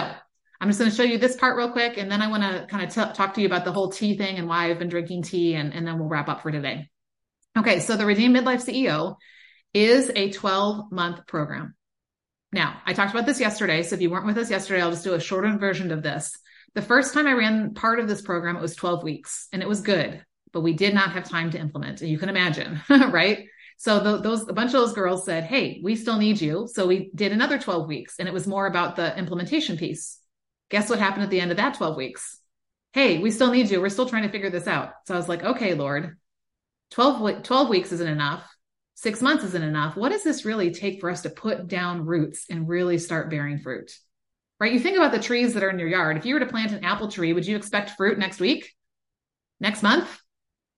I'm 0.59 0.69
just 0.69 0.79
going 0.79 0.89
to 0.89 0.95
show 0.95 1.03
you 1.03 1.17
this 1.17 1.35
part 1.35 1.57
real 1.57 1.71
quick. 1.71 1.97
And 1.97 2.11
then 2.11 2.21
I 2.21 2.29
want 2.29 2.43
to 2.43 2.65
kind 2.67 2.83
of 2.83 2.93
t- 2.93 3.13
talk 3.13 3.35
to 3.35 3.41
you 3.41 3.47
about 3.47 3.65
the 3.65 3.71
whole 3.71 3.91
tea 3.91 4.17
thing 4.17 4.37
and 4.37 4.47
why 4.47 4.69
I've 4.69 4.79
been 4.79 4.89
drinking 4.89 5.23
tea. 5.23 5.53
And, 5.53 5.73
and 5.73 5.85
then 5.85 5.99
we'll 5.99 6.07
wrap 6.07 6.29
up 6.29 6.41
for 6.41 6.51
today. 6.51 6.89
Okay, 7.57 7.79
so 7.79 7.95
the 7.95 8.05
Redeemed 8.05 8.35
Midlife 8.35 8.65
CEO 8.65 9.15
is 9.73 10.11
a 10.15 10.31
12 10.31 10.91
month 10.91 11.27
program. 11.27 11.75
Now, 12.51 12.81
I 12.85 12.93
talked 12.93 13.11
about 13.11 13.25
this 13.25 13.39
yesterday. 13.39 13.83
So 13.83 13.95
if 13.95 14.01
you 14.01 14.09
weren't 14.09 14.25
with 14.25 14.37
us 14.37 14.49
yesterday, 14.49 14.81
I'll 14.81 14.91
just 14.91 15.03
do 15.03 15.13
a 15.13 15.19
shortened 15.19 15.59
version 15.59 15.91
of 15.91 16.01
this. 16.01 16.37
The 16.73 16.81
first 16.81 17.13
time 17.13 17.27
I 17.27 17.33
ran 17.33 17.73
part 17.73 17.99
of 17.99 18.07
this 18.07 18.21
program, 18.21 18.55
it 18.55 18.61
was 18.61 18.75
12 18.75 19.03
weeks 19.03 19.47
and 19.51 19.61
it 19.61 19.67
was 19.67 19.81
good, 19.81 20.25
but 20.55 20.61
we 20.61 20.71
did 20.71 20.93
not 20.93 21.11
have 21.11 21.27
time 21.27 21.51
to 21.51 21.59
implement. 21.59 21.99
And 21.99 22.09
you 22.09 22.17
can 22.17 22.29
imagine, 22.29 22.79
right? 22.89 23.45
So 23.75 23.99
the, 23.99 24.17
those, 24.19 24.47
a 24.47 24.53
bunch 24.53 24.69
of 24.69 24.79
those 24.79 24.93
girls 24.93 25.25
said, 25.25 25.43
Hey, 25.43 25.81
we 25.83 25.97
still 25.97 26.17
need 26.17 26.39
you. 26.39 26.69
So 26.71 26.87
we 26.87 27.11
did 27.13 27.33
another 27.33 27.59
12 27.59 27.89
weeks 27.89 28.15
and 28.19 28.27
it 28.29 28.33
was 28.33 28.47
more 28.47 28.65
about 28.65 28.95
the 28.95 29.15
implementation 29.19 29.75
piece. 29.75 30.17
Guess 30.69 30.89
what 30.89 30.97
happened 30.97 31.23
at 31.23 31.29
the 31.29 31.41
end 31.41 31.51
of 31.51 31.57
that 31.57 31.73
12 31.73 31.97
weeks? 31.97 32.39
Hey, 32.93 33.17
we 33.17 33.31
still 33.31 33.51
need 33.51 33.69
you. 33.69 33.81
We're 33.81 33.89
still 33.89 34.07
trying 34.07 34.23
to 34.23 34.29
figure 34.29 34.49
this 34.49 34.65
out. 34.65 34.93
So 35.07 35.13
I 35.13 35.17
was 35.17 35.27
like, 35.27 35.43
okay, 35.43 35.73
Lord, 35.73 36.17
12, 36.91 37.43
12 37.43 37.69
weeks 37.69 37.91
isn't 37.91 38.07
enough. 38.07 38.49
Six 38.93 39.21
months 39.21 39.43
isn't 39.43 39.61
enough. 39.61 39.97
What 39.97 40.13
does 40.13 40.23
this 40.23 40.45
really 40.45 40.71
take 40.71 41.01
for 41.01 41.09
us 41.09 41.23
to 41.23 41.29
put 41.29 41.67
down 41.67 42.05
roots 42.05 42.45
and 42.49 42.69
really 42.69 42.97
start 42.97 43.29
bearing 43.29 43.59
fruit? 43.59 43.91
Right? 44.57 44.71
You 44.71 44.79
think 44.79 44.95
about 44.95 45.11
the 45.11 45.19
trees 45.19 45.53
that 45.53 45.63
are 45.63 45.69
in 45.69 45.79
your 45.79 45.89
yard. 45.89 46.15
If 46.15 46.25
you 46.25 46.33
were 46.33 46.39
to 46.39 46.45
plant 46.45 46.71
an 46.71 46.85
apple 46.85 47.11
tree, 47.11 47.33
would 47.33 47.45
you 47.45 47.57
expect 47.57 47.97
fruit 47.97 48.17
next 48.17 48.39
week? 48.39 48.71
Next 49.59 49.83
month? 49.83 50.21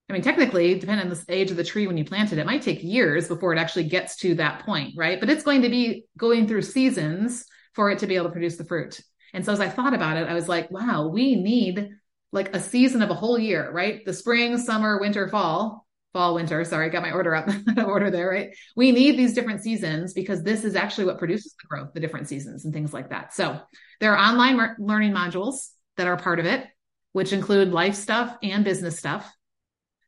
I 0.10 0.14
mean, 0.14 0.22
technically, 0.22 0.80
depending 0.80 1.08
on 1.08 1.14
the 1.14 1.26
age 1.28 1.52
of 1.52 1.58
the 1.58 1.64
tree 1.64 1.86
when 1.86 1.98
you 1.98 2.06
plant 2.06 2.32
it, 2.32 2.38
it 2.38 2.46
might 2.46 2.62
take 2.62 2.82
years 2.82 3.28
before 3.28 3.54
it 3.54 3.60
actually 3.60 3.86
gets 3.86 4.16
to 4.18 4.36
that 4.36 4.66
point, 4.66 4.94
right? 4.96 5.20
But 5.20 5.30
it's 5.30 5.44
going 5.44 5.64
to 5.64 5.70
be 5.70 6.06
going 6.18 6.48
through 6.48 6.62
seasons 6.62 7.46
for 7.74 7.92
it 7.92 8.00
to 8.00 8.08
be 8.08 8.16
able 8.16 8.28
to 8.28 8.32
produce 8.32 8.56
the 8.56 8.66
fruit. 8.66 9.02
And 9.34 9.44
so 9.46 9.52
as 9.52 9.60
I 9.60 9.68
thought 9.68 9.94
about 9.94 10.18
it, 10.18 10.28
I 10.28 10.34
was 10.34 10.48
like, 10.48 10.72
wow, 10.72 11.08
we 11.08 11.36
need 11.36 11.90
like 12.32 12.56
a 12.56 12.60
season 12.60 13.02
of 13.02 13.10
a 13.10 13.16
whole 13.16 13.38
year, 13.38 13.70
right? 13.72 14.06
The 14.06 14.14
spring, 14.14 14.58
summer, 14.58 15.00
winter, 15.00 15.28
fall 15.28 15.88
fall, 16.18 16.34
winter. 16.34 16.64
Sorry, 16.64 16.90
got 16.90 17.04
my 17.04 17.12
order 17.12 17.36
up 17.36 17.48
order 17.86 18.10
there, 18.10 18.30
right? 18.30 18.50
We 18.76 18.92
need 18.92 19.18
these 19.18 19.34
different 19.34 19.62
seasons 19.62 20.14
because 20.14 20.42
this 20.42 20.64
is 20.64 20.76
actually 20.76 21.06
what 21.06 21.20
produces 21.20 21.54
the 21.54 21.68
growth, 21.68 21.94
the 21.94 22.00
different 22.00 22.28
seasons 22.28 22.66
and 22.66 22.74
things 22.74 22.92
like 22.92 23.10
that. 23.10 23.36
So 23.36 23.60
there 24.00 24.16
are 24.16 24.30
online 24.32 24.76
learning 24.80 25.14
modules 25.14 25.70
that 25.96 26.08
are 26.08 26.18
part 26.18 26.40
of 26.40 26.48
it, 26.48 26.66
which 27.12 27.34
include 27.34 27.72
life 27.72 27.94
stuff 27.94 28.36
and 28.42 28.64
business 28.64 28.98
stuff. 28.98 29.32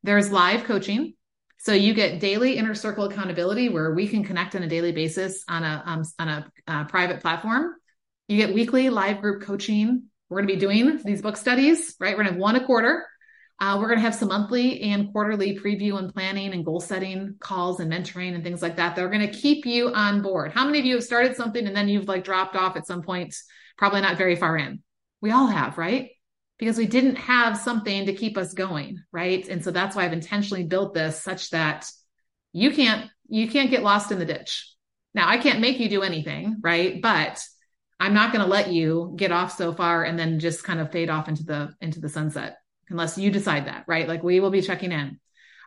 There's 0.03 0.31
live 0.31 0.63
coaching. 0.63 1.13
So 1.57 1.73
you 1.73 1.93
get 1.93 2.19
daily 2.19 2.57
inner 2.57 2.73
circle 2.73 3.05
accountability 3.05 3.69
where 3.69 3.93
we 3.93 4.07
can 4.07 4.23
connect 4.23 4.55
on 4.55 4.63
a 4.63 4.67
daily 4.67 4.93
basis 4.93 5.43
on 5.49 5.63
a 5.63 5.83
um, 5.85 6.03
on 6.17 6.29
a 6.29 6.51
uh, 6.67 6.85
private 6.85 7.21
platform. 7.21 7.73
You 8.27 8.37
get 8.37 8.53
weekly 8.53 8.89
live 8.89 9.21
group 9.21 9.43
coaching. 9.43 10.03
We're 10.29 10.37
going 10.37 10.47
to 10.47 10.53
be 10.53 10.59
doing 10.59 11.01
these 11.03 11.21
book 11.21 11.35
studies, 11.35 11.95
right? 11.99 12.15
We're 12.15 12.23
going 12.23 12.27
to 12.27 12.33
have 12.33 12.41
one 12.41 12.55
a 12.55 12.65
quarter 12.65 13.05
uh, 13.61 13.77
we're 13.77 13.87
going 13.87 13.97
to 13.97 14.03
have 14.03 14.15
some 14.15 14.29
monthly 14.29 14.81
and 14.81 15.11
quarterly 15.11 15.57
preview 15.57 15.99
and 15.99 16.13
planning 16.13 16.53
and 16.53 16.63
goal 16.63 16.79
setting 16.79 17.35
calls 17.39 17.81
and 17.81 17.91
mentoring 17.91 18.33
and 18.33 18.43
things 18.43 18.61
like 18.61 18.77
that. 18.77 18.95
They're 18.95 19.09
going 19.09 19.27
to 19.29 19.37
keep 19.37 19.65
you 19.65 19.93
on 19.93 20.21
board. 20.21 20.53
How 20.53 20.65
many 20.65 20.79
of 20.79 20.85
you 20.85 20.95
have 20.95 21.03
started 21.03 21.35
something 21.35 21.67
and 21.67 21.75
then 21.75 21.89
you've 21.89 22.07
like 22.07 22.23
dropped 22.23 22.55
off 22.55 22.77
at 22.77 22.87
some 22.87 23.01
point, 23.01 23.35
probably 23.77 23.99
not 23.99 24.17
very 24.17 24.37
far 24.37 24.57
in? 24.57 24.81
We 25.19 25.31
all 25.31 25.47
have, 25.47 25.77
right? 25.77 26.11
Because 26.59 26.77
we 26.77 26.85
didn't 26.85 27.15
have 27.15 27.57
something 27.57 28.05
to 28.05 28.13
keep 28.13 28.37
us 28.37 28.53
going, 28.53 29.01
right? 29.11 29.47
And 29.47 29.63
so 29.63 29.71
that's 29.71 29.95
why 29.95 30.05
I've 30.05 30.13
intentionally 30.13 30.65
built 30.65 30.93
this 30.93 31.21
such 31.21 31.49
that 31.51 31.89
you 32.51 32.71
can't 32.71 33.09
you 33.27 33.47
can't 33.47 33.69
get 33.69 33.83
lost 33.83 34.11
in 34.11 34.19
the 34.19 34.25
ditch. 34.25 34.71
Now, 35.13 35.27
I 35.27 35.37
can't 35.37 35.59
make 35.61 35.79
you 35.79 35.89
do 35.89 36.03
anything, 36.03 36.57
right? 36.61 37.01
But 37.01 37.41
I'm 37.99 38.13
not 38.13 38.31
going 38.31 38.43
to 38.43 38.49
let 38.49 38.71
you 38.71 39.13
get 39.15 39.31
off 39.31 39.55
so 39.55 39.73
far 39.73 40.03
and 40.03 40.17
then 40.17 40.39
just 40.39 40.63
kind 40.63 40.79
of 40.79 40.91
fade 40.91 41.09
off 41.09 41.27
into 41.27 41.43
the 41.43 41.73
into 41.81 41.99
the 41.99 42.09
sunset 42.09 42.57
unless 42.89 43.17
you 43.17 43.31
decide 43.31 43.67
that, 43.67 43.85
right? 43.87 44.07
Like 44.07 44.23
we 44.23 44.39
will 44.39 44.49
be 44.49 44.61
checking 44.61 44.91
in. 44.91 45.19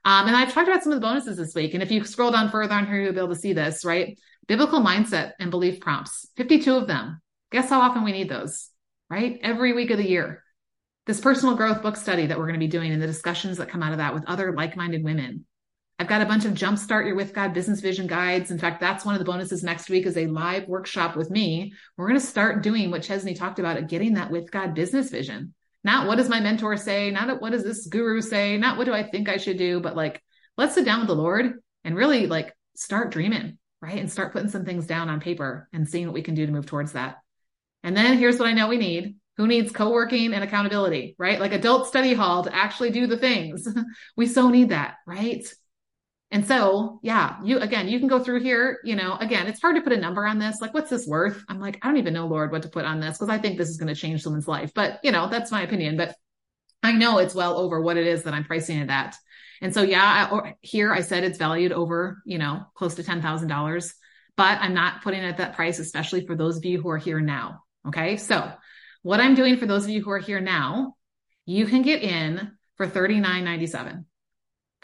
Um, 0.05 0.27
and 0.27 0.37
I've 0.37 0.53
talked 0.53 0.69
about 0.69 0.83
some 0.83 0.93
of 0.93 1.01
the 1.01 1.07
bonuses 1.07 1.37
this 1.37 1.55
week. 1.55 1.75
And 1.75 1.83
if 1.83 1.91
you 1.91 2.05
scroll 2.05 2.33
down 2.33 2.51
further 2.51 2.75
on 2.75 2.87
here, 2.87 3.01
you'll 3.01 3.13
be 3.13 3.19
able 3.19 3.29
to 3.29 3.37
see 3.37 3.53
this, 3.53 3.85
right? 3.85 4.19
Biblical 4.49 4.81
mindset 4.81 5.33
and 5.39 5.51
belief 5.51 5.81
prompts, 5.81 6.27
52 6.37 6.75
of 6.75 6.89
them. 6.89 7.21
Guess 7.53 7.71
how 7.71 7.81
often 7.81 8.03
we 8.03 8.13
need 8.13 8.29
those, 8.29 8.71
right? 9.09 9.39
Every 9.43 9.73
week 9.73 9.91
of 9.91 9.99
the 9.99 10.09
year. 10.09 10.42
This 11.05 11.21
personal 11.21 11.57
growth 11.57 11.83
book 11.83 11.97
study 11.97 12.27
that 12.27 12.39
we're 12.39 12.47
going 12.47 12.61
to 12.61 12.65
be 12.65 12.69
doing 12.69 12.93
and 12.93 13.03
the 13.03 13.09
discussions 13.09 13.59
that 13.59 13.69
come 13.69 13.83
out 13.83 13.91
of 13.91 13.99
that 13.99 14.15
with 14.15 14.25
other 14.29 14.53
like 14.53 14.77
minded 14.77 15.03
women. 15.03 15.45
I've 15.99 16.09
got 16.09 16.23
a 16.23 16.27
bunch 16.27 16.45
of 16.45 16.53
Jumpstart 16.53 17.07
Your 17.07 17.17
With 17.17 17.35
God 17.35 17.55
business 17.55 17.81
vision 17.81 18.07
guides. 18.07 18.53
In 18.53 18.59
fact, 18.59 18.81
that's 18.81 19.05
one 19.05 19.15
of 19.15 19.19
the 19.19 19.25
bonuses 19.25 19.65
next 19.65 19.91
week 19.91 20.07
is 20.07 20.17
a 20.17 20.27
live 20.27 20.69
workshop 20.69 21.17
with 21.17 21.29
me. 21.31 21.73
We're 21.97 22.09
going 22.09 22.21
to 22.21 22.27
start 22.27 22.63
doing 22.63 22.91
what 22.91 23.03
Chesney 23.03 23.35
talked 23.35 23.59
about, 23.59 23.89
getting 23.89 24.15
that 24.15 24.31
with 24.31 24.51
God 24.53 24.75
business 24.75 25.11
vision. 25.11 25.55
Not 25.83 26.07
what 26.07 26.17
does 26.17 26.29
my 26.29 26.39
mentor 26.39 26.77
say? 26.77 27.11
Not 27.11 27.41
what 27.41 27.51
does 27.51 27.65
this 27.65 27.87
guru 27.87 28.21
say? 28.21 28.57
Not 28.57 28.79
what 28.79 28.85
do 28.85 28.93
I 28.93 29.09
think 29.09 29.29
I 29.29 29.39
should 29.39 29.59
do? 29.59 29.81
But 29.81 29.97
like, 29.97 30.23
let's 30.57 30.75
sit 30.75 30.85
down 30.85 31.01
with 31.01 31.09
the 31.09 31.17
Lord 31.17 31.55
and 31.85 31.97
really 31.97 32.29
like 32.29 32.53
start 32.77 33.11
dreaming, 33.11 33.59
right? 33.81 33.99
And 33.99 34.11
start 34.11 34.33
putting 34.33 34.51
some 34.51 34.65
things 34.65 34.87
down 34.87 35.09
on 35.09 35.21
paper 35.21 35.69
and 35.73 35.89
seeing 35.89 36.07
what 36.07 36.15
we 36.15 36.23
can 36.23 36.35
do 36.35 36.47
to 36.47 36.53
move 36.53 36.67
towards 36.67 36.93
that. 36.93 37.17
And 37.83 37.97
then 37.97 38.19
here's 38.19 38.39
what 38.39 38.49
I 38.49 38.53
know 38.53 38.69
we 38.69 38.77
need. 38.77 39.17
Who 39.39 39.47
needs 39.47 39.73
co-working 39.73 40.35
and 40.35 40.45
accountability, 40.45 41.15
right? 41.19 41.41
Like 41.41 41.53
adult 41.53 41.87
study 41.87 42.13
hall 42.13 42.45
to 42.45 42.55
actually 42.55 42.91
do 42.91 43.07
the 43.07 43.17
things. 43.17 43.67
we 44.17 44.27
so 44.27 44.51
need 44.51 44.69
that, 44.69 44.97
right? 45.07 45.47
And 46.33 46.47
so, 46.47 46.99
yeah, 47.03 47.37
you 47.45 47.59
again, 47.59 47.89
you 47.89 47.99
can 47.99 48.09
go 48.09 48.19
through 48.19 48.41
here, 48.41 48.81
you 48.85 48.97
know, 48.97 49.17
again, 49.21 49.47
it's 49.47 49.61
hard 49.61 49.77
to 49.77 49.83
put 49.83 49.93
a 49.93 49.99
number 49.99 50.27
on 50.27 50.39
this. 50.39 50.63
Like, 50.63 50.73
what's 50.73 50.89
this 50.89 51.07
worth? 51.07 51.45
I'm 51.47 51.61
like, 51.61 51.79
I 51.83 51.89
don't 51.89 51.99
even 51.99 52.15
know, 52.15 52.27
Lord, 52.27 52.51
what 52.51 52.63
to 52.63 52.71
put 52.71 52.87
on 52.87 53.01
this 53.01 53.19
because 53.19 53.29
I 53.29 53.37
think 53.37 53.59
this 53.59 53.69
is 53.69 53.77
going 53.77 53.95
to 53.95 54.01
change 54.01 54.23
someone's 54.23 54.49
life. 54.49 54.73
But, 54.75 55.01
you 55.05 55.13
know, 55.13 55.29
that's 55.29 55.53
my 55.53 55.61
opinion. 55.61 55.99
But 55.99 56.17
I 56.83 56.93
know 56.93 57.19
it's 57.19 57.35
well 57.35 57.59
over 57.59 57.83
what 57.83 57.99
it 57.99 58.07
is 58.07 58.23
that 58.23 58.33
I'm 58.33 58.45
pricing 58.45 58.79
it 58.79 58.89
at. 58.89 59.15
And 59.61 59.75
so, 59.75 59.83
yeah, 59.83 60.29
I, 60.33 60.55
here 60.63 60.91
I 60.91 61.03
said 61.03 61.23
it's 61.23 61.39
valued 61.39 61.71
over, 61.71 62.23
you 62.25 62.39
know, 62.39 62.63
close 62.75 62.95
to 62.95 63.03
$10,000, 63.03 63.93
but 64.35 64.59
I'm 64.59 64.75
not 64.75 65.03
putting 65.03 65.23
it 65.23 65.29
at 65.29 65.37
that 65.37 65.55
price, 65.55 65.79
especially 65.79 66.27
for 66.27 66.35
those 66.35 66.57
of 66.57 66.65
you 66.65 66.81
who 66.81 66.89
are 66.89 66.99
here 66.99 67.21
now. 67.21 67.63
Okay. 67.87 68.17
So, 68.17 68.53
what 69.03 69.21
I'm 69.21 69.35
doing 69.35 69.57
for 69.57 69.67
those 69.67 69.85
of 69.85 69.91
you 69.91 70.03
who 70.03 70.11
are 70.11 70.19
here 70.19 70.41
now, 70.41 70.97
you 71.45 71.67
can 71.67 71.83
get 71.83 72.03
in 72.03 72.53
for 72.77 72.87
$39.97. 72.87 74.05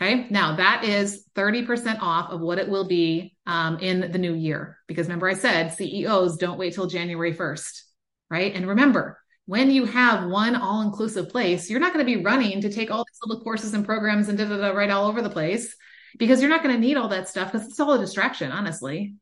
Okay. 0.00 0.26
Now 0.30 0.56
that 0.56 0.84
is 0.84 1.24
30% 1.34 1.98
off 2.00 2.30
of 2.30 2.40
what 2.40 2.58
it 2.58 2.68
will 2.68 2.86
be 2.86 3.36
um, 3.46 3.78
in 3.80 4.12
the 4.12 4.18
new 4.18 4.34
year. 4.34 4.78
Because 4.86 5.06
remember, 5.06 5.28
I 5.28 5.34
said 5.34 5.72
CEOs 5.72 6.36
don't 6.36 6.58
wait 6.58 6.74
till 6.74 6.86
January 6.86 7.34
1st. 7.34 7.82
Right. 8.30 8.54
And 8.54 8.68
remember, 8.68 9.18
when 9.46 9.70
you 9.70 9.86
have 9.86 10.28
one 10.28 10.54
all 10.54 10.82
inclusive 10.82 11.30
place, 11.30 11.70
you're 11.70 11.80
not 11.80 11.94
going 11.94 12.06
to 12.06 12.16
be 12.16 12.22
running 12.22 12.60
to 12.60 12.70
take 12.70 12.90
all 12.90 13.04
these 13.08 13.18
little 13.24 13.42
courses 13.42 13.72
and 13.72 13.84
programs 13.84 14.28
and 14.28 14.36
da 14.36 14.44
da 14.44 14.58
da 14.58 14.68
right 14.68 14.90
all 14.90 15.08
over 15.08 15.22
the 15.22 15.30
place 15.30 15.74
because 16.18 16.40
you're 16.40 16.50
not 16.50 16.62
going 16.62 16.74
to 16.74 16.80
need 16.80 16.96
all 16.96 17.08
that 17.08 17.28
stuff 17.28 17.50
because 17.50 17.66
it's 17.66 17.80
all 17.80 17.94
a 17.94 17.98
distraction, 17.98 18.52
honestly 18.52 19.14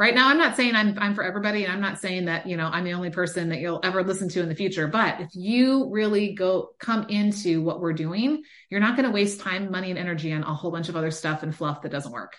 right 0.00 0.14
now 0.14 0.28
i'm 0.28 0.38
not 0.38 0.56
saying 0.56 0.74
I'm, 0.74 0.98
I'm 0.98 1.14
for 1.14 1.22
everybody 1.22 1.64
and 1.64 1.72
i'm 1.72 1.80
not 1.80 2.00
saying 2.00 2.24
that 2.24 2.46
you 2.46 2.56
know 2.56 2.68
i'm 2.72 2.84
the 2.84 2.94
only 2.94 3.10
person 3.10 3.50
that 3.50 3.60
you'll 3.60 3.80
ever 3.84 4.02
listen 4.02 4.30
to 4.30 4.40
in 4.40 4.48
the 4.48 4.54
future 4.54 4.88
but 4.88 5.20
if 5.20 5.28
you 5.34 5.90
really 5.90 6.32
go 6.32 6.70
come 6.78 7.04
into 7.10 7.62
what 7.62 7.80
we're 7.80 7.92
doing 7.92 8.42
you're 8.70 8.80
not 8.80 8.96
going 8.96 9.06
to 9.06 9.12
waste 9.12 9.40
time 9.40 9.70
money 9.70 9.90
and 9.90 9.98
energy 9.98 10.32
on 10.32 10.42
a 10.42 10.54
whole 10.54 10.70
bunch 10.70 10.88
of 10.88 10.96
other 10.96 11.10
stuff 11.10 11.42
and 11.42 11.54
fluff 11.54 11.82
that 11.82 11.92
doesn't 11.92 12.12
work. 12.12 12.36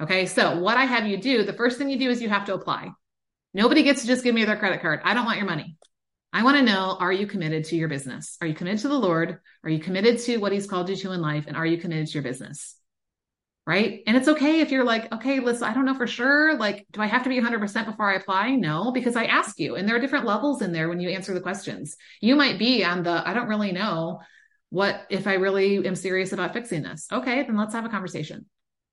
Okay? 0.00 0.26
So 0.26 0.58
what 0.60 0.76
i 0.76 0.84
have 0.84 1.06
you 1.06 1.16
do 1.16 1.42
the 1.42 1.52
first 1.52 1.78
thing 1.78 1.90
you 1.90 1.98
do 1.98 2.10
is 2.10 2.22
you 2.22 2.28
have 2.28 2.46
to 2.46 2.54
apply. 2.54 2.90
Nobody 3.52 3.82
gets 3.82 4.02
to 4.02 4.06
just 4.06 4.24
give 4.24 4.34
me 4.34 4.44
their 4.44 4.56
credit 4.56 4.80
card. 4.80 5.00
I 5.04 5.14
don't 5.14 5.26
want 5.26 5.38
your 5.38 5.46
money. 5.46 5.76
I 6.32 6.42
want 6.42 6.56
to 6.56 6.62
know 6.64 6.96
are 6.98 7.12
you 7.12 7.26
committed 7.26 7.64
to 7.66 7.76
your 7.76 7.88
business? 7.88 8.36
Are 8.40 8.46
you 8.46 8.54
committed 8.54 8.80
to 8.80 8.88
the 8.88 8.98
lord? 8.98 9.38
Are 9.62 9.70
you 9.70 9.78
committed 9.78 10.18
to 10.20 10.38
what 10.38 10.52
he's 10.52 10.66
called 10.66 10.88
you 10.88 10.96
to 10.96 11.12
in 11.12 11.20
life? 11.20 11.44
And 11.46 11.56
are 11.56 11.66
you 11.66 11.78
committed 11.78 12.06
to 12.08 12.12
your 12.14 12.22
business 12.22 12.76
right? 13.66 14.02
And 14.06 14.16
it's 14.16 14.28
okay 14.28 14.60
if 14.60 14.70
you're 14.70 14.84
like, 14.84 15.10
okay, 15.12 15.40
listen, 15.40 15.64
I 15.64 15.72
don't 15.72 15.86
know 15.86 15.94
for 15.94 16.06
sure. 16.06 16.56
Like, 16.58 16.86
do 16.92 17.00
I 17.00 17.06
have 17.06 17.22
to 17.22 17.30
be 17.30 17.40
100% 17.40 17.86
before 17.86 18.10
I 18.10 18.16
apply? 18.16 18.56
No, 18.56 18.92
because 18.92 19.16
I 19.16 19.24
ask 19.24 19.58
you. 19.58 19.76
And 19.76 19.88
there 19.88 19.96
are 19.96 20.00
different 20.00 20.26
levels 20.26 20.60
in 20.60 20.72
there 20.72 20.88
when 20.88 21.00
you 21.00 21.08
answer 21.08 21.32
the 21.32 21.40
questions. 21.40 21.96
You 22.20 22.36
might 22.36 22.58
be 22.58 22.84
on 22.84 23.02
the, 23.02 23.26
I 23.26 23.32
don't 23.32 23.48
really 23.48 23.72
know 23.72 24.20
what 24.68 25.06
if 25.08 25.26
I 25.26 25.34
really 25.34 25.86
am 25.86 25.94
serious 25.94 26.32
about 26.32 26.52
fixing 26.52 26.82
this. 26.82 27.06
Okay, 27.10 27.42
then 27.42 27.56
let's 27.56 27.72
have 27.74 27.86
a 27.86 27.88
conversation, 27.90 28.44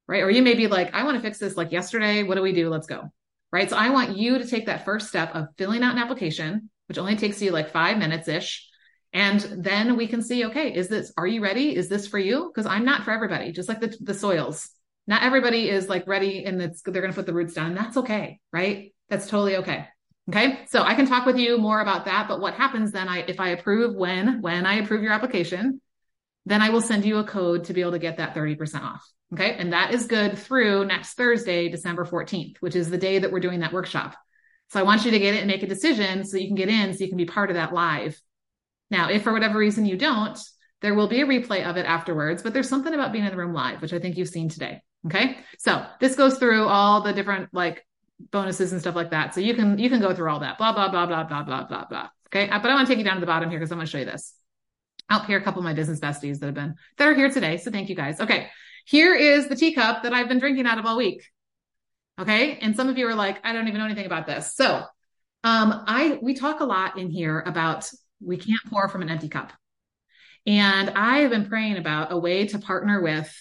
right? 0.07 0.23
Or 0.23 0.29
you 0.29 0.41
may 0.41 0.53
be 0.53 0.67
like, 0.67 0.93
I 0.93 1.03
want 1.03 1.17
to 1.17 1.21
fix 1.21 1.37
this 1.37 1.57
like 1.57 1.71
yesterday. 1.71 2.23
What 2.23 2.35
do 2.35 2.41
we 2.41 2.53
do? 2.53 2.69
Let's 2.69 2.87
go, 2.87 3.11
right? 3.51 3.69
So 3.69 3.75
I 3.75 3.89
want 3.89 4.15
you 4.15 4.37
to 4.37 4.47
take 4.47 4.67
that 4.67 4.85
first 4.85 5.09
step 5.09 5.35
of 5.35 5.47
filling 5.57 5.83
out 5.83 5.93
an 5.93 6.01
application, 6.01 6.69
which 6.87 6.97
only 6.97 7.17
takes 7.17 7.41
you 7.41 7.51
like 7.51 7.71
five 7.71 7.97
minutes 7.97 8.29
ish 8.29 8.70
and 9.13 9.39
then 9.41 9.97
we 9.97 10.07
can 10.07 10.21
see, 10.21 10.45
okay, 10.45 10.73
is 10.73 10.87
this, 10.87 11.11
are 11.17 11.27
you 11.27 11.41
ready? 11.41 11.75
Is 11.75 11.89
this 11.89 12.07
for 12.07 12.17
you? 12.17 12.49
Because 12.53 12.65
I'm 12.65 12.85
not 12.85 13.03
for 13.03 13.11
everybody, 13.11 13.51
just 13.51 13.67
like 13.67 13.81
the, 13.81 13.95
the 13.99 14.13
soils. 14.13 14.69
Not 15.05 15.23
everybody 15.23 15.69
is 15.69 15.89
like 15.89 16.07
ready 16.07 16.45
and 16.45 16.61
it's, 16.61 16.81
they're 16.81 17.01
going 17.01 17.11
to 17.11 17.15
put 17.15 17.25
the 17.25 17.33
roots 17.33 17.53
down. 17.53 17.67
And 17.67 17.77
that's 17.77 17.97
okay, 17.97 18.39
right? 18.53 18.93
That's 19.09 19.27
totally 19.27 19.57
okay. 19.57 19.87
Okay. 20.29 20.59
So 20.69 20.83
I 20.83 20.93
can 20.93 21.07
talk 21.07 21.25
with 21.25 21.37
you 21.37 21.57
more 21.57 21.81
about 21.81 22.05
that. 22.05 22.27
But 22.29 22.39
what 22.39 22.53
happens 22.53 22.91
then 22.91 23.09
I, 23.09 23.19
if 23.19 23.39
I 23.39 23.49
approve 23.49 23.95
when, 23.95 24.41
when 24.41 24.65
I 24.65 24.75
approve 24.75 25.03
your 25.03 25.11
application, 25.11 25.81
then 26.45 26.61
I 26.61 26.69
will 26.69 26.81
send 26.81 27.03
you 27.03 27.17
a 27.17 27.23
code 27.25 27.65
to 27.65 27.73
be 27.73 27.81
able 27.81 27.91
to 27.91 27.99
get 27.99 28.17
that 28.17 28.33
30% 28.33 28.81
off. 28.81 29.05
Okay. 29.33 29.55
And 29.55 29.73
that 29.73 29.93
is 29.93 30.05
good 30.05 30.37
through 30.37 30.85
next 30.85 31.15
Thursday, 31.15 31.67
December 31.67 32.05
14th, 32.05 32.57
which 32.61 32.75
is 32.75 32.89
the 32.89 32.97
day 32.97 33.19
that 33.19 33.31
we're 33.31 33.39
doing 33.39 33.59
that 33.59 33.73
workshop. 33.73 34.15
So 34.69 34.79
I 34.79 34.83
want 34.83 35.03
you 35.03 35.11
to 35.11 35.19
get 35.19 35.33
it 35.33 35.39
and 35.39 35.47
make 35.47 35.63
a 35.63 35.67
decision 35.67 36.23
so 36.23 36.37
you 36.37 36.47
can 36.47 36.55
get 36.55 36.69
in 36.69 36.93
so 36.93 37.03
you 37.03 37.09
can 37.09 37.17
be 37.17 37.25
part 37.25 37.49
of 37.49 37.55
that 37.55 37.73
live 37.73 38.17
now, 38.91 39.09
if 39.09 39.23
for 39.23 39.31
whatever 39.31 39.57
reason 39.57 39.85
you 39.85 39.97
don't, 39.97 40.37
there 40.81 40.93
will 40.93 41.07
be 41.07 41.21
a 41.21 41.25
replay 41.25 41.65
of 41.65 41.77
it 41.77 41.85
afterwards, 41.85 42.43
but 42.43 42.53
there's 42.53 42.69
something 42.69 42.93
about 42.93 43.11
being 43.11 43.23
in 43.23 43.31
the 43.31 43.37
room 43.37 43.53
live, 43.53 43.81
which 43.81 43.93
I 43.93 43.99
think 43.99 44.17
you've 44.17 44.29
seen 44.29 44.49
today. 44.49 44.81
Okay. 45.05 45.37
So 45.57 45.83
this 45.99 46.15
goes 46.15 46.37
through 46.37 46.67
all 46.67 47.01
the 47.01 47.13
different 47.13 47.49
like 47.53 47.85
bonuses 48.19 48.71
and 48.71 48.81
stuff 48.81 48.95
like 48.95 49.11
that. 49.11 49.33
So 49.33 49.41
you 49.41 49.55
can, 49.55 49.79
you 49.79 49.89
can 49.89 50.01
go 50.01 50.13
through 50.13 50.29
all 50.29 50.39
that, 50.41 50.57
blah, 50.57 50.73
blah, 50.73 50.89
blah, 50.89 51.05
blah, 51.05 51.23
blah, 51.23 51.43
blah, 51.43 51.63
blah, 51.63 51.85
blah. 51.85 52.09
Okay. 52.27 52.47
But 52.47 52.65
I 52.65 52.73
want 52.73 52.87
to 52.87 52.91
take 52.93 52.99
you 52.99 53.05
down 53.05 53.15
to 53.15 53.19
the 53.19 53.25
bottom 53.25 53.49
here 53.49 53.59
because 53.59 53.71
I'm 53.71 53.77
going 53.77 53.87
to 53.87 53.91
show 53.91 53.97
you 53.97 54.05
this. 54.05 54.33
Out 55.09 55.25
here, 55.25 55.37
a 55.37 55.41
couple 55.41 55.59
of 55.59 55.63
my 55.63 55.73
business 55.73 55.99
besties 55.99 56.39
that 56.39 56.47
have 56.47 56.55
been, 56.55 56.75
that 56.97 57.07
are 57.07 57.15
here 57.15 57.29
today. 57.29 57.57
So 57.57 57.71
thank 57.71 57.89
you 57.89 57.95
guys. 57.95 58.19
Okay. 58.19 58.49
Here 58.85 59.15
is 59.15 59.47
the 59.47 59.55
teacup 59.55 60.03
that 60.03 60.13
I've 60.13 60.27
been 60.27 60.39
drinking 60.39 60.65
out 60.65 60.77
of 60.77 60.85
all 60.85 60.97
week. 60.97 61.23
Okay. 62.19 62.57
And 62.61 62.75
some 62.75 62.89
of 62.89 62.97
you 62.97 63.07
are 63.07 63.15
like, 63.15 63.39
I 63.43 63.53
don't 63.53 63.67
even 63.67 63.79
know 63.79 63.85
anything 63.85 64.05
about 64.05 64.27
this. 64.27 64.53
So, 64.55 64.83
um, 65.43 65.83
I, 65.87 66.19
we 66.21 66.35
talk 66.35 66.59
a 66.59 66.65
lot 66.65 66.99
in 66.99 67.09
here 67.09 67.39
about 67.39 67.89
we 68.23 68.37
can't 68.37 68.65
pour 68.69 68.87
from 68.87 69.01
an 69.01 69.09
empty 69.09 69.29
cup. 69.29 69.51
And 70.45 70.89
I 70.91 71.19
have 71.19 71.31
been 71.31 71.47
praying 71.47 71.77
about 71.77 72.11
a 72.11 72.17
way 72.17 72.47
to 72.47 72.59
partner 72.59 73.01
with 73.01 73.31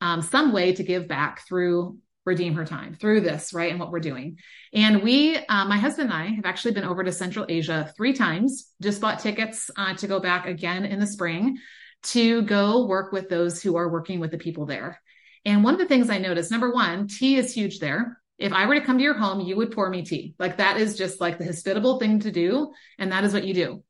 um, 0.00 0.22
some 0.22 0.52
way 0.52 0.74
to 0.74 0.82
give 0.82 1.08
back 1.08 1.46
through 1.46 1.98
redeem 2.24 2.54
her 2.54 2.64
time 2.64 2.94
through 2.94 3.20
this, 3.20 3.52
right? 3.52 3.70
And 3.70 3.78
what 3.78 3.90
we're 3.90 4.00
doing. 4.00 4.38
And 4.72 5.02
we, 5.02 5.36
uh, 5.36 5.66
my 5.66 5.76
husband 5.76 6.10
and 6.10 6.18
I 6.18 6.26
have 6.34 6.46
actually 6.46 6.72
been 6.72 6.84
over 6.84 7.04
to 7.04 7.12
Central 7.12 7.46
Asia 7.48 7.92
three 7.96 8.12
times, 8.12 8.70
just 8.80 9.00
bought 9.00 9.20
tickets 9.20 9.70
uh, 9.76 9.94
to 9.94 10.06
go 10.06 10.20
back 10.20 10.46
again 10.46 10.84
in 10.84 11.00
the 11.00 11.06
spring 11.06 11.58
to 12.04 12.42
go 12.42 12.86
work 12.86 13.12
with 13.12 13.28
those 13.28 13.62
who 13.62 13.76
are 13.76 13.90
working 13.90 14.20
with 14.20 14.30
the 14.30 14.38
people 14.38 14.66
there. 14.66 15.00
And 15.46 15.64
one 15.64 15.74
of 15.74 15.80
the 15.80 15.86
things 15.86 16.10
I 16.10 16.18
noticed, 16.18 16.50
number 16.50 16.72
one, 16.72 17.08
tea 17.08 17.36
is 17.36 17.52
huge 17.52 17.78
there. 17.78 18.18
If 18.38 18.52
I 18.52 18.66
were 18.66 18.74
to 18.74 18.80
come 18.80 18.98
to 18.98 19.04
your 19.04 19.14
home, 19.14 19.40
you 19.40 19.56
would 19.56 19.72
pour 19.72 19.88
me 19.88 20.04
tea. 20.04 20.34
Like 20.38 20.58
that 20.58 20.78
is 20.78 20.98
just 20.98 21.20
like 21.20 21.38
the 21.38 21.44
hospitable 21.44 21.98
thing 21.98 22.20
to 22.20 22.30
do. 22.30 22.72
And 22.98 23.12
that 23.12 23.24
is 23.24 23.32
what 23.32 23.44
you 23.44 23.54
do. 23.54 23.84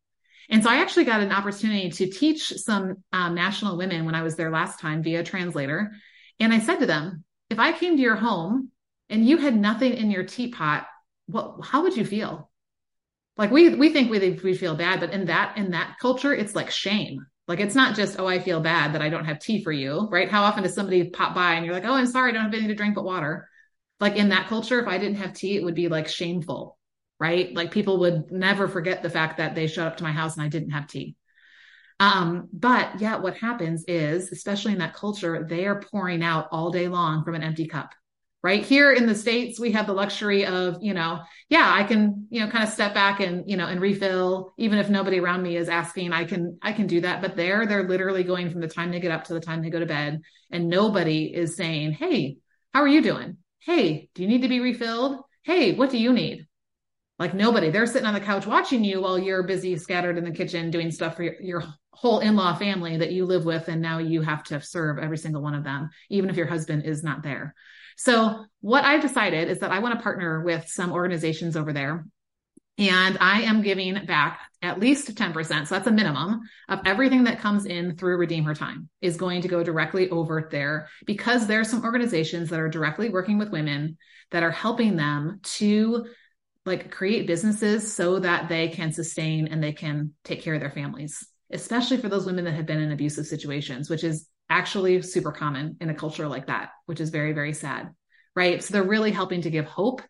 And 0.51 0.63
so 0.63 0.71
I 0.71 0.77
actually 0.77 1.05
got 1.05 1.21
an 1.21 1.33
opportunity 1.33 1.91
to 1.91 2.11
teach 2.11 2.49
some 2.49 3.03
um, 3.13 3.35
national 3.35 3.77
women 3.77 4.05
when 4.05 4.15
I 4.15 4.23
was 4.23 4.37
there 4.37 4.51
last 4.51 4.81
time 4.81 5.03
via 5.03 5.23
translator. 5.23 5.93
And 6.41 6.53
I 6.53 6.59
said 6.59 6.81
to 6.81 6.87
them, 6.87 7.25
if 7.51 7.59
I 7.59 7.73
came 7.73 7.97
to 7.97 8.03
your 8.03 8.17
home 8.17 8.71
and 9.09 9.27
you 9.27 9.37
had 9.37 9.57
nothing 9.57 9.95
in 9.95 10.11
your 10.11 10.25
teapot, 10.25 10.87
what, 11.27 11.57
how 11.63 11.83
would 11.83 11.97
you 11.97 12.05
feel? 12.05 12.51
Like 13.37 13.51
we, 13.51 13.75
we 13.75 13.91
think 13.91 14.11
we, 14.11 14.39
we 14.43 14.55
feel 14.55 14.77
bad, 14.77 15.01
but 15.01 15.13
in 15.13 15.27
that, 15.27 15.57
in 15.57 15.71
that 15.73 15.97
culture, 16.01 16.33
it's 16.33 16.55
like 16.55 16.71
shame. 16.71 17.27
Like 17.49 17.61
it's 17.61 17.75
not 17.75 17.97
just, 17.97 18.19
oh, 18.19 18.27
I 18.27 18.39
feel 18.39 18.61
bad 18.61 18.95
that 18.95 19.03
I 19.03 19.09
don't 19.09 19.25
have 19.25 19.39
tea 19.39 19.63
for 19.63 19.73
you, 19.73 20.09
right? 20.11 20.31
How 20.31 20.45
often 20.45 20.63
does 20.63 20.75
somebody 20.75 21.11
pop 21.11 21.35
by 21.35 21.55
and 21.55 21.67
you're 21.67 21.75
like, 21.75 21.85
oh, 21.85 21.95
I'm 21.95 22.07
sorry, 22.07 22.31
I 22.31 22.35
don't 22.35 22.45
have 22.45 22.53
anything 22.53 22.69
to 22.69 22.75
drink 22.75 22.95
but 22.95 23.05
water. 23.05 23.49
Like 24.01 24.17
in 24.17 24.31
that 24.31 24.49
culture, 24.49 24.81
if 24.81 24.89
I 24.89 24.99
didn't 24.99 25.17
have 25.17 25.35
tea, 25.35 25.57
it 25.57 25.65
would 25.65 25.75
be 25.75 25.89
like 25.89 26.09
shameful 26.09 26.79
right? 27.25 27.57
Like 27.57 27.71
people 27.71 28.01
would 28.01 28.31
never 28.31 28.69
forget 28.69 29.03
the 29.03 29.09
fact 29.09 29.39
that 29.39 29.55
they 29.55 29.67
showed 29.67 29.87
up 29.87 29.97
to 29.97 30.05
my 30.05 30.13
house 30.13 30.37
and 30.37 30.45
I 30.45 30.49
didn't 30.51 30.73
have 30.73 30.87
tea. 30.87 31.17
Um, 31.99 32.51
but 32.53 33.01
yeah, 33.01 33.17
what 33.17 33.39
happens 33.39 33.83
is, 33.89 34.31
especially 34.31 34.73
in 34.73 34.81
that 34.81 34.93
culture, 34.93 35.47
they 35.49 35.65
are 35.65 35.81
pouring 35.81 36.23
out 36.23 36.49
all 36.53 36.71
day 36.71 36.87
long 36.87 37.25
from 37.25 37.35
an 37.35 37.43
empty 37.43 37.67
cup. 37.67 37.95
Right 38.43 38.63
here 38.63 38.93
in 38.93 39.07
the 39.07 39.15
States, 39.15 39.59
we 39.59 39.73
have 39.73 39.87
the 39.87 39.95
luxury 39.95 40.45
of, 40.45 40.77
you 40.83 40.93
know, 40.93 41.23
yeah, 41.49 41.73
I 41.75 41.85
can, 41.85 42.27
you 42.29 42.41
know, 42.41 42.51
kind 42.51 42.63
of 42.63 42.69
step 42.69 42.93
back 42.93 43.21
and, 43.21 43.49
you 43.49 43.57
know, 43.57 43.69
and 43.69 43.81
refill, 43.81 44.53
even 44.59 44.77
if 44.79 44.91
nobody 44.91 45.19
around 45.19 45.43
me 45.43 45.57
is 45.57 45.71
asking, 45.71 46.13
I 46.13 46.27
can, 46.27 46.59
I 46.61 46.75
can 46.75 46.87
do 46.87 47.01
that. 47.01 47.23
But 47.23 47.37
there, 47.37 47.65
they're 47.65 47.89
literally 47.89 48.23
going 48.23 48.51
from 48.51 48.61
the 48.61 48.69
time 48.69 48.91
they 48.91 49.01
get 49.01 49.13
up 49.13 49.25
to 49.25 49.33
the 49.33 49.41
time 49.41 49.63
they 49.63 49.71
go 49.71 49.81
to 49.81 49.87
bed. 49.87 50.21
And 50.51 50.69
nobody 50.69 51.35
is 51.35 51.57
saying, 51.57 51.93
Hey, 51.93 52.37
how 52.75 52.83
are 52.83 52.89
you 52.89 53.01
doing? 53.01 53.39
Hey, 53.61 54.11
do 54.15 54.21
you 54.21 54.29
need 54.29 54.43
to 54.43 54.49
be 54.49 54.61
refilled? 54.61 55.23
Hey, 55.41 55.75
what 55.75 55.89
do 55.89 55.97
you 55.97 56.13
need? 56.13 56.47
Like 57.19 57.35
nobody 57.35 57.71
they're 57.71 57.87
sitting 57.87 58.07
on 58.07 58.15
the 58.15 58.21
couch 58.21 58.47
watching 58.47 58.85
you 58.85 59.01
while 59.01 59.19
you're 59.19 59.43
busy 59.43 59.77
scattered 59.77 60.19
in 60.19 60.25
the 60.25 60.31
kitchen 60.31 60.71
doing 60.71 60.91
stuff 60.91 61.17
for 61.17 61.23
your, 61.23 61.35
your 61.41 61.65
whole 61.93 62.21
in-law 62.21 62.55
family 62.55 62.97
that 62.97 63.13
you 63.13 63.25
live 63.25 63.45
with 63.45 63.69
and 63.69 63.81
now 63.81 63.99
you 63.99 64.21
have 64.21 64.43
to 64.43 64.61
serve 64.61 64.99
every 64.99 65.19
single 65.19 65.43
one 65.43 65.55
of 65.55 65.65
them 65.65 65.89
even 66.11 66.29
if 66.31 66.37
your 66.37 66.47
husband 66.47 66.85
is 66.85 67.03
not 67.03 67.23
there 67.23 67.55
so 67.97 68.45
what 68.61 68.85
i've 68.85 69.03
decided 69.03 69.49
is 69.49 69.61
that 69.61 69.71
i 69.71 69.79
want 69.79 69.97
to 69.97 70.03
partner 70.03 70.43
with 70.43 70.67
some 70.69 70.93
organizations 70.93 71.57
over 71.57 71.73
there 71.73 72.05
and 72.77 73.19
I 73.21 73.43
am 73.43 73.63
giving 73.63 74.05
back 74.05 74.41
at 74.61 74.81
least 74.81 75.15
10%. 75.15 75.67
So 75.67 75.75
that's 75.75 75.87
a 75.87 75.93
minimum 75.93 76.41
of 76.69 76.81
everything 76.85 77.25
that 77.25 77.39
comes 77.39 77.67
in 77.67 77.97
through 77.97 78.17
Redeem 78.17 78.45
Her 78.45 78.55
Time 78.55 78.89
is 79.01 79.17
going 79.17 79.43
to 79.43 79.49
go 79.49 79.63
directly 79.63 80.11
over 80.11 80.49
there 80.51 80.89
because 81.07 81.47
there 81.47 81.61
are 81.61 81.65
some 81.65 81.85
organizations 81.85 82.51
that 82.51 82.59
are 82.59 82.69
directly 82.69 83.11
working 83.11 83.39
with 83.39 83.51
women 83.51 83.97
that 84.33 84.43
are 84.43 84.51
helping 84.51 84.97
them 84.97 85.39
to 85.43 86.07
like 86.67 86.91
create 86.91 87.27
businesses 87.27 87.95
so 87.95 88.19
that 88.19 88.49
they 88.49 88.69
can 88.69 88.93
sustain 88.93 89.49
and 89.49 89.63
they 89.63 89.73
can 89.73 90.13
take 90.25 90.43
care 90.43 90.55
of 90.55 90.61
their 90.61 90.71
families, 90.71 91.27
especially 91.53 91.99
for 91.99 92.09
those 92.09 92.27
women 92.27 92.45
that 92.45 92.55
have 92.55 92.67
been 92.67 92.81
in 92.81 92.93
abusive 92.93 93.27
situations, 93.27 93.91
which 93.91 94.05
is 94.05 94.29
actually 94.49 95.03
super 95.03 95.33
common 95.33 95.77
in 95.81 95.91
a 95.91 95.95
culture 95.95 96.29
like 96.29 96.47
that, 96.47 96.71
which 96.87 97.01
is 97.01 97.11
very, 97.11 97.33
very 97.33 97.53
sad. 97.53 97.91
Right. 98.37 98.63
So 98.63 98.73
they're 98.73 98.83
really 98.83 99.13
helping 99.13 99.43
to 99.43 99.51
give 99.51 99.67
hope 99.67 100.03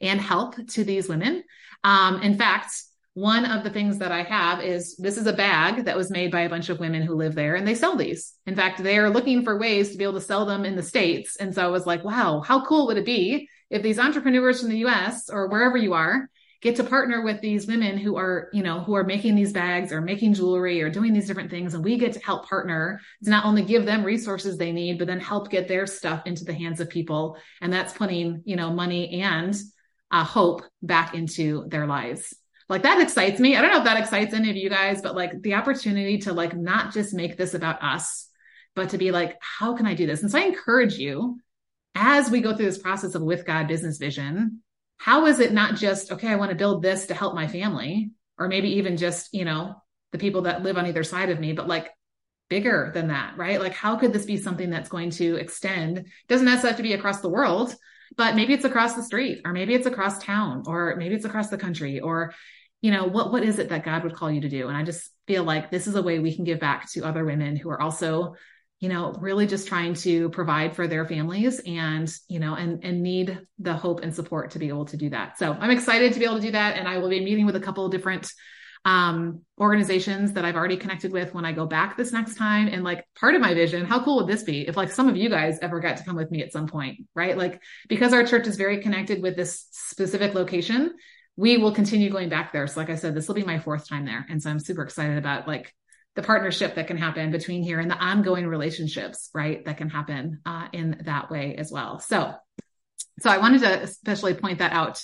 and 0.00 0.20
help 0.20 0.54
to 0.68 0.84
these 0.84 1.08
women. 1.08 1.42
Um, 1.82 2.22
in 2.22 2.36
fact, 2.36 2.72
one 3.14 3.44
of 3.44 3.62
the 3.62 3.70
things 3.70 3.98
that 3.98 4.12
I 4.12 4.22
have 4.22 4.62
is 4.62 4.96
this 4.96 5.18
is 5.18 5.26
a 5.26 5.32
bag 5.34 5.84
that 5.84 5.96
was 5.96 6.10
made 6.10 6.30
by 6.30 6.42
a 6.42 6.48
bunch 6.48 6.70
of 6.70 6.80
women 6.80 7.02
who 7.02 7.14
live 7.14 7.34
there 7.34 7.56
and 7.56 7.66
they 7.66 7.74
sell 7.74 7.96
these. 7.96 8.32
In 8.46 8.56
fact, 8.56 8.82
they 8.82 8.96
are 8.98 9.10
looking 9.10 9.44
for 9.44 9.58
ways 9.58 9.90
to 9.90 9.98
be 9.98 10.04
able 10.04 10.14
to 10.14 10.20
sell 10.20 10.46
them 10.46 10.64
in 10.64 10.76
the 10.76 10.82
States. 10.82 11.36
And 11.36 11.54
so 11.54 11.62
I 11.62 11.68
was 11.68 11.86
like, 11.86 12.04
wow, 12.04 12.40
how 12.40 12.64
cool 12.64 12.86
would 12.86 12.96
it 12.96 13.04
be 13.04 13.48
if 13.72 13.82
these 13.82 13.98
entrepreneurs 13.98 14.60
from 14.60 14.68
the 14.68 14.84
US 14.84 15.30
or 15.30 15.48
wherever 15.48 15.76
you 15.76 15.94
are 15.94 16.28
get 16.60 16.76
to 16.76 16.84
partner 16.84 17.22
with 17.22 17.40
these 17.40 17.66
women 17.66 17.98
who 17.98 18.16
are, 18.16 18.48
you 18.52 18.62
know, 18.62 18.80
who 18.80 18.94
are 18.94 19.02
making 19.02 19.34
these 19.34 19.52
bags 19.52 19.90
or 19.90 20.00
making 20.00 20.34
jewelry 20.34 20.80
or 20.80 20.90
doing 20.90 21.12
these 21.12 21.26
different 21.26 21.50
things. 21.50 21.74
And 21.74 21.82
we 21.82 21.98
get 21.98 22.12
to 22.12 22.20
help 22.20 22.48
partner 22.48 23.00
to 23.24 23.30
not 23.30 23.44
only 23.44 23.62
give 23.64 23.84
them 23.84 24.04
resources 24.04 24.56
they 24.56 24.70
need, 24.70 24.98
but 24.98 25.08
then 25.08 25.18
help 25.18 25.50
get 25.50 25.66
their 25.66 25.86
stuff 25.86 26.22
into 26.26 26.44
the 26.44 26.54
hands 26.54 26.78
of 26.78 26.88
people. 26.88 27.36
And 27.60 27.72
that's 27.72 27.94
putting, 27.94 28.42
you 28.44 28.54
know, 28.54 28.70
money 28.70 29.22
and 29.22 29.56
uh, 30.12 30.22
hope 30.22 30.62
back 30.82 31.14
into 31.14 31.64
their 31.68 31.86
lives. 31.86 32.32
Like 32.68 32.82
that 32.82 33.00
excites 33.00 33.40
me. 33.40 33.56
I 33.56 33.62
don't 33.62 33.72
know 33.72 33.78
if 33.78 33.84
that 33.84 33.98
excites 33.98 34.34
any 34.34 34.50
of 34.50 34.56
you 34.56 34.70
guys, 34.70 35.02
but 35.02 35.16
like 35.16 35.42
the 35.42 35.54
opportunity 35.54 36.18
to 36.18 36.32
like 36.32 36.56
not 36.56 36.92
just 36.92 37.12
make 37.12 37.36
this 37.36 37.54
about 37.54 37.82
us, 37.82 38.28
but 38.76 38.90
to 38.90 38.98
be 38.98 39.10
like, 39.10 39.36
how 39.40 39.74
can 39.74 39.86
I 39.86 39.94
do 39.94 40.06
this? 40.06 40.22
And 40.22 40.30
so 40.30 40.38
I 40.38 40.42
encourage 40.42 40.94
you 40.94 41.40
as 41.94 42.30
we 42.30 42.40
go 42.40 42.54
through 42.54 42.66
this 42.66 42.78
process 42.78 43.14
of 43.14 43.22
with 43.22 43.44
God 43.44 43.68
business 43.68 43.98
vision, 43.98 44.62
how 44.96 45.26
is 45.26 45.40
it 45.40 45.52
not 45.52 45.76
just, 45.76 46.12
okay, 46.12 46.28
I 46.28 46.36
want 46.36 46.50
to 46.50 46.56
build 46.56 46.82
this 46.82 47.06
to 47.06 47.14
help 47.14 47.34
my 47.34 47.46
family, 47.48 48.12
or 48.38 48.48
maybe 48.48 48.76
even 48.76 48.96
just, 48.96 49.34
you 49.34 49.44
know, 49.44 49.74
the 50.12 50.18
people 50.18 50.42
that 50.42 50.62
live 50.62 50.78
on 50.78 50.86
either 50.86 51.04
side 51.04 51.30
of 51.30 51.40
me, 51.40 51.52
but 51.52 51.68
like 51.68 51.90
bigger 52.48 52.90
than 52.94 53.08
that, 53.08 53.36
right? 53.36 53.60
Like, 53.60 53.72
how 53.72 53.96
could 53.96 54.12
this 54.12 54.26
be 54.26 54.36
something 54.36 54.70
that's 54.70 54.88
going 54.88 55.10
to 55.10 55.36
extend? 55.36 56.06
Doesn't 56.28 56.44
necessarily 56.44 56.70
have 56.70 56.76
to 56.76 56.82
be 56.82 56.92
across 56.92 57.20
the 57.20 57.30
world, 57.30 57.74
but 58.16 58.36
maybe 58.36 58.52
it's 58.52 58.64
across 58.64 58.94
the 58.94 59.02
street, 59.02 59.40
or 59.44 59.52
maybe 59.52 59.74
it's 59.74 59.86
across 59.86 60.22
town, 60.22 60.64
or 60.66 60.96
maybe 60.96 61.14
it's 61.14 61.24
across 61.24 61.48
the 61.48 61.56
country, 61.56 62.00
or, 62.00 62.34
you 62.80 62.90
know, 62.90 63.04
what, 63.04 63.32
what 63.32 63.42
is 63.42 63.58
it 63.58 63.70
that 63.70 63.84
God 63.84 64.04
would 64.04 64.14
call 64.14 64.30
you 64.30 64.42
to 64.42 64.48
do? 64.48 64.68
And 64.68 64.76
I 64.76 64.82
just 64.82 65.10
feel 65.26 65.44
like 65.44 65.70
this 65.70 65.86
is 65.86 65.94
a 65.94 66.02
way 66.02 66.18
we 66.18 66.34
can 66.34 66.44
give 66.44 66.60
back 66.60 66.90
to 66.92 67.04
other 67.04 67.24
women 67.24 67.56
who 67.56 67.70
are 67.70 67.80
also 67.80 68.34
you 68.82 68.88
know, 68.88 69.14
really 69.20 69.46
just 69.46 69.68
trying 69.68 69.94
to 69.94 70.28
provide 70.30 70.74
for 70.74 70.88
their 70.88 71.06
families 71.06 71.60
and, 71.60 72.12
you 72.26 72.40
know, 72.40 72.56
and, 72.56 72.84
and 72.84 73.00
need 73.00 73.38
the 73.60 73.72
hope 73.72 74.00
and 74.00 74.12
support 74.12 74.50
to 74.50 74.58
be 74.58 74.66
able 74.66 74.84
to 74.84 74.96
do 74.96 75.08
that. 75.08 75.38
So 75.38 75.52
I'm 75.52 75.70
excited 75.70 76.12
to 76.12 76.18
be 76.18 76.24
able 76.24 76.34
to 76.38 76.42
do 76.42 76.50
that. 76.50 76.76
And 76.76 76.88
I 76.88 76.98
will 76.98 77.08
be 77.08 77.24
meeting 77.24 77.46
with 77.46 77.54
a 77.54 77.60
couple 77.60 77.86
of 77.86 77.92
different 77.92 78.32
um, 78.84 79.42
organizations 79.60 80.32
that 80.32 80.44
I've 80.44 80.56
already 80.56 80.76
connected 80.76 81.12
with 81.12 81.32
when 81.32 81.44
I 81.44 81.52
go 81.52 81.64
back 81.64 81.96
this 81.96 82.10
next 82.10 82.34
time. 82.34 82.66
And 82.66 82.82
like 82.82 83.06
part 83.14 83.36
of 83.36 83.40
my 83.40 83.54
vision, 83.54 83.84
how 83.84 84.02
cool 84.02 84.16
would 84.16 84.26
this 84.26 84.42
be 84.42 84.66
if 84.66 84.76
like 84.76 84.90
some 84.90 85.08
of 85.08 85.16
you 85.16 85.28
guys 85.28 85.60
ever 85.62 85.78
got 85.78 85.98
to 85.98 86.04
come 86.04 86.16
with 86.16 86.32
me 86.32 86.42
at 86.42 86.50
some 86.50 86.66
point, 86.66 87.06
right? 87.14 87.38
Like 87.38 87.62
because 87.88 88.12
our 88.12 88.26
church 88.26 88.48
is 88.48 88.56
very 88.56 88.82
connected 88.82 89.22
with 89.22 89.36
this 89.36 89.68
specific 89.70 90.34
location, 90.34 90.92
we 91.36 91.56
will 91.56 91.72
continue 91.72 92.10
going 92.10 92.30
back 92.30 92.52
there. 92.52 92.66
So 92.66 92.80
like 92.80 92.90
I 92.90 92.96
said, 92.96 93.14
this 93.14 93.28
will 93.28 93.36
be 93.36 93.44
my 93.44 93.60
fourth 93.60 93.88
time 93.88 94.06
there. 94.06 94.26
And 94.28 94.42
so 94.42 94.50
I'm 94.50 94.58
super 94.58 94.82
excited 94.82 95.18
about 95.18 95.46
like 95.46 95.72
the 96.14 96.22
partnership 96.22 96.74
that 96.74 96.86
can 96.86 96.96
happen 96.96 97.30
between 97.30 97.62
here 97.62 97.80
and 97.80 97.90
the 97.90 97.96
ongoing 97.96 98.46
relationships, 98.46 99.30
right? 99.34 99.64
That 99.64 99.78
can 99.78 99.88
happen 99.88 100.40
uh, 100.44 100.68
in 100.72 101.02
that 101.04 101.30
way 101.30 101.56
as 101.56 101.72
well. 101.72 102.00
So, 102.00 102.34
so 103.20 103.30
I 103.30 103.38
wanted 103.38 103.62
to 103.62 103.82
especially 103.82 104.34
point 104.34 104.58
that 104.58 104.72
out 104.72 105.02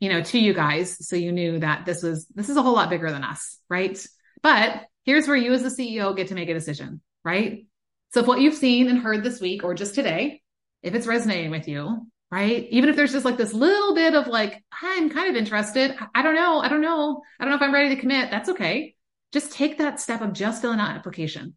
you 0.00 0.08
know, 0.08 0.22
to 0.22 0.38
you 0.38 0.54
guys. 0.54 1.06
So 1.06 1.14
you 1.14 1.30
knew 1.30 1.60
that 1.60 1.84
this 1.84 2.02
was, 2.02 2.26
this 2.34 2.48
is 2.48 2.56
a 2.56 2.62
whole 2.62 2.74
lot 2.74 2.90
bigger 2.90 3.10
than 3.10 3.22
us, 3.22 3.58
right? 3.68 4.02
But 4.42 4.84
here's 5.04 5.28
where 5.28 5.36
you 5.36 5.52
as 5.52 5.62
the 5.62 5.68
CEO 5.68 6.16
get 6.16 6.28
to 6.28 6.34
make 6.34 6.48
a 6.48 6.54
decision, 6.54 7.02
right? 7.22 7.66
So 8.12 8.20
if 8.20 8.26
what 8.26 8.40
you've 8.40 8.54
seen 8.54 8.88
and 8.88 8.98
heard 8.98 9.22
this 9.22 9.40
week 9.40 9.62
or 9.62 9.74
just 9.74 9.94
today, 9.94 10.42
if 10.82 10.94
it's 10.94 11.06
resonating 11.06 11.50
with 11.50 11.68
you, 11.68 12.06
right? 12.30 12.66
Even 12.70 12.88
if 12.88 12.96
there's 12.96 13.12
just 13.12 13.26
like 13.26 13.36
this 13.36 13.52
little 13.52 13.94
bit 13.94 14.14
of 14.14 14.26
like, 14.26 14.64
I'm 14.82 15.10
kind 15.10 15.28
of 15.28 15.36
interested. 15.36 15.94
I 16.14 16.22
don't 16.22 16.34
know. 16.34 16.60
I 16.60 16.68
don't 16.68 16.80
know. 16.80 17.22
I 17.38 17.44
don't 17.44 17.50
know 17.50 17.56
if 17.56 17.62
I'm 17.62 17.74
ready 17.74 17.94
to 17.94 18.00
commit. 18.00 18.30
That's 18.30 18.48
okay. 18.48 18.94
Just 19.32 19.52
take 19.52 19.78
that 19.78 20.00
step 20.00 20.20
of 20.20 20.32
just 20.32 20.60
filling 20.60 20.80
out 20.80 20.90
an 20.90 20.96
application. 20.96 21.54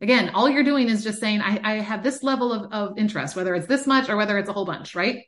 Again, 0.00 0.30
all 0.34 0.48
you're 0.48 0.62
doing 0.62 0.90
is 0.90 1.02
just 1.02 1.20
saying, 1.20 1.40
I, 1.40 1.58
I 1.62 1.74
have 1.80 2.02
this 2.02 2.22
level 2.22 2.52
of, 2.52 2.72
of 2.72 2.98
interest, 2.98 3.34
whether 3.34 3.54
it's 3.54 3.66
this 3.66 3.86
much 3.86 4.10
or 4.10 4.16
whether 4.16 4.36
it's 4.36 4.48
a 4.48 4.52
whole 4.52 4.66
bunch, 4.66 4.94
right? 4.94 5.24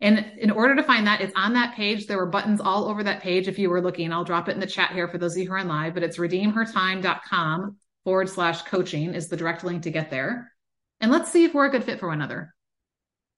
And 0.00 0.32
in 0.38 0.50
order 0.50 0.74
to 0.76 0.82
find 0.82 1.06
that, 1.06 1.20
it's 1.20 1.34
on 1.36 1.52
that 1.52 1.74
page. 1.74 2.06
There 2.06 2.16
were 2.16 2.26
buttons 2.26 2.60
all 2.60 2.88
over 2.88 3.04
that 3.04 3.22
page 3.22 3.48
if 3.48 3.58
you 3.58 3.70
were 3.70 3.82
looking. 3.82 4.12
I'll 4.12 4.24
drop 4.24 4.48
it 4.48 4.54
in 4.54 4.60
the 4.60 4.66
chat 4.66 4.92
here 4.92 5.06
for 5.08 5.18
those 5.18 5.34
of 5.34 5.42
you 5.42 5.48
who 5.48 5.54
are 5.54 5.58
on 5.58 5.68
live, 5.68 5.94
but 5.94 6.02
it's 6.02 6.16
redeemhertime.com 6.16 7.76
forward 8.04 8.28
slash 8.28 8.62
coaching 8.62 9.14
is 9.14 9.28
the 9.28 9.36
direct 9.36 9.62
link 9.62 9.82
to 9.82 9.90
get 9.90 10.10
there. 10.10 10.52
And 11.00 11.12
let's 11.12 11.30
see 11.30 11.44
if 11.44 11.54
we're 11.54 11.66
a 11.66 11.70
good 11.70 11.84
fit 11.84 12.00
for 12.00 12.08
one 12.08 12.18
another. 12.18 12.54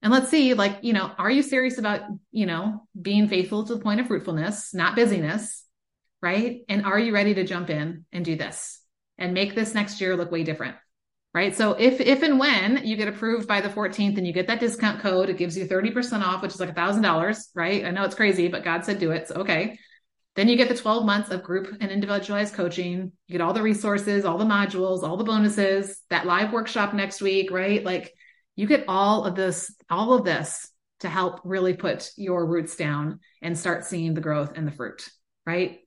And 0.01 0.11
let's 0.11 0.29
see, 0.29 0.53
like, 0.53 0.79
you 0.81 0.93
know, 0.93 1.11
are 1.17 1.31
you 1.31 1.41
serious 1.41 1.77
about, 1.77 2.01
you 2.31 2.45
know, 2.45 2.87
being 2.99 3.27
faithful 3.27 3.65
to 3.65 3.75
the 3.75 3.81
point 3.81 3.99
of 3.99 4.07
fruitfulness, 4.07 4.73
not 4.73 4.95
busyness, 4.95 5.62
right? 6.23 6.61
And 6.67 6.85
are 6.87 6.97
you 6.97 7.13
ready 7.13 7.35
to 7.35 7.43
jump 7.43 7.69
in 7.69 8.05
and 8.11 8.25
do 8.25 8.35
this 8.35 8.81
and 9.19 9.35
make 9.35 9.53
this 9.53 9.75
next 9.75 10.01
year 10.01 10.17
look 10.17 10.31
way 10.31 10.43
different? 10.43 10.75
right? 11.33 11.55
So 11.55 11.73
if 11.73 11.99
if 11.99 12.21
and 12.21 12.39
when 12.39 12.85
you 12.85 12.95
get 12.95 13.07
approved 13.07 13.47
by 13.47 13.61
the 13.61 13.69
14th 13.69 14.17
and 14.17 14.27
you 14.27 14.33
get 14.33 14.47
that 14.47 14.59
discount 14.59 15.01
code, 15.01 15.29
it 15.29 15.37
gives 15.37 15.57
you 15.57 15.65
30% 15.65 16.21
off, 16.21 16.41
which 16.41 16.53
is 16.53 16.59
like 16.59 16.69
a 16.69 16.73
thousand 16.73 17.01
dollars, 17.01 17.49
right? 17.55 17.85
I 17.85 17.91
know 17.91 18.03
it's 18.03 18.15
crazy, 18.15 18.47
but 18.47 18.63
God 18.63 18.85
said 18.85 18.99
do 18.99 19.11
it. 19.11 19.27
So 19.27 19.35
okay. 19.35 19.79
Then 20.35 20.47
you 20.47 20.55
get 20.55 20.67
the 20.67 20.75
12 20.75 21.05
months 21.05 21.29
of 21.29 21.43
group 21.43 21.77
and 21.79 21.91
individualized 21.91 22.55
coaching. 22.55 23.11
You 23.27 23.31
get 23.31 23.41
all 23.41 23.53
the 23.53 23.61
resources, 23.61 24.25
all 24.25 24.39
the 24.39 24.45
modules, 24.45 25.03
all 25.03 25.15
the 25.15 25.23
bonuses, 25.23 26.01
that 26.09 26.25
live 26.25 26.51
workshop 26.51 26.93
next 26.93 27.21
week, 27.21 27.51
right? 27.51 27.83
Like 27.83 28.11
you 28.55 28.65
get 28.65 28.85
all 28.87 29.25
of 29.25 29.35
this, 29.35 29.71
all 29.91 30.13
of 30.13 30.25
this 30.25 30.67
to 31.01 31.09
help 31.09 31.41
really 31.43 31.73
put 31.75 32.09
your 32.17 32.47
roots 32.47 32.75
down 32.75 33.19
and 33.43 33.57
start 33.57 33.85
seeing 33.85 34.15
the 34.15 34.21
growth 34.21 34.53
and 34.55 34.65
the 34.65 34.71
fruit, 34.71 35.07
right? 35.45 35.81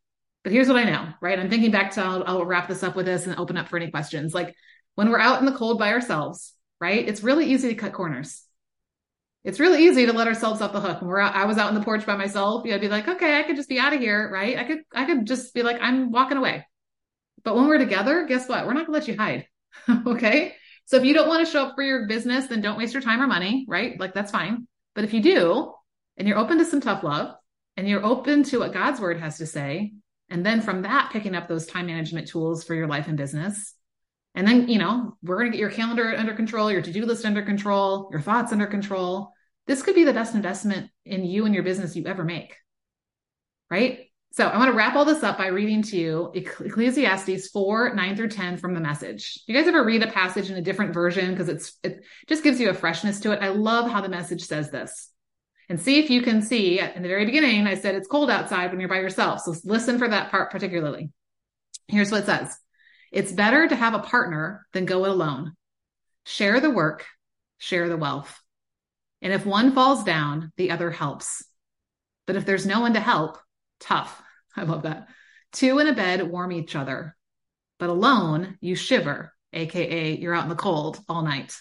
But 0.46 0.52
here's 0.52 0.68
what 0.68 0.76
I 0.76 0.84
know, 0.84 1.08
right? 1.20 1.40
I'm 1.40 1.50
thinking 1.50 1.72
back 1.72 1.90
to, 1.94 2.02
I'll, 2.04 2.22
I'll 2.24 2.44
wrap 2.44 2.68
this 2.68 2.84
up 2.84 2.94
with 2.94 3.04
this 3.04 3.26
and 3.26 3.36
open 3.36 3.56
up 3.56 3.66
for 3.66 3.78
any 3.78 3.90
questions. 3.90 4.32
Like 4.32 4.54
when 4.94 5.10
we're 5.10 5.18
out 5.18 5.40
in 5.40 5.44
the 5.44 5.50
cold 5.50 5.76
by 5.76 5.90
ourselves, 5.90 6.54
right? 6.80 7.08
It's 7.08 7.24
really 7.24 7.46
easy 7.46 7.70
to 7.70 7.74
cut 7.74 7.92
corners. 7.92 8.44
It's 9.42 9.58
really 9.58 9.84
easy 9.84 10.06
to 10.06 10.12
let 10.12 10.28
ourselves 10.28 10.60
off 10.60 10.72
the 10.72 10.80
hook. 10.80 11.00
When 11.00 11.10
we're 11.10 11.18
out, 11.18 11.34
I 11.34 11.46
was 11.46 11.58
out 11.58 11.70
in 11.70 11.74
the 11.74 11.82
porch 11.82 12.06
by 12.06 12.14
myself. 12.14 12.64
Yeah, 12.64 12.76
I'd 12.76 12.80
be 12.80 12.86
like, 12.86 13.08
okay, 13.08 13.40
I 13.40 13.42
could 13.42 13.56
just 13.56 13.68
be 13.68 13.80
out 13.80 13.92
of 13.92 13.98
here, 13.98 14.30
right? 14.32 14.56
I 14.56 14.62
could, 14.62 14.78
I 14.94 15.04
could 15.04 15.26
just 15.26 15.52
be 15.52 15.64
like, 15.64 15.78
I'm 15.80 16.12
walking 16.12 16.36
away. 16.36 16.64
But 17.42 17.56
when 17.56 17.66
we're 17.66 17.78
together, 17.78 18.24
guess 18.28 18.48
what? 18.48 18.68
We're 18.68 18.74
not 18.74 18.86
gonna 18.86 18.98
let 18.98 19.08
you 19.08 19.16
hide. 19.16 19.48
okay. 20.06 20.54
So 20.84 20.96
if 20.96 21.04
you 21.04 21.12
don't 21.12 21.26
want 21.26 21.44
to 21.44 21.50
show 21.50 21.64
up 21.64 21.74
for 21.74 21.82
your 21.82 22.06
business, 22.06 22.46
then 22.46 22.60
don't 22.60 22.78
waste 22.78 22.94
your 22.94 23.02
time 23.02 23.20
or 23.20 23.26
money, 23.26 23.66
right? 23.66 23.98
Like 23.98 24.14
that's 24.14 24.30
fine. 24.30 24.68
But 24.94 25.02
if 25.02 25.12
you 25.12 25.22
do, 25.22 25.72
and 26.16 26.28
you're 26.28 26.38
open 26.38 26.58
to 26.58 26.64
some 26.64 26.80
tough 26.80 27.02
love, 27.02 27.34
and 27.76 27.88
you're 27.88 28.06
open 28.06 28.44
to 28.44 28.60
what 28.60 28.72
God's 28.72 29.00
word 29.00 29.18
has 29.18 29.38
to 29.38 29.46
say, 29.46 29.94
and 30.28 30.44
then 30.44 30.60
from 30.60 30.82
that, 30.82 31.10
picking 31.12 31.34
up 31.34 31.48
those 31.48 31.66
time 31.66 31.86
management 31.86 32.28
tools 32.28 32.64
for 32.64 32.74
your 32.74 32.86
life 32.86 33.08
and 33.08 33.16
business, 33.16 33.74
and 34.36 34.46
then, 34.46 34.68
you 34.68 34.78
know, 34.78 35.16
we're 35.22 35.38
going 35.38 35.50
to 35.50 35.56
get 35.56 35.60
your 35.60 35.70
calendar 35.70 36.14
under 36.14 36.34
control, 36.34 36.70
your 36.70 36.82
to 36.82 36.92
do 36.92 37.06
list 37.06 37.24
under 37.24 37.42
control, 37.42 38.08
your 38.12 38.20
thoughts 38.20 38.52
under 38.52 38.66
control. 38.66 39.32
This 39.66 39.82
could 39.82 39.94
be 39.94 40.04
the 40.04 40.12
best 40.12 40.34
investment 40.34 40.90
in 41.06 41.24
you 41.24 41.46
and 41.46 41.54
your 41.54 41.64
business 41.64 41.96
you 41.96 42.04
ever 42.06 42.22
make. 42.22 42.54
Right. 43.70 44.10
So 44.32 44.46
I 44.46 44.58
want 44.58 44.70
to 44.70 44.76
wrap 44.76 44.94
all 44.94 45.06
this 45.06 45.22
up 45.22 45.38
by 45.38 45.46
reading 45.46 45.80
to 45.84 45.96
you 45.96 46.30
Ecclesiastes 46.34 47.48
4, 47.48 47.94
9 47.94 48.16
through 48.16 48.28
10 48.28 48.58
from 48.58 48.74
the 48.74 48.80
message. 48.80 49.40
You 49.46 49.54
guys 49.54 49.66
ever 49.66 49.82
read 49.82 50.02
a 50.02 50.12
passage 50.12 50.50
in 50.50 50.58
a 50.58 50.62
different 50.62 50.92
version? 50.92 51.30
Because 51.30 51.48
it's, 51.48 51.78
it 51.82 52.04
just 52.26 52.44
gives 52.44 52.60
you 52.60 52.68
a 52.68 52.74
freshness 52.74 53.20
to 53.20 53.32
it. 53.32 53.38
I 53.40 53.48
love 53.48 53.90
how 53.90 54.02
the 54.02 54.10
message 54.10 54.42
says 54.42 54.70
this. 54.70 55.08
And 55.68 55.80
see 55.80 55.98
if 55.98 56.10
you 56.10 56.22
can 56.22 56.42
see 56.42 56.78
in 56.78 57.02
the 57.02 57.08
very 57.08 57.26
beginning, 57.26 57.66
I 57.66 57.74
said 57.74 57.94
it's 57.94 58.06
cold 58.06 58.30
outside 58.30 58.70
when 58.70 58.78
you're 58.78 58.88
by 58.88 59.00
yourself. 59.00 59.40
So 59.40 59.54
listen 59.64 59.98
for 59.98 60.08
that 60.08 60.30
part 60.30 60.50
particularly. 60.50 61.10
Here's 61.88 62.10
what 62.10 62.22
it 62.22 62.26
says. 62.26 62.56
It's 63.12 63.32
better 63.32 63.66
to 63.66 63.76
have 63.76 63.94
a 63.94 64.00
partner 64.00 64.66
than 64.72 64.84
go 64.84 65.04
it 65.04 65.10
alone. 65.10 65.54
Share 66.24 66.60
the 66.60 66.70
work, 66.70 67.06
share 67.58 67.88
the 67.88 67.96
wealth. 67.96 68.40
And 69.22 69.32
if 69.32 69.46
one 69.46 69.72
falls 69.72 70.04
down, 70.04 70.52
the 70.56 70.70
other 70.70 70.90
helps. 70.90 71.44
But 72.26 72.36
if 72.36 72.44
there's 72.44 72.66
no 72.66 72.80
one 72.80 72.94
to 72.94 73.00
help, 73.00 73.38
tough. 73.80 74.22
I 74.56 74.62
love 74.62 74.82
that. 74.82 75.08
Two 75.52 75.78
in 75.78 75.86
a 75.86 75.94
bed 75.94 76.22
warm 76.22 76.52
each 76.52 76.76
other, 76.76 77.16
but 77.78 77.88
alone 77.88 78.58
you 78.60 78.74
shiver, 78.74 79.32
aka 79.52 80.16
you're 80.16 80.34
out 80.34 80.44
in 80.44 80.48
the 80.48 80.54
cold 80.54 81.00
all 81.08 81.22
night. 81.22 81.56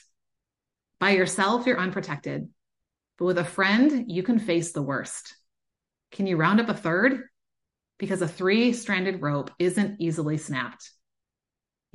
By 0.99 1.11
yourself, 1.11 1.65
you're 1.65 1.79
unprotected, 1.79 2.49
but 3.17 3.25
with 3.25 3.37
a 3.37 3.43
friend, 3.43 4.05
you 4.11 4.23
can 4.23 4.39
face 4.39 4.71
the 4.71 4.81
worst. 4.81 5.35
Can 6.11 6.27
you 6.27 6.37
round 6.37 6.59
up 6.59 6.69
a 6.69 6.73
third? 6.73 7.23
Because 7.97 8.21
a 8.21 8.27
three 8.27 8.73
stranded 8.73 9.21
rope 9.21 9.51
isn't 9.59 10.01
easily 10.01 10.37
snapped 10.37 10.89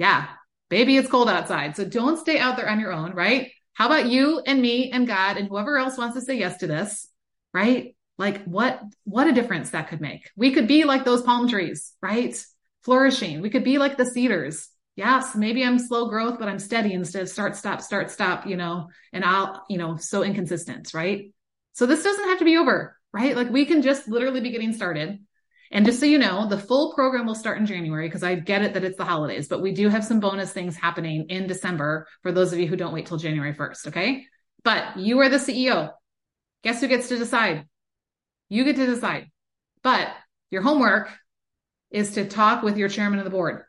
yeah, 0.00 0.28
baby, 0.70 0.96
it's 0.96 1.10
cold 1.10 1.28
outside. 1.28 1.76
So 1.76 1.84
don't 1.84 2.18
stay 2.18 2.38
out 2.38 2.56
there 2.56 2.70
on 2.70 2.80
your 2.80 2.90
own, 2.90 3.12
right? 3.12 3.50
How 3.74 3.84
about 3.84 4.06
you 4.06 4.40
and 4.46 4.62
me 4.62 4.90
and 4.90 5.06
God 5.06 5.36
and 5.36 5.46
whoever 5.46 5.76
else 5.76 5.98
wants 5.98 6.14
to 6.14 6.22
say 6.22 6.38
yes 6.38 6.56
to 6.58 6.66
this, 6.66 7.06
right? 7.52 7.94
Like 8.16 8.42
what, 8.44 8.80
what 9.04 9.26
a 9.26 9.32
difference 9.32 9.70
that 9.70 9.88
could 9.88 10.00
make. 10.00 10.30
We 10.36 10.52
could 10.52 10.66
be 10.66 10.84
like 10.84 11.04
those 11.04 11.20
palm 11.20 11.50
trees, 11.50 11.92
right? 12.00 12.34
Flourishing. 12.82 13.42
We 13.42 13.50
could 13.50 13.62
be 13.62 13.76
like 13.76 13.98
the 13.98 14.06
cedars. 14.06 14.70
Yes, 15.00 15.34
maybe 15.34 15.64
I'm 15.64 15.78
slow 15.78 16.10
growth, 16.10 16.38
but 16.38 16.46
I'm 16.46 16.58
steady 16.58 16.92
instead 16.92 17.22
of 17.22 17.30
start, 17.30 17.56
stop, 17.56 17.80
start, 17.80 18.10
stop, 18.10 18.46
you 18.46 18.54
know, 18.54 18.90
and 19.14 19.24
I'll, 19.24 19.64
you 19.70 19.78
know, 19.78 19.96
so 19.96 20.22
inconsistent, 20.22 20.92
right? 20.92 21.32
So 21.72 21.86
this 21.86 22.04
doesn't 22.04 22.28
have 22.28 22.40
to 22.40 22.44
be 22.44 22.58
over, 22.58 22.98
right? 23.10 23.34
Like 23.34 23.48
we 23.48 23.64
can 23.64 23.80
just 23.80 24.08
literally 24.08 24.42
be 24.42 24.50
getting 24.50 24.74
started. 24.74 25.24
And 25.70 25.86
just 25.86 26.00
so 26.00 26.04
you 26.04 26.18
know, 26.18 26.46
the 26.46 26.58
full 26.58 26.92
program 26.92 27.24
will 27.24 27.34
start 27.34 27.56
in 27.56 27.64
January 27.64 28.08
because 28.08 28.22
I 28.22 28.34
get 28.34 28.60
it 28.60 28.74
that 28.74 28.84
it's 28.84 28.98
the 28.98 29.06
holidays, 29.06 29.48
but 29.48 29.62
we 29.62 29.72
do 29.72 29.88
have 29.88 30.04
some 30.04 30.20
bonus 30.20 30.52
things 30.52 30.76
happening 30.76 31.30
in 31.30 31.46
December 31.46 32.06
for 32.22 32.30
those 32.30 32.52
of 32.52 32.58
you 32.58 32.66
who 32.66 32.76
don't 32.76 32.92
wait 32.92 33.06
till 33.06 33.16
January 33.16 33.54
1st. 33.54 33.86
Okay. 33.86 34.26
But 34.64 34.98
you 34.98 35.18
are 35.20 35.30
the 35.30 35.38
CEO. 35.38 35.92
Guess 36.62 36.82
who 36.82 36.88
gets 36.88 37.08
to 37.08 37.16
decide? 37.16 37.64
You 38.50 38.64
get 38.64 38.76
to 38.76 38.84
decide. 38.84 39.30
But 39.82 40.08
your 40.50 40.60
homework 40.60 41.08
is 41.90 42.10
to 42.16 42.26
talk 42.26 42.62
with 42.62 42.76
your 42.76 42.90
chairman 42.90 43.18
of 43.18 43.24
the 43.24 43.30
board. 43.30 43.64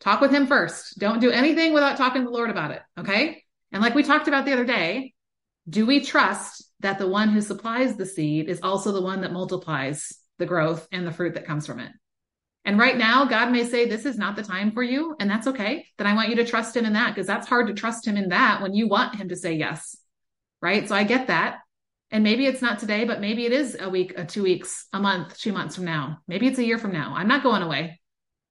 Talk 0.00 0.20
with 0.20 0.30
him 0.30 0.46
first. 0.46 0.98
Don't 0.98 1.20
do 1.20 1.30
anything 1.30 1.72
without 1.72 1.96
talking 1.96 2.22
to 2.22 2.26
the 2.26 2.34
Lord 2.34 2.50
about 2.50 2.70
it. 2.70 2.82
Okay. 2.98 3.42
And 3.72 3.82
like 3.82 3.94
we 3.94 4.02
talked 4.02 4.28
about 4.28 4.44
the 4.44 4.52
other 4.52 4.64
day, 4.64 5.14
do 5.68 5.86
we 5.86 6.00
trust 6.00 6.64
that 6.80 6.98
the 6.98 7.08
one 7.08 7.30
who 7.30 7.40
supplies 7.40 7.96
the 7.96 8.06
seed 8.06 8.48
is 8.48 8.60
also 8.62 8.92
the 8.92 9.02
one 9.02 9.22
that 9.22 9.32
multiplies 9.32 10.12
the 10.38 10.46
growth 10.46 10.86
and 10.92 11.06
the 11.06 11.12
fruit 11.12 11.34
that 11.34 11.46
comes 11.46 11.66
from 11.66 11.80
it. 11.80 11.92
And 12.64 12.78
right 12.78 12.96
now, 12.96 13.24
God 13.26 13.52
may 13.52 13.64
say, 13.64 13.86
this 13.86 14.04
is 14.04 14.18
not 14.18 14.34
the 14.34 14.42
time 14.42 14.72
for 14.72 14.82
you. 14.82 15.14
And 15.20 15.30
that's 15.30 15.46
okay. 15.46 15.86
Then 15.98 16.06
I 16.06 16.14
want 16.14 16.30
you 16.30 16.36
to 16.36 16.44
trust 16.44 16.76
him 16.76 16.84
in 16.84 16.94
that 16.94 17.14
because 17.14 17.26
that's 17.26 17.48
hard 17.48 17.68
to 17.68 17.74
trust 17.74 18.06
him 18.06 18.16
in 18.16 18.30
that 18.30 18.60
when 18.60 18.74
you 18.74 18.88
want 18.88 19.14
him 19.14 19.28
to 19.28 19.36
say 19.36 19.54
yes. 19.54 19.96
Right. 20.60 20.88
So 20.88 20.94
I 20.94 21.04
get 21.04 21.28
that. 21.28 21.58
And 22.10 22.24
maybe 22.24 22.46
it's 22.46 22.62
not 22.62 22.78
today, 22.78 23.04
but 23.04 23.20
maybe 23.20 23.46
it 23.46 23.52
is 23.52 23.76
a 23.78 23.88
week, 23.88 24.14
a 24.16 24.24
two 24.24 24.42
weeks, 24.42 24.86
a 24.92 24.98
month, 24.98 25.38
two 25.38 25.52
months 25.52 25.76
from 25.76 25.84
now. 25.84 26.18
Maybe 26.26 26.46
it's 26.46 26.58
a 26.58 26.64
year 26.64 26.78
from 26.78 26.92
now. 26.92 27.14
I'm 27.16 27.28
not 27.28 27.42
going 27.42 27.62
away. 27.62 28.00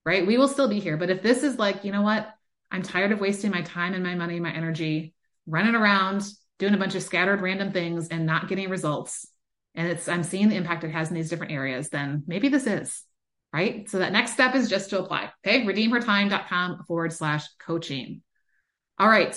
Right. 0.06 0.26
We 0.26 0.38
will 0.38 0.48
still 0.48 0.68
be 0.68 0.80
here. 0.80 0.98
But 0.98 1.10
if 1.10 1.24
this 1.24 1.42
is 1.44 1.58
like, 1.58 1.84
you 1.84 1.92
know 1.92 2.04
what? 2.04 2.30
I'm 2.70 2.84
tired 2.84 3.12
of 3.12 3.20
wasting 3.20 3.52
my 3.52 3.62
time 3.62 3.94
and 3.94 4.04
my 4.04 4.16
money, 4.16 4.40
my 4.40 4.54
energy 4.54 5.14
running 5.48 5.76
around, 5.76 6.24
doing 6.60 6.74
a 6.74 6.78
bunch 6.78 6.96
of 6.96 7.04
scattered 7.04 7.42
random 7.42 7.72
things 7.72 8.10
and 8.10 8.26
not 8.26 8.48
getting 8.48 8.70
results 8.70 9.28
and 9.76 9.88
it's 9.88 10.08
I'm 10.08 10.24
seeing 10.24 10.50
the 10.50 10.56
impact 10.56 10.84
it 10.84 10.92
has 10.92 11.10
in 11.10 11.16
these 11.16 11.30
different 11.30 11.54
areas, 11.54 11.90
then 11.90 12.24
maybe 12.26 12.50
this 12.50 12.66
is 12.66 13.04
right. 13.54 13.90
So 13.90 14.00
that 14.00 14.12
next 14.12 14.34
step 14.34 14.56
is 14.56 14.70
just 14.70 14.90
to 14.90 15.00
apply. 15.00 15.32
Okay. 15.46 15.66
Redeemhertime.com 15.66 16.86
forward 16.88 17.14
slash 17.14 17.46
coaching. 17.60 18.22
All 18.98 19.10
right. 19.10 19.36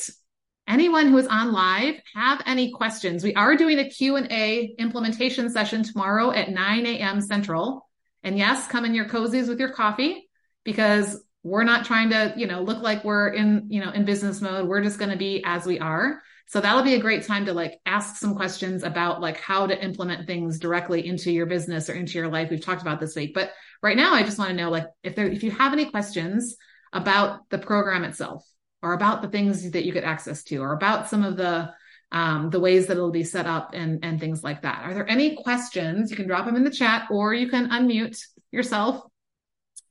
Anyone 0.67 1.09
who 1.09 1.19
is 1.19 1.27
on 1.27 1.53
live 1.53 1.95
have 2.15 2.43
any 2.47 2.73
questions? 2.73 3.25
We 3.25 3.35
are 3.35 3.57
doing 3.57 3.79
a 3.79 3.89
Q&A 3.89 4.75
implementation 4.79 5.49
session 5.49 5.83
tomorrow 5.83 6.31
at 6.31 6.51
9 6.51 6.87
a.m. 6.87 7.21
Central. 7.23 7.89
And 8.23 8.37
yes, 8.37 8.67
come 8.69 8.85
in 8.85 8.95
your 8.95 9.07
cozies 9.07 9.49
with 9.49 9.59
your 9.59 9.73
coffee 9.73 10.28
because 10.69 11.25
we're 11.43 11.65
not 11.65 11.87
trying 11.87 12.11
to, 12.11 12.35
you 12.37 12.47
know, 12.47 12.61
look 12.61 12.83
like 12.83 13.03
we're 13.05 13.29
in, 13.29 13.69
you 13.71 13.83
know, 13.83 13.91
in 13.91 14.05
business 14.05 14.43
mode. 14.43 14.69
We're 14.69 14.83
just 14.83 14.99
going 14.99 15.11
to 15.11 15.17
be 15.17 15.43
as 15.47 15.65
we 15.65 15.79
are. 15.79 16.21
So 16.47 16.61
that'll 16.61 16.83
be 16.83 16.93
a 16.93 17.01
great 17.01 17.27
time 17.27 17.47
to 17.47 17.55
like 17.55 17.81
ask 17.87 18.17
some 18.17 18.35
questions 18.35 18.83
about 18.83 19.23
like 19.23 19.39
how 19.39 19.67
to 19.67 19.83
implement 19.83 20.27
things 20.27 20.59
directly 20.59 21.07
into 21.07 21.33
your 21.33 21.47
business 21.47 21.89
or 21.89 21.95
into 21.95 22.19
your 22.19 22.29
life. 22.29 22.51
We've 22.51 22.63
talked 22.63 22.83
about 22.83 23.01
this 23.01 23.17
week, 23.17 23.33
but 23.33 23.51
right 23.83 23.97
now 23.97 24.13
I 24.13 24.23
just 24.25 24.39
want 24.39 24.51
to 24.51 24.57
know 24.57 24.69
like 24.69 24.85
if 25.03 25.17
there, 25.17 25.27
if 25.27 25.43
you 25.43 25.51
have 25.53 25.73
any 25.73 25.87
questions 25.87 26.55
about 26.93 27.49
the 27.49 27.57
program 27.57 28.05
itself 28.05 28.45
or 28.83 28.93
about 28.93 29.23
the 29.23 29.29
things 29.29 29.71
that 29.71 29.87
you 29.87 29.93
get 29.95 30.05
access 30.05 30.43
to 30.45 30.59
or 30.59 30.75
about 30.75 31.09
some 31.09 31.25
of 31.25 31.39
the 31.39 31.71
um, 32.13 32.51
the 32.51 32.61
ways 32.61 32.89
that 32.89 32.99
it'll 32.99 33.11
be 33.11 33.25
set 33.25 33.47
up 33.47 33.71
and 33.73 34.05
and 34.05 34.21
things 34.21 34.45
like 34.45 34.63
that. 34.63 34.83
Are 34.85 34.93
there 34.93 35.11
any 35.11 35.35
questions? 35.37 36.11
You 36.11 36.17
can 36.17 36.27
drop 36.27 36.45
them 36.45 36.57
in 36.57 36.65
the 36.65 36.71
chat 36.71 37.09
or 37.11 37.33
you 37.33 37.49
can 37.49 37.71
unmute 37.71 38.21
yourself. 38.51 39.03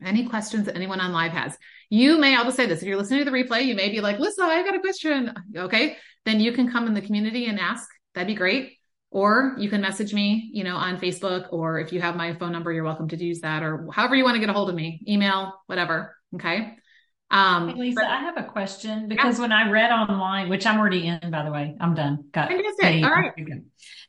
Any 0.03 0.27
questions 0.27 0.65
that 0.65 0.75
anyone 0.75 0.99
on 0.99 1.11
live 1.11 1.31
has? 1.31 1.57
You 1.89 2.19
may, 2.19 2.35
I'll 2.35 2.43
just 2.43 2.57
say 2.57 2.65
this, 2.65 2.81
if 2.81 2.87
you're 2.87 2.97
listening 2.97 3.25
to 3.25 3.31
the 3.31 3.35
replay, 3.35 3.65
you 3.65 3.75
may 3.75 3.89
be 3.89 4.01
like, 4.01 4.19
Lissa, 4.19 4.43
I've 4.43 4.65
got 4.65 4.75
a 4.75 4.79
question. 4.79 5.33
Okay. 5.55 5.97
Then 6.25 6.39
you 6.39 6.51
can 6.51 6.71
come 6.71 6.87
in 6.87 6.93
the 6.93 7.01
community 7.01 7.45
and 7.45 7.59
ask. 7.59 7.87
That'd 8.13 8.27
be 8.27 8.35
great. 8.35 8.77
Or 9.09 9.55
you 9.57 9.69
can 9.69 9.81
message 9.81 10.13
me, 10.13 10.49
you 10.53 10.63
know, 10.63 10.75
on 10.75 10.99
Facebook, 10.99 11.47
or 11.51 11.79
if 11.79 11.93
you 11.93 12.01
have 12.01 12.15
my 12.17 12.33
phone 12.35 12.51
number, 12.51 12.73
you're 12.73 12.83
welcome 12.83 13.07
to 13.07 13.15
use 13.15 13.39
that, 13.39 13.63
or 13.63 13.87
however 13.93 14.15
you 14.15 14.25
want 14.25 14.35
to 14.35 14.39
get 14.41 14.49
a 14.49 14.53
hold 14.53 14.69
of 14.69 14.75
me, 14.75 15.01
email, 15.07 15.53
whatever. 15.67 16.15
Okay. 16.35 16.75
Um, 17.31 17.69
hey 17.69 17.75
Lissa, 17.75 17.95
but, 17.95 18.05
I 18.05 18.19
have 18.19 18.37
a 18.37 18.43
question 18.43 19.07
because 19.07 19.37
yeah. 19.37 19.41
when 19.41 19.51
I 19.53 19.69
read 19.69 19.91
online, 19.91 20.49
which 20.49 20.65
I'm 20.65 20.77
already 20.77 21.07
in, 21.07 21.31
by 21.31 21.43
the 21.43 21.51
way, 21.51 21.75
I'm 21.79 21.93
done. 21.93 22.25
Got 22.33 22.51
it. 22.51 23.03
All 23.03 23.09
right. 23.09 23.33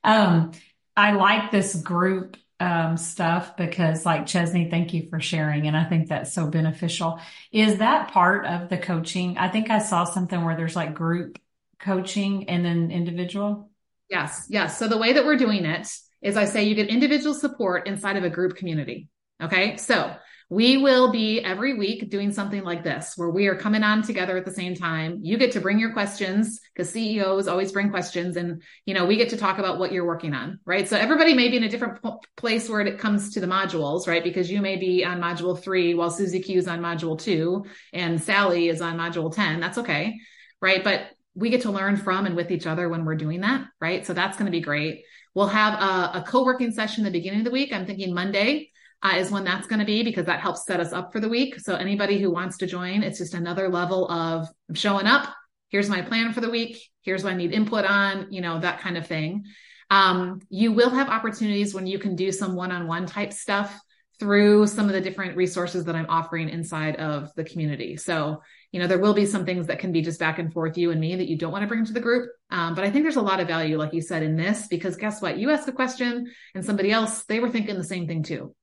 Um, 0.03 0.51
I 0.97 1.13
like 1.13 1.53
this 1.53 1.77
group 1.77 2.37
um, 2.61 2.97
stuff 2.97 3.57
because, 3.57 4.05
like 4.05 4.27
Chesney, 4.27 4.69
thank 4.71 4.93
you 4.93 5.09
for 5.09 5.21
sharing, 5.21 5.67
and 5.67 5.77
I 5.77 5.85
think 5.85 6.09
that's 6.09 6.33
so 6.33 6.49
beneficial. 6.49 7.21
Is 7.53 7.79
that 7.79 8.11
part 8.11 8.47
of 8.47 8.69
the 8.69 8.79
coaching? 8.79 9.39
I 9.39 9.49
think 9.49 9.71
I 9.71 9.79
saw 9.79 10.05
something 10.05 10.45
where 10.45 10.57
there's 10.57 10.77
like 10.77 10.95
group 10.95 11.39
coaching 11.79 12.49
and 12.49 12.65
then 12.65 12.91
individual. 12.91 13.71
Yes, 14.11 14.47
yes. 14.49 14.79
So 14.79 14.89
the 14.89 14.99
way 14.99 15.13
that 15.13 15.25
we're 15.25 15.37
doing 15.37 15.65
it 15.65 15.89
is, 16.23 16.37
I 16.37 16.47
say 16.47 16.65
you 16.65 16.75
get 16.75 16.89
individual 16.89 17.35
support 17.35 17.87
inside 17.87 18.17
of 18.17 18.25
a 18.25 18.31
group 18.31 18.57
community. 18.57 19.09
Okay, 19.41 19.77
so 19.77 20.17
we 20.51 20.79
will 20.79 21.13
be 21.13 21.41
every 21.41 21.75
week 21.75 22.09
doing 22.09 22.33
something 22.33 22.63
like 22.63 22.83
this 22.83 23.13
where 23.17 23.29
we 23.29 23.49
are 23.49 23.55
coming 23.55 23.83
on 23.83 24.01
together 24.03 24.37
at 24.39 24.47
the 24.47 24.51
same 24.51 24.75
time. 24.75 25.19
You 25.23 25.37
get 25.37 25.53
to 25.53 25.61
bring 25.61 25.79
your 25.79 25.93
questions 25.93 26.61
because 26.75 26.91
CEOs 26.91 27.49
always 27.49 27.71
bring 27.71 27.91
questions 27.91 28.37
and, 28.37 28.63
you 28.87 28.95
know, 28.95 29.05
we 29.05 29.17
get 29.17 29.29
to 29.31 29.37
talk 29.37 29.59
about 29.59 29.79
what 29.79 29.93
you're 29.93 30.07
working 30.07 30.33
on, 30.33 30.59
right? 30.65 30.89
So 30.89 30.97
everybody 30.97 31.35
may 31.35 31.51
be 31.51 31.59
in 31.59 31.65
a 31.65 31.69
different 31.69 32.03
p- 32.03 32.11
place 32.37 32.67
where 32.69 32.81
it 32.81 32.99
comes 32.99 33.35
to 33.35 33.41
the 33.41 33.47
modules, 33.47 34.09
right? 34.09 34.25
Because 34.25 34.51
you 34.51 34.63
may 34.63 34.77
be 34.77 35.05
on 35.05 35.21
module 35.21 35.61
three 35.61 35.93
while 35.93 36.11
Susie 36.11 36.41
Q 36.41 36.59
is 36.59 36.69
on 36.69 36.81
module 36.81 37.19
two 37.19 37.67
and 37.93 38.21
Sally 38.21 38.69
is 38.69 38.81
on 38.81 38.97
module 38.97 39.35
10. 39.35 39.61
That's 39.61 39.79
okay. 39.79 40.19
Right. 40.63 40.83
But 40.83 41.09
we 41.35 41.51
get 41.51 41.63
to 41.63 41.71
learn 41.71 41.99
from 41.99 42.25
and 42.25 42.35
with 42.35 42.51
each 42.51 42.67
other 42.67 42.89
when 42.89 43.05
we're 43.05 43.17
doing 43.17 43.43
that. 43.43 43.67
Right. 43.83 44.07
So 44.07 44.15
that's 44.15 44.39
going 44.39 44.47
to 44.47 44.53
be 44.53 44.63
great. 44.63 45.05
We'll 45.35 45.49
have 45.49 45.75
a, 45.75 46.19
a 46.21 46.25
co-working 46.27 46.73
session 46.73 47.05
the 47.05 47.11
beginning 47.11 47.41
of 47.41 47.45
the 47.45 47.51
week. 47.51 47.71
I'm 47.73 47.87
thinking 47.87 48.15
Monday 48.15 48.71
uh, 49.03 49.15
is 49.17 49.31
when 49.31 49.45
that's 49.45 49.67
going 49.67 49.79
to 49.79 49.85
be 49.85 50.03
because 50.03 50.27
that 50.27 50.41
helps 50.41 50.65
set 50.67 50.81
us 50.81 50.93
up 50.93 51.13
for 51.13 51.21
the 51.21 51.29
week. 51.29 51.61
So 51.61 51.75
anybody 51.75 52.21
who 52.21 52.31
wants 52.31 52.59
to 52.59 52.67
join, 52.67 53.03
it's 53.03 53.19
just 53.19 53.35
another 53.35 53.69
level 53.69 54.11
of 54.11 54.49
showing 54.75 55.07
up. 55.07 55.33
Here's 55.69 55.89
my 55.89 56.03
plan 56.03 56.33
for 56.33 56.41
the 56.41 56.51
week. 56.51 56.83
Here's 57.03 57.23
what 57.23 57.33
I 57.33 57.37
need 57.37 57.53
input 57.53 57.85
on, 57.85 58.33
you 58.33 58.41
know, 58.41 58.61
that 58.61 58.81
kind 58.81 58.97
of 58.97 59.07
thing. 59.07 59.45
Um, 59.91 60.41
you 60.51 60.73
will 60.73 60.91
have 60.91 61.09
opportunities 61.09 61.75
when 61.75 61.87
you 61.87 61.99
can 61.99 62.17
do 62.17 62.33
some 62.33 62.55
one-on-one 62.55 63.07
type 63.07 63.33
stuff 63.33 63.79
through 64.19 64.67
some 64.67 64.87
of 64.87 64.93
the 64.93 65.01
different 65.01 65.37
resources 65.37 65.85
that 65.85 65.95
I'm 65.95 66.09
offering 66.09 66.49
inside 66.49 66.97
of 66.97 67.33
the 67.37 67.45
community. 67.45 67.97
So, 67.97 68.43
you 68.73 68.81
know, 68.81 68.89
there 68.89 68.99
will 68.99 69.15
be 69.15 69.27
some 69.27 69.47
things 69.47 69.69
that 69.69 69.79
can 69.79 69.93
be 69.93 70.03
just 70.03 70.19
back 70.19 70.41
and 70.41 70.53
forth, 70.53 70.77
you 70.77 70.91
and 70.91 71.01
me, 71.01 71.15
that 71.15 71.29
you 71.29 71.39
don't 71.39 71.53
want 71.53 71.63
to 71.63 71.69
bring 71.69 71.85
to 71.85 71.93
the 71.93 72.01
group. 72.01 72.29
Um, 72.51 72.75
but 72.75 72.85
I 72.85 72.91
think 72.91 73.05
there's 73.05 73.17
a 73.17 73.23
lot 73.23 73.39
of 73.39 73.47
value, 73.47 73.79
like 73.79 73.95
you 73.95 74.03
said, 74.03 74.25
in 74.25 74.37
this, 74.37 74.67
because 74.67 74.97
guess 74.97 75.23
what? 75.23 75.39
You 75.39 75.51
ask 75.51 75.69
a 75.69 75.73
question 75.73 76.27
and 76.55 76.65
somebody 76.65 76.91
else, 76.91 77.25
they 77.27 77.39
were 77.39 77.49
thinking 77.49 77.77
the 77.77 77.85
same 77.85 78.09
thing 78.09 78.25
too 78.25 78.55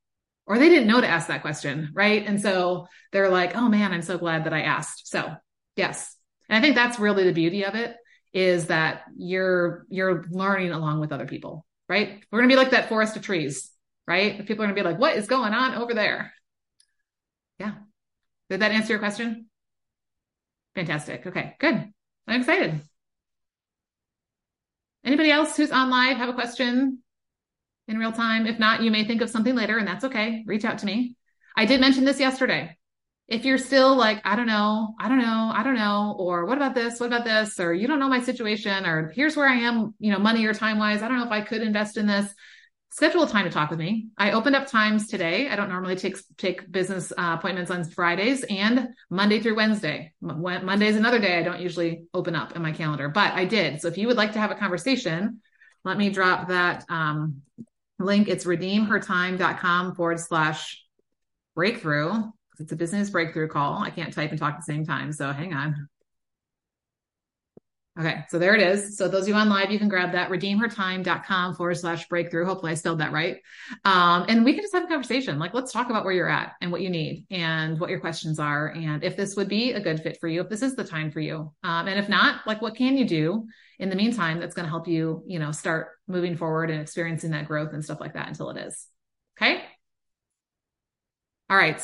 or 0.47 0.59
they 0.59 0.69
didn't 0.69 0.87
know 0.87 1.01
to 1.01 1.07
ask 1.07 1.27
that 1.27 1.41
question, 1.41 1.89
right? 1.93 2.25
And 2.25 2.41
so 2.41 2.87
they're 3.11 3.29
like, 3.29 3.55
"Oh 3.55 3.69
man, 3.69 3.91
I'm 3.91 4.01
so 4.01 4.17
glad 4.17 4.45
that 4.45 4.53
I 4.53 4.61
asked." 4.61 5.07
So, 5.07 5.33
yes. 5.75 6.15
And 6.49 6.57
I 6.57 6.61
think 6.61 6.75
that's 6.75 6.99
really 6.99 7.23
the 7.23 7.33
beauty 7.33 7.65
of 7.65 7.75
it 7.75 7.95
is 8.33 8.67
that 8.67 9.03
you're 9.17 9.85
you're 9.89 10.25
learning 10.29 10.71
along 10.71 10.99
with 10.99 11.11
other 11.11 11.25
people, 11.25 11.65
right? 11.89 12.23
We're 12.31 12.39
going 12.39 12.49
to 12.49 12.53
be 12.55 12.61
like 12.61 12.71
that 12.71 12.89
forest 12.89 13.15
of 13.15 13.23
trees, 13.23 13.71
right? 14.07 14.45
People 14.45 14.63
are 14.63 14.67
going 14.67 14.75
to 14.75 14.83
be 14.83 14.87
like, 14.87 14.99
"What 14.99 15.15
is 15.15 15.27
going 15.27 15.53
on 15.53 15.75
over 15.75 15.93
there?" 15.93 16.33
Yeah. 17.59 17.73
Did 18.49 18.61
that 18.61 18.71
answer 18.71 18.93
your 18.93 18.99
question? 18.99 19.47
Fantastic. 20.75 21.25
Okay, 21.25 21.55
good. 21.59 21.91
I'm 22.27 22.39
excited. 22.41 22.81
Anybody 25.03 25.31
else 25.31 25.55
who's 25.55 25.71
on 25.71 25.89
live 25.89 26.17
have 26.17 26.29
a 26.29 26.33
question? 26.33 27.03
In 27.87 27.97
real 27.97 28.11
time. 28.11 28.47
If 28.47 28.59
not, 28.59 28.81
you 28.81 28.91
may 28.91 29.05
think 29.05 29.21
of 29.21 29.29
something 29.29 29.55
later, 29.55 29.77
and 29.77 29.87
that's 29.87 30.05
okay. 30.05 30.43
Reach 30.45 30.65
out 30.65 30.79
to 30.79 30.85
me. 30.85 31.15
I 31.55 31.65
did 31.65 31.81
mention 31.81 32.05
this 32.05 32.19
yesterday. 32.19 32.77
If 33.27 33.43
you're 33.43 33.57
still 33.57 33.95
like, 33.95 34.21
I 34.23 34.35
don't 34.35 34.45
know, 34.45 34.93
I 34.99 35.07
don't 35.07 35.17
know, 35.17 35.51
I 35.53 35.63
don't 35.63 35.75
know, 35.75 36.15
or 36.19 36.45
what 36.45 36.57
about 36.57 36.75
this? 36.75 36.99
What 36.99 37.07
about 37.07 37.25
this? 37.25 37.59
Or 37.59 37.73
you 37.73 37.87
don't 37.87 37.99
know 37.99 38.07
my 38.07 38.21
situation, 38.21 38.85
or 38.85 39.11
here's 39.15 39.35
where 39.35 39.49
I 39.49 39.55
am, 39.55 39.95
you 39.99 40.11
know, 40.11 40.19
money 40.19 40.45
or 40.45 40.53
time 40.53 40.77
wise. 40.77 41.01
I 41.01 41.07
don't 41.07 41.17
know 41.17 41.25
if 41.25 41.31
I 41.31 41.41
could 41.41 41.61
invest 41.61 41.97
in 41.97 42.05
this. 42.05 42.31
Schedule 42.91 43.23
a 43.23 43.27
time 43.27 43.45
to 43.45 43.51
talk 43.51 43.71
with 43.71 43.79
me. 43.79 44.07
I 44.17 44.31
opened 44.31 44.55
up 44.55 44.67
times 44.67 45.07
today. 45.07 45.49
I 45.49 45.55
don't 45.55 45.69
normally 45.69 45.95
take 45.95 46.17
take 46.37 46.71
business 46.71 47.11
uh, 47.11 47.35
appointments 47.37 47.71
on 47.71 47.83
Fridays 47.83 48.43
and 48.43 48.89
Monday 49.09 49.41
through 49.41 49.55
Wednesday. 49.55 50.13
Monday 50.21 50.87
is 50.87 50.95
another 50.95 51.19
day 51.19 51.37
I 51.37 51.43
don't 51.43 51.59
usually 51.59 52.05
open 52.13 52.35
up 52.35 52.55
in 52.55 52.61
my 52.61 52.71
calendar, 52.71 53.09
but 53.09 53.33
I 53.33 53.45
did. 53.45 53.81
So 53.81 53.89
if 53.89 53.97
you 53.97 54.07
would 54.07 54.17
like 54.17 54.33
to 54.33 54.39
have 54.39 54.51
a 54.51 54.55
conversation, 54.55 55.41
let 55.83 55.97
me 55.97 56.09
drop 56.09 56.47
that 56.47 56.85
um, 56.87 57.41
link. 57.99 58.27
It's 58.27 58.45
redeemhertime.com 58.45 59.95
forward 59.95 60.19
slash 60.19 60.83
breakthrough. 61.55 62.23
It's 62.59 62.71
a 62.71 62.75
business 62.75 63.09
breakthrough 63.09 63.47
call. 63.47 63.79
I 63.79 63.89
can't 63.89 64.13
type 64.13 64.31
and 64.31 64.39
talk 64.39 64.53
at 64.53 64.59
the 64.59 64.63
same 64.63 64.85
time. 64.85 65.11
So 65.11 65.31
hang 65.31 65.53
on. 65.53 65.87
Okay, 67.97 68.25
so 68.27 68.37
there 68.37 68.53
it 68.53 68.61
is. 68.61 68.97
So 68.97 69.07
those 69.07 69.21
of 69.21 69.29
you 69.29 69.35
on 69.35 69.47
live, 69.47 69.71
you 69.71 69.79
can 69.79 69.87
grab 69.87 70.11
that 70.11 70.29
redeemhertime.com 70.29 71.55
forward 71.55 71.75
slash 71.75 72.09
breakthrough. 72.09 72.43
Hopefully 72.43 72.73
I 72.73 72.75
spelled 72.75 72.99
that 72.99 73.13
right. 73.13 73.37
Um, 73.85 74.25
and 74.27 74.43
we 74.43 74.51
can 74.51 74.63
just 74.63 74.73
have 74.73 74.83
a 74.83 74.87
conversation. 74.87 75.39
Like, 75.39 75.53
let's 75.53 75.71
talk 75.71 75.89
about 75.89 76.03
where 76.03 76.13
you're 76.13 76.27
at 76.27 76.55
and 76.59 76.73
what 76.73 76.81
you 76.81 76.89
need 76.89 77.25
and 77.31 77.79
what 77.79 77.89
your 77.89 78.01
questions 78.01 78.37
are. 78.37 78.67
And 78.67 79.01
if 79.01 79.15
this 79.15 79.37
would 79.37 79.47
be 79.47 79.71
a 79.71 79.79
good 79.79 80.01
fit 80.01 80.17
for 80.19 80.27
you, 80.27 80.41
if 80.41 80.49
this 80.49 80.61
is 80.61 80.75
the 80.75 80.83
time 80.83 81.09
for 81.09 81.21
you. 81.21 81.53
Um, 81.63 81.87
and 81.87 81.97
if 81.97 82.09
not, 82.09 82.45
like, 82.45 82.61
what 82.61 82.75
can 82.75 82.97
you 82.97 83.07
do 83.07 83.47
in 83.79 83.89
the 83.89 83.95
meantime 83.95 84.41
that's 84.41 84.55
going 84.55 84.65
to 84.65 84.69
help 84.69 84.89
you, 84.89 85.23
you 85.25 85.39
know, 85.39 85.53
start 85.53 85.87
moving 86.05 86.35
forward 86.35 86.69
and 86.69 86.81
experiencing 86.81 87.31
that 87.31 87.47
growth 87.47 87.71
and 87.71 87.83
stuff 87.83 88.01
like 88.01 88.13
that 88.13 88.27
until 88.27 88.49
it 88.49 88.57
is. 88.57 88.87
Okay. 89.37 89.63
All 91.49 91.57
right. 91.57 91.81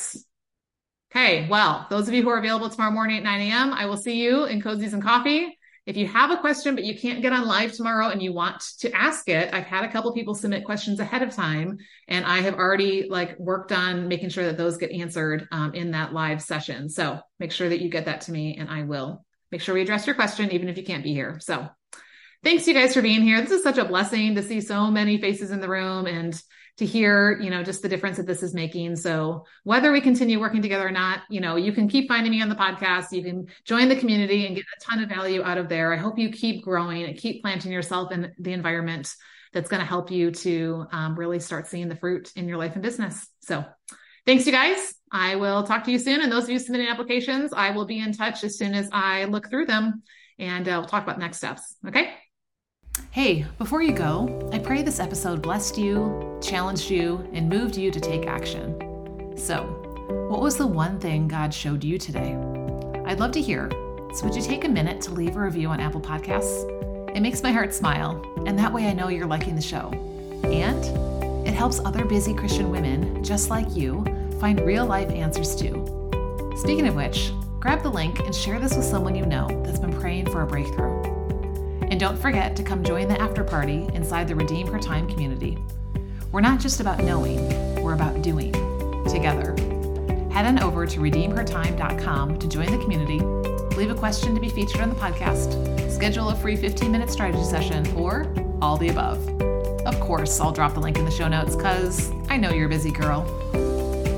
Okay. 1.10 1.48
Well, 1.48 1.86
those 1.88 2.08
of 2.08 2.14
you 2.14 2.22
who 2.22 2.28
are 2.28 2.38
available 2.38 2.68
tomorrow 2.68 2.90
morning 2.90 3.16
at 3.16 3.22
9 3.22 3.40
a.m., 3.40 3.72
I 3.72 3.86
will 3.86 3.96
see 3.96 4.22
you 4.22 4.44
in 4.44 4.60
Cozies 4.60 4.92
and 4.92 5.02
Coffee. 5.02 5.58
If 5.84 5.96
you 5.96 6.06
have 6.06 6.30
a 6.30 6.36
question, 6.36 6.76
but 6.76 6.84
you 6.84 6.96
can't 6.96 7.22
get 7.22 7.32
on 7.32 7.44
live 7.44 7.72
tomorrow 7.72 8.08
and 8.08 8.22
you 8.22 8.32
want 8.32 8.62
to 8.78 8.92
ask 8.92 9.28
it, 9.28 9.52
I've 9.52 9.64
had 9.64 9.84
a 9.84 9.90
couple 9.90 10.12
people 10.12 10.34
submit 10.34 10.64
questions 10.64 11.00
ahead 11.00 11.22
of 11.22 11.34
time 11.34 11.78
and 12.06 12.24
I 12.24 12.38
have 12.38 12.54
already 12.54 13.08
like 13.08 13.36
worked 13.38 13.72
on 13.72 14.06
making 14.06 14.28
sure 14.28 14.44
that 14.44 14.56
those 14.56 14.76
get 14.76 14.92
answered 14.92 15.48
um, 15.50 15.74
in 15.74 15.90
that 15.90 16.12
live 16.12 16.40
session. 16.40 16.88
So 16.88 17.18
make 17.40 17.50
sure 17.50 17.68
that 17.68 17.80
you 17.80 17.88
get 17.88 18.04
that 18.04 18.22
to 18.22 18.32
me 18.32 18.56
and 18.58 18.70
I 18.70 18.84
will 18.84 19.24
make 19.50 19.60
sure 19.60 19.74
we 19.74 19.82
address 19.82 20.06
your 20.06 20.14
question, 20.14 20.52
even 20.52 20.68
if 20.68 20.76
you 20.76 20.84
can't 20.84 21.02
be 21.02 21.12
here. 21.12 21.40
So 21.40 21.68
thanks 22.44 22.68
you 22.68 22.74
guys 22.74 22.94
for 22.94 23.02
being 23.02 23.22
here. 23.22 23.40
This 23.40 23.50
is 23.50 23.64
such 23.64 23.78
a 23.78 23.84
blessing 23.84 24.36
to 24.36 24.42
see 24.42 24.60
so 24.60 24.88
many 24.88 25.18
faces 25.18 25.50
in 25.50 25.60
the 25.60 25.68
room 25.68 26.06
and 26.06 26.40
to 26.82 26.86
hear, 26.86 27.38
you 27.40 27.48
know, 27.48 27.62
just 27.62 27.80
the 27.80 27.88
difference 27.88 28.16
that 28.16 28.26
this 28.26 28.42
is 28.42 28.54
making. 28.54 28.96
So 28.96 29.46
whether 29.62 29.92
we 29.92 30.00
continue 30.00 30.40
working 30.40 30.62
together 30.62 30.88
or 30.88 30.90
not, 30.90 31.20
you 31.30 31.40
know, 31.40 31.54
you 31.54 31.72
can 31.72 31.88
keep 31.88 32.08
finding 32.08 32.32
me 32.32 32.42
on 32.42 32.48
the 32.48 32.56
podcast. 32.56 33.12
You 33.12 33.22
can 33.22 33.46
join 33.64 33.88
the 33.88 33.94
community 33.94 34.46
and 34.46 34.56
get 34.56 34.64
a 34.64 34.80
ton 34.80 35.00
of 35.00 35.08
value 35.08 35.44
out 35.44 35.58
of 35.58 35.68
there. 35.68 35.92
I 35.92 35.96
hope 35.96 36.18
you 36.18 36.30
keep 36.30 36.64
growing 36.64 37.04
and 37.04 37.16
keep 37.16 37.40
planting 37.40 37.70
yourself 37.70 38.10
in 38.10 38.32
the 38.36 38.52
environment 38.52 39.14
that's 39.52 39.68
going 39.68 39.78
to 39.78 39.86
help 39.86 40.10
you 40.10 40.32
to 40.32 40.86
um, 40.90 41.14
really 41.14 41.38
start 41.38 41.68
seeing 41.68 41.88
the 41.88 41.94
fruit 41.94 42.32
in 42.34 42.48
your 42.48 42.58
life 42.58 42.72
and 42.72 42.82
business. 42.82 43.28
So 43.42 43.64
thanks 44.26 44.44
you 44.44 44.52
guys. 44.52 44.92
I 45.12 45.36
will 45.36 45.62
talk 45.62 45.84
to 45.84 45.92
you 45.92 46.00
soon. 46.00 46.20
And 46.20 46.32
those 46.32 46.44
of 46.44 46.50
you 46.50 46.58
submitting 46.58 46.88
applications, 46.88 47.52
I 47.52 47.70
will 47.70 47.86
be 47.86 48.00
in 48.00 48.12
touch 48.12 48.42
as 48.42 48.58
soon 48.58 48.74
as 48.74 48.88
I 48.90 49.26
look 49.26 49.48
through 49.48 49.66
them 49.66 50.02
and 50.38 50.66
uh, 50.66 50.78
we'll 50.80 50.88
talk 50.88 51.04
about 51.04 51.20
next 51.20 51.36
steps. 51.36 51.76
Okay. 51.86 52.12
Hey, 53.10 53.44
before 53.58 53.82
you 53.82 53.92
go, 53.92 54.50
I 54.52 54.58
pray 54.58 54.82
this 54.82 54.98
episode 55.00 55.42
blessed 55.42 55.78
you, 55.78 56.38
challenged 56.42 56.90
you, 56.90 57.28
and 57.32 57.48
moved 57.48 57.76
you 57.76 57.90
to 57.90 58.00
take 58.00 58.26
action. 58.26 59.36
So, 59.36 59.64
what 60.28 60.40
was 60.40 60.56
the 60.56 60.66
one 60.66 60.98
thing 60.98 61.28
God 61.28 61.52
showed 61.52 61.84
you 61.84 61.98
today? 61.98 62.34
I'd 63.06 63.20
love 63.20 63.32
to 63.32 63.40
hear. 63.40 63.70
So, 64.14 64.24
would 64.24 64.34
you 64.34 64.42
take 64.42 64.64
a 64.64 64.68
minute 64.68 65.00
to 65.02 65.10
leave 65.12 65.36
a 65.36 65.40
review 65.40 65.68
on 65.68 65.80
Apple 65.80 66.00
Podcasts? 66.00 66.68
It 67.14 67.20
makes 67.20 67.42
my 67.42 67.52
heart 67.52 67.74
smile, 67.74 68.22
and 68.46 68.58
that 68.58 68.72
way 68.72 68.86
I 68.86 68.92
know 68.92 69.08
you're 69.08 69.26
liking 69.26 69.56
the 69.56 69.62
show. 69.62 69.90
And 70.44 70.84
It 71.46 71.54
helps 71.54 71.80
other 71.80 72.04
busy 72.04 72.34
Christian 72.34 72.70
women, 72.70 73.22
just 73.24 73.50
like 73.50 73.74
you, 73.74 74.04
find 74.40 74.60
real 74.60 74.86
life 74.86 75.10
answers 75.10 75.56
too. 75.56 75.84
Speaking 76.56 76.86
of 76.86 76.94
which, 76.94 77.32
grab 77.58 77.82
the 77.82 77.90
link 77.90 78.20
and 78.20 78.34
share 78.34 78.58
this 78.58 78.76
with 78.76 78.84
someone 78.84 79.14
you 79.14 79.26
know 79.26 79.48
that's 79.64 79.80
been 79.80 79.92
praying 79.92 80.30
for 80.30 80.42
a 80.42 80.46
breakthrough. 80.46 81.21
Don't 82.02 82.18
forget 82.18 82.56
to 82.56 82.64
come 82.64 82.82
join 82.82 83.06
the 83.06 83.20
after 83.22 83.44
party 83.44 83.88
inside 83.94 84.26
the 84.26 84.34
Redeem 84.34 84.66
Her 84.66 84.80
Time 84.80 85.08
community. 85.08 85.56
We're 86.32 86.40
not 86.40 86.58
just 86.58 86.80
about 86.80 86.98
knowing, 86.98 87.80
we're 87.80 87.94
about 87.94 88.22
doing 88.22 88.50
together. 89.08 89.54
Head 90.32 90.46
on 90.46 90.60
over 90.60 90.84
to 90.84 90.98
redeemhertime.com 90.98 92.40
to 92.40 92.48
join 92.48 92.72
the 92.72 92.78
community, 92.78 93.20
leave 93.76 93.92
a 93.92 93.94
question 93.94 94.34
to 94.34 94.40
be 94.40 94.48
featured 94.48 94.80
on 94.80 94.88
the 94.88 94.96
podcast, 94.96 95.92
schedule 95.92 96.30
a 96.30 96.34
free 96.34 96.56
15 96.56 96.90
minute 96.90 97.08
strategy 97.08 97.44
session, 97.44 97.86
or 97.94 98.26
all 98.60 98.76
the 98.76 98.88
above. 98.88 99.24
Of 99.86 100.00
course, 100.00 100.40
I'll 100.40 100.50
drop 100.50 100.74
the 100.74 100.80
link 100.80 100.98
in 100.98 101.04
the 101.04 101.10
show 101.12 101.28
notes 101.28 101.54
because 101.54 102.10
I 102.28 102.36
know 102.36 102.50
you're 102.50 102.66
a 102.66 102.68
busy 102.68 102.90
girl. 102.90 103.22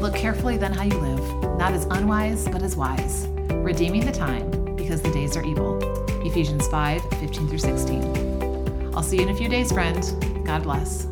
Look 0.00 0.14
carefully 0.14 0.56
then 0.56 0.72
how 0.72 0.84
you 0.84 0.96
live, 0.96 1.58
not 1.58 1.74
as 1.74 1.84
unwise, 1.90 2.48
but 2.48 2.62
as 2.62 2.76
wise, 2.76 3.26
redeeming 3.50 4.06
the 4.06 4.12
time 4.12 4.74
because 4.74 5.02
the 5.02 5.10
days 5.10 5.36
are 5.36 5.44
evil. 5.44 5.93
Ephesians 6.24 6.66
5 6.68 7.02
15 7.02 7.48
through 7.48 7.58
16. 7.58 8.92
I'll 8.94 9.02
see 9.02 9.16
you 9.16 9.22
in 9.22 9.28
a 9.28 9.34
few 9.34 9.48
days, 9.48 9.72
friend. 9.72 10.02
God 10.44 10.62
bless. 10.62 11.06